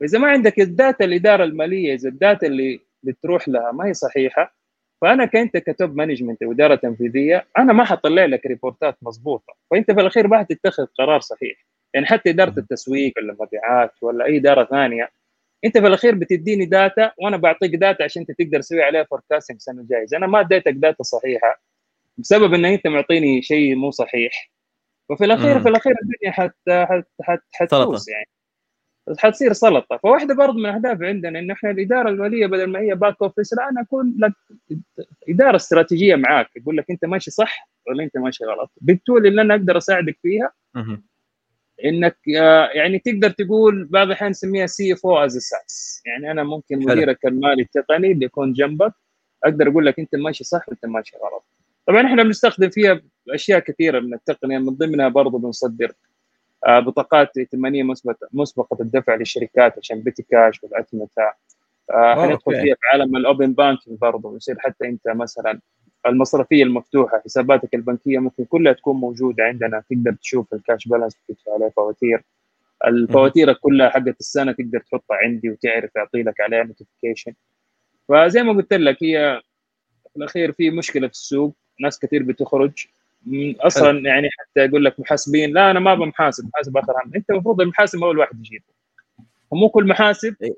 فاذا 0.00 0.18
ما 0.18 0.28
عندك 0.28 0.60
ال 0.60 0.69
data 0.69 1.04
الاداره 1.04 1.44
المالية 1.44 1.94
إذا 1.94 2.08
ال 2.08 2.16
data 2.16 2.46
اللي 2.46 2.80
بتروح 3.02 3.48
لها 3.48 3.72
ما 3.72 3.86
هي 3.86 3.94
صحيحة 3.94 4.56
فأنا 5.02 5.24
كأنت 5.24 5.56
ك 5.56 5.66
top 5.66 5.96
management 5.96 6.42
وإدارة 6.42 6.74
تنفيذية 6.74 7.46
أنا 7.58 7.72
ما 7.72 7.84
حطلع 7.84 8.24
لك 8.24 8.46
ريبورتات 8.46 8.96
مضبوطة 9.02 9.54
فأنت 9.70 9.90
في 9.90 10.00
الأخير 10.00 10.28
ما 10.28 10.38
حتتخذ 10.38 10.86
قرار 10.86 11.20
صحيح. 11.20 11.65
يعني 11.96 12.06
حتى 12.06 12.30
إدارة 12.30 12.54
التسويق 12.58 13.12
ولا 13.16 13.32
المبيعات 13.32 13.92
ولا 14.02 14.24
أي 14.24 14.36
إدارة 14.36 14.64
ثانية 14.64 15.10
أنت 15.64 15.78
في 15.78 15.86
الأخير 15.86 16.14
بتديني 16.14 16.66
data 16.66 17.12
وأنا 17.18 17.36
بعطيك 17.36 17.74
data 17.74 18.02
عشان 18.04 18.24
أنت 18.28 18.38
تقدر 18.38 18.60
تسوي 18.60 18.82
عليها 18.82 19.04
forecasting 19.04 19.56
السنة 19.56 19.80
الجايه 19.80 20.06
أنا 20.14 20.26
ما 20.26 20.40
اديتك 20.40 20.72
data 20.72 21.02
صحيحة 21.02 21.62
بسبب 22.18 22.54
إن 22.54 22.64
أنت 22.64 22.86
معطيني 22.86 23.42
شيء 23.42 23.74
مو 23.74 23.90
صحيح 23.90 24.50
وفي 25.08 25.24
الأخير 25.24 25.54
مم. 25.54 25.62
في 25.62 25.68
الأخير 25.68 25.92
الدنيا 26.02 26.32
حت 26.32 26.54
حت 26.68 27.06
حت 27.22 27.42
حتبوظ. 27.52 28.10
يعني 28.10 28.26
حتصير 29.18 29.52
سلطة 29.52 29.96
فواحدة 29.96 30.34
برضه 30.34 30.52
من 30.52 30.66
الاهداف 30.66 31.02
عندنا 31.02 31.38
انه 31.38 31.54
إحنا 31.54 31.70
الإدارة 31.70 32.08
الماليه 32.08 32.46
بدل 32.46 32.66
ما 32.66 32.80
هي 32.80 32.94
back 32.94 33.16
office 33.22 33.54
لا 33.54 33.68
أنا 33.68 33.80
اكون 33.80 34.16
لك 34.18 34.32
إدارة 35.28 35.56
استراتيجية 35.56 36.14
معاك 36.16 36.48
يقول 36.56 36.76
لك 36.76 36.90
أنت 36.90 37.04
ماشي 37.04 37.30
صح 37.30 37.68
ولا 37.88 38.04
أنت 38.04 38.16
ماشي 38.16 38.44
غلط 38.44 38.70
بال 38.80 38.95
tool 38.95 39.26
اللي 39.26 39.42
أنا 39.42 39.54
أقدر 39.54 39.76
أساعدك 39.76 40.18
فيها. 40.22 40.52
إنك 41.84 42.16
آه، 42.38 42.68
يعني 42.74 42.98
تقدر 42.98 43.30
تقول 43.30 43.84
بعض 43.84 44.06
الأحيان 44.06 44.30
نسميها 44.30 44.66
CFO 44.66 45.06
as 45.06 45.36
a 45.36 45.44
service 45.44 46.02
يعني 46.06 46.30
أنا 46.30 46.42
ممكن. 46.44 46.78
مديرك 46.78 47.26
المالي 47.26 47.62
التقني 47.62 48.12
اللي 48.12 48.24
يكون 48.26 48.52
جنبك 48.52 48.92
أقدر 49.44 49.68
أقول 49.68 49.86
لك 49.86 49.98
أنت 49.98 50.14
ماشي 50.14 50.44
صح 50.44 50.68
وأنت 50.68 50.86
ماشي 50.86 51.16
غلط 51.16 51.44
طبعا 51.86 52.06
إحنا 52.06 52.22
بنستخدم 52.22 52.70
فيها 52.70 53.00
أشياء 53.30 53.58
كثيرة 53.58 54.00
من 54.00 54.14
التقنية 54.14 54.58
من 54.58 54.74
ضمنها 54.74 55.08
برضه 55.08 55.38
بنصدر 55.38 55.92
آه، 56.66 56.80
بطاقات 56.80 57.38
ائتمانية 57.38 57.82
مسبقه 57.82 58.28
مسبقة 58.32 58.76
الدفع 58.80 59.14
للشركات 59.14 59.78
عشان 59.78 60.00
petty 60.00 60.22
cash 60.22 60.62
والأتمتة 60.62 61.22
آه، 61.90 62.14
حندخل 62.14 62.32
okay. 62.32 62.62
فيها 62.62 62.74
في 62.74 62.86
عالم 62.92 63.16
ال 63.16 63.23
open 63.23 63.52
banking 63.52 63.98
برضه 63.98 64.36
يصير 64.36 64.56
حتى 64.58 64.88
أنت 64.88 65.08
مثلا 65.08 65.60
المصرفية 66.08 66.62
المفتوحة 66.62 67.22
حساباتك 67.24 67.74
البنكية 67.74 68.18
ممكن 68.18 68.44
كلها 68.44 68.72
تكون 68.72 68.96
موجودة 68.96 69.44
عندنا 69.44 69.82
تقدر 69.90 70.12
تشوف 70.12 70.54
ال 70.54 70.61
cash 70.61 70.88
balance 70.88 71.16
تدفع 71.28 71.52
عليه 71.54 71.68
فواتير 71.76 72.22
الفواتير 72.86 73.52
كلها 73.52 73.88
حقت 73.88 74.20
السنة 74.20 74.52
تقدر 74.52 74.80
تحطها 74.80 75.16
عندي 75.16 75.50
وتعرف 75.50 75.96
يعطي 75.96 76.22
لك 76.22 76.40
عليها 76.40 76.64
notification 76.64 77.32
فزي 78.08 78.42
ما 78.42 78.52
قلت 78.52 78.74
لك 78.74 79.02
هي 79.02 79.42
في 80.10 80.16
الأخير 80.16 80.52
في 80.52 80.70
مشكلة 80.70 81.06
في 81.06 81.12
السوق 81.12 81.56
ناس 81.80 81.98
كثير 81.98 82.22
بتخرج. 82.22 82.86
أصلا 83.60 84.08
يعني 84.08 84.28
حتى 84.30 84.60
يقول 84.60 84.84
لك 84.84 85.00
محاسبين 85.00 85.52
لا 85.52 85.70
أنا 85.70 85.80
ما 85.80 85.92
أبغى 85.92 86.06
محاسب 86.06 86.48
محاسب 86.54 86.76
آخر 86.76 86.92
عام. 86.96 87.12
أنت 87.16 87.30
المفروض 87.30 87.60
المحاسب 87.60 88.04
أول 88.04 88.18
واحد 88.18 88.40
يجيبه. 88.40 88.64
ومو 89.50 89.68
كل 89.68 89.86
محاسب 89.86 90.36
إيه. 90.42 90.56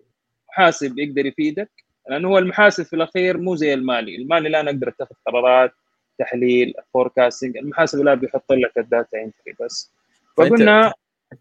محاسب 0.48 0.98
يقدر 0.98 1.26
يفيدك. 1.26 1.70
لأنه 2.08 2.28
هو 2.28 2.38
المحاسب 2.38 2.84
في 2.84 2.96
الأخير 2.96 3.38
مو 3.38 3.56
زي 3.56 3.74
المالي. 3.74 4.16
المالي 4.16 4.48
لا 4.48 4.60
أنا 4.60 4.70
أقدر 4.70 4.88
اتخذ 4.88 5.14
قرارات 5.26 5.72
التحليل 6.12 6.74
ال 6.78 6.85
forecasting 6.85 7.56
المحاسب 7.56 7.98
لا 7.98 8.14
بيحط 8.14 8.52
لك 8.52 8.78
ال 8.78 8.86
data 8.86 9.18
entry 9.18 9.54
بس. 9.60 9.92
فقلنا 10.36 10.92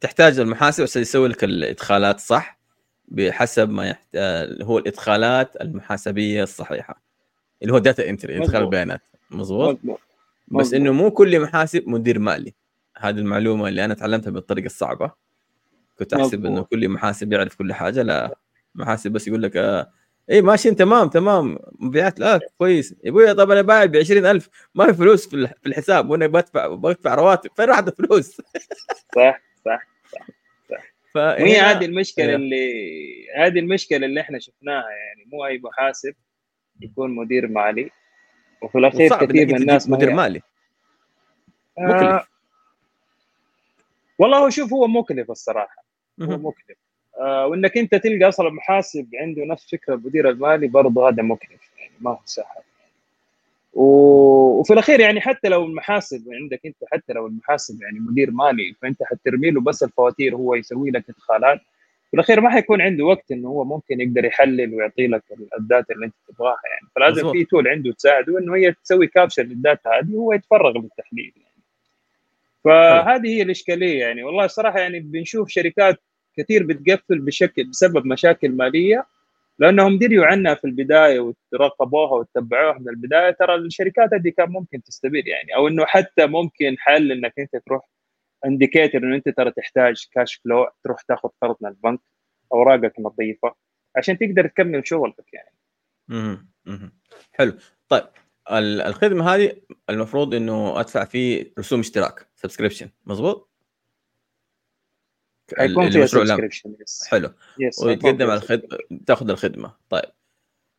تحتاج 0.01 0.39
المحاسب 0.39 0.83
عشان 0.83 1.01
يسوي 1.01 1.27
لك 1.27 1.43
الإدخالات 1.43 2.19
صح؟ 2.19 2.59
بحسب 3.07 3.69
ما 3.69 3.87
يحتاج 3.87 4.61
هو 4.61 4.77
الإدخالات 4.77 5.55
المحاسبية 5.61 6.43
الصحيحة. 6.43 7.01
اللي 7.61 7.73
هو 7.73 7.77
data 7.77 8.09
entry 8.09 8.37
إدخال. 8.37 8.63
البيانات 8.63 9.01
مظبوط؟ 9.31 9.79
بس. 10.47 10.73
إنه 10.73 10.91
مو 10.91 11.11
كل 11.11 11.39
محاسب 11.39 11.89
مدير 11.89 12.19
مالي. 12.19 12.53
هذه 12.97 13.17
المعلومة 13.17 13.67
اللي 13.67 13.85
أنا 13.85 13.93
تعلمتها 13.93 14.31
بالطريقة 14.31 14.65
الصعبة. 14.65 15.11
كنت 15.99 16.13
أحسب. 16.13 16.45
إنه 16.45 16.63
كل 16.63 16.89
محاسب 16.89 17.33
يعرف 17.33 17.55
كل 17.55 17.73
حاجة. 17.73 18.01
لا 18.01 18.37
محاسب 18.75 19.11
بس 19.11 19.27
يقول 19.27 19.43
لك 19.43 19.57
آه 19.57 19.91
اي 20.31 20.41
ماشي 20.41 20.71
تمام 20.71 21.07
تمام. 21.09 21.59
مبيعات 21.79 22.19
لا 22.19 22.39
كويس. 22.57 22.95
يا 23.03 23.09
ابويا 23.09 23.33
طب 23.33 23.51
أنا 23.51 23.61
بايع 23.61 23.85
ب 23.85 23.95
20000 23.95 24.49
ما 24.75 24.85
في 24.87 24.93
فلوس 24.93 25.27
في 25.27 25.35
الح- 25.35 25.53
في 25.61 25.69
الحساب. 25.69 26.09
وأنا 26.09 26.27
بدفع 26.27 26.67
بدفع 26.67 27.15
رواتب. 27.15 27.49
فين 27.55 27.65
راحت 27.65 27.87
الفلوس؟ 27.87 28.41
صح 29.15 29.41
صح 29.65 29.87
فهنا- 31.13 31.41
وهي 31.43 31.59
هذه 31.59 31.85
المشكلة 31.85 32.25
أيوه. 32.25 32.35
اللي 32.35 33.27
هذه 33.37 33.59
المشكلة 33.59 34.05
اللي 34.05 34.21
إحنا 34.21 34.39
شفناها. 34.39 34.89
يعني 34.89 35.29
مو 35.31 35.45
أي 35.45 35.57
محاسب 35.63 36.13
يكون 36.81 37.15
مدير 37.15 37.47
مالي. 37.47 37.89
وفي 38.61 38.77
الأخير 38.77 39.09
كثير 39.25 39.47
من 39.47 39.55
الناس 39.55 39.89
مدير 39.89 40.13
مالي. 40.13 40.41
آه. 41.79 41.81
مكلف. 41.81 42.27
والله 44.19 44.37
هو 44.37 44.49
شوف 44.49 44.73
هو 44.73 44.87
مكلف 44.87 45.31
الصراحة. 45.31 45.85
هو. 46.21 46.37
مكلف. 46.37 46.77
آه 46.77 46.86
وإنك 47.19 47.77
أنت 47.77 47.95
تلقى 47.95 48.27
أصلا 48.27 48.49
محاسب 48.49 49.09
عنده 49.21 49.45
نفس 49.45 49.71
فكره 49.71 49.93
المدير 49.93 50.29
المالي 50.29 50.67
برضه 50.67 51.09
هذا 51.09 51.23
مكلف 51.23 51.71
يعني 51.79 51.91
ما 51.99 52.11
هو 52.11 52.19
سهل. 52.25 52.45
وفي 53.73 54.73
الأخير 54.73 54.99
يعني 54.99 55.21
حتى 55.21 55.49
لو 55.49 55.65
المحاسب 55.65 56.23
عندك 56.33 56.65
أنت 56.65 56.75
حتى 56.91 57.13
لو 57.13 57.27
المحاسب 57.27 57.81
يعني 57.81 57.99
مدير 57.99 58.31
مالي 58.31 58.75
فأنت 58.81 59.03
حترمي 59.03 59.51
له 59.51 59.61
بس 59.61 59.83
الفواتير 59.83 60.35
هو 60.35 60.55
يسوي 60.55 60.91
لك 60.91 61.09
إدخالات. 61.09 61.59
في 62.11 62.13
الأخير 62.13 62.41
ما 62.41 62.49
حيكون 62.49 62.81
عنده 62.81 63.05
وقت 63.05 63.31
إنه 63.31 63.47
هو 63.47 63.63
ممكن 63.63 64.01
يقدر 64.01 64.25
يحلل 64.25 64.75
ويعطي 64.75 65.07
لك 65.07 65.23
ال 65.59 65.66
data 65.66 65.93
اللي 65.93 66.05
أنت 66.05 66.15
تبغاها. 66.27 66.61
يعني 66.71 66.87
فلازم. 66.95 67.31
في 67.31 67.43
tool 67.43 67.67
عنده 67.67 67.91
تساعده 67.91 68.39
إنه 68.39 68.55
هي 68.55 68.73
تسوي 68.83 69.07
capture 69.07 69.43
لل 69.43 69.58
data 69.58 69.89
هذه 69.89 70.15
وهو 70.15 70.33
يتفرغ 70.33 70.77
للتحليل 70.77 71.33
يعني. 71.35 71.63
فهذه 72.63 73.27
هي 73.27 73.41
الإشكالية 73.41 73.99
يعني. 73.99 74.23
والله 74.23 74.45
الصراحه 74.45 74.79
يعني 74.79 74.99
بنشوف 74.99 75.49
شركات 75.49 75.99
كثير 76.37 76.63
بتقفل 76.65 77.19
بشكل 77.19 77.63
بسبب 77.63 78.05
مشاكل 78.05 78.51
مالية 78.51 79.07
لو 79.59 79.72
أنهم 79.72 79.97
دريوا 79.97 80.25
عنها 80.25 80.53
في 80.55 80.65
البداية 80.67 81.19
وتراقبوها 81.19 82.11
وتتبعوها 82.11 82.79
من 82.79 82.89
البداية 82.89 83.31
ترى 83.31 83.55
الشركات 83.55 84.13
هذه 84.13 84.29
كان 84.37 84.49
ممكن 84.49 84.83
تستفيد 84.83 85.27
يعني 85.27 85.55
أو 85.55 85.67
إنه 85.67 85.85
حتى 85.85 86.25
ممكن 86.25 86.75
حل 86.79 87.11
إنك 87.11 87.33
أنت 87.39 87.55
تروح 87.65 87.89
indicator 88.45 88.97
إنه 88.97 89.15
أنت 89.15 89.29
ترى 89.29 89.51
تحتاج 89.51 90.07
كاش 90.11 90.35
فلو 90.35 90.67
تروح 90.83 91.01
تاخذ 91.01 91.29
قرض 91.41 91.55
من 91.61 91.69
البنك 91.69 91.99
أوراقك 92.53 92.93
نظيفة 92.99 93.55
عشان 93.95 94.17
تقدر 94.17 94.47
تكمل 94.47 94.87
شغلك 94.87 95.33
يعني. 95.33 95.51
مهم. 96.65 96.91
حلو 97.31 97.53
طيب 97.89 98.03
ال- 98.51 98.81
الخدمة 98.81 99.35
هذه 99.35 99.51
المفروض 99.89 100.35
إنه 100.35 100.79
أدفع 100.79 101.03
فيه 101.05 101.53
رسوم 101.59 101.79
اشتراك 101.79 102.27
subscription 102.35 102.89
مظبوط 103.05 103.49
ال- 103.49 103.56
حيكون 105.57 105.89
فيها 105.89 106.05
subscription 106.05 106.75
حلو. 107.09 107.29
yes 107.59 107.83
ويتقدم 107.83 108.29
على 108.29 108.41
تاخذ 109.05 109.29
الخدمة. 109.29 109.71
طيب. 109.89 110.11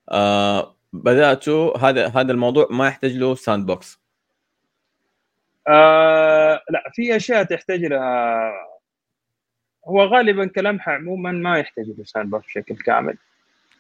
آه 0.09 0.77
بدأتوا. 0.93 1.79
هذا 1.79 2.09
هذا 2.09 2.33
الموضوع 2.33 2.69
ما 2.71 2.89
يحتاج 2.89 3.17
له 3.17 3.35
sand 3.35 3.67
box 3.67 3.99
آه 5.69 6.63
لا 6.71 6.91
في 6.93 7.17
أشياء 7.17 7.43
تحتاج 7.43 7.85
لها. 7.85 8.53
هو 9.85 10.05
غالبا 10.05 10.47
كلامها 10.47 10.91
عموما 10.91 11.33
ما 11.33 11.59
يحتاج 11.59 11.87
له 11.99 12.05
sandbox 12.05 12.47
بشكل 12.47 12.77
كامل. 12.77 13.17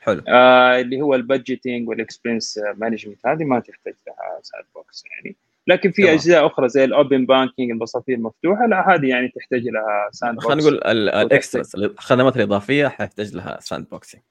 حلو. 0.00 0.22
آه 0.28 0.80
اللي 0.80 1.00
هو 1.00 1.14
ال 1.14 1.22
budgeting 1.22 1.88
وال 1.88 2.04
expense 2.04 2.60
management 2.76 3.26
هذه 3.26 3.44
ما 3.44 3.60
تحتاج 3.60 3.94
لها 4.06 4.40
sandbox 4.42 5.04
يعني. 5.06 5.36
لكن 5.68 5.90
في. 5.90 6.12
أجزاء 6.12 6.46
أخرى 6.46 6.68
زي 6.68 6.84
ال 6.84 6.93
open 6.93 7.26
banking 7.26 7.70
المصرفية 7.70 8.14
المفتوحة 8.14 8.66
لا 8.66 8.94
هذه 8.94 9.06
يعني 9.08 9.28
تحتاج 9.28 9.62
لها 9.68 10.08
sandbox 10.12 10.46
خلينا 10.46 10.60
نقول 10.62 10.74
ال- 10.74 11.08
ال 11.08 11.18
extras 11.18 11.74
الخدمات 11.74 12.36
الإضافية 12.36 12.88
حيحتاج 12.88 13.34
لها 13.34 13.60
sandboxing 13.60 14.22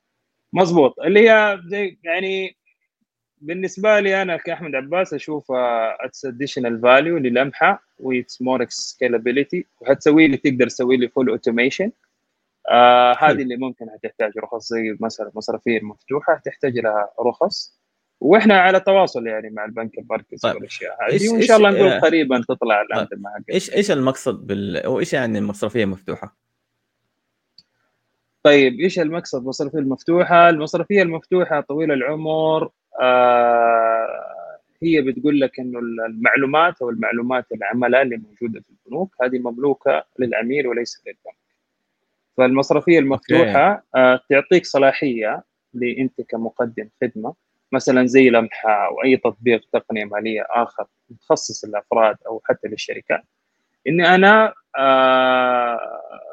مظبوط. 0.54 1.00
اللي 1.00 1.30
هي 1.30 1.62
زي 1.66 1.98
يعني 2.04 2.58
بالنسبة 3.42 4.00
لي 4.00 4.22
أنا 4.22 4.38
كأحمد 4.38 4.76
عباس 4.76 5.14
اشوفها 5.14 5.98
it's 6.06 6.26
additional 6.26 6.82
value 6.82 7.18
للمحة 7.18 7.84
و 8.00 8.08
it's 8.08 8.41
more 8.41 8.66
scalability 8.70 9.66
وحتسوي 9.82 10.28
لي 10.28 10.38
تقدر 10.38 10.68
تسوي 10.68 10.98
لي 10.98 11.08
full 11.08 11.30
automation 11.30 11.91
آه. 12.70 13.16
هذه 13.20 13.42
اللي 13.42 13.58
ممكن 13.58 13.86
هتحتاج 13.90 14.38
رخص 14.38 14.68
زي 14.74 14.98
مثلا 15.00 15.30
المصرفيه 15.30 15.78
المفتوحه 15.78 16.42
تحتاج 16.46 16.78
لها 16.80 17.10
رخص. 17.28 17.77
وإحنا 18.20 18.59
على 18.59 18.80
تواصل 18.80 19.28
يعني 19.28 19.49
مع 19.49 19.65
البنك 19.65 19.97
المركزي 19.97 20.38
طيب. 20.43 20.55
والأشياء 20.55 20.97
هذه 21.09 21.30
وإن 21.30 21.41
شاء 21.41 21.57
الله 21.57 21.70
نقول 21.70 21.88
آه، 21.88 21.99
قريبا 21.99 22.41
تطلع 22.49 22.82
الانظمه 22.82 23.30
حقتها. 23.30 23.53
إيش 23.53 23.74
إيش 23.74 23.91
المقصد 23.91 24.47
بال 24.47 24.88
وإيش 24.88 25.13
يعني 25.13 25.38
المصرفية 25.38 25.86
مفتوحة؟ 25.86 26.38
طيب 28.43 28.80
إيش 28.80 28.99
المقصد 28.99 29.39
المصرفيه 29.41 29.80
المفتوحة؟ 29.80 30.49
المصرفية 30.49 31.01
المفتوحة 31.01 31.61
طويل 31.61 31.91
العمر 31.91 32.70
آه 33.01 34.28
هي 34.84 35.01
بتقول 35.01 35.39
لك 35.39 35.59
إنه 35.59 35.80
المعلومات 35.80 36.82
أو 36.82 36.89
المعلومات 36.89 37.45
العملاء 37.51 38.01
اللي 38.01 38.18
موجودة 38.18 38.61
في 38.61 38.70
البنوك 38.70 39.15
هذه 39.22 39.39
مملوكة 39.39 40.05
للعميل 40.20 40.68
وليس 40.68 41.01
للبنك. 41.07 41.38
فالمصرفية 42.38 42.99
المفتوحة 42.99 43.84
آه 43.95 44.22
تعطيك 44.30 44.65
صلاحية 44.65 45.43
لأنت 45.74 46.22
كمقدم 46.22 46.89
خدمة 47.01 47.47
مثلا 47.72 48.05
زي 48.07 48.30
لمحة 48.30 48.88
أو 48.88 49.03
أي 49.03 49.18
تطبيق 49.18 49.61
تقنية 49.74 50.05
مالية 50.05 50.45
آخر 50.49 50.86
متخصص 51.09 51.65
للأفراد 51.65 52.15
أو 52.28 52.41
حتى 52.45 52.68
للشركات 52.68 53.24
إني 53.88 54.15
أنا 54.15 54.53
آه 54.78 55.80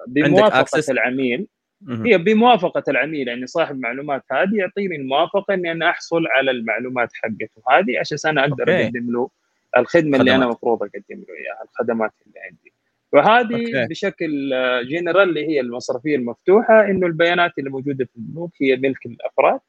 بموافقة 0.06 0.80
access؟ 0.80 0.90
العميل. 0.90 1.46
هي 1.88 2.18
بموافقة 2.18 2.82
العميل 2.88 3.28
يعني 3.28 3.46
صاحب 3.46 3.74
المعلومات 3.74 4.22
هذه 4.32 4.54
يعطيني 4.54 4.96
الموافقة 4.96 5.54
إني 5.54 5.72
أنا 5.72 5.90
أحصل 5.90 6.26
على 6.26 6.50
المعلومات 6.50 7.08
حقته 7.14 7.62
هذه 7.70 7.98
عشان 8.00 8.18
أنا 8.26 8.40
أقدر 8.40 8.62
okay. 8.62 8.84
أقدم 8.84 9.12
له 9.12 9.30
الخدمة 9.76 10.18
اللي 10.18 10.30
أنا 10.30 10.38
خدمات. 10.40 10.46
المفروض 10.46 10.82
أقدم 10.82 11.24
له 11.28 11.34
إياها 11.34 11.64
الخدمات 11.64 12.12
اللي 12.26 12.40
عندي 12.40 12.72
وهذه 13.12 13.66
okay. 13.66 13.86
بشكل 13.90 14.50
جنرال 14.88 15.28
اللي 15.28 15.48
هي 15.48 15.60
المصرفية 15.60 16.16
المفتوحة 16.16 16.84
إنه 16.84 17.06
البيانات 17.06 17.52
اللي 17.58 17.70
موجودة 17.70 18.04
في 18.04 18.16
البنوك 18.16 18.52
هي 18.60 18.76
ملك 18.76 19.06
الأفراد 19.06 19.60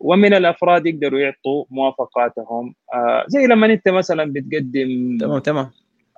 ومن 0.00 0.34
الأفراد 0.34 0.86
يقدروا 0.86 1.20
يعطوا 1.20 1.64
موافقاتهم. 1.70 2.74
آه 2.94 3.24
زي 3.28 3.46
لما 3.46 3.66
أنت 3.66 3.88
مثلا 3.88 4.32
بتقدم 4.32 5.18
تمام 5.20 5.38
تمام. 5.38 5.70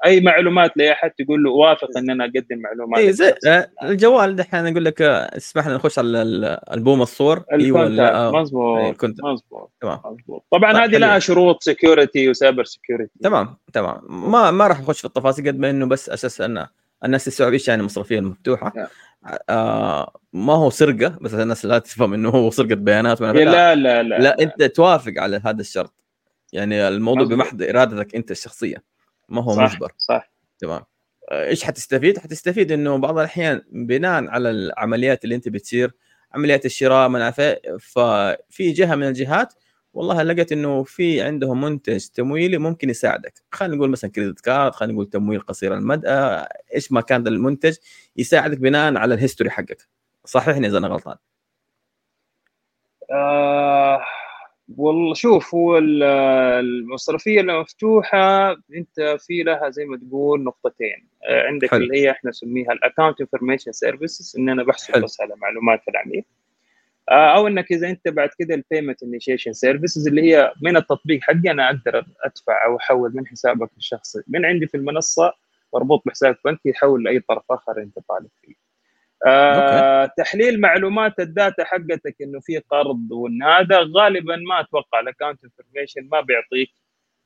أي 0.07 0.21
معلومات 0.21 0.77
لأي 0.77 0.93
أحد 0.93 1.11
تقول 1.11 1.43
له 1.43 1.51
وافق 1.51 1.89
إن 1.97 2.11
أنا 2.11 2.25
أقدم 2.25 2.59
معلومات. 2.59 2.99
اي 3.01 3.13
زي. 3.13 3.35
آه، 3.49 3.69
الجوال 3.83 4.37
دحين 4.37 4.67
أقول 4.67 4.85
لك 4.85 5.03
آه، 5.03 5.37
اسمح 5.37 5.67
لنا 5.67 5.77
نخش 5.77 5.99
على 5.99 6.23
ال- 6.23 6.59
البوم 6.75 7.03
الصور. 7.03 7.45
إي 7.53 7.71
ولا 7.73 7.87
ال 7.87 7.88
contact 7.88 7.99
لا 7.99 8.27
آه، 8.27 8.33
مظبوط 8.33 9.05
مظبوط 9.05 9.71
تمام. 9.81 9.99
مظبوط. 10.05 10.45
طبعا 10.51 10.73
طيب، 10.73 10.83
هذه. 10.83 10.99
لها 10.99 11.19
شروط 11.19 11.63
security 11.63 12.29
و 12.31 12.37
cyber 12.37 12.65
security 12.65 13.11
تمام 13.23 13.57
تمام. 13.73 14.01
ما 14.31 14.51
ما 14.51 14.67
راح 14.67 14.79
اخش 14.81 14.99
في 15.01 15.05
التفاصيل 15.05 15.47
قد 15.49 15.59
ما 15.59 15.71
إنه 15.71 15.87
بس 15.87 16.11
أساس 16.11 16.41
ان 16.41 16.67
الناس 17.05 17.25
تستوعب 17.25 17.53
إيش 17.53 17.69
يعني 17.69 17.81
المصرفيه 17.81 18.19
المفتوحة. 18.19 18.73
نعم. 18.77 18.87
آه 19.49 20.21
ما 20.33 20.53
هو 20.53 20.71
سرقة 20.71 21.19
بس 21.21 21.35
الناس 21.35 21.65
لا 21.65 21.79
تفهم 21.79 22.15
إنه 22.15 22.29
هو 22.29 22.51
سرقة 22.51 22.75
بيانات 22.75 23.23
ولا 23.23 23.33
لا. 23.33 23.75
لا 23.75 24.03
لا 24.03 24.19
لا 24.19 24.43
أنت 24.43 24.63
توافق 24.63 25.13
على 25.19 25.41
هذا 25.45 25.61
الشرط. 25.61 26.05
يعني 26.53 26.89
الموضوع 26.89 27.23
مظبوط. 27.23 27.39
بمحض 27.39 27.63
إرادتك 27.63 28.15
أنت 28.15 28.31
الشخصية 28.31 28.85
ما 29.29 29.43
هو 29.43 29.57
صح 29.57 29.63
مجبر. 29.73 29.93
صح. 29.99 30.33
تمام. 30.59 30.83
آه، 31.31 31.45
إيش 31.45 31.65
حتستفيد؟ 31.65 32.19
حتستفيد 32.19 32.73
إنه 32.73 32.97
بعض 32.97 33.19
الأحيان 33.19 33.63
بناء 33.73 34.29
على 34.29 34.51
العمليات 34.51 35.25
اللي 35.25 35.35
أنت 35.35 35.49
بتصير 35.49 35.93
عمليات 36.35 36.67
الشراء 36.67 37.13
عارف 37.17 37.41
إيه، 37.41 37.77
ففي 37.81 38.73
جهة 38.73 38.95
من 38.95 39.09
الجهات 39.09 39.55
والله 39.99 40.23
لقيت 40.23 40.53
إنه 40.53 40.83
في 40.85 41.21
عندهم 41.23 41.61
منتج 41.61 42.07
تمويلي 42.07 42.59
ممكن 42.59 42.91
يساعدك. 42.91 43.35
خلينا 43.53 43.77
نقول 43.77 43.91
مثلا 43.91 44.11
credit 44.11 44.41
card 44.41 44.75
خلينا 44.75 44.95
نقول 44.95 45.11
تمويل 45.11 45.41
قصير 45.41 45.75
المدى 45.75 46.09
إيش 46.75 46.93
ما 46.93 47.01
كان 47.01 47.27
المنتج 47.27 47.77
يساعدك 48.17 48.59
بناء 48.59 48.97
على 48.97 49.15
ال 49.15 49.19
history 49.19 49.51
حقك. 49.51 49.89
صححني 50.25 50.67
إذا 50.67 50.79
أنا 50.79 50.89
غلطان. 50.89 51.17
آه 53.13 54.01
والله 54.77 55.15
شوف 55.15 55.55
هو 55.55 55.79
ال- 55.79 56.03
المصرفية 56.65 57.41
المفتوحة 57.41 58.51
أنت 58.53 59.17
في 59.19 59.43
لها 59.43 59.71
زي 59.71 59.85
ما 59.85 59.97
تقول 59.97 60.45
نقطتين. 60.45 61.09
آه 61.29 61.43
عندك 61.47 61.71
حلو. 61.71 61.85
اللي 61.85 62.03
هي 62.03 62.11
إحنا 62.11 62.31
نسميها 62.31 62.73
ال 62.73 62.79
account 62.79 63.21
information 63.21 63.73
services 63.73 64.37
إن 64.39 64.49
أنا 64.49 64.63
بحصل. 64.65 65.03
بس 65.03 65.21
على 65.21 65.35
معلومات 65.37 65.81
العميل. 65.89 66.19
آه، 66.19 66.48
أو 67.09 67.47
إنك 67.47 67.73
إذا 67.73 67.91
أنت 67.91 68.09
بعد 68.09 68.31
كده 68.39 68.55
ال 68.55 68.61
payment 68.61 69.03
initiation 69.03 69.53
services 69.53 70.09
اللي 70.09 70.23
هي 70.23 70.53
من 70.63 70.77
التطبيق 70.77 71.21
حقي 71.23 71.51
أنا 71.51 71.67
أقدر 71.67 72.07
أدفع 72.25 72.65
أو 72.67 72.77
أحول 72.77 73.13
من 73.15 73.27
حسابك 73.27 73.71
الشخصي. 73.77 74.23
من 74.29 74.45
عندي 74.45 74.67
في 74.67 74.77
المنصة 74.77 75.33
مربوط 75.75 76.03
بحسابك 76.07 76.39
بنكي 76.45 76.69
يحول 76.69 77.05
لأي 77.05 77.21
طرف 77.21 77.43
آخر 77.51 77.79
أنت 77.79 77.99
طالب 78.09 78.29
فيه. 78.43 78.55
آه 79.27 80.11
تحليل 80.17 80.61
معلومات 80.61 81.21
ال 81.21 81.30
data 81.30 81.65
حقتك 81.65 82.17
إنه 82.23 82.41
في 82.41 82.59
قرض 82.59 83.13
وإن 83.13 83.43
هذا 83.43 83.79
غالبا 83.97 84.37
ما 84.37 84.61
أتوقع 84.61 85.01
ال 85.01 85.06
account 85.06 85.45
information 85.45 86.09
ما 86.13 86.21
بيعطيك 86.21 86.71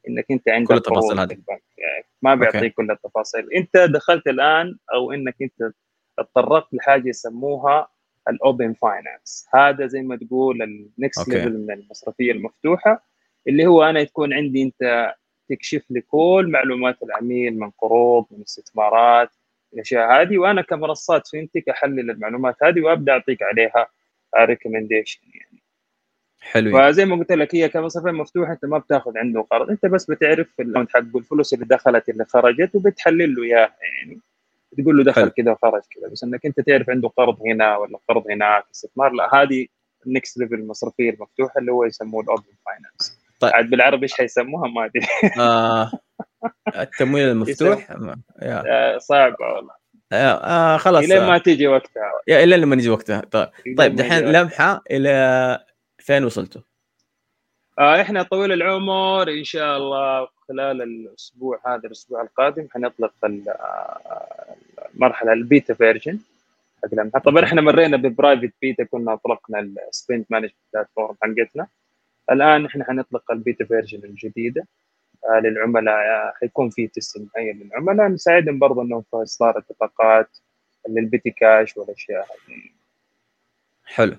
إنك 0.08 0.26
أنت 0.30 0.48
عندك 0.48 0.68
كل 0.68 0.74
التفاصيل 0.74 1.20
هذه. 1.20 1.38
يعني 1.78 2.04
ما 2.22 2.34
بيعطيك 2.34 2.74
كل 2.74 2.90
التفاصيل. 2.90 3.52
أنت 3.56 3.76
دخلت 3.76 4.26
الآن 4.26 4.76
أو 4.94 5.12
إنك 5.12 5.36
أنت 5.42 5.72
تطرقت 6.18 6.74
لحاجة 6.74 7.08
يسموها 7.08 7.88
ال 8.28 8.37
open 8.37 8.72
finance 8.72 9.46
هذا 9.54 9.86
زي 9.86 10.02
ما 10.02 10.16
تقول 10.16 10.62
ال 10.62 10.75
next 10.75 11.28
level 11.28 11.58
من 11.58 11.70
المصرفية 11.70 12.32
المفتوحة 12.32 13.06
اللي 13.48 13.66
هو 13.66 13.82
أنا 13.82 14.04
تكون 14.04 14.32
عندي 14.32 14.62
أنت 14.62 15.14
تكشف 15.48 15.84
لي 15.90 16.00
كل 16.00 16.48
معلومات 16.52 17.02
العميل 17.02 17.58
من 17.58 17.70
قروض 17.70 18.26
من 18.30 18.42
استثمارات 18.42 19.30
الاشياء 19.74 20.22
هذه 20.22 20.38
وأنا 20.38 20.62
كمنصات 20.62 21.28
fintech 21.28 21.68
أحلل 21.68 22.10
المعلومات 22.10 22.56
هذه 22.62 22.80
وأبدأ 22.80 23.12
أعطيك 23.12 23.42
عليها 23.42 23.86
recommendation 24.38 25.20
يعني. 25.34 25.62
حلو. 26.40 26.78
فزي 26.78 27.04
ما 27.04 27.16
قلت 27.16 27.32
لك 27.32 27.54
هي 27.54 27.68
كمصرفية 27.68 28.10
مفتوحة 28.10 28.52
أنت 28.52 28.64
ما 28.64 28.78
بتاخذ 28.78 29.18
عنده 29.18 29.40
قرض 29.40 29.70
أنت 29.70 29.86
بس 29.86 30.10
بتعرف 30.10 30.60
ال 30.60 30.64
account 30.64 30.90
حقه 30.90 31.18
الفلوس 31.18 31.54
اللي 31.54 31.64
دخلت 31.64 32.08
اللي 32.08 32.24
خرجت 32.24 32.74
وبتحلل 32.74 33.34
له 33.34 33.42
إياها 33.42 33.76
يعني. 33.82 34.20
تقول 34.78 34.96
له 34.98 35.04
دخل 35.04 35.28
كذا 35.28 35.50
وخرج 35.50 35.82
كذا 35.90 36.08
بس 36.08 36.24
إنك 36.24 36.46
أنت 36.46 36.60
تعرف 36.60 36.90
عنده 36.90 37.08
قرض 37.08 37.36
هنا 37.46 37.76
ولا 37.76 37.98
قرض 38.08 38.30
هناك 38.30 38.64
استثمار 38.74 39.12
لا 39.12 39.34
هذه 39.34 39.66
ال 40.06 40.13
next 40.13 40.38
level 40.38 40.54
المصرفية 40.54 41.10
المفتوحة 41.10 41.60
اللي 41.60 41.72
هو 41.72 41.84
يسموه 41.84 42.22
ال 42.22 42.26
open 42.26 42.42
finance 42.66 43.22
طيب. 43.40 43.52
عاد 43.54 43.70
بالعربي 43.70 44.02
إيش 44.02 44.14
حيسموها؟ 44.14 44.68
ما 44.68 44.84
أدري. 44.84 45.06
آه 45.40 45.92
التمويل 46.76 47.28
المفتوح؟ 47.30 47.90
آه 48.42 48.98
صعبة 48.98 49.46
والله. 49.54 49.74
آه 50.12 50.76
خلاص. 50.76 51.04
إلى 51.04 51.26
ما 51.26 51.38
تيجي 51.38 51.66
وقتها. 51.66 52.12
يا 52.28 52.44
إلى 52.44 52.56
لما 52.56 52.74
يجي 52.74 52.90
وقتها. 52.90 53.20
طيب. 53.20 53.48
طيب 53.78 53.96
دحين 53.96 54.32
لمحة 54.32 54.82
إلى 54.90 55.58
فين 55.98 56.24
وصلتوا؟ 56.24 56.60
آه 57.82 58.00
إحنا 58.00 58.22
طويل 58.22 58.52
العمر 58.52 59.30
إن 59.30 59.44
شاء 59.44 59.76
الله 59.76 60.28
خلال 60.48 60.82
الأسبوع 60.82 61.60
هذا 61.66 61.86
الأسبوع 61.86 62.22
القادم 62.22 62.68
حنطلق 62.74 63.12
المرحله 64.94 65.32
ال 65.32 65.41
beta 65.41 65.74
version 65.74 66.18
طبعا 67.24 67.44
إحنا 67.44 67.60
مرينا 67.60 67.96
ب 67.96 68.03
private 68.03 68.52
beta 68.62 68.84
كنا 68.84 69.12
اطلقنا 69.12 69.60
ال 69.60 69.72
spend 69.72 70.32
management 70.32 70.54
platform 70.74 71.16
حقتنا. 71.22 71.66
الآن 72.30 72.66
إحنا 72.66 72.84
حنطلق 72.84 73.30
ال 73.30 73.37
beta 73.37 73.64
version 73.64 73.98
الجديدة 74.04 74.66
آه 75.24 75.40
للعملاء 75.40 76.32
حيكون 76.40 76.70
في 76.70 76.86
test 76.86 77.22
معين 77.36 77.58
للعملاء. 77.58 78.08
نساعدهم 78.08 78.58
برضه 78.58 78.82
إنهم 78.82 79.02
في 79.10 79.16
إصدار 79.22 79.56
البطاقات 79.56 80.38
لل 80.88 81.00
petty 81.00 81.30
cash 81.30 81.76
والأشياء 81.76 82.26
هذه. 82.26 82.62
حلو. 83.84 84.16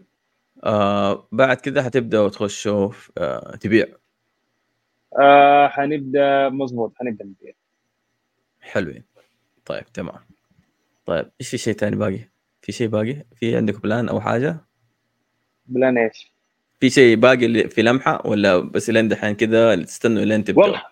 آه 0.64 1.28
بعد 1.32 1.58
كده 1.58 1.84
حتبداوا 1.84 2.30
تخشوا 2.30 2.92
آه 3.18 3.56
تبيع. 3.56 3.88
آه 5.20 5.68
حنبدأ 5.68 6.50
مضبوط 6.50 6.94
حنبدأ 6.96 7.26
نبيع. 7.26 7.54
حلوين. 8.62 9.04
طيب 9.66 9.86
تمام. 9.94 10.20
طيب 11.06 11.32
إيش 11.42 11.50
في 11.50 11.58
شيء 11.58 11.74
ثاني 11.74 11.96
باقي؟ 11.96 12.20
في 12.62 12.72
شيء 12.72 12.88
باقي؟ 12.88 13.26
في 13.36 13.58
عندك 13.58 13.82
plan 13.82 14.10
أو 14.10 14.22
حاجة؟ 14.22 14.58
plan 15.66 15.98
إيش؟ 15.98 16.34
في 16.80 16.90
شيء 16.90 17.16
باقي 17.16 17.70
في 17.70 17.82
لمحة 17.82 18.28
ولا 18.28 18.58
بس 18.58 18.90
لين 18.90 19.08
دحين 19.08 19.36
كذا 19.36 19.76
تستنوا 19.76 20.26
لين 20.26 20.44
تبدأ 20.44 20.62
والله 20.62 20.84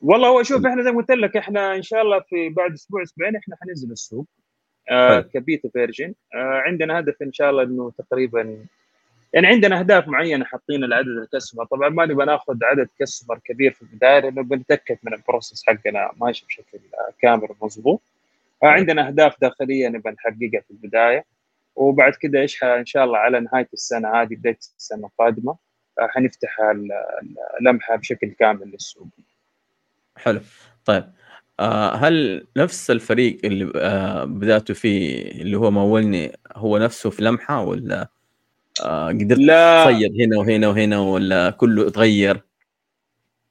والله 0.00 0.28
هو 0.28 0.42
شوف 0.42 0.66
إحنا 0.66 0.82
زي 0.82 0.90
ما 0.90 0.96
قلت 0.96 1.10
لك 1.10 1.36
إحنا 1.36 1.76
إن 1.76 1.82
شاء 1.82 2.02
الله 2.02 2.20
في 2.20 2.48
بعد 2.48 2.72
أسبوع 2.72 3.02
أسبوعين 3.02 3.36
إحنا 3.36 3.56
حننزل 3.62 3.92
السوق. 3.92 4.26
آه 4.90 5.20
ك 5.20 5.30
beta 5.30 5.68
version 5.68 6.14
آه 6.34 6.62
عندنا 6.66 6.98
هدف 6.98 7.22
إن 7.22 7.32
شاء 7.32 7.50
الله 7.50 7.62
إنه 7.62 7.92
تقريبا 7.98 8.66
يعني 9.32 9.46
عندنا 9.46 9.78
أهداف 9.78 10.08
معينة 10.08 10.44
حاطين 10.44 10.84
لعدد 10.84 11.08
ال 11.08 11.14
customer 11.14 11.64
طبعا 11.64 11.88
ما 11.88 12.06
نبغى 12.06 12.26
ناخذ 12.26 12.58
عدد 12.62 12.88
customer 12.98 13.38
كبير 13.44 13.72
في 13.72 13.82
البداية 13.82 14.18
لأنه 14.20 14.42
بنتأكد 14.42 14.98
من 15.02 15.14
ال 15.14 15.20
process 15.20 15.62
حقنا 15.66 16.10
ماشي 16.20 16.46
بشكل 16.46 16.78
كامل 17.22 17.48
ومضبوط 17.60 18.02
عندنا 18.62 19.08
أهداف 19.08 19.40
داخلية 19.40 19.88
نبغى 19.88 20.12
نحققها 20.12 20.60
في 20.60 20.70
البداية. 20.70 21.24
وبعد 21.76 22.12
كده 22.14 22.40
إيش 22.40 22.62
إن 22.62 22.86
شاء 22.86 23.04
الله 23.04 23.18
على 23.18 23.40
نهاية 23.40 23.68
السنة 23.72 24.14
هذه 24.14 24.34
بداية 24.34 24.58
السنة 24.78 25.06
القادمة 25.06 25.56
حنفتح 25.98 26.56
اللمحة 27.60 27.96
بشكل 27.96 28.30
كامل 28.30 28.70
للسوق. 28.70 29.06
حلو. 30.16 30.40
طيب 30.84 31.04
آه 31.60 31.94
هل 31.94 32.46
نفس 32.56 32.90
الفريق 32.90 33.38
اللي 33.44 33.72
آه 33.76 34.24
بدأتوا 34.24 34.74
فيه 34.74 35.30
اللي 35.30 35.56
هو 35.56 35.70
مولني 35.70 36.32
هو 36.52 36.78
نفسه 36.78 37.10
في 37.10 37.22
لمحة 37.22 37.64
ولا 37.64 38.08
آه 38.84 39.08
قدرت 39.08 39.38
تصيد 39.38 40.20
هنا 40.20 40.38
وهنا 40.38 40.68
وهنا 40.68 40.98
ولا 40.98 41.50
كله 41.50 41.90
تغير؟ 41.90 42.40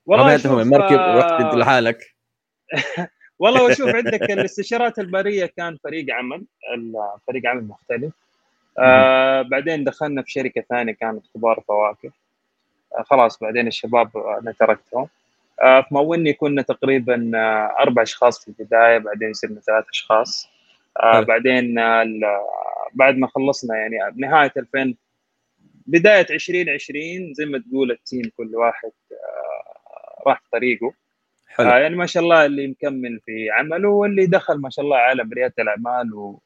والله 0.05 0.36
المركب 0.61 0.99
ورحت 0.99 1.32
انت 1.41 1.53
لحالك. 1.53 2.15
والله 3.39 3.73
شوف 3.73 3.89
عندك 3.89 4.32
الاستشارات 4.32 4.99
البرية 4.99 5.45
كان 5.45 5.78
فريق 5.84 6.05
عمل 6.13 6.45
فريق 7.28 7.49
عمل 7.49 7.67
مختلف. 7.67 8.13
آه 8.80 9.41
بعدين 9.41 9.84
دخلنا 9.84 10.21
في 10.21 10.32
شركة 10.32 10.63
ثانية 10.69 10.93
كانت 10.93 11.26
كبار 11.36 11.63
فواكه. 11.67 12.11
آه 12.97 13.03
خلاص 13.03 13.39
بعدين 13.39 13.67
الشباب 13.67 14.17
أنا 14.17 14.53
تركتهم. 14.59 15.07
آه 15.63 15.82
في 15.82 15.88
موني 15.91 16.34
كنا 16.34 16.61
تقريبا 16.61 17.32
آه 17.36 17.76
أربع 17.80 18.01
أشخاص 18.01 18.45
في 18.45 18.47
البداية 18.59 18.97
بعدين 18.97 19.34
صرنا 19.34 19.59
ثلاث 19.59 19.86
أشخاص. 19.89 20.49
آه 21.03 21.19
بعدين 21.19 21.80
آه 21.80 22.05
بعد 22.93 23.17
ما 23.17 23.28
خلصنا 23.28 23.76
يعني 23.78 23.95
نهاية 24.15 24.51
2000 24.57 24.95
بداية 25.86 26.25
2020 26.29 27.33
زي 27.33 27.45
ما 27.45 27.59
تقول 27.69 27.91
التيم 27.91 28.31
كل 28.38 28.55
واحد 28.55 28.91
آه 29.11 30.23
راح 30.29 30.41
في 30.41 30.49
طريقه. 30.51 30.93
حلو. 31.47 31.69
آه 31.69 31.77
يعني 31.77 31.95
ما 31.95 32.05
شاء 32.05 32.23
الله 32.23 32.45
اللي 32.45 32.67
مكمل 32.67 33.19
في 33.25 33.49
عمله 33.51 33.89
واللي 33.89 34.25
دخل 34.25 34.57
ما 34.61 34.69
شاء 34.69 34.86
الله 34.86 34.97
عالم 34.97 35.33
رياده 35.33 35.53
الأعمال 35.59 36.13
و... 36.13 36.41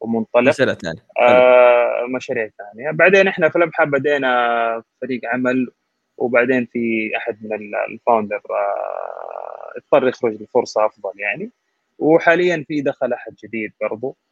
ومنطلق. 0.00 0.48
مشاريع 0.48 0.74
ثانية. 0.74 1.06
آه 1.20 2.06
مشاريع 2.16 2.50
ثانية. 2.58 2.90
بعدين 2.90 3.28
إحنا 3.28 3.48
في 3.48 3.58
لمحه 3.58 3.84
بدينا 3.84 4.82
فريق 5.00 5.20
عمل 5.24 5.70
وبعدين 6.16 6.66
في 6.66 7.10
أحد 7.16 7.38
من 7.44 7.74
ال 7.90 7.97
founder 7.97 8.42
آه 8.50 9.72
اضطر 9.76 10.08
يخرج 10.08 10.42
لفرصة 10.42 10.86
أفضل 10.86 11.12
يعني. 11.16 11.50
وحاليا 11.98 12.64
في 12.68 12.80
دخل 12.80 13.12
أحد 13.12 13.34
جديد 13.44 13.72
برضو. 13.80 14.08
آه 14.08 14.31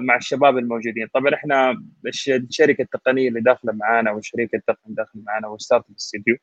مع 0.00 0.16
الشباب 0.16 0.58
الموجودين. 0.58 1.06
طبعا 1.14 1.34
إحنا 1.34 1.82
الشركة 2.34 2.82
التقنية 2.82 3.28
اللي 3.28 3.40
داخلة 3.40 3.72
معانا 3.72 4.10
والشريك 4.10 4.54
التقني 4.54 4.94
داخل 4.94 5.22
معانا 5.26 5.48
هو 5.48 5.58
startup 5.58 5.96
studio 5.96 6.36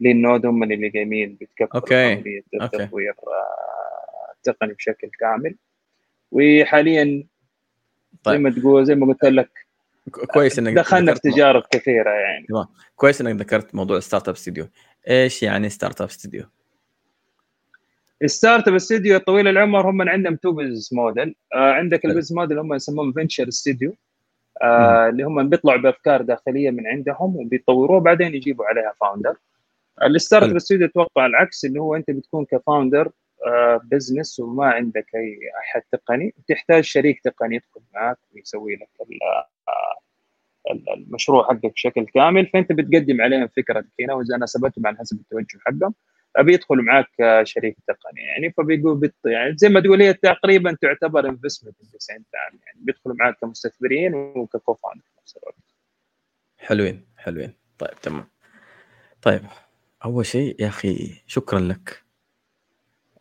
للنود 0.00 0.46
هم 0.46 0.62
اللي 0.62 0.88
قايمين 0.88 1.38
بتكفر 1.40 1.74
okay. 1.74 2.12
التطوير 2.12 3.14
التقني 4.36 4.72
بشكل 4.72 5.10
كامل. 5.20 5.56
وحاليا 6.32 7.26
طيب. 8.24 8.34
زي 8.36 8.42
ما 8.42 8.50
تقول 8.50 8.86
زي 8.86 8.94
ما 8.94 9.06
قلت 9.06 9.24
لك 9.24 9.50
كويس 10.34 10.58
إنك 10.58 10.72
دخلنا 10.72 11.14
في 11.14 11.20
تجارب 11.20 11.62
كثيرة 11.70 12.10
يعني. 12.10 12.46
تمام. 12.46 12.66
كويس 12.96 13.20
إنك 13.20 13.40
ذكرت 13.40 13.74
موضوع 13.74 14.00
startup 14.00 14.34
studio 14.34 14.68
إيش 15.08 15.42
يعني 15.42 15.68
startup 15.68 16.08
studio؟ 16.08 16.44
startup 18.24 18.74
studio 18.74 19.18
طويل 19.18 19.48
العمر 19.48 19.90
هم 19.90 20.08
عندهم 20.08 20.36
two 20.36 20.52
business 20.52 20.92
model 20.92 21.34
آه 21.54 21.72
عندك 21.72 22.04
ال 22.04 22.07
business 22.07 22.32
model 22.32 22.58
هم 22.58 22.74
يسموهم 22.74 23.12
venture 23.12 23.48
studio 23.48 23.96
آه 24.62 25.08
اللي 25.08 25.22
هم 25.22 25.48
بيطلعوا 25.48 25.78
بأفكار 25.78 26.22
داخلية 26.22 26.70
من 26.70 26.86
عندهم 26.86 27.36
وبيطوروها 27.36 28.00
بعدين 28.00 28.34
يجيبوا 28.34 28.64
عليها 28.66 28.92
founder 29.00 29.36
ال 30.02 30.48
startup 30.48 30.56
studio 30.56 30.86
أتوقع 30.86 31.26
العكس 31.26 31.64
اللي 31.64 31.80
هو 31.80 31.94
أنت 31.94 32.10
بتكون 32.10 32.44
ك 32.44 32.52
founder 32.52 33.10
business 33.84 34.40
وما 34.40 34.66
عندك 34.66 35.06
أي 35.14 35.38
أحد 35.60 35.82
تقني. 35.92 36.34
تحتاج 36.48 36.84
شريك 36.84 37.20
تقني 37.20 37.56
يدخل 37.56 37.80
معك 37.94 38.18
ويسوي 38.34 38.74
لك 38.76 38.88
المشروع 40.96 41.44
حقك 41.44 41.72
بشكل 41.72 42.06
كامل. 42.06 42.46
فأنت 42.46 42.72
بتقدم 42.72 43.20
عليهم 43.20 43.48
فكرتك 43.48 43.92
هنا 44.00 44.14
وإذا 44.14 44.36
ناسبتهم 44.36 44.86
على 44.86 44.96
حسب 44.96 45.20
التوجه 45.20 45.58
حقهم. 45.66 45.94
بيدخلوا 46.42 46.82
معك 46.84 47.08
شريك 47.42 47.76
تقني 47.86 48.20
يعني 48.20 48.52
فبيقول 48.52 48.96
بت... 48.98 49.14
يعني 49.24 49.56
زي 49.56 49.68
ما 49.68 49.80
تقول 49.80 50.02
هي 50.02 50.12
تقريبا 50.12 50.76
تعتبر 50.82 51.28
investment 51.28 51.76
يعني 52.34 52.58
بيدخلوا 52.74 53.16
معك 53.18 53.38
كمستثمرين 53.40 54.14
وك 54.14 54.29
co-founder 54.29 55.04
في 55.04 55.20
نفس 55.22 55.36
الوقت. 55.36 55.56
حلوين 56.58 57.06
حلوين 57.16 57.52
طيب 57.78 58.00
تمام. 58.02 58.28
طيب 59.22 59.42
أول 60.04 60.26
شيء 60.26 60.62
يا 60.62 60.68
أخي 60.68 61.22
شكرا 61.26 61.60
لك 61.60 62.04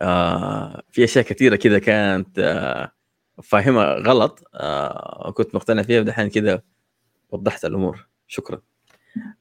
آه 0.02 0.84
في 0.92 1.04
أشياء 1.04 1.26
كثيرة 1.26 1.56
كذا 1.56 1.80
كانت 1.80 2.40
آه 2.40 2.92
فاهمها 3.44 3.94
غلط 3.94 4.44
آه 4.54 5.32
كنت 5.32 5.56
مقتنع 5.56 5.82
فيها 5.82 6.00
ودحين 6.00 6.30
كذا 6.30 6.62
وضحت 7.30 7.66
الأمور 7.66 8.08
شكرا 8.28 8.62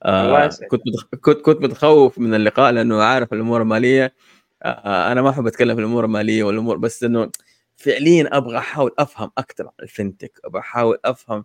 آه. 0.03 0.49
كنت. 0.71 0.83
كنت 1.21 1.41
كنت 1.41 1.63
متخوف 1.63 2.19
من 2.19 2.35
اللقاء 2.35 2.73
لأنه 2.73 3.03
عارف 3.03 3.33
الأمور 3.33 3.63
المالية 3.63 4.15
آه 4.63 5.13
أنا 5.13 5.23
ما 5.23 5.31
أحب 5.31 5.47
أتكلم 5.47 5.75
في 5.75 5.81
الأمور 5.81 6.05
المالية 6.05 6.45
والأمور 6.45 6.77
بس 6.77 7.05
إنه 7.05 7.31
فعليا 7.77 8.37
أبغى 8.37 8.59
أحاول 8.59 8.91
أفهم 8.99 9.31
أكثر 9.39 9.65
عن 9.67 9.73
الفنتك 9.83 10.41
أبغى 10.45 10.61
أحاول 10.61 10.99
أفهم 11.05 11.45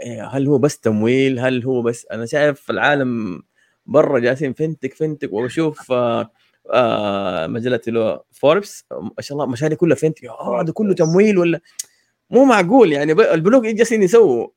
إيه، 0.00 0.26
هل 0.26 0.46
هو 0.46 0.58
بس 0.58 0.78
تمويل 0.78 1.38
هل 1.38 1.64
هو 1.64 1.82
بس 1.82 2.06
أنا 2.12 2.26
شايف 2.26 2.70
العالم 2.70 3.42
برا 3.86 4.18
جالسين 4.18 4.52
فنتك 4.52 4.94
فنتك 4.94 5.32
وبشوف 5.32 5.92
آه 5.92 6.30
آه 6.72 7.46
مجلة 7.46 7.80
هو 7.88 8.24
فوربس 8.32 8.86
ما 8.92 9.12
شاء 9.20 9.38
الله 9.38 9.52
مشاريع 9.52 9.76
كلها 9.76 9.96
فنتك 9.96 10.24
هذا 10.24 10.72
كله 10.72 10.94
تمويل 10.94 11.38
ولا 11.38 11.60
مو 12.30 12.44
معقول 12.44 12.92
يعني 12.92 13.12
البنوك 13.12 13.66
جالسين 13.66 14.02
يسووا 14.02 14.48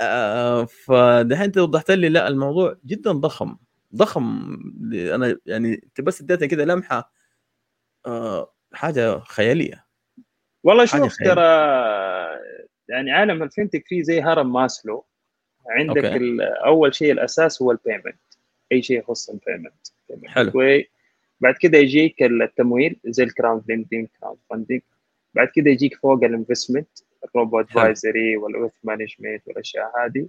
آه 0.00 0.64
فدحين 0.64 1.44
انت 1.44 1.58
وضحت 1.58 1.90
لي 1.90 2.08
لا 2.08 2.28
الموضوع 2.28 2.76
جدا 2.86 3.12
ضخم 3.12 3.56
ضخم. 3.94 4.56
أنا 4.92 5.38
يعني 5.46 5.74
انت 5.74 6.00
بس 6.00 6.20
اديتني 6.20 6.48
كده 6.48 6.64
لمحة 6.64 7.12
آه 8.06 8.54
حاجة 8.72 9.18
خيالية. 9.18 9.86
والله 10.64 10.84
شوف. 10.84 11.16
ترى 11.16 11.42
يعني 12.88 13.10
عالم 13.12 13.42
ال 13.42 13.47
fintech 13.47 13.86
فيه 13.86 14.02
زي 14.02 14.20
هرم 14.22 14.52
ماسلو. 14.52 15.06
عندك 15.66 16.04
أول 16.66 16.94
شيء 16.94 17.12
الأساس 17.12 17.62
هو 17.62 17.70
ال 17.70 17.76
payment 17.76 18.20
أي 18.72 18.82
شيء 18.82 18.98
يخص 18.98 19.30
ال 19.30 19.37
payment 19.37 19.88
حلو. 20.26 20.52
بعد 21.40 21.54
كده 21.60 21.78
يجيك 21.78 22.22
التمويل 22.22 23.00
زي 23.04 23.22
ال 23.24 23.64
crowdlending 23.68 24.08
crowdfunding 24.20 24.80
بعد 25.34 25.48
كده 25.54 25.70
يجيك 25.70 25.98
فوق 25.98 26.24
ال 26.24 26.29
investment. 26.29 26.88
ال 27.24 27.31
robo 27.31 27.60
advisory 27.60 28.36
وال 28.36 28.45
wealth 28.45 28.72
management 28.84 29.42
والأشياء 29.46 29.92
هذه. 29.98 30.28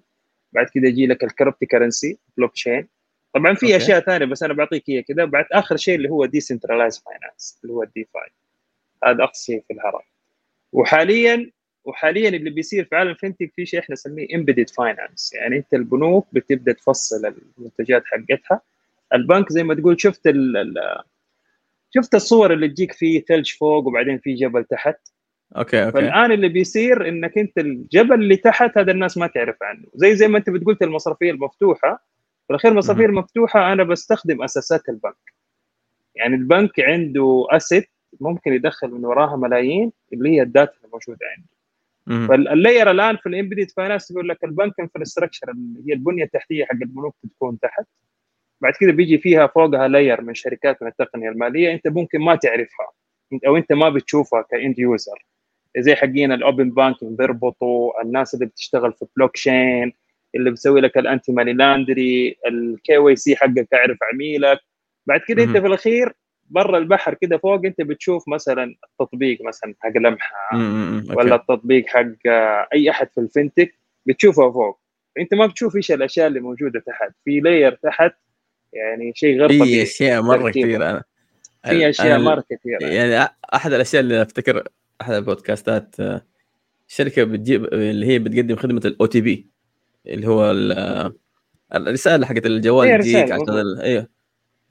بعد 0.54 0.68
كده 0.74 0.88
يجي 0.88 1.08
لك 1.08 1.24
ال 1.24 1.26
cryptocurrency 1.26 1.66
blockchain 1.66 2.88
طبعا 3.34 3.54
في. 3.54 3.78
أشياء 3.78 4.00
ثانية 4.00 4.26
بس 4.26 4.44
أنا 4.44 4.54
بعطيك 4.54 4.84
هي 4.90 5.02
كده. 5.04 5.26
بعد 5.26 5.46
آخر 5.52 5.78
شيء 5.78 5.96
اللي 5.96 6.10
هو 6.10 6.26
decentralized 6.26 7.00
finance 7.00 7.60
اللي 7.64 7.74
هو 7.74 7.84
ال 7.84 8.08
DeFi 8.14 8.30
هذا 9.04 9.24
اقصى 9.24 9.46
شيء 9.46 9.64
في 9.68 9.74
الهرم. 9.74 10.02
وحاليا 10.74 11.52
وحاليا 11.86 12.30
اللي 12.30 12.50
بيصير 12.50 12.86
في 12.86 12.96
عالم 12.96 13.10
ال 13.10 13.15
fintech 13.15 13.52
في 13.56 13.66
شيء 13.66 13.80
إحنا 13.80 13.94
نسميه 13.94 14.36
embedded 14.36 14.70
finance 14.70 15.34
يعني 15.34 15.58
أنت 15.58 15.74
البنوك 15.74 16.28
بتبدأ 16.34 16.74
تفصل 16.74 17.36
المنتجات 17.58 18.04
حقتها. 18.06 18.62
البنك 19.14 19.52
زي 19.52 19.64
ما 19.64 19.76
تقول 19.76 20.02
شفت 20.02 20.28
ال 20.28 20.74
شفت 21.96 22.16
الصور 22.16 22.54
اللي 22.54 22.68
تجيك 22.68 22.92
فيه 22.92 23.22
ثلج 23.22 23.52
فوق 23.52 23.88
وبعدين 23.88 24.18
في 24.18 24.34
جبل 24.34 24.64
تحت؟ 24.64 25.00
okay 25.58 25.84
okay. 25.84 25.92
فالآن 25.92 26.32
اللي 26.32 26.50
بيصير 26.50 27.08
إنك 27.08 27.38
أنت 27.38 27.58
الجبل 27.58 28.14
اللي 28.14 28.36
تحت 28.36 28.78
هذا 28.78 28.92
الناس 28.92 29.18
ما 29.18 29.28
تعرف 29.28 29.64
عنه. 29.64 29.86
زي 29.94 30.16
زي 30.16 30.28
ما 30.28 30.38
أنت 30.38 30.50
بتقول 30.50 30.78
المصرفية 30.82 31.32
المفتوحة. 31.32 32.06
في 32.48 32.50
الاخير 32.50 32.72
المصرفيه 32.72 33.06
المفتوحة 33.06 33.74
أنا 33.74 33.84
بستخدم 33.84 34.44
أساسات 34.44 34.90
البنك. 34.90 35.34
يعني 36.16 36.36
البنك 36.36 36.80
عنده 36.80 37.48
asset 37.50 37.90
ممكن 38.22 38.54
يدخل 38.54 38.92
من 38.92 39.06
وراها 39.06 39.36
ملايين 39.36 39.92
اللي 40.14 40.30
هي 40.30 40.42
ال 40.42 40.48
data 40.48 40.74
الموجوده 40.86 41.20
عنده. 41.38 41.50
مهم. 42.08 42.28
فال 42.28 42.46
layer 42.46 42.92
الآن 42.92 43.18
في 43.18 43.30
ال 43.30 43.34
embedded 43.34 43.72
finance 43.72 44.12
يقول 44.12 44.30
لك 44.30 44.44
البنك 44.44 44.74
infrastructure 44.80 45.52
اللي 45.52 45.84
هي 45.90 45.94
البنية 45.94 46.24
التحتية 46.24 46.66
حق 46.66 46.72
البنوك 46.72 47.16
بتكون 47.24 47.60
تحت. 47.60 47.86
بعد 48.62 48.74
كده 48.80 48.92
بيجي 48.92 49.18
فيها 49.18 49.48
فوقها 49.48 49.88
layer 49.88 50.22
من 50.22 50.34
شركات 50.34 50.82
من 50.82 50.88
التقنية 50.88 51.30
المالية 51.30 51.74
أنت 51.74 51.88
ممكن 51.88 52.20
ما 52.22 52.36
تعرفها. 52.36 52.92
أو 53.48 53.58
أنت 53.58 53.74
ما 53.74 53.90
بتشوفها 53.90 54.42
ك 54.42 54.51
end 54.51 54.80
user 54.80 55.26
زي 55.78 55.96
حقين 55.96 56.32
ال 56.32 56.39
open 56.39 56.70
banking 56.70 57.18
بيربطوا 57.18 58.02
الناس 58.02 58.34
اللي 58.34 58.46
بتشتغل 58.46 58.94
في 58.94 59.06
بلوك 59.18 59.32
تشين 59.34 59.94
اللي 60.36 60.50
بيسوي 60.50 60.82
لك 60.82 60.98
ال 60.98 61.32
anti 61.32 61.54
money 61.54 62.38
laundry 62.48 62.98
ال 62.98 63.16
KYC 63.16 63.36
حقك 63.36 63.68
تعرف 63.72 63.98
عميلك 64.14 64.60
بعد 65.06 65.20
كده 65.28 65.44
انت. 65.44 65.58
في 65.58 65.68
الأخير 65.68 66.14
برا 66.50 66.78
البحر 66.78 67.14
كده 67.14 67.38
فوق 67.38 67.66
انت 67.66 67.82
بتشوف 67.82 68.28
مثلا 68.28 68.76
التطبيق 68.92 69.42
مثلا 69.42 69.76
حق 69.80 69.98
لمحة 69.98 70.36
ولا. 71.18 71.36
التطبيق 71.36 71.88
حق 71.88 72.06
أي 72.74 72.90
أحد 72.90 73.08
في 73.12 73.18
ال 73.22 73.28
fintech 73.28 73.74
بتشوفها 74.06 74.52
فوق 74.52 74.80
انت 75.20 75.34
ما 75.34 75.46
بتشوف 75.46 75.76
إيش 75.76 75.92
الأشياء 75.92 76.28
اللي 76.28 76.40
موجودة 76.40 76.80
تحت 76.80 77.12
في 77.26 77.40
layer 77.40 77.72
تحت 77.84 78.14
يعني 78.74 79.12
شيء 79.16 79.40
غير 79.40 79.50
في 79.50 79.60
طبيعي 79.60 79.84
أشياء 79.84 80.22
مرة 80.22 80.38
تركيبة. 80.38 80.68
كثير 80.68 80.90
أنا 80.90 81.04
في 81.66 81.90
أشياء 81.90 82.20
مرة 82.20 82.44
كثيرة 82.50 82.84
يعني 82.84 83.30
أحد 83.54 83.74
الأشياء 83.74 84.02
اللي 84.02 84.22
أفتكر 84.22 84.68
أحد 85.02 85.14
ال 85.14 85.23
podcastات 85.23 86.00
آه، 86.00 86.26
شركة 86.88 87.24
بتجيب 87.24 87.66
اللي 87.66 88.06
هي 88.06 88.20
بتقدم 88.20 88.56
خدمة 88.56 88.82
ال 88.86 89.06
OTP 89.06 89.48
اللي 90.08 90.28
هو 90.28 90.44
آه، 90.78 91.14
الرسالة 91.76 92.26
حقت 92.26 92.46
الجوال 92.46 93.00
تجيك 93.00 93.32
عشان 93.32 93.80
أيوه. 93.82 94.08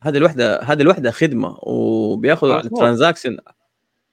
هذه 0.03 0.17
الوحدة 0.17 0.63
هذه 0.63 0.83
الوحدة 0.83 1.11
خدمة 1.11 1.59
وبياخذوا 1.63 2.55
على. 2.55 2.65
ال 2.65 2.70
transaction. 2.70 3.39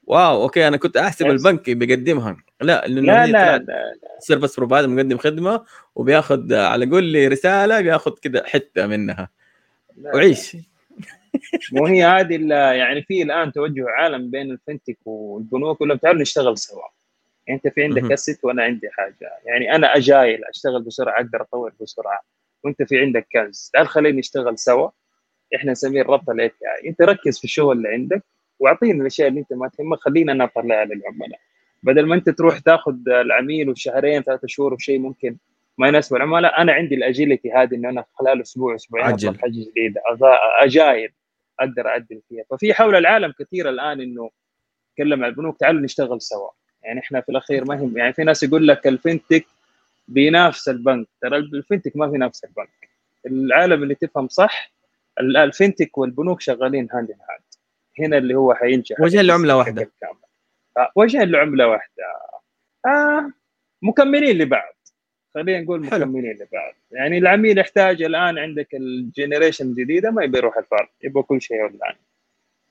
wow 0.03 0.43
okay 0.43 0.67
أنا 0.67 0.77
كنت 0.77 0.97
أحسب. 0.97 1.25
البنك 1.25 1.69
بيقدمها. 1.69 2.37
لا 2.61 2.87
لأنه 2.87 3.01
لا 3.01 3.27
لا, 3.27 3.57
لا 3.57 3.93
service 4.19 4.55
provider 4.55 4.87
مقدم 4.87 5.17
خدمة 5.17 5.63
وبياخذ 5.95 6.53
على 6.53 6.85
قول 6.85 7.31
رسالة 7.31 7.81
بياخذ 7.81 8.11
كده 8.21 8.43
حتة 8.45 8.87
منها. 8.87 9.29
لا. 9.97 10.15
وعيش. 10.15 10.57
مو 11.71 11.85
هي 11.85 12.03
هذه 12.03 12.53
يعني 12.53 13.01
في 13.01 13.21
الآن 13.21 13.51
توجه 13.51 13.89
عالم 13.89 14.31
بين 14.31 14.51
ال 14.51 14.57
fintech 14.57 14.97
والبنوك 15.05 15.81
ولا 15.81 15.95
تعالوا 15.95 16.21
نشتغل 16.21 16.57
سوا. 16.57 16.81
يعني 17.47 17.61
أنت 17.65 17.73
في 17.73 17.83
عندك. 17.83 18.11
asset 18.11 18.39
وأنا 18.43 18.63
عندي 18.63 18.89
حاجة. 18.89 19.31
يعني 19.45 19.75
أنا 19.75 19.97
agile 19.97 20.45
أشتغل 20.45 20.81
بسرعة 20.83 21.15
أقدر 21.15 21.41
أطور 21.41 21.73
بسرعة. 21.81 22.19
وأنت 22.63 22.83
في 22.83 22.99
عندك 22.99 23.27
كنز. 23.33 23.69
تعال 23.73 23.87
خلينا 23.87 24.19
نشتغل 24.19 24.57
سوا. 24.59 24.89
إحنا 25.55 25.71
نسميه 25.71 26.01
الربط 26.01 26.29
ال 26.29 26.47
API 26.47 26.89
أنت 26.89 27.01
ركز 27.01 27.37
في 27.37 27.43
الشغل 27.43 27.77
اللي 27.77 27.89
عندك 27.89 28.23
وأعطيني 28.59 29.01
الأشياء 29.01 29.27
اللي 29.27 29.39
أنت 29.39 29.53
ما 29.53 29.69
تهمك. 29.77 29.99
خلينا 29.99 30.31
أنا 30.31 30.43
اطلعها 30.43 30.85
للعملاء 30.85 31.39
بدل 31.83 32.05
ما 32.05 32.15
أنت 32.15 32.29
تروح 32.29 32.59
تاخذ 32.59 32.95
العميل 33.07 33.69
وشهرين 33.69 34.21
ثلاثة 34.21 34.47
شهور 34.47 34.73
وشيء 34.73 34.99
ممكن 34.99 35.35
ما 35.77 35.87
يناسب 35.87 36.15
العملاء 36.15 36.61
أنا 36.61 36.73
عندي 36.73 36.95
ال 36.95 37.02
agility 37.02 37.51
هذه 37.51 37.75
ان 37.75 37.85
أنا 37.85 38.05
خلال 38.13 38.41
أسبوع 38.41 38.75
أسبوعين. 38.75 39.13
أطلع 39.13 39.33
حاجة 39.33 39.51
جديدة. 39.51 40.01
agile. 40.59 41.11
أقدر 41.59 41.87
أعدل 41.87 42.21
فيها. 42.29 42.43
ففي 42.51 42.73
حول 42.73 42.95
العالم 42.95 43.33
كثير 43.39 43.69
الآن 43.69 44.01
إنه 44.01 44.29
تكلم 44.95 45.23
عن 45.23 45.29
البنوك 45.29 45.57
تعالوا 45.59 45.81
نشتغل 45.81 46.21
سوا. 46.21 46.49
يعني 46.83 46.99
إحنا 46.99 47.21
في 47.21 47.29
الأخير 47.29 47.65
ما 47.65 47.75
هم 47.75 47.97
يعني 47.97 48.13
في 48.13 48.23
ناس 48.23 48.43
يقول 48.43 48.67
لك 48.67 48.87
ال 48.87 48.94
fintech 48.95 49.45
بينافس 50.07 50.69
البنك. 50.69 51.07
ترى 51.21 51.37
ال 51.37 51.44
fintech 51.44 51.91
ما 51.97 52.07
بينافس 52.07 52.43
البنك. 52.43 52.89
العالم 53.25 53.83
اللي 53.83 53.95
تفهم 53.95 54.27
صح 54.27 54.71
ال- 55.19 55.37
ال 55.37 55.45
fintech 55.45 55.97
والبنوك 55.97 56.41
شغالين 56.41 56.87
hand 56.93 57.09
in 57.11 57.17
hand 57.29 57.41
هنا 57.99 58.17
اللي 58.17 58.35
هو 58.35 58.53
حينجح. 58.53 58.99
وجه. 59.01 59.19
بشكل 59.81 59.91
كامل. 60.01 60.15
آه، 60.77 60.91
وجه 60.95 61.23
العملة 61.23 61.67
واحدة. 61.67 62.03
آه 62.85 63.31
مكملين 63.81 64.37
لبعض. 64.37 64.73
خلينا 65.35 65.61
نقول. 65.61 65.81
مكملين 65.81 66.33
لبعض. 66.33 66.73
يعني 66.91 67.17
العميل 67.17 67.57
يحتاج 67.57 68.01
الآن 68.01 68.37
عندك 68.37 68.75
ال 68.75 68.83
generation 68.83 69.65
الجديده 69.65 70.11
ما 70.11 70.23
يبي 70.23 70.37
يروح 70.37 70.57
الفرق 70.57 70.89
يبغى 71.03 71.23
كل 71.23 71.41
شيء 71.41 71.61
اونلاين 71.61 71.95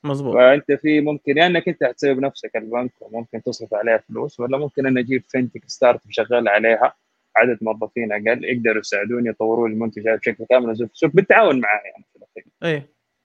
مظبوط. 0.05 0.35
فأنت 0.35 0.73
في 0.73 1.01
ممكن 1.01 1.39
يا 1.39 1.47
إنك 1.47 1.69
أنت 1.69 1.85
حتسوي 1.85 2.15
بنفسك 2.15 2.57
البنك 2.57 2.93
وممكن 3.01 3.43
تصرف 3.43 3.75
عليها 3.75 3.99
فلوس 3.99 4.41
ولا 4.41 4.59
ممكن 4.59 4.87
أنا 4.87 5.01
أجيب 5.01 5.23
fintech 5.29 5.63
start 5.67 6.01
شغال 6.11 6.49
عليها 6.49 6.95
عدد 7.37 7.59
موظفين 7.63 8.13
أقل 8.13 8.45
يقدروا 8.45 8.79
يساعدوني 8.79 9.29
يطوروا 9.29 9.69
لي 9.69 9.75
المنتج 9.75 10.09
بشكل 10.09 10.45
كامل. 10.51 10.77
في 10.77 10.83
السوق 10.83 11.11
بالتعاون 11.15 11.61
معي 11.61 11.81
يعني 11.85 12.05
في 12.13 12.19
الأخير. 12.19 12.45
إي. 12.65 12.83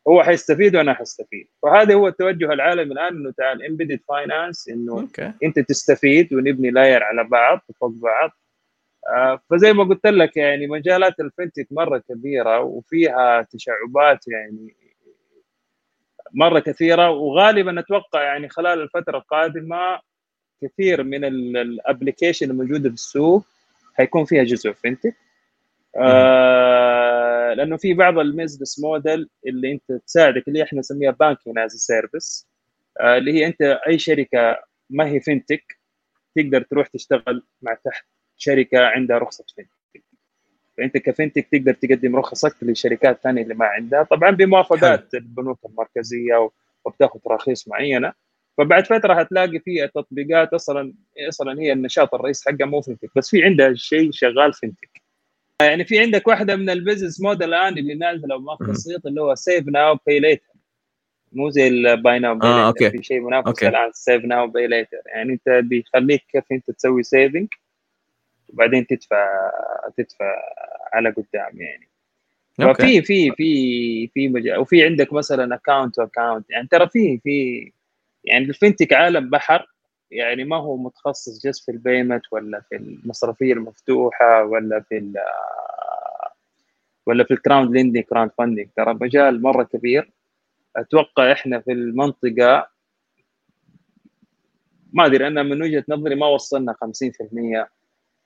هو 0.07 0.23
حيستفيد 0.23 0.75
وأنا 0.75 0.93
حستفيد. 0.93 1.47
فهذا 1.61 1.93
هو 1.93 2.07
التوجه 2.07 2.53
العالمي 2.53 2.93
الآن 2.93 3.15
إنه 3.15 3.31
تعال 3.31 3.65
embedded 3.65 3.99
finance 4.09 4.69
إنه 4.69 5.07
أنت 5.43 5.59
تستفيد 5.59 6.33
ونبني 6.33 6.71
layer 6.71 7.03
على 7.03 7.23
بعض 7.23 7.61
وفوق 7.69 7.91
بعض. 7.91 8.31
فزي 9.49 9.73
ما 9.73 9.83
قلت 9.83 10.05
لك 10.07 10.37
يعني 10.37 10.67
مجالات 10.67 11.19
ال 11.19 11.25
fintech 11.25 11.67
مرة 11.71 11.97
كبيرة 11.97 12.59
وفيها 12.61 13.41
تشعبات 13.41 14.27
يعني 14.27 14.75
مرة 16.33 16.59
كثيرة 16.59 17.09
وغالبا 17.09 17.79
أتوقع 17.79 18.23
يعني 18.23 18.49
خلال 18.49 18.81
الفترة 18.81 19.17
القادمة 19.17 19.99
كثير 20.61 21.03
من 21.03 21.25
ال 21.57 21.65
application 21.65 22.51
الموجودة 22.51 22.89
في 22.89 22.95
السوق 22.95 23.45
حيكون 23.93 24.25
فيها 24.25 24.43
جزء 24.43 24.71
fintech. 24.71 25.15
آه 25.95 27.53
لأنه 27.53 27.77
في 27.77 27.93
بعض 27.93 28.19
ال 28.19 28.26
business 28.26 28.79
model 28.79 29.29
اللي 29.47 29.71
أنت 29.71 29.91
تساعدك 30.05 30.47
اللي 30.47 30.63
إحنا 30.63 30.79
نسميها 30.79 31.11
banking 31.11 31.57
as 31.59 31.71
service 31.71 32.47
اللي 33.01 33.33
هي 33.33 33.45
أنت 33.47 33.61
أي 33.61 33.99
شركة 33.99 34.63
ما 34.89 35.07
هي 35.07 35.19
fintech 35.19 35.77
تقدر 36.35 36.61
تروح 36.61 36.87
تشتغل 36.87 37.43
مع 37.61 37.73
تحت. 37.73 38.05
شركة 38.37 38.79
عندها 38.79 39.17
رخصة 39.17 39.45
fintech 39.57 39.71
فأنت 40.77 40.97
ك 40.97 41.03
fintech 41.03 41.47
تقدر 41.51 41.73
تقدم 41.73 42.15
رخصك 42.15 42.55
للشركات 42.61 43.15
الثانية 43.15 43.41
اللي 43.41 43.53
ما 43.53 43.65
عندها. 43.65 44.03
طبعا 44.03 44.31
بموافقات 44.31 45.13
البنوك 45.13 45.59
المركزية 45.65 46.49
وبتاخذ 46.85 47.19
تراخيص 47.19 47.67
معينة. 47.67 48.13
فبعد 48.57 48.85
فترة 48.87 49.13
هتلاقي 49.13 49.59
في 49.59 49.87
تطبيقات 49.95 50.53
أصلا 50.53 50.93
أصلا 51.29 51.61
هي 51.61 51.71
النشاط 51.71 52.13
الرئيسي 52.13 52.49
حقها 52.49 52.65
مو 52.65 52.81
fintech 52.81 53.09
بس 53.15 53.29
في 53.29 53.43
عندها 53.43 53.73
شيء 53.73 54.11
شغال 54.11 54.53
fintech. 54.53 55.01
يعني 55.61 55.85
في 55.85 55.99
عندك 55.99 56.27
واحدة 56.27 56.55
من 56.55 56.69
ال 56.69 56.75
business 56.75 57.21
model 57.21 57.53
الآن 57.53 57.77
اللي 57.77 57.93
نازلة 57.95 58.39
مم. 58.39 58.67
بسيط 58.69 59.05
اللي 59.05 59.21
هو 59.21 59.35
save 59.35 59.67
now 59.67 59.97
buy 60.07 60.19
later. 60.19 60.53
مو 61.31 61.49
زي 61.49 61.67
ال 61.67 61.80
buy 61.80 62.19
now 62.19 62.39
آه، 62.43 62.67
okay. 62.67 62.89
في 62.89 63.03
شيء 63.03 63.19
منافس. 63.19 63.63
الآن 63.63 63.91
save 63.93 64.25
now 64.25 64.47
buy 64.47 64.67
later. 64.67 65.01
يعني 65.05 65.33
أنت 65.33 65.49
بيخليك 65.49 66.23
كيف 66.31 66.43
أنت 66.51 66.71
تسوي 66.71 67.03
saving 67.03 67.47
وبعدين 68.53 68.87
تدفع 68.87 69.51
تدفع 69.97 70.41
على 70.93 71.09
قدام 71.09 71.61
يعني. 71.61 71.87
ففي 72.53 73.01
في 73.01 73.31
في 73.31 74.07
في 74.07 74.27
مجال 74.27 74.59
وفي 74.59 74.85
عندك 74.85 75.13
مثلا 75.13 75.55
account 75.55 75.99
account 75.99 76.45
يعني 76.49 76.67
ترى 76.67 76.89
في 76.89 77.19
في 77.23 77.71
يعني 78.23 78.45
ال 78.45 78.51
fintech 78.51 78.93
عالم 78.93 79.29
بحر 79.29 79.67
يعني 80.11 80.43
ما 80.43 80.57
هو 80.57 80.77
متخصص 80.77 81.47
just 81.47 81.65
في 81.65 81.71
ال 81.71 81.77
payment 81.77 82.21
ولا 82.31 82.61
في 82.69 82.75
المصرفية 82.75 83.53
المفتوحة 83.53 84.43
ولا 84.43 84.79
في 84.79 85.13
ولا 87.05 87.23
في 87.23 87.33
ال 87.33 87.39
crowd 87.39 87.71
lending 87.71 88.03
crowd 88.03 88.31
funding 88.37 88.67
ترى 88.77 88.93
مجال 88.93 89.41
مرة 89.41 89.63
كبير. 89.63 90.11
أتوقع 90.75 91.31
إحنا 91.31 91.59
في 91.59 91.71
المنطقة 91.71 92.67
ما 94.93 95.05
أدري 95.05 95.27
أنا 95.27 95.43
من 95.43 95.61
وجهة 95.61 95.83
نظري 95.89 96.15
ما 96.15 96.27
وصلنا 96.27 96.73
50% 96.73 97.67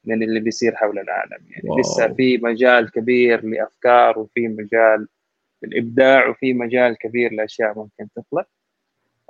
من 0.07 0.23
اللي 0.23 0.39
بيصير 0.39 0.75
حول 0.75 0.99
العالم. 0.99 1.45
يعني 1.49 1.69
واو. 1.69 1.79
لسه 1.79 2.13
في 2.13 2.37
مجال 2.37 2.91
كبير 2.91 3.45
لأفكار 3.45 4.19
وفي 4.19 4.47
مجال 4.47 5.07
للإبداع 5.63 6.27
وفي 6.27 6.53
مجال 6.53 6.97
كبير 6.97 7.33
لأشياء 7.33 7.77
ممكن 7.77 8.07
تطلع 8.15 8.45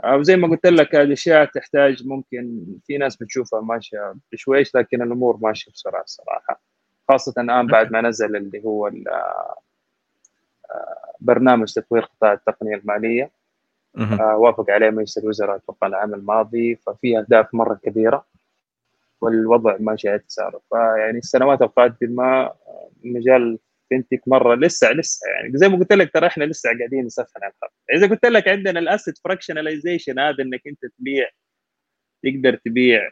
أو 0.04 0.24
زي 0.24 0.36
ما 0.36 0.48
قلت 0.48 0.66
لك 0.66 0.96
هذه 0.96 1.14
أشياء 1.14 1.46
تحتاج 1.46 2.08
ممكن 2.08 2.66
في 2.88 2.98
ناس 2.98 3.16
بتشوفها 3.16 3.62
ماشية 3.62 4.16
بشويش 4.32 4.76
لكن 4.76 5.02
الأمور 5.02 5.38
ماشية 5.42 5.72
بسرعة 5.72 6.02
الصراحه 6.02 6.62
خاصة 7.10 7.34
الآن 7.42 7.68
بعد 7.68 7.92
ما 7.92 8.02
نزل 8.02 8.36
اللي 8.36 8.64
هو 8.66 8.88
آه، 8.88 9.58
برنامج 11.20 11.74
تطوير 11.74 12.04
قطاع 12.04 12.34
التقنية 12.34 12.76
المالية. 12.76 13.32
آه، 14.20 14.38
وافق 14.38 14.70
عليه 14.70 14.90
مجلس 14.90 15.18
الوزراء 15.18 15.56
أتوقع 15.56 15.88
العام 15.88 16.14
الماضي. 16.14 16.76
ففي 16.76 17.18
أهداف 17.20 17.54
مرة 17.54 17.80
كبيرة. 17.84 18.26
والوضع 19.22 19.78
ماشي 19.80 20.10
على 20.10 20.20
تسارع 20.20 20.60
فيعني 20.70 21.18
السنوات 21.18 21.62
القادمه 21.62 22.54
مجال 23.04 23.60
fintech 23.90 24.28
مرة 24.28 24.56
لسه 24.56 24.92
لسه 24.92 25.30
يعني 25.30 25.58
زي 25.58 25.70
ما 25.70 25.78
قلت 25.78 25.94
لك 25.94 26.14
ترى 26.14 26.28
إحنا 26.28 26.44
لسه 26.44 26.70
قاعدين 26.78 27.06
نسخن 27.06 27.44
على 27.44 27.54
الخط. 27.54 27.74
إذا 27.94 28.08
قلت 28.08 28.26
لك 28.26 28.48
عندنا 28.48 28.80
ال 28.80 28.86
asset 28.86 29.18
fractionalization 29.18 30.20
هذا 30.20 30.44
إنك 30.44 30.62
أنت 30.68 30.86
تبيع 31.00 31.30
تقدر 32.24 32.56
تبيع 32.56 33.12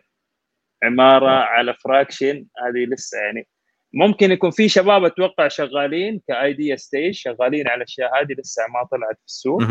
عمارة 0.84 1.30
على 1.30 1.74
fraction 1.74 2.48
هذه 2.66 2.86
لسه 2.86 3.18
يعني 3.18 3.48
ممكن 3.94 4.32
يكون 4.32 4.52
في 4.52 4.70
شباب 4.70 5.04
أتوقع 5.04 5.48
شغالين 5.48 6.22
ك 6.28 6.37
idea 6.37 6.76
stage 6.76 7.14
شغالين 7.14 7.68
على 7.68 7.78
الأشياء 7.78 8.22
هذه 8.22 8.34
لسه 8.40 8.64
ما 8.74 8.84
طلعت 8.92 9.18
في 9.20 9.26
السوق. 9.26 9.62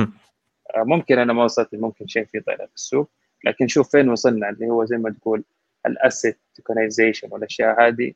آه، 0.77 0.85
ممكن 0.85 1.19
أنا 1.19 1.32
ما 1.32 1.44
وصلت 1.44 1.74
ممكن 1.74 2.06
شيء 2.06 2.24
في 2.24 2.40
طلع 2.40 2.66
في 2.66 2.74
السوق. 2.74 3.11
لكن 3.44 3.69
شوف 3.69 3.90
فين 3.90 4.09
وصلنا 4.09 4.48
اللي 4.48 4.66
هو 4.66 4.85
زي 4.85 4.97
ما 4.97 5.11
تقول 5.11 5.44
ال 5.86 5.95
asset 5.95 6.40
tokenization 6.55 7.28
والأشياء 7.32 7.86
هذه. 7.89 8.12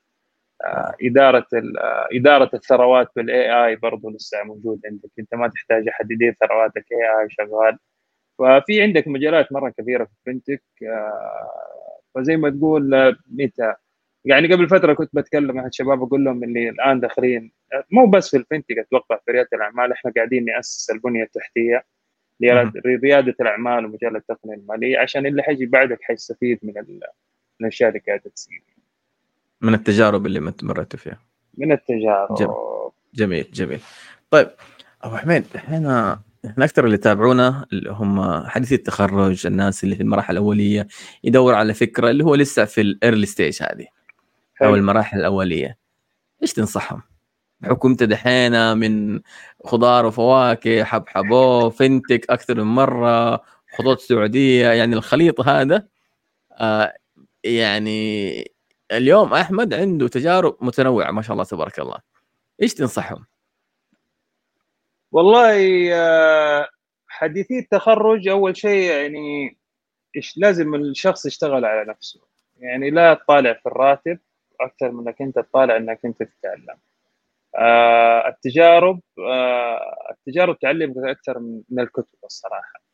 آه، 0.64 0.94
إدارة 1.02 1.46
آه، 1.54 2.08
إدارة 2.12 2.50
الثروات 2.54 3.08
بال 3.16 3.66
AI 3.66 3.76
برضه 3.76 4.10
لسه 4.10 4.42
موجود 4.44 4.80
عندك. 4.86 5.10
أنت 5.18 5.34
ما 5.34 5.48
تحتاج 5.48 5.88
أحد 5.88 6.10
يدير 6.10 6.36
ثرواتك. 6.40 6.84
AI 6.92 7.30
شغال. 7.30 7.78
ففي 8.38 8.82
عندك 8.82 9.08
مجالات 9.08 9.52
مرة 9.52 9.70
كبيرة 9.70 10.04
في 10.04 10.12
ال 10.30 10.34
fintech 10.34 10.62
آه، 10.82 12.00
فزي 12.14 12.36
ما 12.36 12.50
تقول 12.50 13.16
متى؟ 13.30 13.74
يعني 14.24 14.54
قبل 14.54 14.68
فترة 14.68 14.94
كنت 14.94 15.10
بتكلم 15.16 15.56
مع 15.56 15.66
الشباب 15.66 16.02
أقول 16.02 16.24
لهم 16.24 16.44
اللي 16.44 16.68
الآن 16.68 17.00
داخلين 17.00 17.52
مو 17.92 18.06
بس 18.06 18.30
في 18.30 18.36
ال 18.36 18.42
fintech 18.42 18.78
أتوقع 18.78 19.16
في 19.26 19.30
ريادة 19.32 19.48
الأعمال. 19.54 19.92
إحنا 19.92 20.12
قاعدين 20.16 20.44
نأسس 20.44 20.90
البنية 20.90 21.22
التحتية. 21.22 21.84
لريادة 22.40 23.34
الأعمال 23.40 23.84
ومجال 23.84 24.16
التقنية 24.16 24.54
المالية. 24.54 24.98
عشان 24.98 25.26
اللي 25.26 25.42
حيجي 25.42 25.66
بعدك 25.66 25.98
حيستفيد 26.02 26.58
من 26.62 26.78
الأشياء 27.60 27.88
اللي 27.88 28.00
قاعدة 28.06 28.30
تصير 28.30 28.62
من 29.60 29.74
التجارب 29.74 30.26
اللي 30.26 30.52
مريتوا 30.62 30.98
فيها 30.98 31.18
من 31.58 31.72
التجارب 31.72 32.34
جميل. 32.34 32.54
جميل 33.14 33.50
جميل 33.52 33.80
طيب 34.30 34.50
أبو 35.02 35.16
حميد 35.16 35.44
إحنا 35.56 36.20
إحنا 36.46 36.64
أكثر 36.64 36.84
اللي 36.84 36.94
يتابعونا 36.94 37.66
اللي 37.72 37.90
هم 37.90 38.46
حديثي 38.46 38.74
التخرج 38.74 39.46
الناس 39.46 39.84
اللي 39.84 39.96
في 39.96 40.02
المراحل 40.02 40.32
الأولية 40.32 40.86
يدور 41.24 41.54
على 41.54 41.74
فكرة 41.74 42.10
اللي 42.10 42.24
هو 42.24 42.34
لسه 42.34 42.64
في 42.64 42.80
ال 42.80 42.88
early 42.88 43.26
stage 43.26 43.62
هذه 43.62 43.86
أو. 44.62 44.74
المراحل 44.74 45.18
الأولية 45.18 45.78
إيش 46.42 46.52
تنصحهم؟ 46.52 47.02
بحكم 47.60 47.90
أنت 47.90 48.02
دحين 48.02 48.76
من 48.76 49.20
خضار 49.64 50.06
وفواكه 50.06 50.84
حبحبو 50.84 51.70
فنتك 51.70 52.30
أكثر 52.30 52.54
من 52.54 52.74
مرة 52.74 53.42
خطوط 53.76 54.00
سعودية 54.00 54.68
يعني 54.68 54.96
الخليط 54.96 55.40
هذا 55.40 55.88
آه 56.52 56.94
يعني 57.56 58.44
اليوم 58.92 59.34
أحمد 59.34 59.74
عنده 59.74 60.08
تجارب 60.08 60.56
متنوعة 60.60 61.10
ما 61.10 61.22
شاء 61.22 61.32
الله 61.32 61.44
تبارك 61.44 61.78
الله. 61.78 61.98
إيش 62.62 62.74
تنصحهم؟ 62.74 63.26
والله 65.12 65.88
آه، 65.94 66.68
حديثي 67.08 67.58
التخرج 67.58 68.28
أول 68.28 68.56
شيء 68.56 68.92
يعني 68.92 69.58
لازم 70.36 70.74
الشخص 70.74 71.26
يشتغل 71.26 71.64
على 71.64 71.90
نفسه. 71.90 72.20
يعني 72.56 72.90
لا 72.90 73.14
تطالع 73.14 73.52
في 73.52 73.66
الراتب 73.66 74.18
أكثر 74.60 74.90
من 74.90 75.08
إنك 75.08 75.22
أنت 75.22 75.38
تطالع 75.38 75.76
إنك 75.76 76.00
أنت 76.04 76.22
تتعلم. 76.22 76.78
آه 77.58 78.28
التجارب 78.28 79.00
آه 79.18 80.10
التجارب 80.10 80.58
تعلمك 80.58 80.96
أكثر 80.96 81.38
من 81.68 81.80
الكتب 81.80 82.18
الصراحة. 82.24 82.87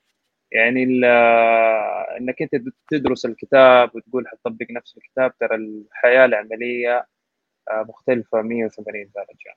يعني 0.55 1.01
آه، 1.07 2.17
إنك 2.21 2.43
أنت 2.43 2.55
تدرس 2.91 3.27
الكتاب 3.27 3.97
وتقول 3.97 4.29
حتطبق 4.29 4.67
نفس 4.71 4.97
الكتاب 4.97 5.39
ترى 5.39 5.55
الحياة 5.55 6.25
العملية 6.25 7.07
آه 7.71 7.83
مختلفة 7.89 8.43
180 8.43 9.11
درجة 9.15 9.57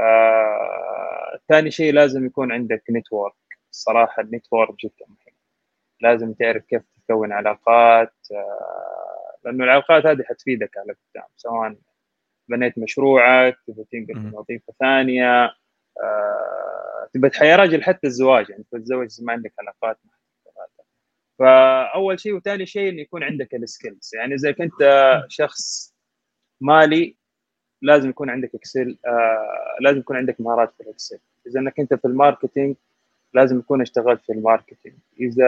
آه، 0.00 1.38
ثاني 1.48 1.70
شيء 1.70 1.92
لازم 1.92 2.26
يكون 2.26 2.52
عندك 2.52 2.82
network 2.90 3.34
الصراحة 3.70 4.22
ال 4.22 4.28
network 4.28 4.74
جدا 4.84 5.06
مهم 5.08 5.36
لازم 6.00 6.32
تعرف 6.32 6.64
كيف 6.64 6.82
تكون 7.08 7.32
علاقات 7.32 8.14
آه، 8.32 9.36
لأنه 9.44 9.64
العلاقات 9.64 10.06
هذه 10.06 10.22
حتفيدك 10.22 10.78
على 10.78 10.92
قدام 10.92 11.28
سواء 11.36 11.76
بنيت 12.48 12.78
مشروعك 12.78 13.58
تبغى 13.66 13.84
تنقل. 13.92 14.20
من 14.20 14.34
وظيفة 14.34 14.72
ثانية 14.80 15.44
آه، 16.02 17.08
تبغى 17.14 17.48
يا 17.48 17.56
راجل 17.56 17.82
حتى 17.82 18.06
الزواج 18.06 18.50
يعني 18.50 18.64
تتزوج 18.72 19.08
ما 19.22 19.32
عندك 19.32 19.52
علاقات 19.58 19.98
مع. 20.04 20.19
فأول 21.40 22.20
شيء 22.20 22.34
وثاني 22.34 22.66
شيء 22.66 22.88
إنه 22.88 23.00
يكون 23.00 23.22
عندك 23.22 23.54
ال 23.54 23.62
skills 23.62 24.10
يعني 24.14 24.34
إذا 24.34 24.52
كنت 24.52 24.76
شخص 25.28 25.94
مالي 26.60 27.16
لازم 27.82 28.08
يكون 28.08 28.30
عندك 28.30 28.54
Excel 28.54 28.98
آه 29.06 29.76
لازم 29.80 29.98
يكون 29.98 30.16
عندك 30.16 30.40
مهارات 30.40 30.74
في 30.74 30.82
ال 30.82 30.88
Excel 30.88 31.18
إذا 31.46 31.60
إنك 31.60 31.80
أنت 31.80 31.94
في 31.94 32.04
ال 32.04 32.11
marketing 32.11 32.76
لازم 33.34 33.58
يكون 33.58 33.80
اشتغلت 33.80 34.22
في 34.22 34.32
الماركتينج. 34.32 34.94
إذا 35.20 35.44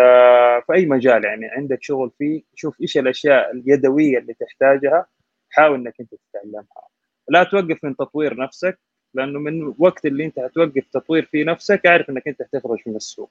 في 0.60 0.72
أي 0.74 0.86
مجال 0.86 1.24
يعني 1.24 1.46
عندك 1.46 1.82
شغل 1.82 2.10
فيه 2.18 2.42
شوف 2.54 2.80
إيش 2.80 2.98
الأشياء 2.98 3.50
اليدوية 3.50 4.18
اللي 4.18 4.34
تحتاجها 4.34 5.06
حاول 5.50 5.78
إنك 5.78 5.94
أنت 6.00 6.14
تتعلمها. 6.14 6.88
لا 7.28 7.44
توقف 7.44 7.84
من 7.84 7.96
تطوير 7.96 8.36
نفسك 8.36 8.78
لأنه 9.14 9.38
من 9.38 9.74
وقت 9.78 10.06
اللي 10.06 10.24
أنت 10.24 10.38
هتوقف 10.38 10.84
تطوير 10.92 11.24
في 11.24 11.44
نفسك 11.44 11.86
أعرف 11.86 12.10
إنك 12.10 12.28
أنت 12.28 12.42
هتخرج 12.42 12.78
من 12.86 12.96
السوق. 12.96 13.30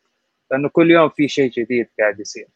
لأنه 0.52 0.70
كل 0.70 0.92
يوم 0.92 1.10
في 1.10 1.28
شيء 1.28 1.52
جديد 1.52 1.90
قاعد 2.00 2.20
يصير. 2.20 2.48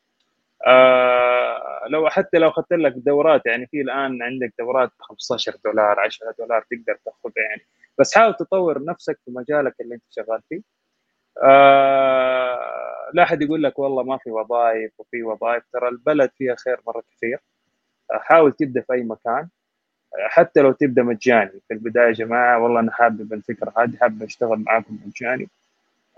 آه 0.68 1.88
لو 1.90 2.10
حتى 2.10 2.38
لو 2.40 2.50
أخذت 2.50 2.74
لك 2.74 2.94
دورات 2.98 3.46
يعني 3.46 3.68
في 3.68 3.82
الآن 3.82 4.24
عندك 4.24 4.54
دورات 4.60 4.90
ب 5.00 5.04
15 5.04 5.56
دولار 5.66 6.00
10 6.00 6.34
دولار 6.40 6.62
تقدر 6.72 7.00
تاخذها 7.06 7.44
يعني. 7.50 7.62
بس 8.00 8.16
حاول 8.16 8.34
تطور 8.36 8.86
نفسك 8.86 9.20
في 9.26 9.32
مجالك 9.32 9.76
اللي 9.82 9.96
أنت 9.96 10.04
شغال 10.12 10.42
فيه. 10.50 10.62
آه 11.44 13.12
لا 13.14 13.24
أحد 13.24 13.42
يقول 13.42 13.64
لك 13.64 13.80
والله 13.80 14.04
ما 14.04 14.18
في 14.18 14.32
وظائف 14.32 14.92
وفي 15.00 15.24
وظائف 15.24 15.64
ترى 15.74 15.90
البلد 15.90 16.32
فيها 16.38 16.56
خير 16.56 16.78
مرة 16.88 17.04
كثير. 17.18 17.40
آه 18.14 18.20
حاول 18.20 18.54
تبدأ 18.54 18.82
في 18.82 18.94
أي 18.94 19.04
مكان. 19.04 19.50
آه 20.16 20.30
حتى 20.30 20.62
لو 20.62 20.72
تبدأ 20.74 21.04
مجاني. 21.04 21.62
في 21.70 21.76
البداية 21.76 22.08
يا 22.08 22.12
جماعة 22.14 22.60
والله 22.64 22.80
أنا 22.82 22.92
حابب 22.94 23.34
الفكرة 23.34 23.74
هذه 23.78 23.98
حابب 23.98 24.24
أشتغل 24.24 24.60
معاكم 24.60 25.00
مجاني. 25.08 25.50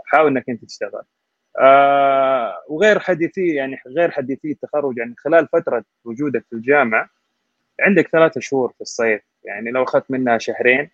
حاول 0.06 0.28
إنك 0.32 0.50
أنت 0.50 0.66
تشتغل. 0.66 1.04
آه 1.60 2.64
وغير 2.70 3.00
حديثي 3.00 3.56
يعني 3.56 3.78
غير 3.88 4.12
حديثي 4.12 4.52
التخرج 4.52 4.98
يعني 4.98 5.16
خلال 5.18 5.48
فترة 5.48 5.84
وجودك 6.06 6.46
في 6.50 6.56
الجامعة 6.56 7.10
عندك 7.80 8.08
ثلاثة 8.08 8.42
شهور 8.42 8.70
في 8.70 8.82
الصيف 8.82 9.22
يعني 9.44 9.72
لو 9.72 9.84
أخذت 9.84 10.12
منها 10.12 10.38
شهرين 10.38 10.90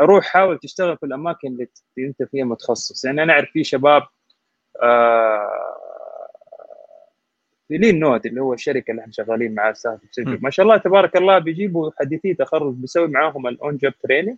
روح 0.00 0.24
حاول 0.24 0.58
تشتغل 0.58 0.96
في 0.96 1.06
الأماكن 1.06 1.48
اللي 1.48 1.68
أنت 1.98 2.22
فيها 2.22 2.44
متخصص 2.44 3.04
يعني 3.04 3.22
أنا 3.22 3.32
أعرف 3.32 3.50
في 3.50 3.64
شباب 3.64 4.02
آه 4.82 5.76
في 7.68 7.78
Lean 7.78 7.98
Node 7.98 8.26
اللي 8.26 8.40
هو 8.40 8.54
الشركة 8.54 8.90
اللي 8.90 9.02
إحنا 9.02 9.12
شغالين 9.12 9.54
معاها 9.54 9.74
ما 10.18 10.50
شاء 10.50 10.66
الله 10.66 10.76
تبارك 10.76 11.16
الله 11.16 11.38
بيجيبوا 11.38 11.90
حديثي 12.00 12.34
تخرج 12.34 12.74
بيسوي 12.74 13.08
معاهم 13.08 13.46
ال 13.46 13.56
on 13.56 13.76
job 13.76 13.92
training 14.02 14.36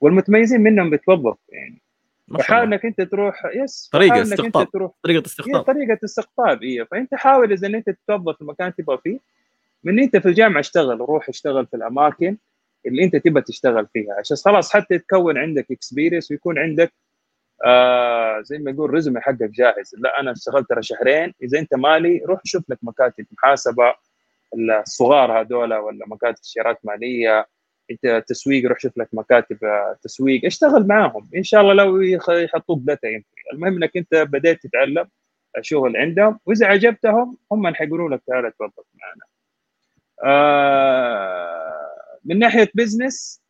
والمتميزين 0.00 0.60
منهم 0.60 0.90
بتوظف 0.90 1.36
يعني. 1.48 1.80
فحاول 2.38 2.62
انك 2.66 2.86
أنت 2.86 3.00
تروح 3.00 3.42
يس 3.54 3.88
طريقة 3.92 4.22
استقطاب. 4.22 4.70
تروح. 4.70 4.92
طريقة 5.02 5.26
استقطاب. 5.26 5.62
طريقة 5.62 5.98
استقطاب 6.04 6.62
أيوه 6.62 6.86
فأنت 6.90 7.14
حاول 7.14 7.52
إذا 7.52 7.66
أنت 7.66 7.90
تتوظف 7.90 8.34
في 8.36 8.42
المكان 8.42 8.74
تبغى 8.74 8.98
فيه 9.02 9.18
من 9.84 10.00
أنت 10.00 10.16
في 10.16 10.28
الجامعة 10.28 10.60
اشتغل 10.60 11.00
روح 11.00 11.28
اشتغل 11.28 11.66
في 11.66 11.76
الأماكن 11.76 12.36
اللي 12.86 13.04
أنت 13.04 13.16
تبغى 13.16 13.42
تشتغل 13.42 13.86
فيها 13.92 14.14
عشان 14.18 14.36
خلاص 14.36 14.72
حتى 14.72 14.98
تكون 14.98 15.38
عندك 15.38 15.66
experience 15.70 16.30
ويكون 16.30 16.58
عندك 16.58 16.92
آه 17.64 18.40
زي 18.40 18.58
ما 18.58 18.70
يقول 18.70 18.90
résumé 18.90 19.20
حقك 19.20 19.50
جاهز. 19.50 19.94
لا 19.98 20.20
أنا 20.20 20.32
اشتغلت 20.32 20.68
ترى 20.68 20.82
شهرين 20.82 21.34
إذا 21.42 21.58
أنت 21.58 21.74
مالي 21.74 22.22
روح 22.26 22.40
شوف 22.44 22.62
لك 22.68 22.78
مكاتب 22.82 23.26
محاسبة 23.32 23.94
الصغار 24.54 25.40
هذول 25.40 25.74
ولا 25.74 26.06
مكاتب 26.08 26.34
استشارات 26.34 26.78
مالية 26.84 27.46
تسويق 28.26 28.68
روح 28.68 28.78
شوف 28.80 28.98
لك 28.98 29.08
مكاتب 29.12 29.64
آه، 29.64 29.96
تسويق. 30.02 30.44
اشتغل 30.44 30.86
معاهم. 30.86 31.28
إن 31.36 31.42
شاء 31.42 31.60
الله 31.60 31.74
لو 31.74 32.00
يحطوك 32.30 32.78
data 32.82 33.08
entry 33.08 33.42
المهم 33.52 33.76
إنك 33.76 33.96
أنت 33.96 34.14
بديت 34.14 34.62
تتعلم 34.62 35.08
الشغل 35.58 35.96
عندهم 35.96 36.38
وإذا 36.46 36.66
عجبتهم 36.66 37.36
هم 37.52 37.74
حيقولوا 37.74 38.10
لك 38.10 38.22
تعال 38.26 38.52
توظف 38.56 38.84
معنا. 38.94 39.24
آه 40.24 41.90
من 42.24 42.38
ناحية 42.38 42.70
بزنس 42.74 43.42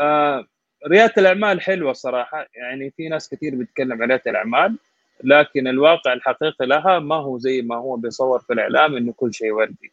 آه 0.00 0.46
ريادة 0.88 1.12
الأعمال 1.18 1.60
حلوة 1.60 1.92
صراحة. 1.92 2.46
يعني 2.54 2.90
في 2.90 3.08
ناس 3.08 3.28
كثير 3.28 3.54
بتتكلم 3.54 4.02
عن 4.02 4.08
ريادة 4.08 4.30
الأعمال 4.30 4.78
لكن 5.24 5.68
الواقع 5.68 6.12
الحقيقي 6.12 6.66
لها 6.66 6.98
ما 6.98 7.14
هو 7.16 7.38
زي 7.38 7.62
ما 7.62 7.76
هو 7.76 7.96
بيصور 7.96 8.38
في 8.38 8.52
الإعلام 8.52 8.96
إنه 8.96 9.12
كل 9.12 9.34
شيء 9.34 9.50
وردي. 9.52 9.92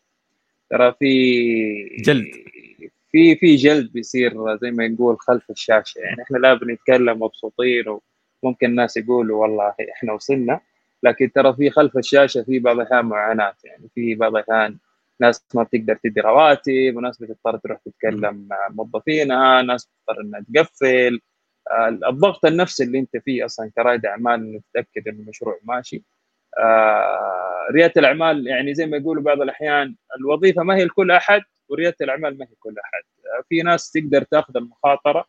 ترى 0.70 0.94
في 1.00 1.98
جلد. 2.02 2.28
في 3.12 3.36
في 3.36 3.56
جلد 3.56 3.92
بيصير 3.94 4.58
زي 4.62 4.72
ما 4.72 4.88
نقول 4.88 5.18
خلف 5.20 5.50
الشاشة. 5.50 6.00
يعني 6.00 6.22
إحنا 6.24 6.38
لا 6.38 6.54
بنتكلم 6.54 7.24
مبسوطين 7.24 7.84
وممكن 8.44 8.68
الناس 8.70 8.98
يقولوا 8.98 9.42
والله 9.42 9.74
إحنا 9.94 10.14
وصلنا 10.14 10.60
لكن 11.04 11.32
ترى 11.32 11.54
في 11.54 11.70
خلف 11.70 11.98
الشاشة 11.98 12.44
في 12.44 12.60
بعض 12.60 12.80
الأحيان 12.80 13.06
معاناة. 13.06 13.54
يعني 13.64 13.90
في 13.96 14.16
بعض 14.16 14.36
الأحيان 14.36 14.78
ناس 15.20 15.46
ما 15.56 15.64
بتقدر 15.64 15.96
تدي 16.04 16.22
رواتب 16.22 16.94
وناس 16.96 17.18
بتضطر 17.22 17.58
تروح 17.58 17.80
تتكلم 17.86 18.48
مع 18.50 18.68
موظفينها 18.70 19.62
ناس 19.62 19.86
بتضطر 19.88 20.22
إنها 20.22 20.46
تقفل. 20.56 21.22
الضغط 22.10 22.46
النفسي 22.46 22.84
اللي 22.84 23.00
أنت 23.00 23.18
فيه 23.18 23.46
أصلا 23.46 23.72
كرائد 23.76 24.06
أعمال 24.06 24.34
إنك 24.34 24.62
تتأكد 24.74 25.08
انه 25.08 25.20
المشروع 25.20 25.60
ماشي. 25.64 26.04
ريادة 27.72 27.94
الأعمال 27.98 28.48
يعني 28.48 28.74
زي 28.74 28.86
ما 28.86 28.98
يقولوا 28.98 29.24
بعض 29.24 29.42
الأحيان 29.42 29.96
الوظيفة 30.20 30.64
ما 30.64 30.76
هي 30.76 30.86
لكل 30.86 31.12
أحد 31.12 31.42
وريادة 31.70 31.96
الأعمال 32.02 32.38
ما 32.38 32.46
هي 32.46 32.56
كل 32.60 32.76
أحد. 32.84 33.04
آه، 33.40 33.44
في 33.50 33.62
ناس 33.62 33.92
تقدر 33.92 34.22
تأخذ 34.24 34.58
المخاطرة 34.58 35.26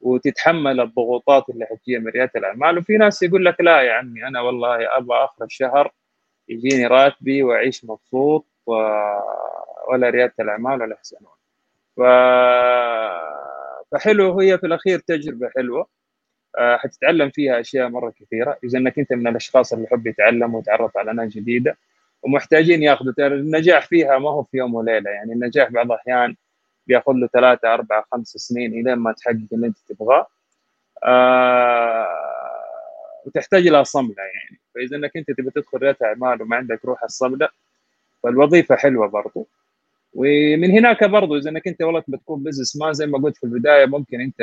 وتتحمل 0.00 0.80
الضغوطات 0.80 1.48
اللي 1.50 1.66
حتجيها 1.66 1.98
من 2.00 2.08
ريادة 2.08 2.32
الأعمال 2.36 2.78
وفي 2.78 2.96
ناس 2.96 3.22
يقول 3.22 3.44
لك 3.44 3.60
لا 3.60 3.82
يا 3.82 3.92
عمي 3.92 4.26
أنا 4.26 4.40
والله 4.40 4.96
أبغى 4.96 5.24
آخر 5.24 5.44
الشهر 5.44 5.92
يجيني 6.48 6.86
راتبي 6.86 7.42
وأعيش 7.42 7.84
مبسوط 7.84 8.46
ولا 9.88 10.10
ريادة 10.10 10.34
الأعمال 10.40 10.82
ولا 10.82 10.94
يحسنون. 10.94 11.32
ف... 11.96 12.00
فحلو 13.92 14.40
هي 14.40 14.58
في 14.58 14.66
الأخير 14.66 14.98
تجربة 14.98 15.50
حلوة. 15.56 15.80
آه، 15.80 15.97
حتتعلم 16.56 17.30
فيها 17.30 17.60
أشياء 17.60 17.88
مرة 17.88 18.12
كثيرة. 18.20 18.58
إذا 18.64 18.78
إنك 18.78 18.98
أنت 18.98 19.12
من 19.12 19.26
الأشخاص 19.28 19.72
اللي 19.72 19.84
يحب 19.84 20.06
يتعلم 20.06 20.54
ويتعرف 20.54 20.96
على 20.98 21.12
ناس 21.12 21.32
جديدة 21.32 21.76
ومحتاجين 22.22 22.82
ياخذوا 22.82 23.12
النجاح 23.18 23.86
فيها 23.86 24.18
ما 24.18 24.30
هو 24.30 24.42
في 24.42 24.56
يوم 24.56 24.74
وليلة. 24.74 25.10
يعني 25.10 25.32
النجاح 25.32 25.70
بعض 25.70 25.92
الأحيان 25.92 26.36
بياخذ 26.86 27.12
له 27.12 27.26
ثلاثة 27.26 27.74
أربعة 27.74 28.04
خمس 28.12 28.28
سنين 28.28 28.72
إلى 28.72 28.96
ما 28.96 29.12
تحقق 29.12 29.36
اللي 29.52 29.66
أنت 29.66 29.78
تبغاه. 29.88 30.26
آه 31.04 32.08
وتحتاج 33.26 33.66
إلى 33.66 33.84
صملة 33.84 34.14
يعني. 34.18 34.60
فإذا 34.74 34.96
أنك 34.96 35.16
أنت 35.16 35.30
تبي 35.30 35.50
تدخل 35.50 35.78
ريادة 35.78 36.06
أعمال 36.06 36.42
وما 36.42 36.56
عندك 36.56 36.84
روح 36.84 37.04
الصملة 37.04 37.48
فالوظيفة 38.22 38.76
حلوة 38.76 39.08
برضو. 39.08 39.48
ومن 40.14 40.70
هناك 40.70 41.04
برضو 41.04 41.36
إذا 41.36 41.50
إنك 41.50 41.68
أنت 41.68 41.82
والله 41.82 42.02
بتكون 42.08 42.42
businessman 42.42 42.92
زي 42.92 43.06
ما 43.06 43.18
قلت 43.18 43.36
في 43.36 43.44
البداية 43.44 43.86
ممكن 43.86 44.20
أنت 44.20 44.38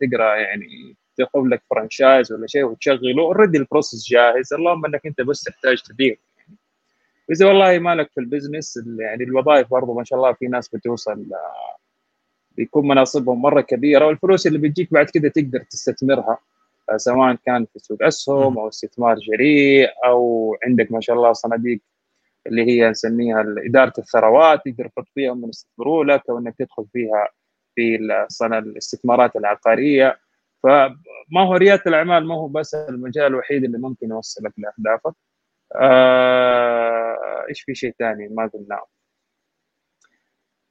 تقرأ 0.00 0.36
يعني 0.36 0.96
تاخذ 1.18 1.40
لك 1.40 1.62
franchise 1.70 2.32
ولا 2.32 2.46
شيء 2.46 2.64
وتشغله. 2.64 3.22
already 3.22 3.58
ال 3.58 3.64
process 3.64 4.08
جاهز. 4.08 4.52
اللهم 4.52 4.86
إنك 4.86 5.06
أنت 5.06 5.20
بس 5.20 5.42
تحتاج 5.42 5.82
تدير 5.82 6.18
واذا 7.28 7.46
والله 7.46 7.78
مالك 7.78 8.10
في 8.14 8.20
البزنس 8.20 8.78
يعني 8.98 9.24
الوظائف 9.24 9.70
برضو 9.70 9.94
ما 9.94 10.04
شاء 10.04 10.18
الله 10.18 10.32
في 10.32 10.46
ناس 10.46 10.68
بتوصل 10.68 11.26
بيكون 12.56 12.88
مناصبهم 12.88 13.42
مرة 13.42 13.60
كبيرة. 13.60 14.06
والفلوس 14.06 14.46
اللي 14.46 14.58
بتجيك 14.58 14.92
بعد 14.92 15.10
كده 15.10 15.28
تقدر 15.28 15.58
تستثمرها 15.70 16.38
سواء 16.96 17.34
كان 17.46 17.66
في 17.72 17.78
سوق 17.78 18.02
أسهم 18.02 18.58
أو 18.58 18.68
استثمار 18.68 19.16
جريء 19.18 19.88
أو 20.04 20.56
عندك 20.64 20.92
ما 20.92 21.00
شاء 21.00 21.16
الله 21.16 21.32
صناديق 21.32 21.80
اللي 22.46 22.66
هي 22.66 22.90
نسميها 22.90 23.44
إدارة 23.58 23.92
الثروات 23.98 24.66
يقدر 24.66 24.86
يحط 24.86 25.08
فيها 25.14 25.34
من 25.34 25.48
يستثمروا 25.48 26.04
لك 26.04 26.22
أو 26.30 26.38
إنك 26.38 26.54
تدخل 26.58 26.86
فيها 26.92 27.28
في 27.74 27.96
الاستثمارات 28.42 29.36
العقارية. 29.36 30.18
فما 30.62 31.42
هو 31.46 31.54
ريادة 31.54 31.82
الأعمال؟ 31.86 32.26
ما 32.26 32.34
هو 32.34 32.48
بس 32.48 32.74
المجال 32.74 33.26
الوحيد 33.26 33.64
اللي 33.64 33.78
ممكن 33.78 34.10
يوصلك 34.10 34.52
لأهدافك. 34.58 35.14
آه 35.76 37.46
إيش 37.48 37.62
في 37.62 37.74
شيء 37.74 37.94
ثاني؟ 37.98 38.28
ما 38.28 38.50
قلناه 38.54 38.86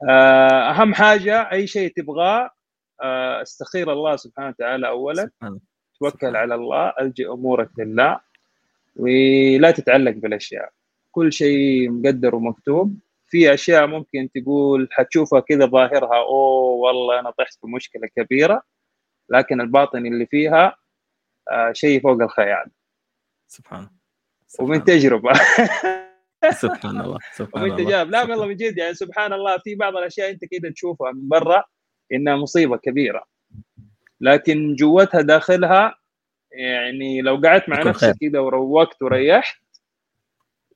آه 0.10 0.72
أهم 0.72 0.94
حاجة 0.94 1.52
أي 1.52 1.68
شيء 1.68 1.94
تبغاه 1.96 2.50
آه 3.02 3.42
استخير 3.42 3.94
الله 3.94 4.16
سبحانه 4.16 4.48
وتعالى 4.50 4.88
اولا. 4.88 5.30
توكل 6.00 6.36
على 6.36 6.56
الله 6.56 6.94
ألجئ 7.02 7.34
أمورك 7.34 7.70
لله 7.78 8.20
ولا 8.96 9.72
تتعلق 9.72 10.12
بالأشياء. 10.12 10.70
كل 11.12 11.34
شيء 11.34 11.90
مقدر 11.92 12.36
ومكتوب. 12.36 13.00
في 13.30 13.54
أشياء 13.54 13.88
ممكن 13.88 14.30
تقول 14.36 14.88
حتشوفها 14.92 15.40
كذا 15.40 15.66
ظاهرها 15.66 16.18
أوه 16.18 16.62
والله 16.76 17.20
أنا 17.20 17.30
طحت 17.32 17.54
في 17.62 17.68
مشكلة 17.68 18.08
كبيرة. 18.16 18.62
لكن 19.30 19.62
الباطن 19.62 20.06
اللي 20.06 20.26
فيها 20.26 20.76
آه 21.52 21.72
شيء 21.72 22.02
فوق 22.02 22.22
الخيال. 22.22 22.66
سبحان 23.48 23.88
ومن 24.60 24.84
تجربة. 24.84 25.34
سبحان 26.64 27.02
الله. 27.02 27.20
سبحان 27.34 27.64
ومن 27.64 27.86
تجارب. 27.86 28.10
لا 28.10 28.24
والله 28.24 28.46
من 28.46 28.56
جد 28.56 28.78
يعني 28.78 28.94
سبحان 28.94 29.34
الله 29.34 29.58
في 29.58 29.76
بعض 29.76 29.98
الأشياء 29.98 30.30
أنت 30.30 30.46
كذا 30.46 30.72
تشوفها 30.72 31.12
من 31.12 31.28
برا 31.28 31.64
إنها 32.14 32.36
مصيبة 32.36 32.78
كبيرة. 32.78 33.24
لكن 34.22 34.76
جوتها 34.76 35.22
داخلها 35.22 35.96
يعني 36.52 37.22
لو 37.22 37.42
قعدت 37.46 37.70
مع 37.70 37.84
نفسك 37.84 38.16
كذا 38.22 38.40
وروقت 38.40 39.02
وريحت 39.02 39.62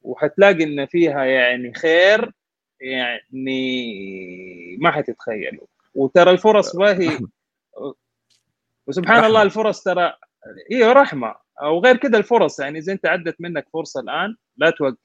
وحتلاقي 0.01 0.63
إن 0.63 0.85
فيها 0.85 1.25
يعني 1.25 1.73
خير 1.73 2.31
يعني 2.81 4.77
ما 4.79 4.91
حتتخيلوا 4.91 5.67
وترى 5.95 6.31
الفرص 6.31 6.75
ما 6.75 6.91
هي 6.99 7.19
وسبحان 8.91 9.17
رحمة. 9.17 9.27
الله 9.27 9.41
الفرص 9.41 9.83
ترى 9.83 10.13
أيوه 10.71 10.93
رحمة. 10.93 11.35
أو 11.61 11.79
غير 11.79 11.97
كذا 11.97 12.17
الفرص 12.17 12.59
يعني 12.59 12.79
إذا 12.79 12.93
أنت 12.93 13.05
عدت 13.05 13.35
منك 13.39 13.65
فرصة 13.73 13.99
الآن 13.99 14.35
لا 14.57 14.69
توقف. 14.69 14.97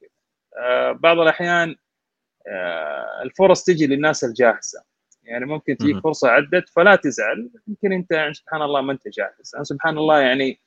آه 0.59 0.93
بعض 0.93 1.19
الأحيان 1.19 1.77
آه 2.49 3.23
الفرص 3.23 3.65
تجي 3.65 3.87
للناس 3.87 4.25
الجاهزة. 4.25 4.83
يعني 5.23 5.47
ممكن 5.47 5.77
تجيك 5.77 5.99
فرصة 5.99 6.29
عدت 6.29 6.69
فلا 6.69 6.97
تزعل. 6.97 7.51
يمكن 7.69 7.93
أنت 7.93 8.11
يعني 8.11 8.35
سبحان 8.35 8.63
الله 8.63 8.81
ما 8.81 8.93
أنت 8.93 9.09
جاهز. 9.09 9.55
أنا 9.55 9.65
سبحان 9.65 9.99
الله 9.99 10.21
يعني 10.21 10.61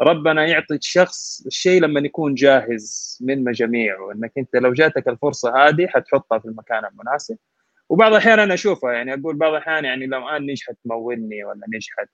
ربنا 0.00 0.46
يعطي 0.46 0.74
الشخص 0.74 1.46
الشيء 1.46 1.82
لما 1.82 2.00
يكون 2.00 2.34
جاهز 2.34 3.18
من 3.20 3.44
مجاميعه. 3.44 4.12
إنك 4.12 4.32
أنت 4.38 4.56
لو 4.56 4.72
جاتك 4.72 5.08
الفرصة 5.08 5.68
هذه 5.68 5.86
حتحطها 5.86 6.38
في 6.38 6.44
المكان 6.44 6.84
المناسب. 6.84 7.38
وبعض 7.88 8.12
الأحيان 8.12 8.38
أنا 8.38 8.54
أشوفها 8.54 8.92
يعني 8.92 9.14
أقول 9.14 9.36
بعض 9.36 9.52
الأحيان 9.52 9.84
يعني 9.84 10.06
لو 10.06 10.28
آن 10.28 10.46
نجحت 10.46 10.76
تمولني 10.84 11.44
ولا 11.44 11.60
نجحت 11.74 12.08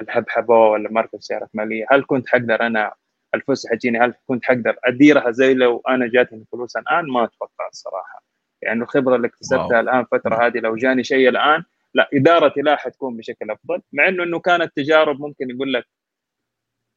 الحبحبه 0.00 0.58
ولا 0.58 0.92
مركب 0.92 1.22
سيارة 1.22 1.48
مالية؟ 1.54 1.86
هل 1.90 2.04
كنت 2.06 2.28
حقدر 2.28 2.66
أنا 2.66 2.94
الفلوس 3.34 3.66
حتجيني؟ 3.66 3.98
هل 3.98 4.14
كنت 4.26 4.44
حقدر 4.44 4.76
أديرها 4.84 5.30
زي 5.30 5.54
لو 5.54 5.82
أنا 5.88 6.08
جاتني 6.08 6.38
الفلوس؟ 6.40 6.76
الآن 6.76 7.06
ما 7.06 7.24
أتوقع 7.24 7.68
الصراحة. 7.68 8.22
يعني 8.62 8.82
الخبرة 8.82 9.16
اللي 9.16 9.26
اكتسبتها 9.26 9.80
الآن 9.80 10.00
الفترة 10.00 10.46
هذه 10.46 10.58
لو 10.58 10.76
جاني 10.76 11.04
شيء 11.04 11.28
الآن 11.28 11.64
لا 11.94 12.08
ادارتي 12.14 12.60
لا 12.60 12.76
حتكون 12.76 13.16
بشكل 13.16 13.50
أفضل 13.50 13.82
مع 13.92 14.08
إنه 14.08 14.22
إنه 14.22 14.38
كانت 14.38 14.72
تجارب 14.76 15.20
ممكن 15.20 15.50
يقول 15.50 15.72
لك 15.72 15.86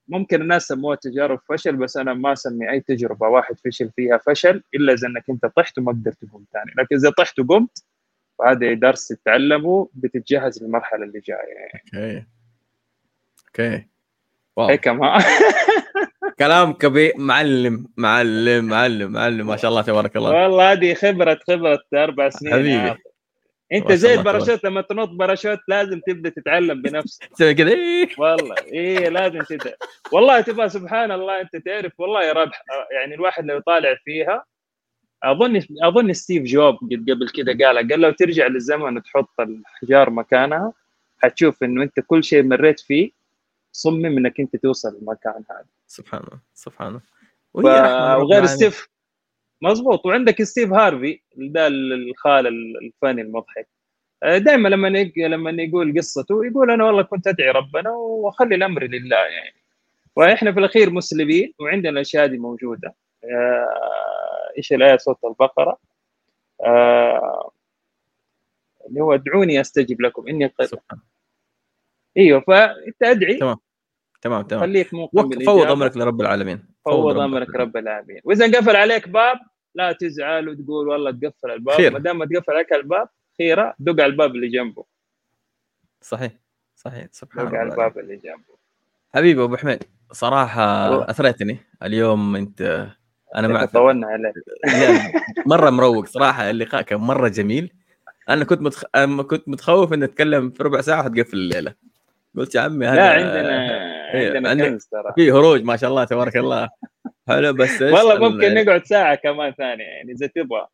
ممكن 0.08 0.42
الناس 0.42 0.68
سموها 0.68 0.96
تجارب 0.96 1.40
فشل 1.50 1.76
بس 1.76 1.98
أنا 1.98 2.14
ما 2.14 2.34
أسمي 2.34 2.70
أي 2.70 2.80
تجربة 2.80 3.28
واحد 3.28 3.56
فشل 3.66 3.92
فيها 3.96 4.18
فشل 4.18 4.64
إلا 4.76 4.94
إذا 4.94 5.08
إنك 5.08 5.30
أنت 5.30 5.46
طحت 5.46 5.78
وما 5.78 5.92
قدرت 5.92 6.26
تقوم 6.26 6.46
ثاني. 6.54 6.72
لكن 6.78 6.96
إذا 6.96 7.10
طحت 7.10 7.40
وقمت 7.40 7.84
فهذا 8.40 8.74
درس 8.74 9.08
تتعلمه 9.08 9.90
بتتجهز 9.94 10.64
للمرحلة 10.64 11.04
اللي 11.04 11.20
جاية 11.20 11.38
يعني. 11.38 11.84
Okay. 11.96 12.26
Okay. 13.48 13.86
Wow. 14.56 14.70
هيك 14.70 14.88
ما. 14.88 15.18
كلام 16.40 16.74
كبير. 16.74 17.14
معلم 17.18 17.88
معلم 17.98 18.66
معلم 18.66 19.12
معلم. 19.12 19.48
ما 19.48 19.58
شاء 19.58 19.72
الله 19.72 19.82
تبارك 19.82 20.18
الله. 20.18 20.32
والله 20.32 20.72
هذه 20.72 20.94
خبرة 20.94 21.40
خبرة 21.48 21.80
أربع 21.94 22.30
سنين. 22.30 22.54
حبيبي. 22.54 22.96
أنت 23.74 23.92
زي. 23.92 24.14
الباراشوت 24.14 24.64
لما 24.64 24.82
تنط 24.82 25.10
باراشوت 25.10 25.60
لازم 25.68 26.02
تبدأ 26.08 26.30
تتعلم 26.30 26.82
بنفسك. 26.82 27.26
تسوي 27.36 27.54
كذا. 27.54 27.76
والله. 28.18 28.56
إيه 28.74 29.10
لازم 29.10 29.40
تبدأ. 29.40 29.76
والله 30.12 30.42
تبغى 30.42 30.70
سبحان 30.70 31.12
الله 31.12 31.42
أنت 31.42 31.56
تعرف 31.56 32.00
والله 32.00 32.24
يا 32.24 32.34
ربح 32.34 32.64
يعني 32.92 33.16
الواحد 33.16 33.46
لو 33.46 33.58
يطالع 33.58 33.96
فيها 34.06 34.46
أظن 35.24 35.62
أظن 35.84 36.14
ستيف 36.14 36.44
جوب 36.44 36.76
قد 36.76 37.06
قبل 37.10 37.30
كذا 37.30 37.68
قال 37.68 37.92
قال 37.92 38.00
لو 38.00 38.12
ترجع 38.12 38.48
للزمن 38.48 38.98
وتحط 38.98 39.40
الحجار 39.40 40.10
مكانها 40.10 40.74
حتشوف 41.20 41.64
إنه 41.64 41.84
أنت 41.84 42.00
كل 42.00 42.24
شيء 42.24 42.44
مريت 42.44 42.80
فيه 42.80 43.17
صمم 43.72 44.06
إنك 44.06 44.40
أنت 44.40 44.56
توصل 44.56 44.98
للمكان 45.00 45.44
هذا. 45.52 45.66
سبحان 45.88 46.22
الله 46.24 46.40
سبحان 46.54 46.88
الله. 46.88 47.02
ف... 47.54 47.58
وغير 47.58 47.80
العالمين. 48.24 48.48
ستيف 48.48 48.90
مظبوط. 49.62 50.06
وعندك 50.06 50.44
ستيف 50.44 50.74
هارفي 50.74 51.22
ده 51.36 51.68
الخال 51.68 52.48
الفني 52.84 53.22
المضحك. 53.22 53.68
دائما 54.24 54.70
لما. 54.70 55.12
لما 55.18 55.64
يقول 55.64 55.98
قصته 55.98 56.46
يقول 56.46 56.72
أنا 56.72 56.86
والله 56.86 57.02
كنت 57.02 57.28
أدعي 57.28 57.52
ربنا 57.52 57.90
وأخلي 57.90 58.56
الأمر 58.56 58.84
لله 58.84 59.18
يعني. 59.18 59.56
وإحنا 60.16 60.52
في 60.52 60.60
الأخير 60.60 60.90
مسلمين 60.90 61.54
وعندنا 61.60 61.90
الاشياء 61.90 62.28
دي 62.28 62.38
موجودة. 62.38 62.96
آه، 63.24 64.54
إيش 64.58 64.74
الآية؟ 64.74 64.98
صوت 64.98 65.24
البقرة. 65.24 65.78
آه، 66.66 67.52
اللي 68.88 69.02
هو 69.02 69.14
ادعوني 69.14 69.62
أستجب 69.62 70.02
لكم. 70.02 70.28
إني 70.28 70.46
قد 70.46 70.80
إيوه 72.18 72.40
فأنت 72.40 73.04
أدعي. 73.04 73.38
تمام. 73.38 73.58
تمام 74.22 74.42
تمام. 74.42 74.62
خليك 74.62 74.94
موقن. 74.94 75.46
فوض 75.46 75.72
أمرك 75.72 75.98
لرب 75.98 76.22
العالمين. 76.22 76.64
فوض 76.86 77.18
أمرك 77.18 77.56
رب 77.56 77.78
العالمين. 77.78 78.22
وإذا 78.24 78.46
انقفل 78.46 78.76
عليك 78.76 79.10
باب 79.10 79.38
لا 79.76 79.92
تزعل 79.92 80.50
وتقول 80.50 80.88
والله 80.88 81.12
تقفل 81.12 81.52
الباب. 81.52 81.94
ما 81.94 82.00
دام 82.00 82.18
ما 82.18 82.26
تقفل 82.26 82.54
عليك 82.54 82.74
الباب 82.74 83.10
خيرة 83.38 83.76
دق 83.80 84.04
على 84.04 84.12
الباب 84.12 84.36
اللي 84.36 84.48
جنبه. 84.48 84.86
صحيح 86.02 86.32
صحيح. 86.76 87.08
سبحان 87.12 87.46
دق 87.46 87.48
الله. 87.48 87.60
على 87.60 87.72
الباب 87.72 88.00
اللي 88.00 88.16
جنبه. 88.16 88.58
حبيبي 89.16 89.44
أبو 89.44 89.58
حميد 89.58 89.84
صراحة 90.12 90.92
والله. 90.92 91.10
أثريتني. 91.10 91.58
اليوم 91.84 92.36
أنت 92.36 92.88
أنا 93.36 93.48
معك. 93.48 93.72
طولنا 93.72 94.08
عليك. 94.08 94.34
مرة 95.46 95.70
مروق 95.70 96.06
صراحة. 96.06 96.50
اللقاء 96.50 96.82
كان 96.82 97.00
مرة 97.00 97.28
جميل. 97.28 97.74
أنا 98.30 98.46
كنت 98.46 98.62
متخ... 98.62 98.84
كنت 99.28 99.50
متخوف 99.50 99.94
ان 99.94 100.04
أتكلم 100.04 100.50
في 100.50 100.64
ربع 100.64 100.82
ساعة 100.82 101.06
وتقفل 101.06 101.38
الليلة. 101.38 101.74
قلت 102.38 102.56
يا 102.56 102.62
عمي 102.62 102.88
هذا 102.88 102.96
لا 102.96 103.10
عندنا 103.12 103.88
إيه، 104.14 104.34
عندنا 104.36 104.70
كنز 104.70 104.86
ترى. 104.86 105.14
في 105.16 105.32
هروج 105.32 105.64
ما 105.64 105.78
شاء 105.78 105.90
الله 105.90 106.04
تبارك 106.04 106.38
الله. 106.38 106.70
حلو 107.28 107.54
بس 107.54 107.82
والله 107.82 108.14
ال- 108.14 108.20
ممكن 108.22 108.54
نقعد 108.54 108.86
ساعة 108.86 109.16
كمان 109.16 109.52
ثانية 109.54 109.84
يعني 109.84 110.12
إذا 110.12 110.28
تبغى. 110.28 110.68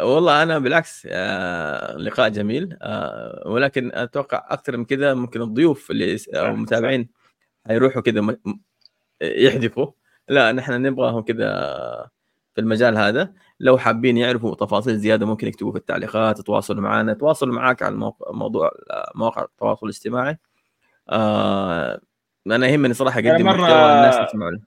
والله 0.00 0.42
أنا 0.42 0.58
بالعكس 0.58 1.08
آه، 1.10 1.96
لقاء 1.96 2.28
جميل. 2.28 2.76
آه، 2.82 3.42
ولكن 3.46 3.90
أتوقع 3.94 4.46
أكثر 4.50 4.76
من 4.76 4.84
كذا 4.84 5.14
ممكن 5.14 5.42
الضيوف 5.42 5.90
اللي 5.90 6.16
أو 6.34 6.46
المتابعين 6.46 7.08
حيروحوا 7.68 8.02
كذا 8.02 8.36
يحذفوا. 9.22 9.86
لا 10.28 10.52
نحن 10.52 10.82
نبغاهم 10.82 11.22
كذا 11.22 11.46
في 12.54 12.60
المجال 12.60 12.96
هذا. 12.98 13.32
لو 13.60 13.78
حابين 13.78 14.16
يعرفوا 14.16 14.54
تفاصيل 14.54 14.96
زيادة 14.98 15.26
ممكن 15.26 15.46
يكتبوا 15.48 15.72
في 15.72 15.78
التعليقات 15.78 16.38
يتواصلوا 16.38 16.82
معنا. 16.82 17.12
يتواصلوا 17.12 17.54
معاك 17.54 17.82
على 17.82 17.92
الموقع 17.92 18.32
موضوع 18.32 18.70
مواقع 19.14 19.42
التواصل 19.44 19.86
الاجتماعي. 19.86 20.38
آه 21.10 22.00
أنا 22.46 22.66
يهمني 22.66 22.94
صراحة 22.94 23.20
اقدم 23.20 23.44
مرة- 23.44 23.60
محتوى 23.60 23.92
الناس 23.92 24.28
تسمعوا 24.28 24.50
له 24.50 24.60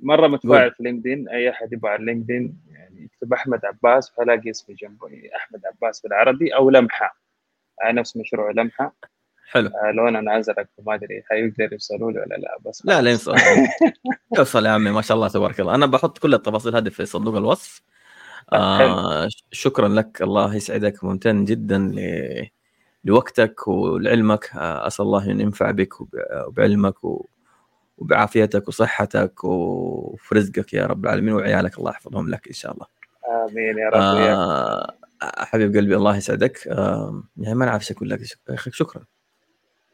مرة 0.00 0.26
متفاعل 0.26 0.70
في 0.70 0.82
لينكدين 0.82 1.28
أي 1.28 1.50
أحد 1.50 1.72
يبغى 1.72 1.90
على 1.90 2.04
لينكدين 2.04 2.60
يعني 2.68 3.04
يكتب 3.04 3.32
أحمد 3.32 3.60
عباس 3.64 4.10
فلاقي 4.10 4.50
اسمي 4.50 4.74
جنبه. 4.74 5.08
أحمد 5.36 5.60
عباس 5.66 6.00
بالعربي 6.00 6.54
أو 6.54 6.70
لمحة. 6.70 7.20
نفس 7.84 8.16
مشروع 8.16 8.50
لمحة. 8.50 8.96
حلو. 9.50 9.68
آه، 9.68 9.90
لو 9.90 10.08
أنا 10.08 10.20
نازلك 10.20 10.68
ما 10.86 10.94
أدري 10.94 11.22
حيقدر 11.30 11.72
يوصلوا 11.72 12.12
لي 12.12 12.20
ولا 12.20 12.34
لا 12.34 12.58
بس 12.66 12.86
لا 12.86 13.02
لا 13.02 13.10
يوصل 13.10 13.34
يوصل 14.38 14.66
يا 14.66 14.70
عمي 14.70 14.90
ما 14.90 15.02
شاء 15.02 15.14
الله 15.16 15.28
تبارك 15.28 15.60
الله. 15.60 15.74
أنا 15.74 15.86
بحط 15.86 16.18
كل 16.18 16.34
التفاصيل 16.34 16.76
هذه 16.76 16.88
في 16.88 17.06
صندوق 17.06 17.36
الوصف. 17.36 17.82
آه 18.52 19.28
شكرا 19.52 19.88
لك. 19.88 20.22
الله 20.22 20.54
يسعدك. 20.54 21.04
ممتن 21.04 21.44
جدا 21.44 21.78
ل... 21.78 22.00
لوقتك 23.06 23.68
ولعلمك 23.68 24.50
آه 24.54 24.86
أسأل 24.86 25.04
الله 25.04 25.30
أن 25.30 25.40
ينفع 25.40 25.70
بك 25.70 26.00
وب... 26.00 26.08
وبعلمك. 26.46 26.94
وبعافيتك 27.98 28.68
وصحتك 28.68 29.44
وفي 29.44 30.34
رزقك 30.34 30.74
يا 30.74 30.86
رب 30.86 31.04
العالمين 31.04 31.34
وعيالك 31.34 31.78
الله 31.78 31.90
يحفظهم 31.90 32.30
لك 32.30 32.46
إن 32.48 32.52
شاء 32.52 32.72
الله 32.72 32.86
آمين 33.28 33.78
يا 33.78 33.88
رب. 33.88 33.94
آه 33.94 34.94
حبيب 35.22 35.76
قلبي 35.76 35.96
الله 35.96 36.16
يسعدك 36.16 36.68
آه 36.68 37.22
يعني 37.36 37.54
ما 37.54 37.66
نعرف 37.66 37.80
إيش 37.82 37.92
أقول 37.92 38.10
لك 38.10 38.20
يا 38.20 38.54
أخي 38.54 38.70
شكرا 38.70 39.04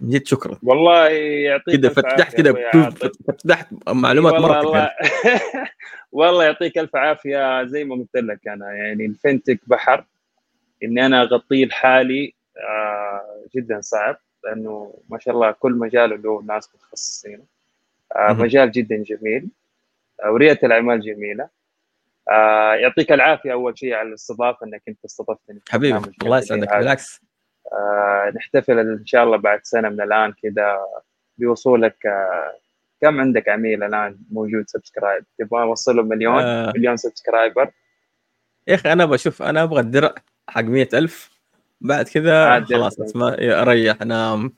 من 0.01 0.09
جد 0.09 0.26
شكرا 0.26 0.59
والله 0.62 1.09
يعطيك 1.09 1.80
كذا 1.80 1.89
فتحت 1.89 2.40
كذا. 2.40 2.90
فتحت 3.28 3.68
معلومات 3.89 4.32
والله 4.32 4.48
مرة 4.48 4.60
الله 4.60 4.90
كثيرة. 5.02 5.68
والله 6.12 6.44
يعطيك 6.44 6.78
ألف 6.78 6.97
عافية 6.97 7.64
زي 7.64 7.84
ما 7.84 7.94
قلت 7.94 8.16
لك 8.16 8.48
أنا 8.48 8.72
يعني 8.72 9.06
الفنتك 9.06 9.60
بحر 9.66 10.06
إني 10.82 11.06
أنا 11.06 11.22
أغطيه 11.22 11.66
لحالي 11.66 12.34
جدا 13.54 13.80
صعب 13.80 14.16
لأنه 14.44 14.94
ما 15.08 15.18
شاء 15.18 15.34
الله 15.34 15.50
كل 15.50 15.72
مجال 15.72 16.22
له 16.22 16.42
ناس 16.46 16.70
متخصصين. 16.74 17.40
آه. 18.16 18.32
مجال 18.32 18.70
جدا 18.70 18.96
جميل. 18.96 19.48
آه 20.24 20.30
ورياده 20.30 20.60
الأعمال 20.62 21.00
جميلة. 21.00 21.48
آه 22.30 22.74
يعطيك 22.74 23.12
العافية 23.12 23.52
أول 23.52 23.78
شيء 23.78 23.94
على 23.94 24.08
الاستضافة 24.08 24.66
إنك 24.66 24.82
أنت 24.88 25.04
استضفتني 25.04 25.60
حبيبي 25.70 26.12
الله 26.22 26.38
يسعدك. 26.38 26.68
بالعكس. 26.68 27.20
آه 27.72 28.32
نحتفل 28.36 28.78
إن 28.78 29.06
شاء 29.06 29.24
الله 29.24 29.36
بعد 29.36 29.60
سنة 29.62 29.88
من 29.88 30.00
الآن 30.00 30.32
كذا 30.42 30.78
بوصولك. 31.38 32.06
آه 32.06 32.52
كم 33.00 33.20
عندك 33.20 33.48
عميل 33.48 33.82
الآن 33.82 34.18
موجود 34.30 34.64
subscribe؟ 34.68 35.24
تبغى 35.38 35.62
اوصله 35.62 36.02
مليون؟ 36.02 36.42
آه. 36.42 36.72
مليون 36.76 36.96
subscriber؟ 36.97 37.70
يا 38.68 38.74
أخي 38.74 38.92
أنا 38.92 39.04
بشوف 39.04 39.42
أنا 39.42 39.62
أبغى 39.62 39.80
الدرع 39.80 40.14
حق 40.48 40.60
مئة 40.60 40.98
ألف. 40.98 41.31
بعد 41.82 42.06
كذا 42.09 42.60
خلاص. 42.64 43.00
اسمع 43.00 43.36
أريح 43.40 44.00
نام 44.02 44.52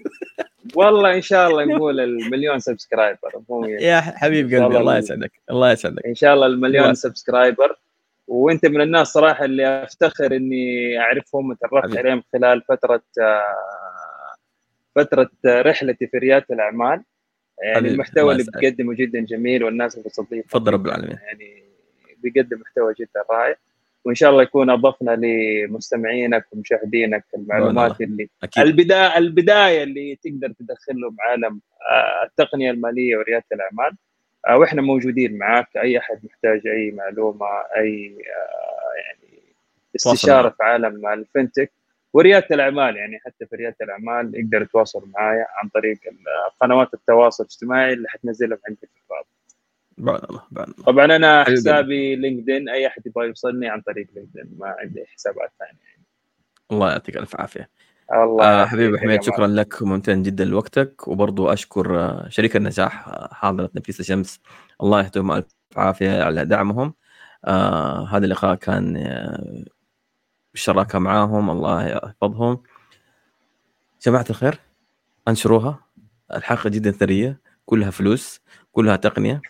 والله 0.76 1.14
إن 1.16 1.20
شاء 1.22 1.50
الله 1.50 1.64
نقول 1.64 2.00
المليون 2.00 2.58
subscriber. 2.58 3.30
يا 3.80 4.00
حبيب 4.00 4.44
إن 4.44 4.50
شاء 4.50 4.62
قلبي 4.64 4.66
الله 4.66 4.80
الله 4.80 4.92
ال- 4.98 4.98
يسعدك 5.04 5.32
الله 5.50 5.72
يسعدك 5.72 6.06
إن 6.06 6.14
شاء 6.14 6.34
الله 6.34 6.46
المليون. 6.46 6.94
سبسكرايبر 6.94 7.76
وأنت 8.28 8.66
من 8.66 8.80
الناس 8.80 9.08
صراحة 9.08 9.44
اللي 9.44 9.82
أفتخر 9.84 10.36
إني 10.36 10.98
أعرفهم 11.00 11.50
وتعرفت. 11.50 11.96
عليهم 11.98 12.22
خلال 12.32 12.62
فترة 12.62 13.02
آه، 13.20 13.42
فترة 14.96 15.30
رحلتي 15.46 16.06
في 16.06 16.18
ريادة 16.18 16.46
الأعمال 16.50 17.02
يعني 17.62 17.88
المحتوى 17.88 18.32
اللي. 18.32 18.44
بتقدمه 18.44 18.94
جدا 18.94 19.20
جميل 19.20 19.64
والناس 19.64 19.94
اللي 19.94 20.04
بتستضيفه 20.08 20.48
تفضل 20.48 20.72
رب 20.72 20.86
العالمين 20.86 21.18
يعني 21.26 21.62
بيقدم 22.22 22.60
محتوى 22.60 22.94
جدا 23.00 23.22
رائع 23.30 23.54
وإن 24.04 24.14
شاء 24.14 24.30
الله 24.30 24.42
يكون 24.42 24.70
أضفنا 24.70 25.10
لمستمعينك 25.10 26.46
ومشاهدينك 26.52 27.24
المعلومات 27.36 28.00
اللي 28.00 28.28
أكيد. 28.42 28.64
البدايه 28.64 29.18
البداية 29.18 29.82
اللي 29.82 30.18
تقدر 30.22 30.52
تدخلهم 30.52 31.16
عالم 31.20 31.60
آه، 31.90 32.24
التقنية 32.24 32.70
المالية 32.70 33.16
وريادة 33.16 33.44
الأعمال. 33.52 33.96
آه، 34.48 34.56
وإحنا 34.56 34.82
موجودين 34.82 35.38
معاك. 35.38 35.76
أي 35.76 35.98
أحد 35.98 36.20
محتاج 36.24 36.66
أي 36.66 36.90
معلومة 36.90 37.46
أي 37.76 38.16
آه، 38.18 39.00
يعني 39.00 39.42
استشارة. 39.96 40.48
في 40.48 40.62
عالم 40.62 41.06
الفنتك 41.06 41.72
وريادة 42.12 42.46
الأعمال 42.50 42.96
يعني 42.96 43.18
حتى 43.18 43.46
في 43.46 43.56
ريادة 43.56 43.76
الأعمال 43.82 44.32
يقدر 44.34 44.62
يتواصل 44.62 45.08
معايا 45.14 45.46
عن 45.62 45.68
طريق 45.68 45.98
قنوات 46.60 46.94
التواصل 46.94 47.44
الاجتماعي 47.44 47.92
اللي 47.92 48.08
حتنزلهم 48.08 48.58
عندي 48.68 48.80
في 48.80 49.02
الرابط 49.10 49.39
بعد 50.00 50.24
الله 50.30 50.42
بعد 50.50 50.68
الله. 50.68 50.84
طبعا 50.84 51.04
أنا. 51.04 51.44
حسابي 51.44 52.16
لينكدين 52.16 52.68
أي 52.68 52.86
أحد 52.86 53.06
يبغى 53.06 53.26
يوصلني 53.26 53.68
عن 53.68 53.80
طريق 53.80 54.06
لينكدين 54.14 54.56
ما 54.58 54.74
عندي 54.78 55.04
حسابات 55.06 55.52
ثانية. 55.58 56.00
الله 56.72 56.90
يعطيك 56.90 57.16
ألف 57.16 57.36
عافية. 57.36 57.70
الله 58.12 58.44
آه 58.44 58.66
حبيبي 58.66 58.98
حميد. 58.98 59.22
شكرا 59.22 59.46
لك 59.46 59.82
وممتن 59.82 60.22
جدا 60.22 60.44
لوقتك. 60.44 61.08
وبرضو 61.08 61.48
أشكر 61.52 61.98
آه، 62.00 62.28
شريك 62.28 62.56
النجاح 62.56 63.08
آه، 63.08 63.28
حاضرة 63.32 63.70
نفيسه 63.74 64.04
شمس 64.04 64.40
الله 64.82 65.00
يهديهم 65.02 65.32
ألف 65.32 65.46
عافية 65.76 66.22
على 66.22 66.44
دعمهم. 66.44 66.94
آه 67.44 68.06
هذا 68.08 68.24
اللقاء 68.24 68.54
كان 68.54 68.96
آه 68.96 69.64
بالشراكه 70.52 70.98
معاهم. 70.98 71.50
الله 71.50 71.86
يحفظهم. 71.88 72.62
جماعة 74.02 74.26
الخير 74.30 74.58
أنشروها. 75.28 75.84
الحلقة 76.34 76.70
جدا 76.70 76.90
ثرية 76.90 77.40
كلها 77.66 77.90
فلوس 77.90 78.40
كلها 78.72 78.96
تقنية. 78.96 79.34
آه، 79.34 79.40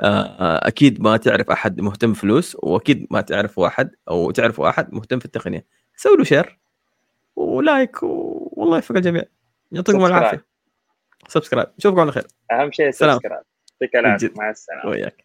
أكيد 0.00 1.00
ما 1.00 1.16
تعرف 1.16 1.50
أحد 1.50 1.80
مهتم 1.80 2.12
فلوس 2.14 2.56
وأكيد 2.58 3.06
ما 3.10 3.20
تعرف 3.20 3.58
واحد 3.58 3.90
أو 4.08 4.30
تعرف 4.30 4.60
احد 4.60 4.94
مهتم 4.94 5.18
في 5.18 5.24
التقنية. 5.24 5.66
سوي 5.96 6.16
له 6.16 6.24
share 6.24 6.58
و 7.36 7.49
like 7.49 8.02
و- 8.02 8.52
والله 8.56 8.76
يوفق 8.76 8.96
الجميع. 8.96 9.22
يعطيكم. 9.72 10.04
العافية. 10.04 10.44
Subscribe 11.28 11.68
نشوفكم 11.78 12.00
على 12.00 12.12
خير. 12.12 12.26
أهم 12.52 12.72
شيء. 12.72 12.90
Subscribe 12.90 13.42
يعطيك 13.82 13.96
العافية. 13.96 14.32
مع 14.36 14.50
السلامة. 14.50 14.86
وياك 14.90 15.24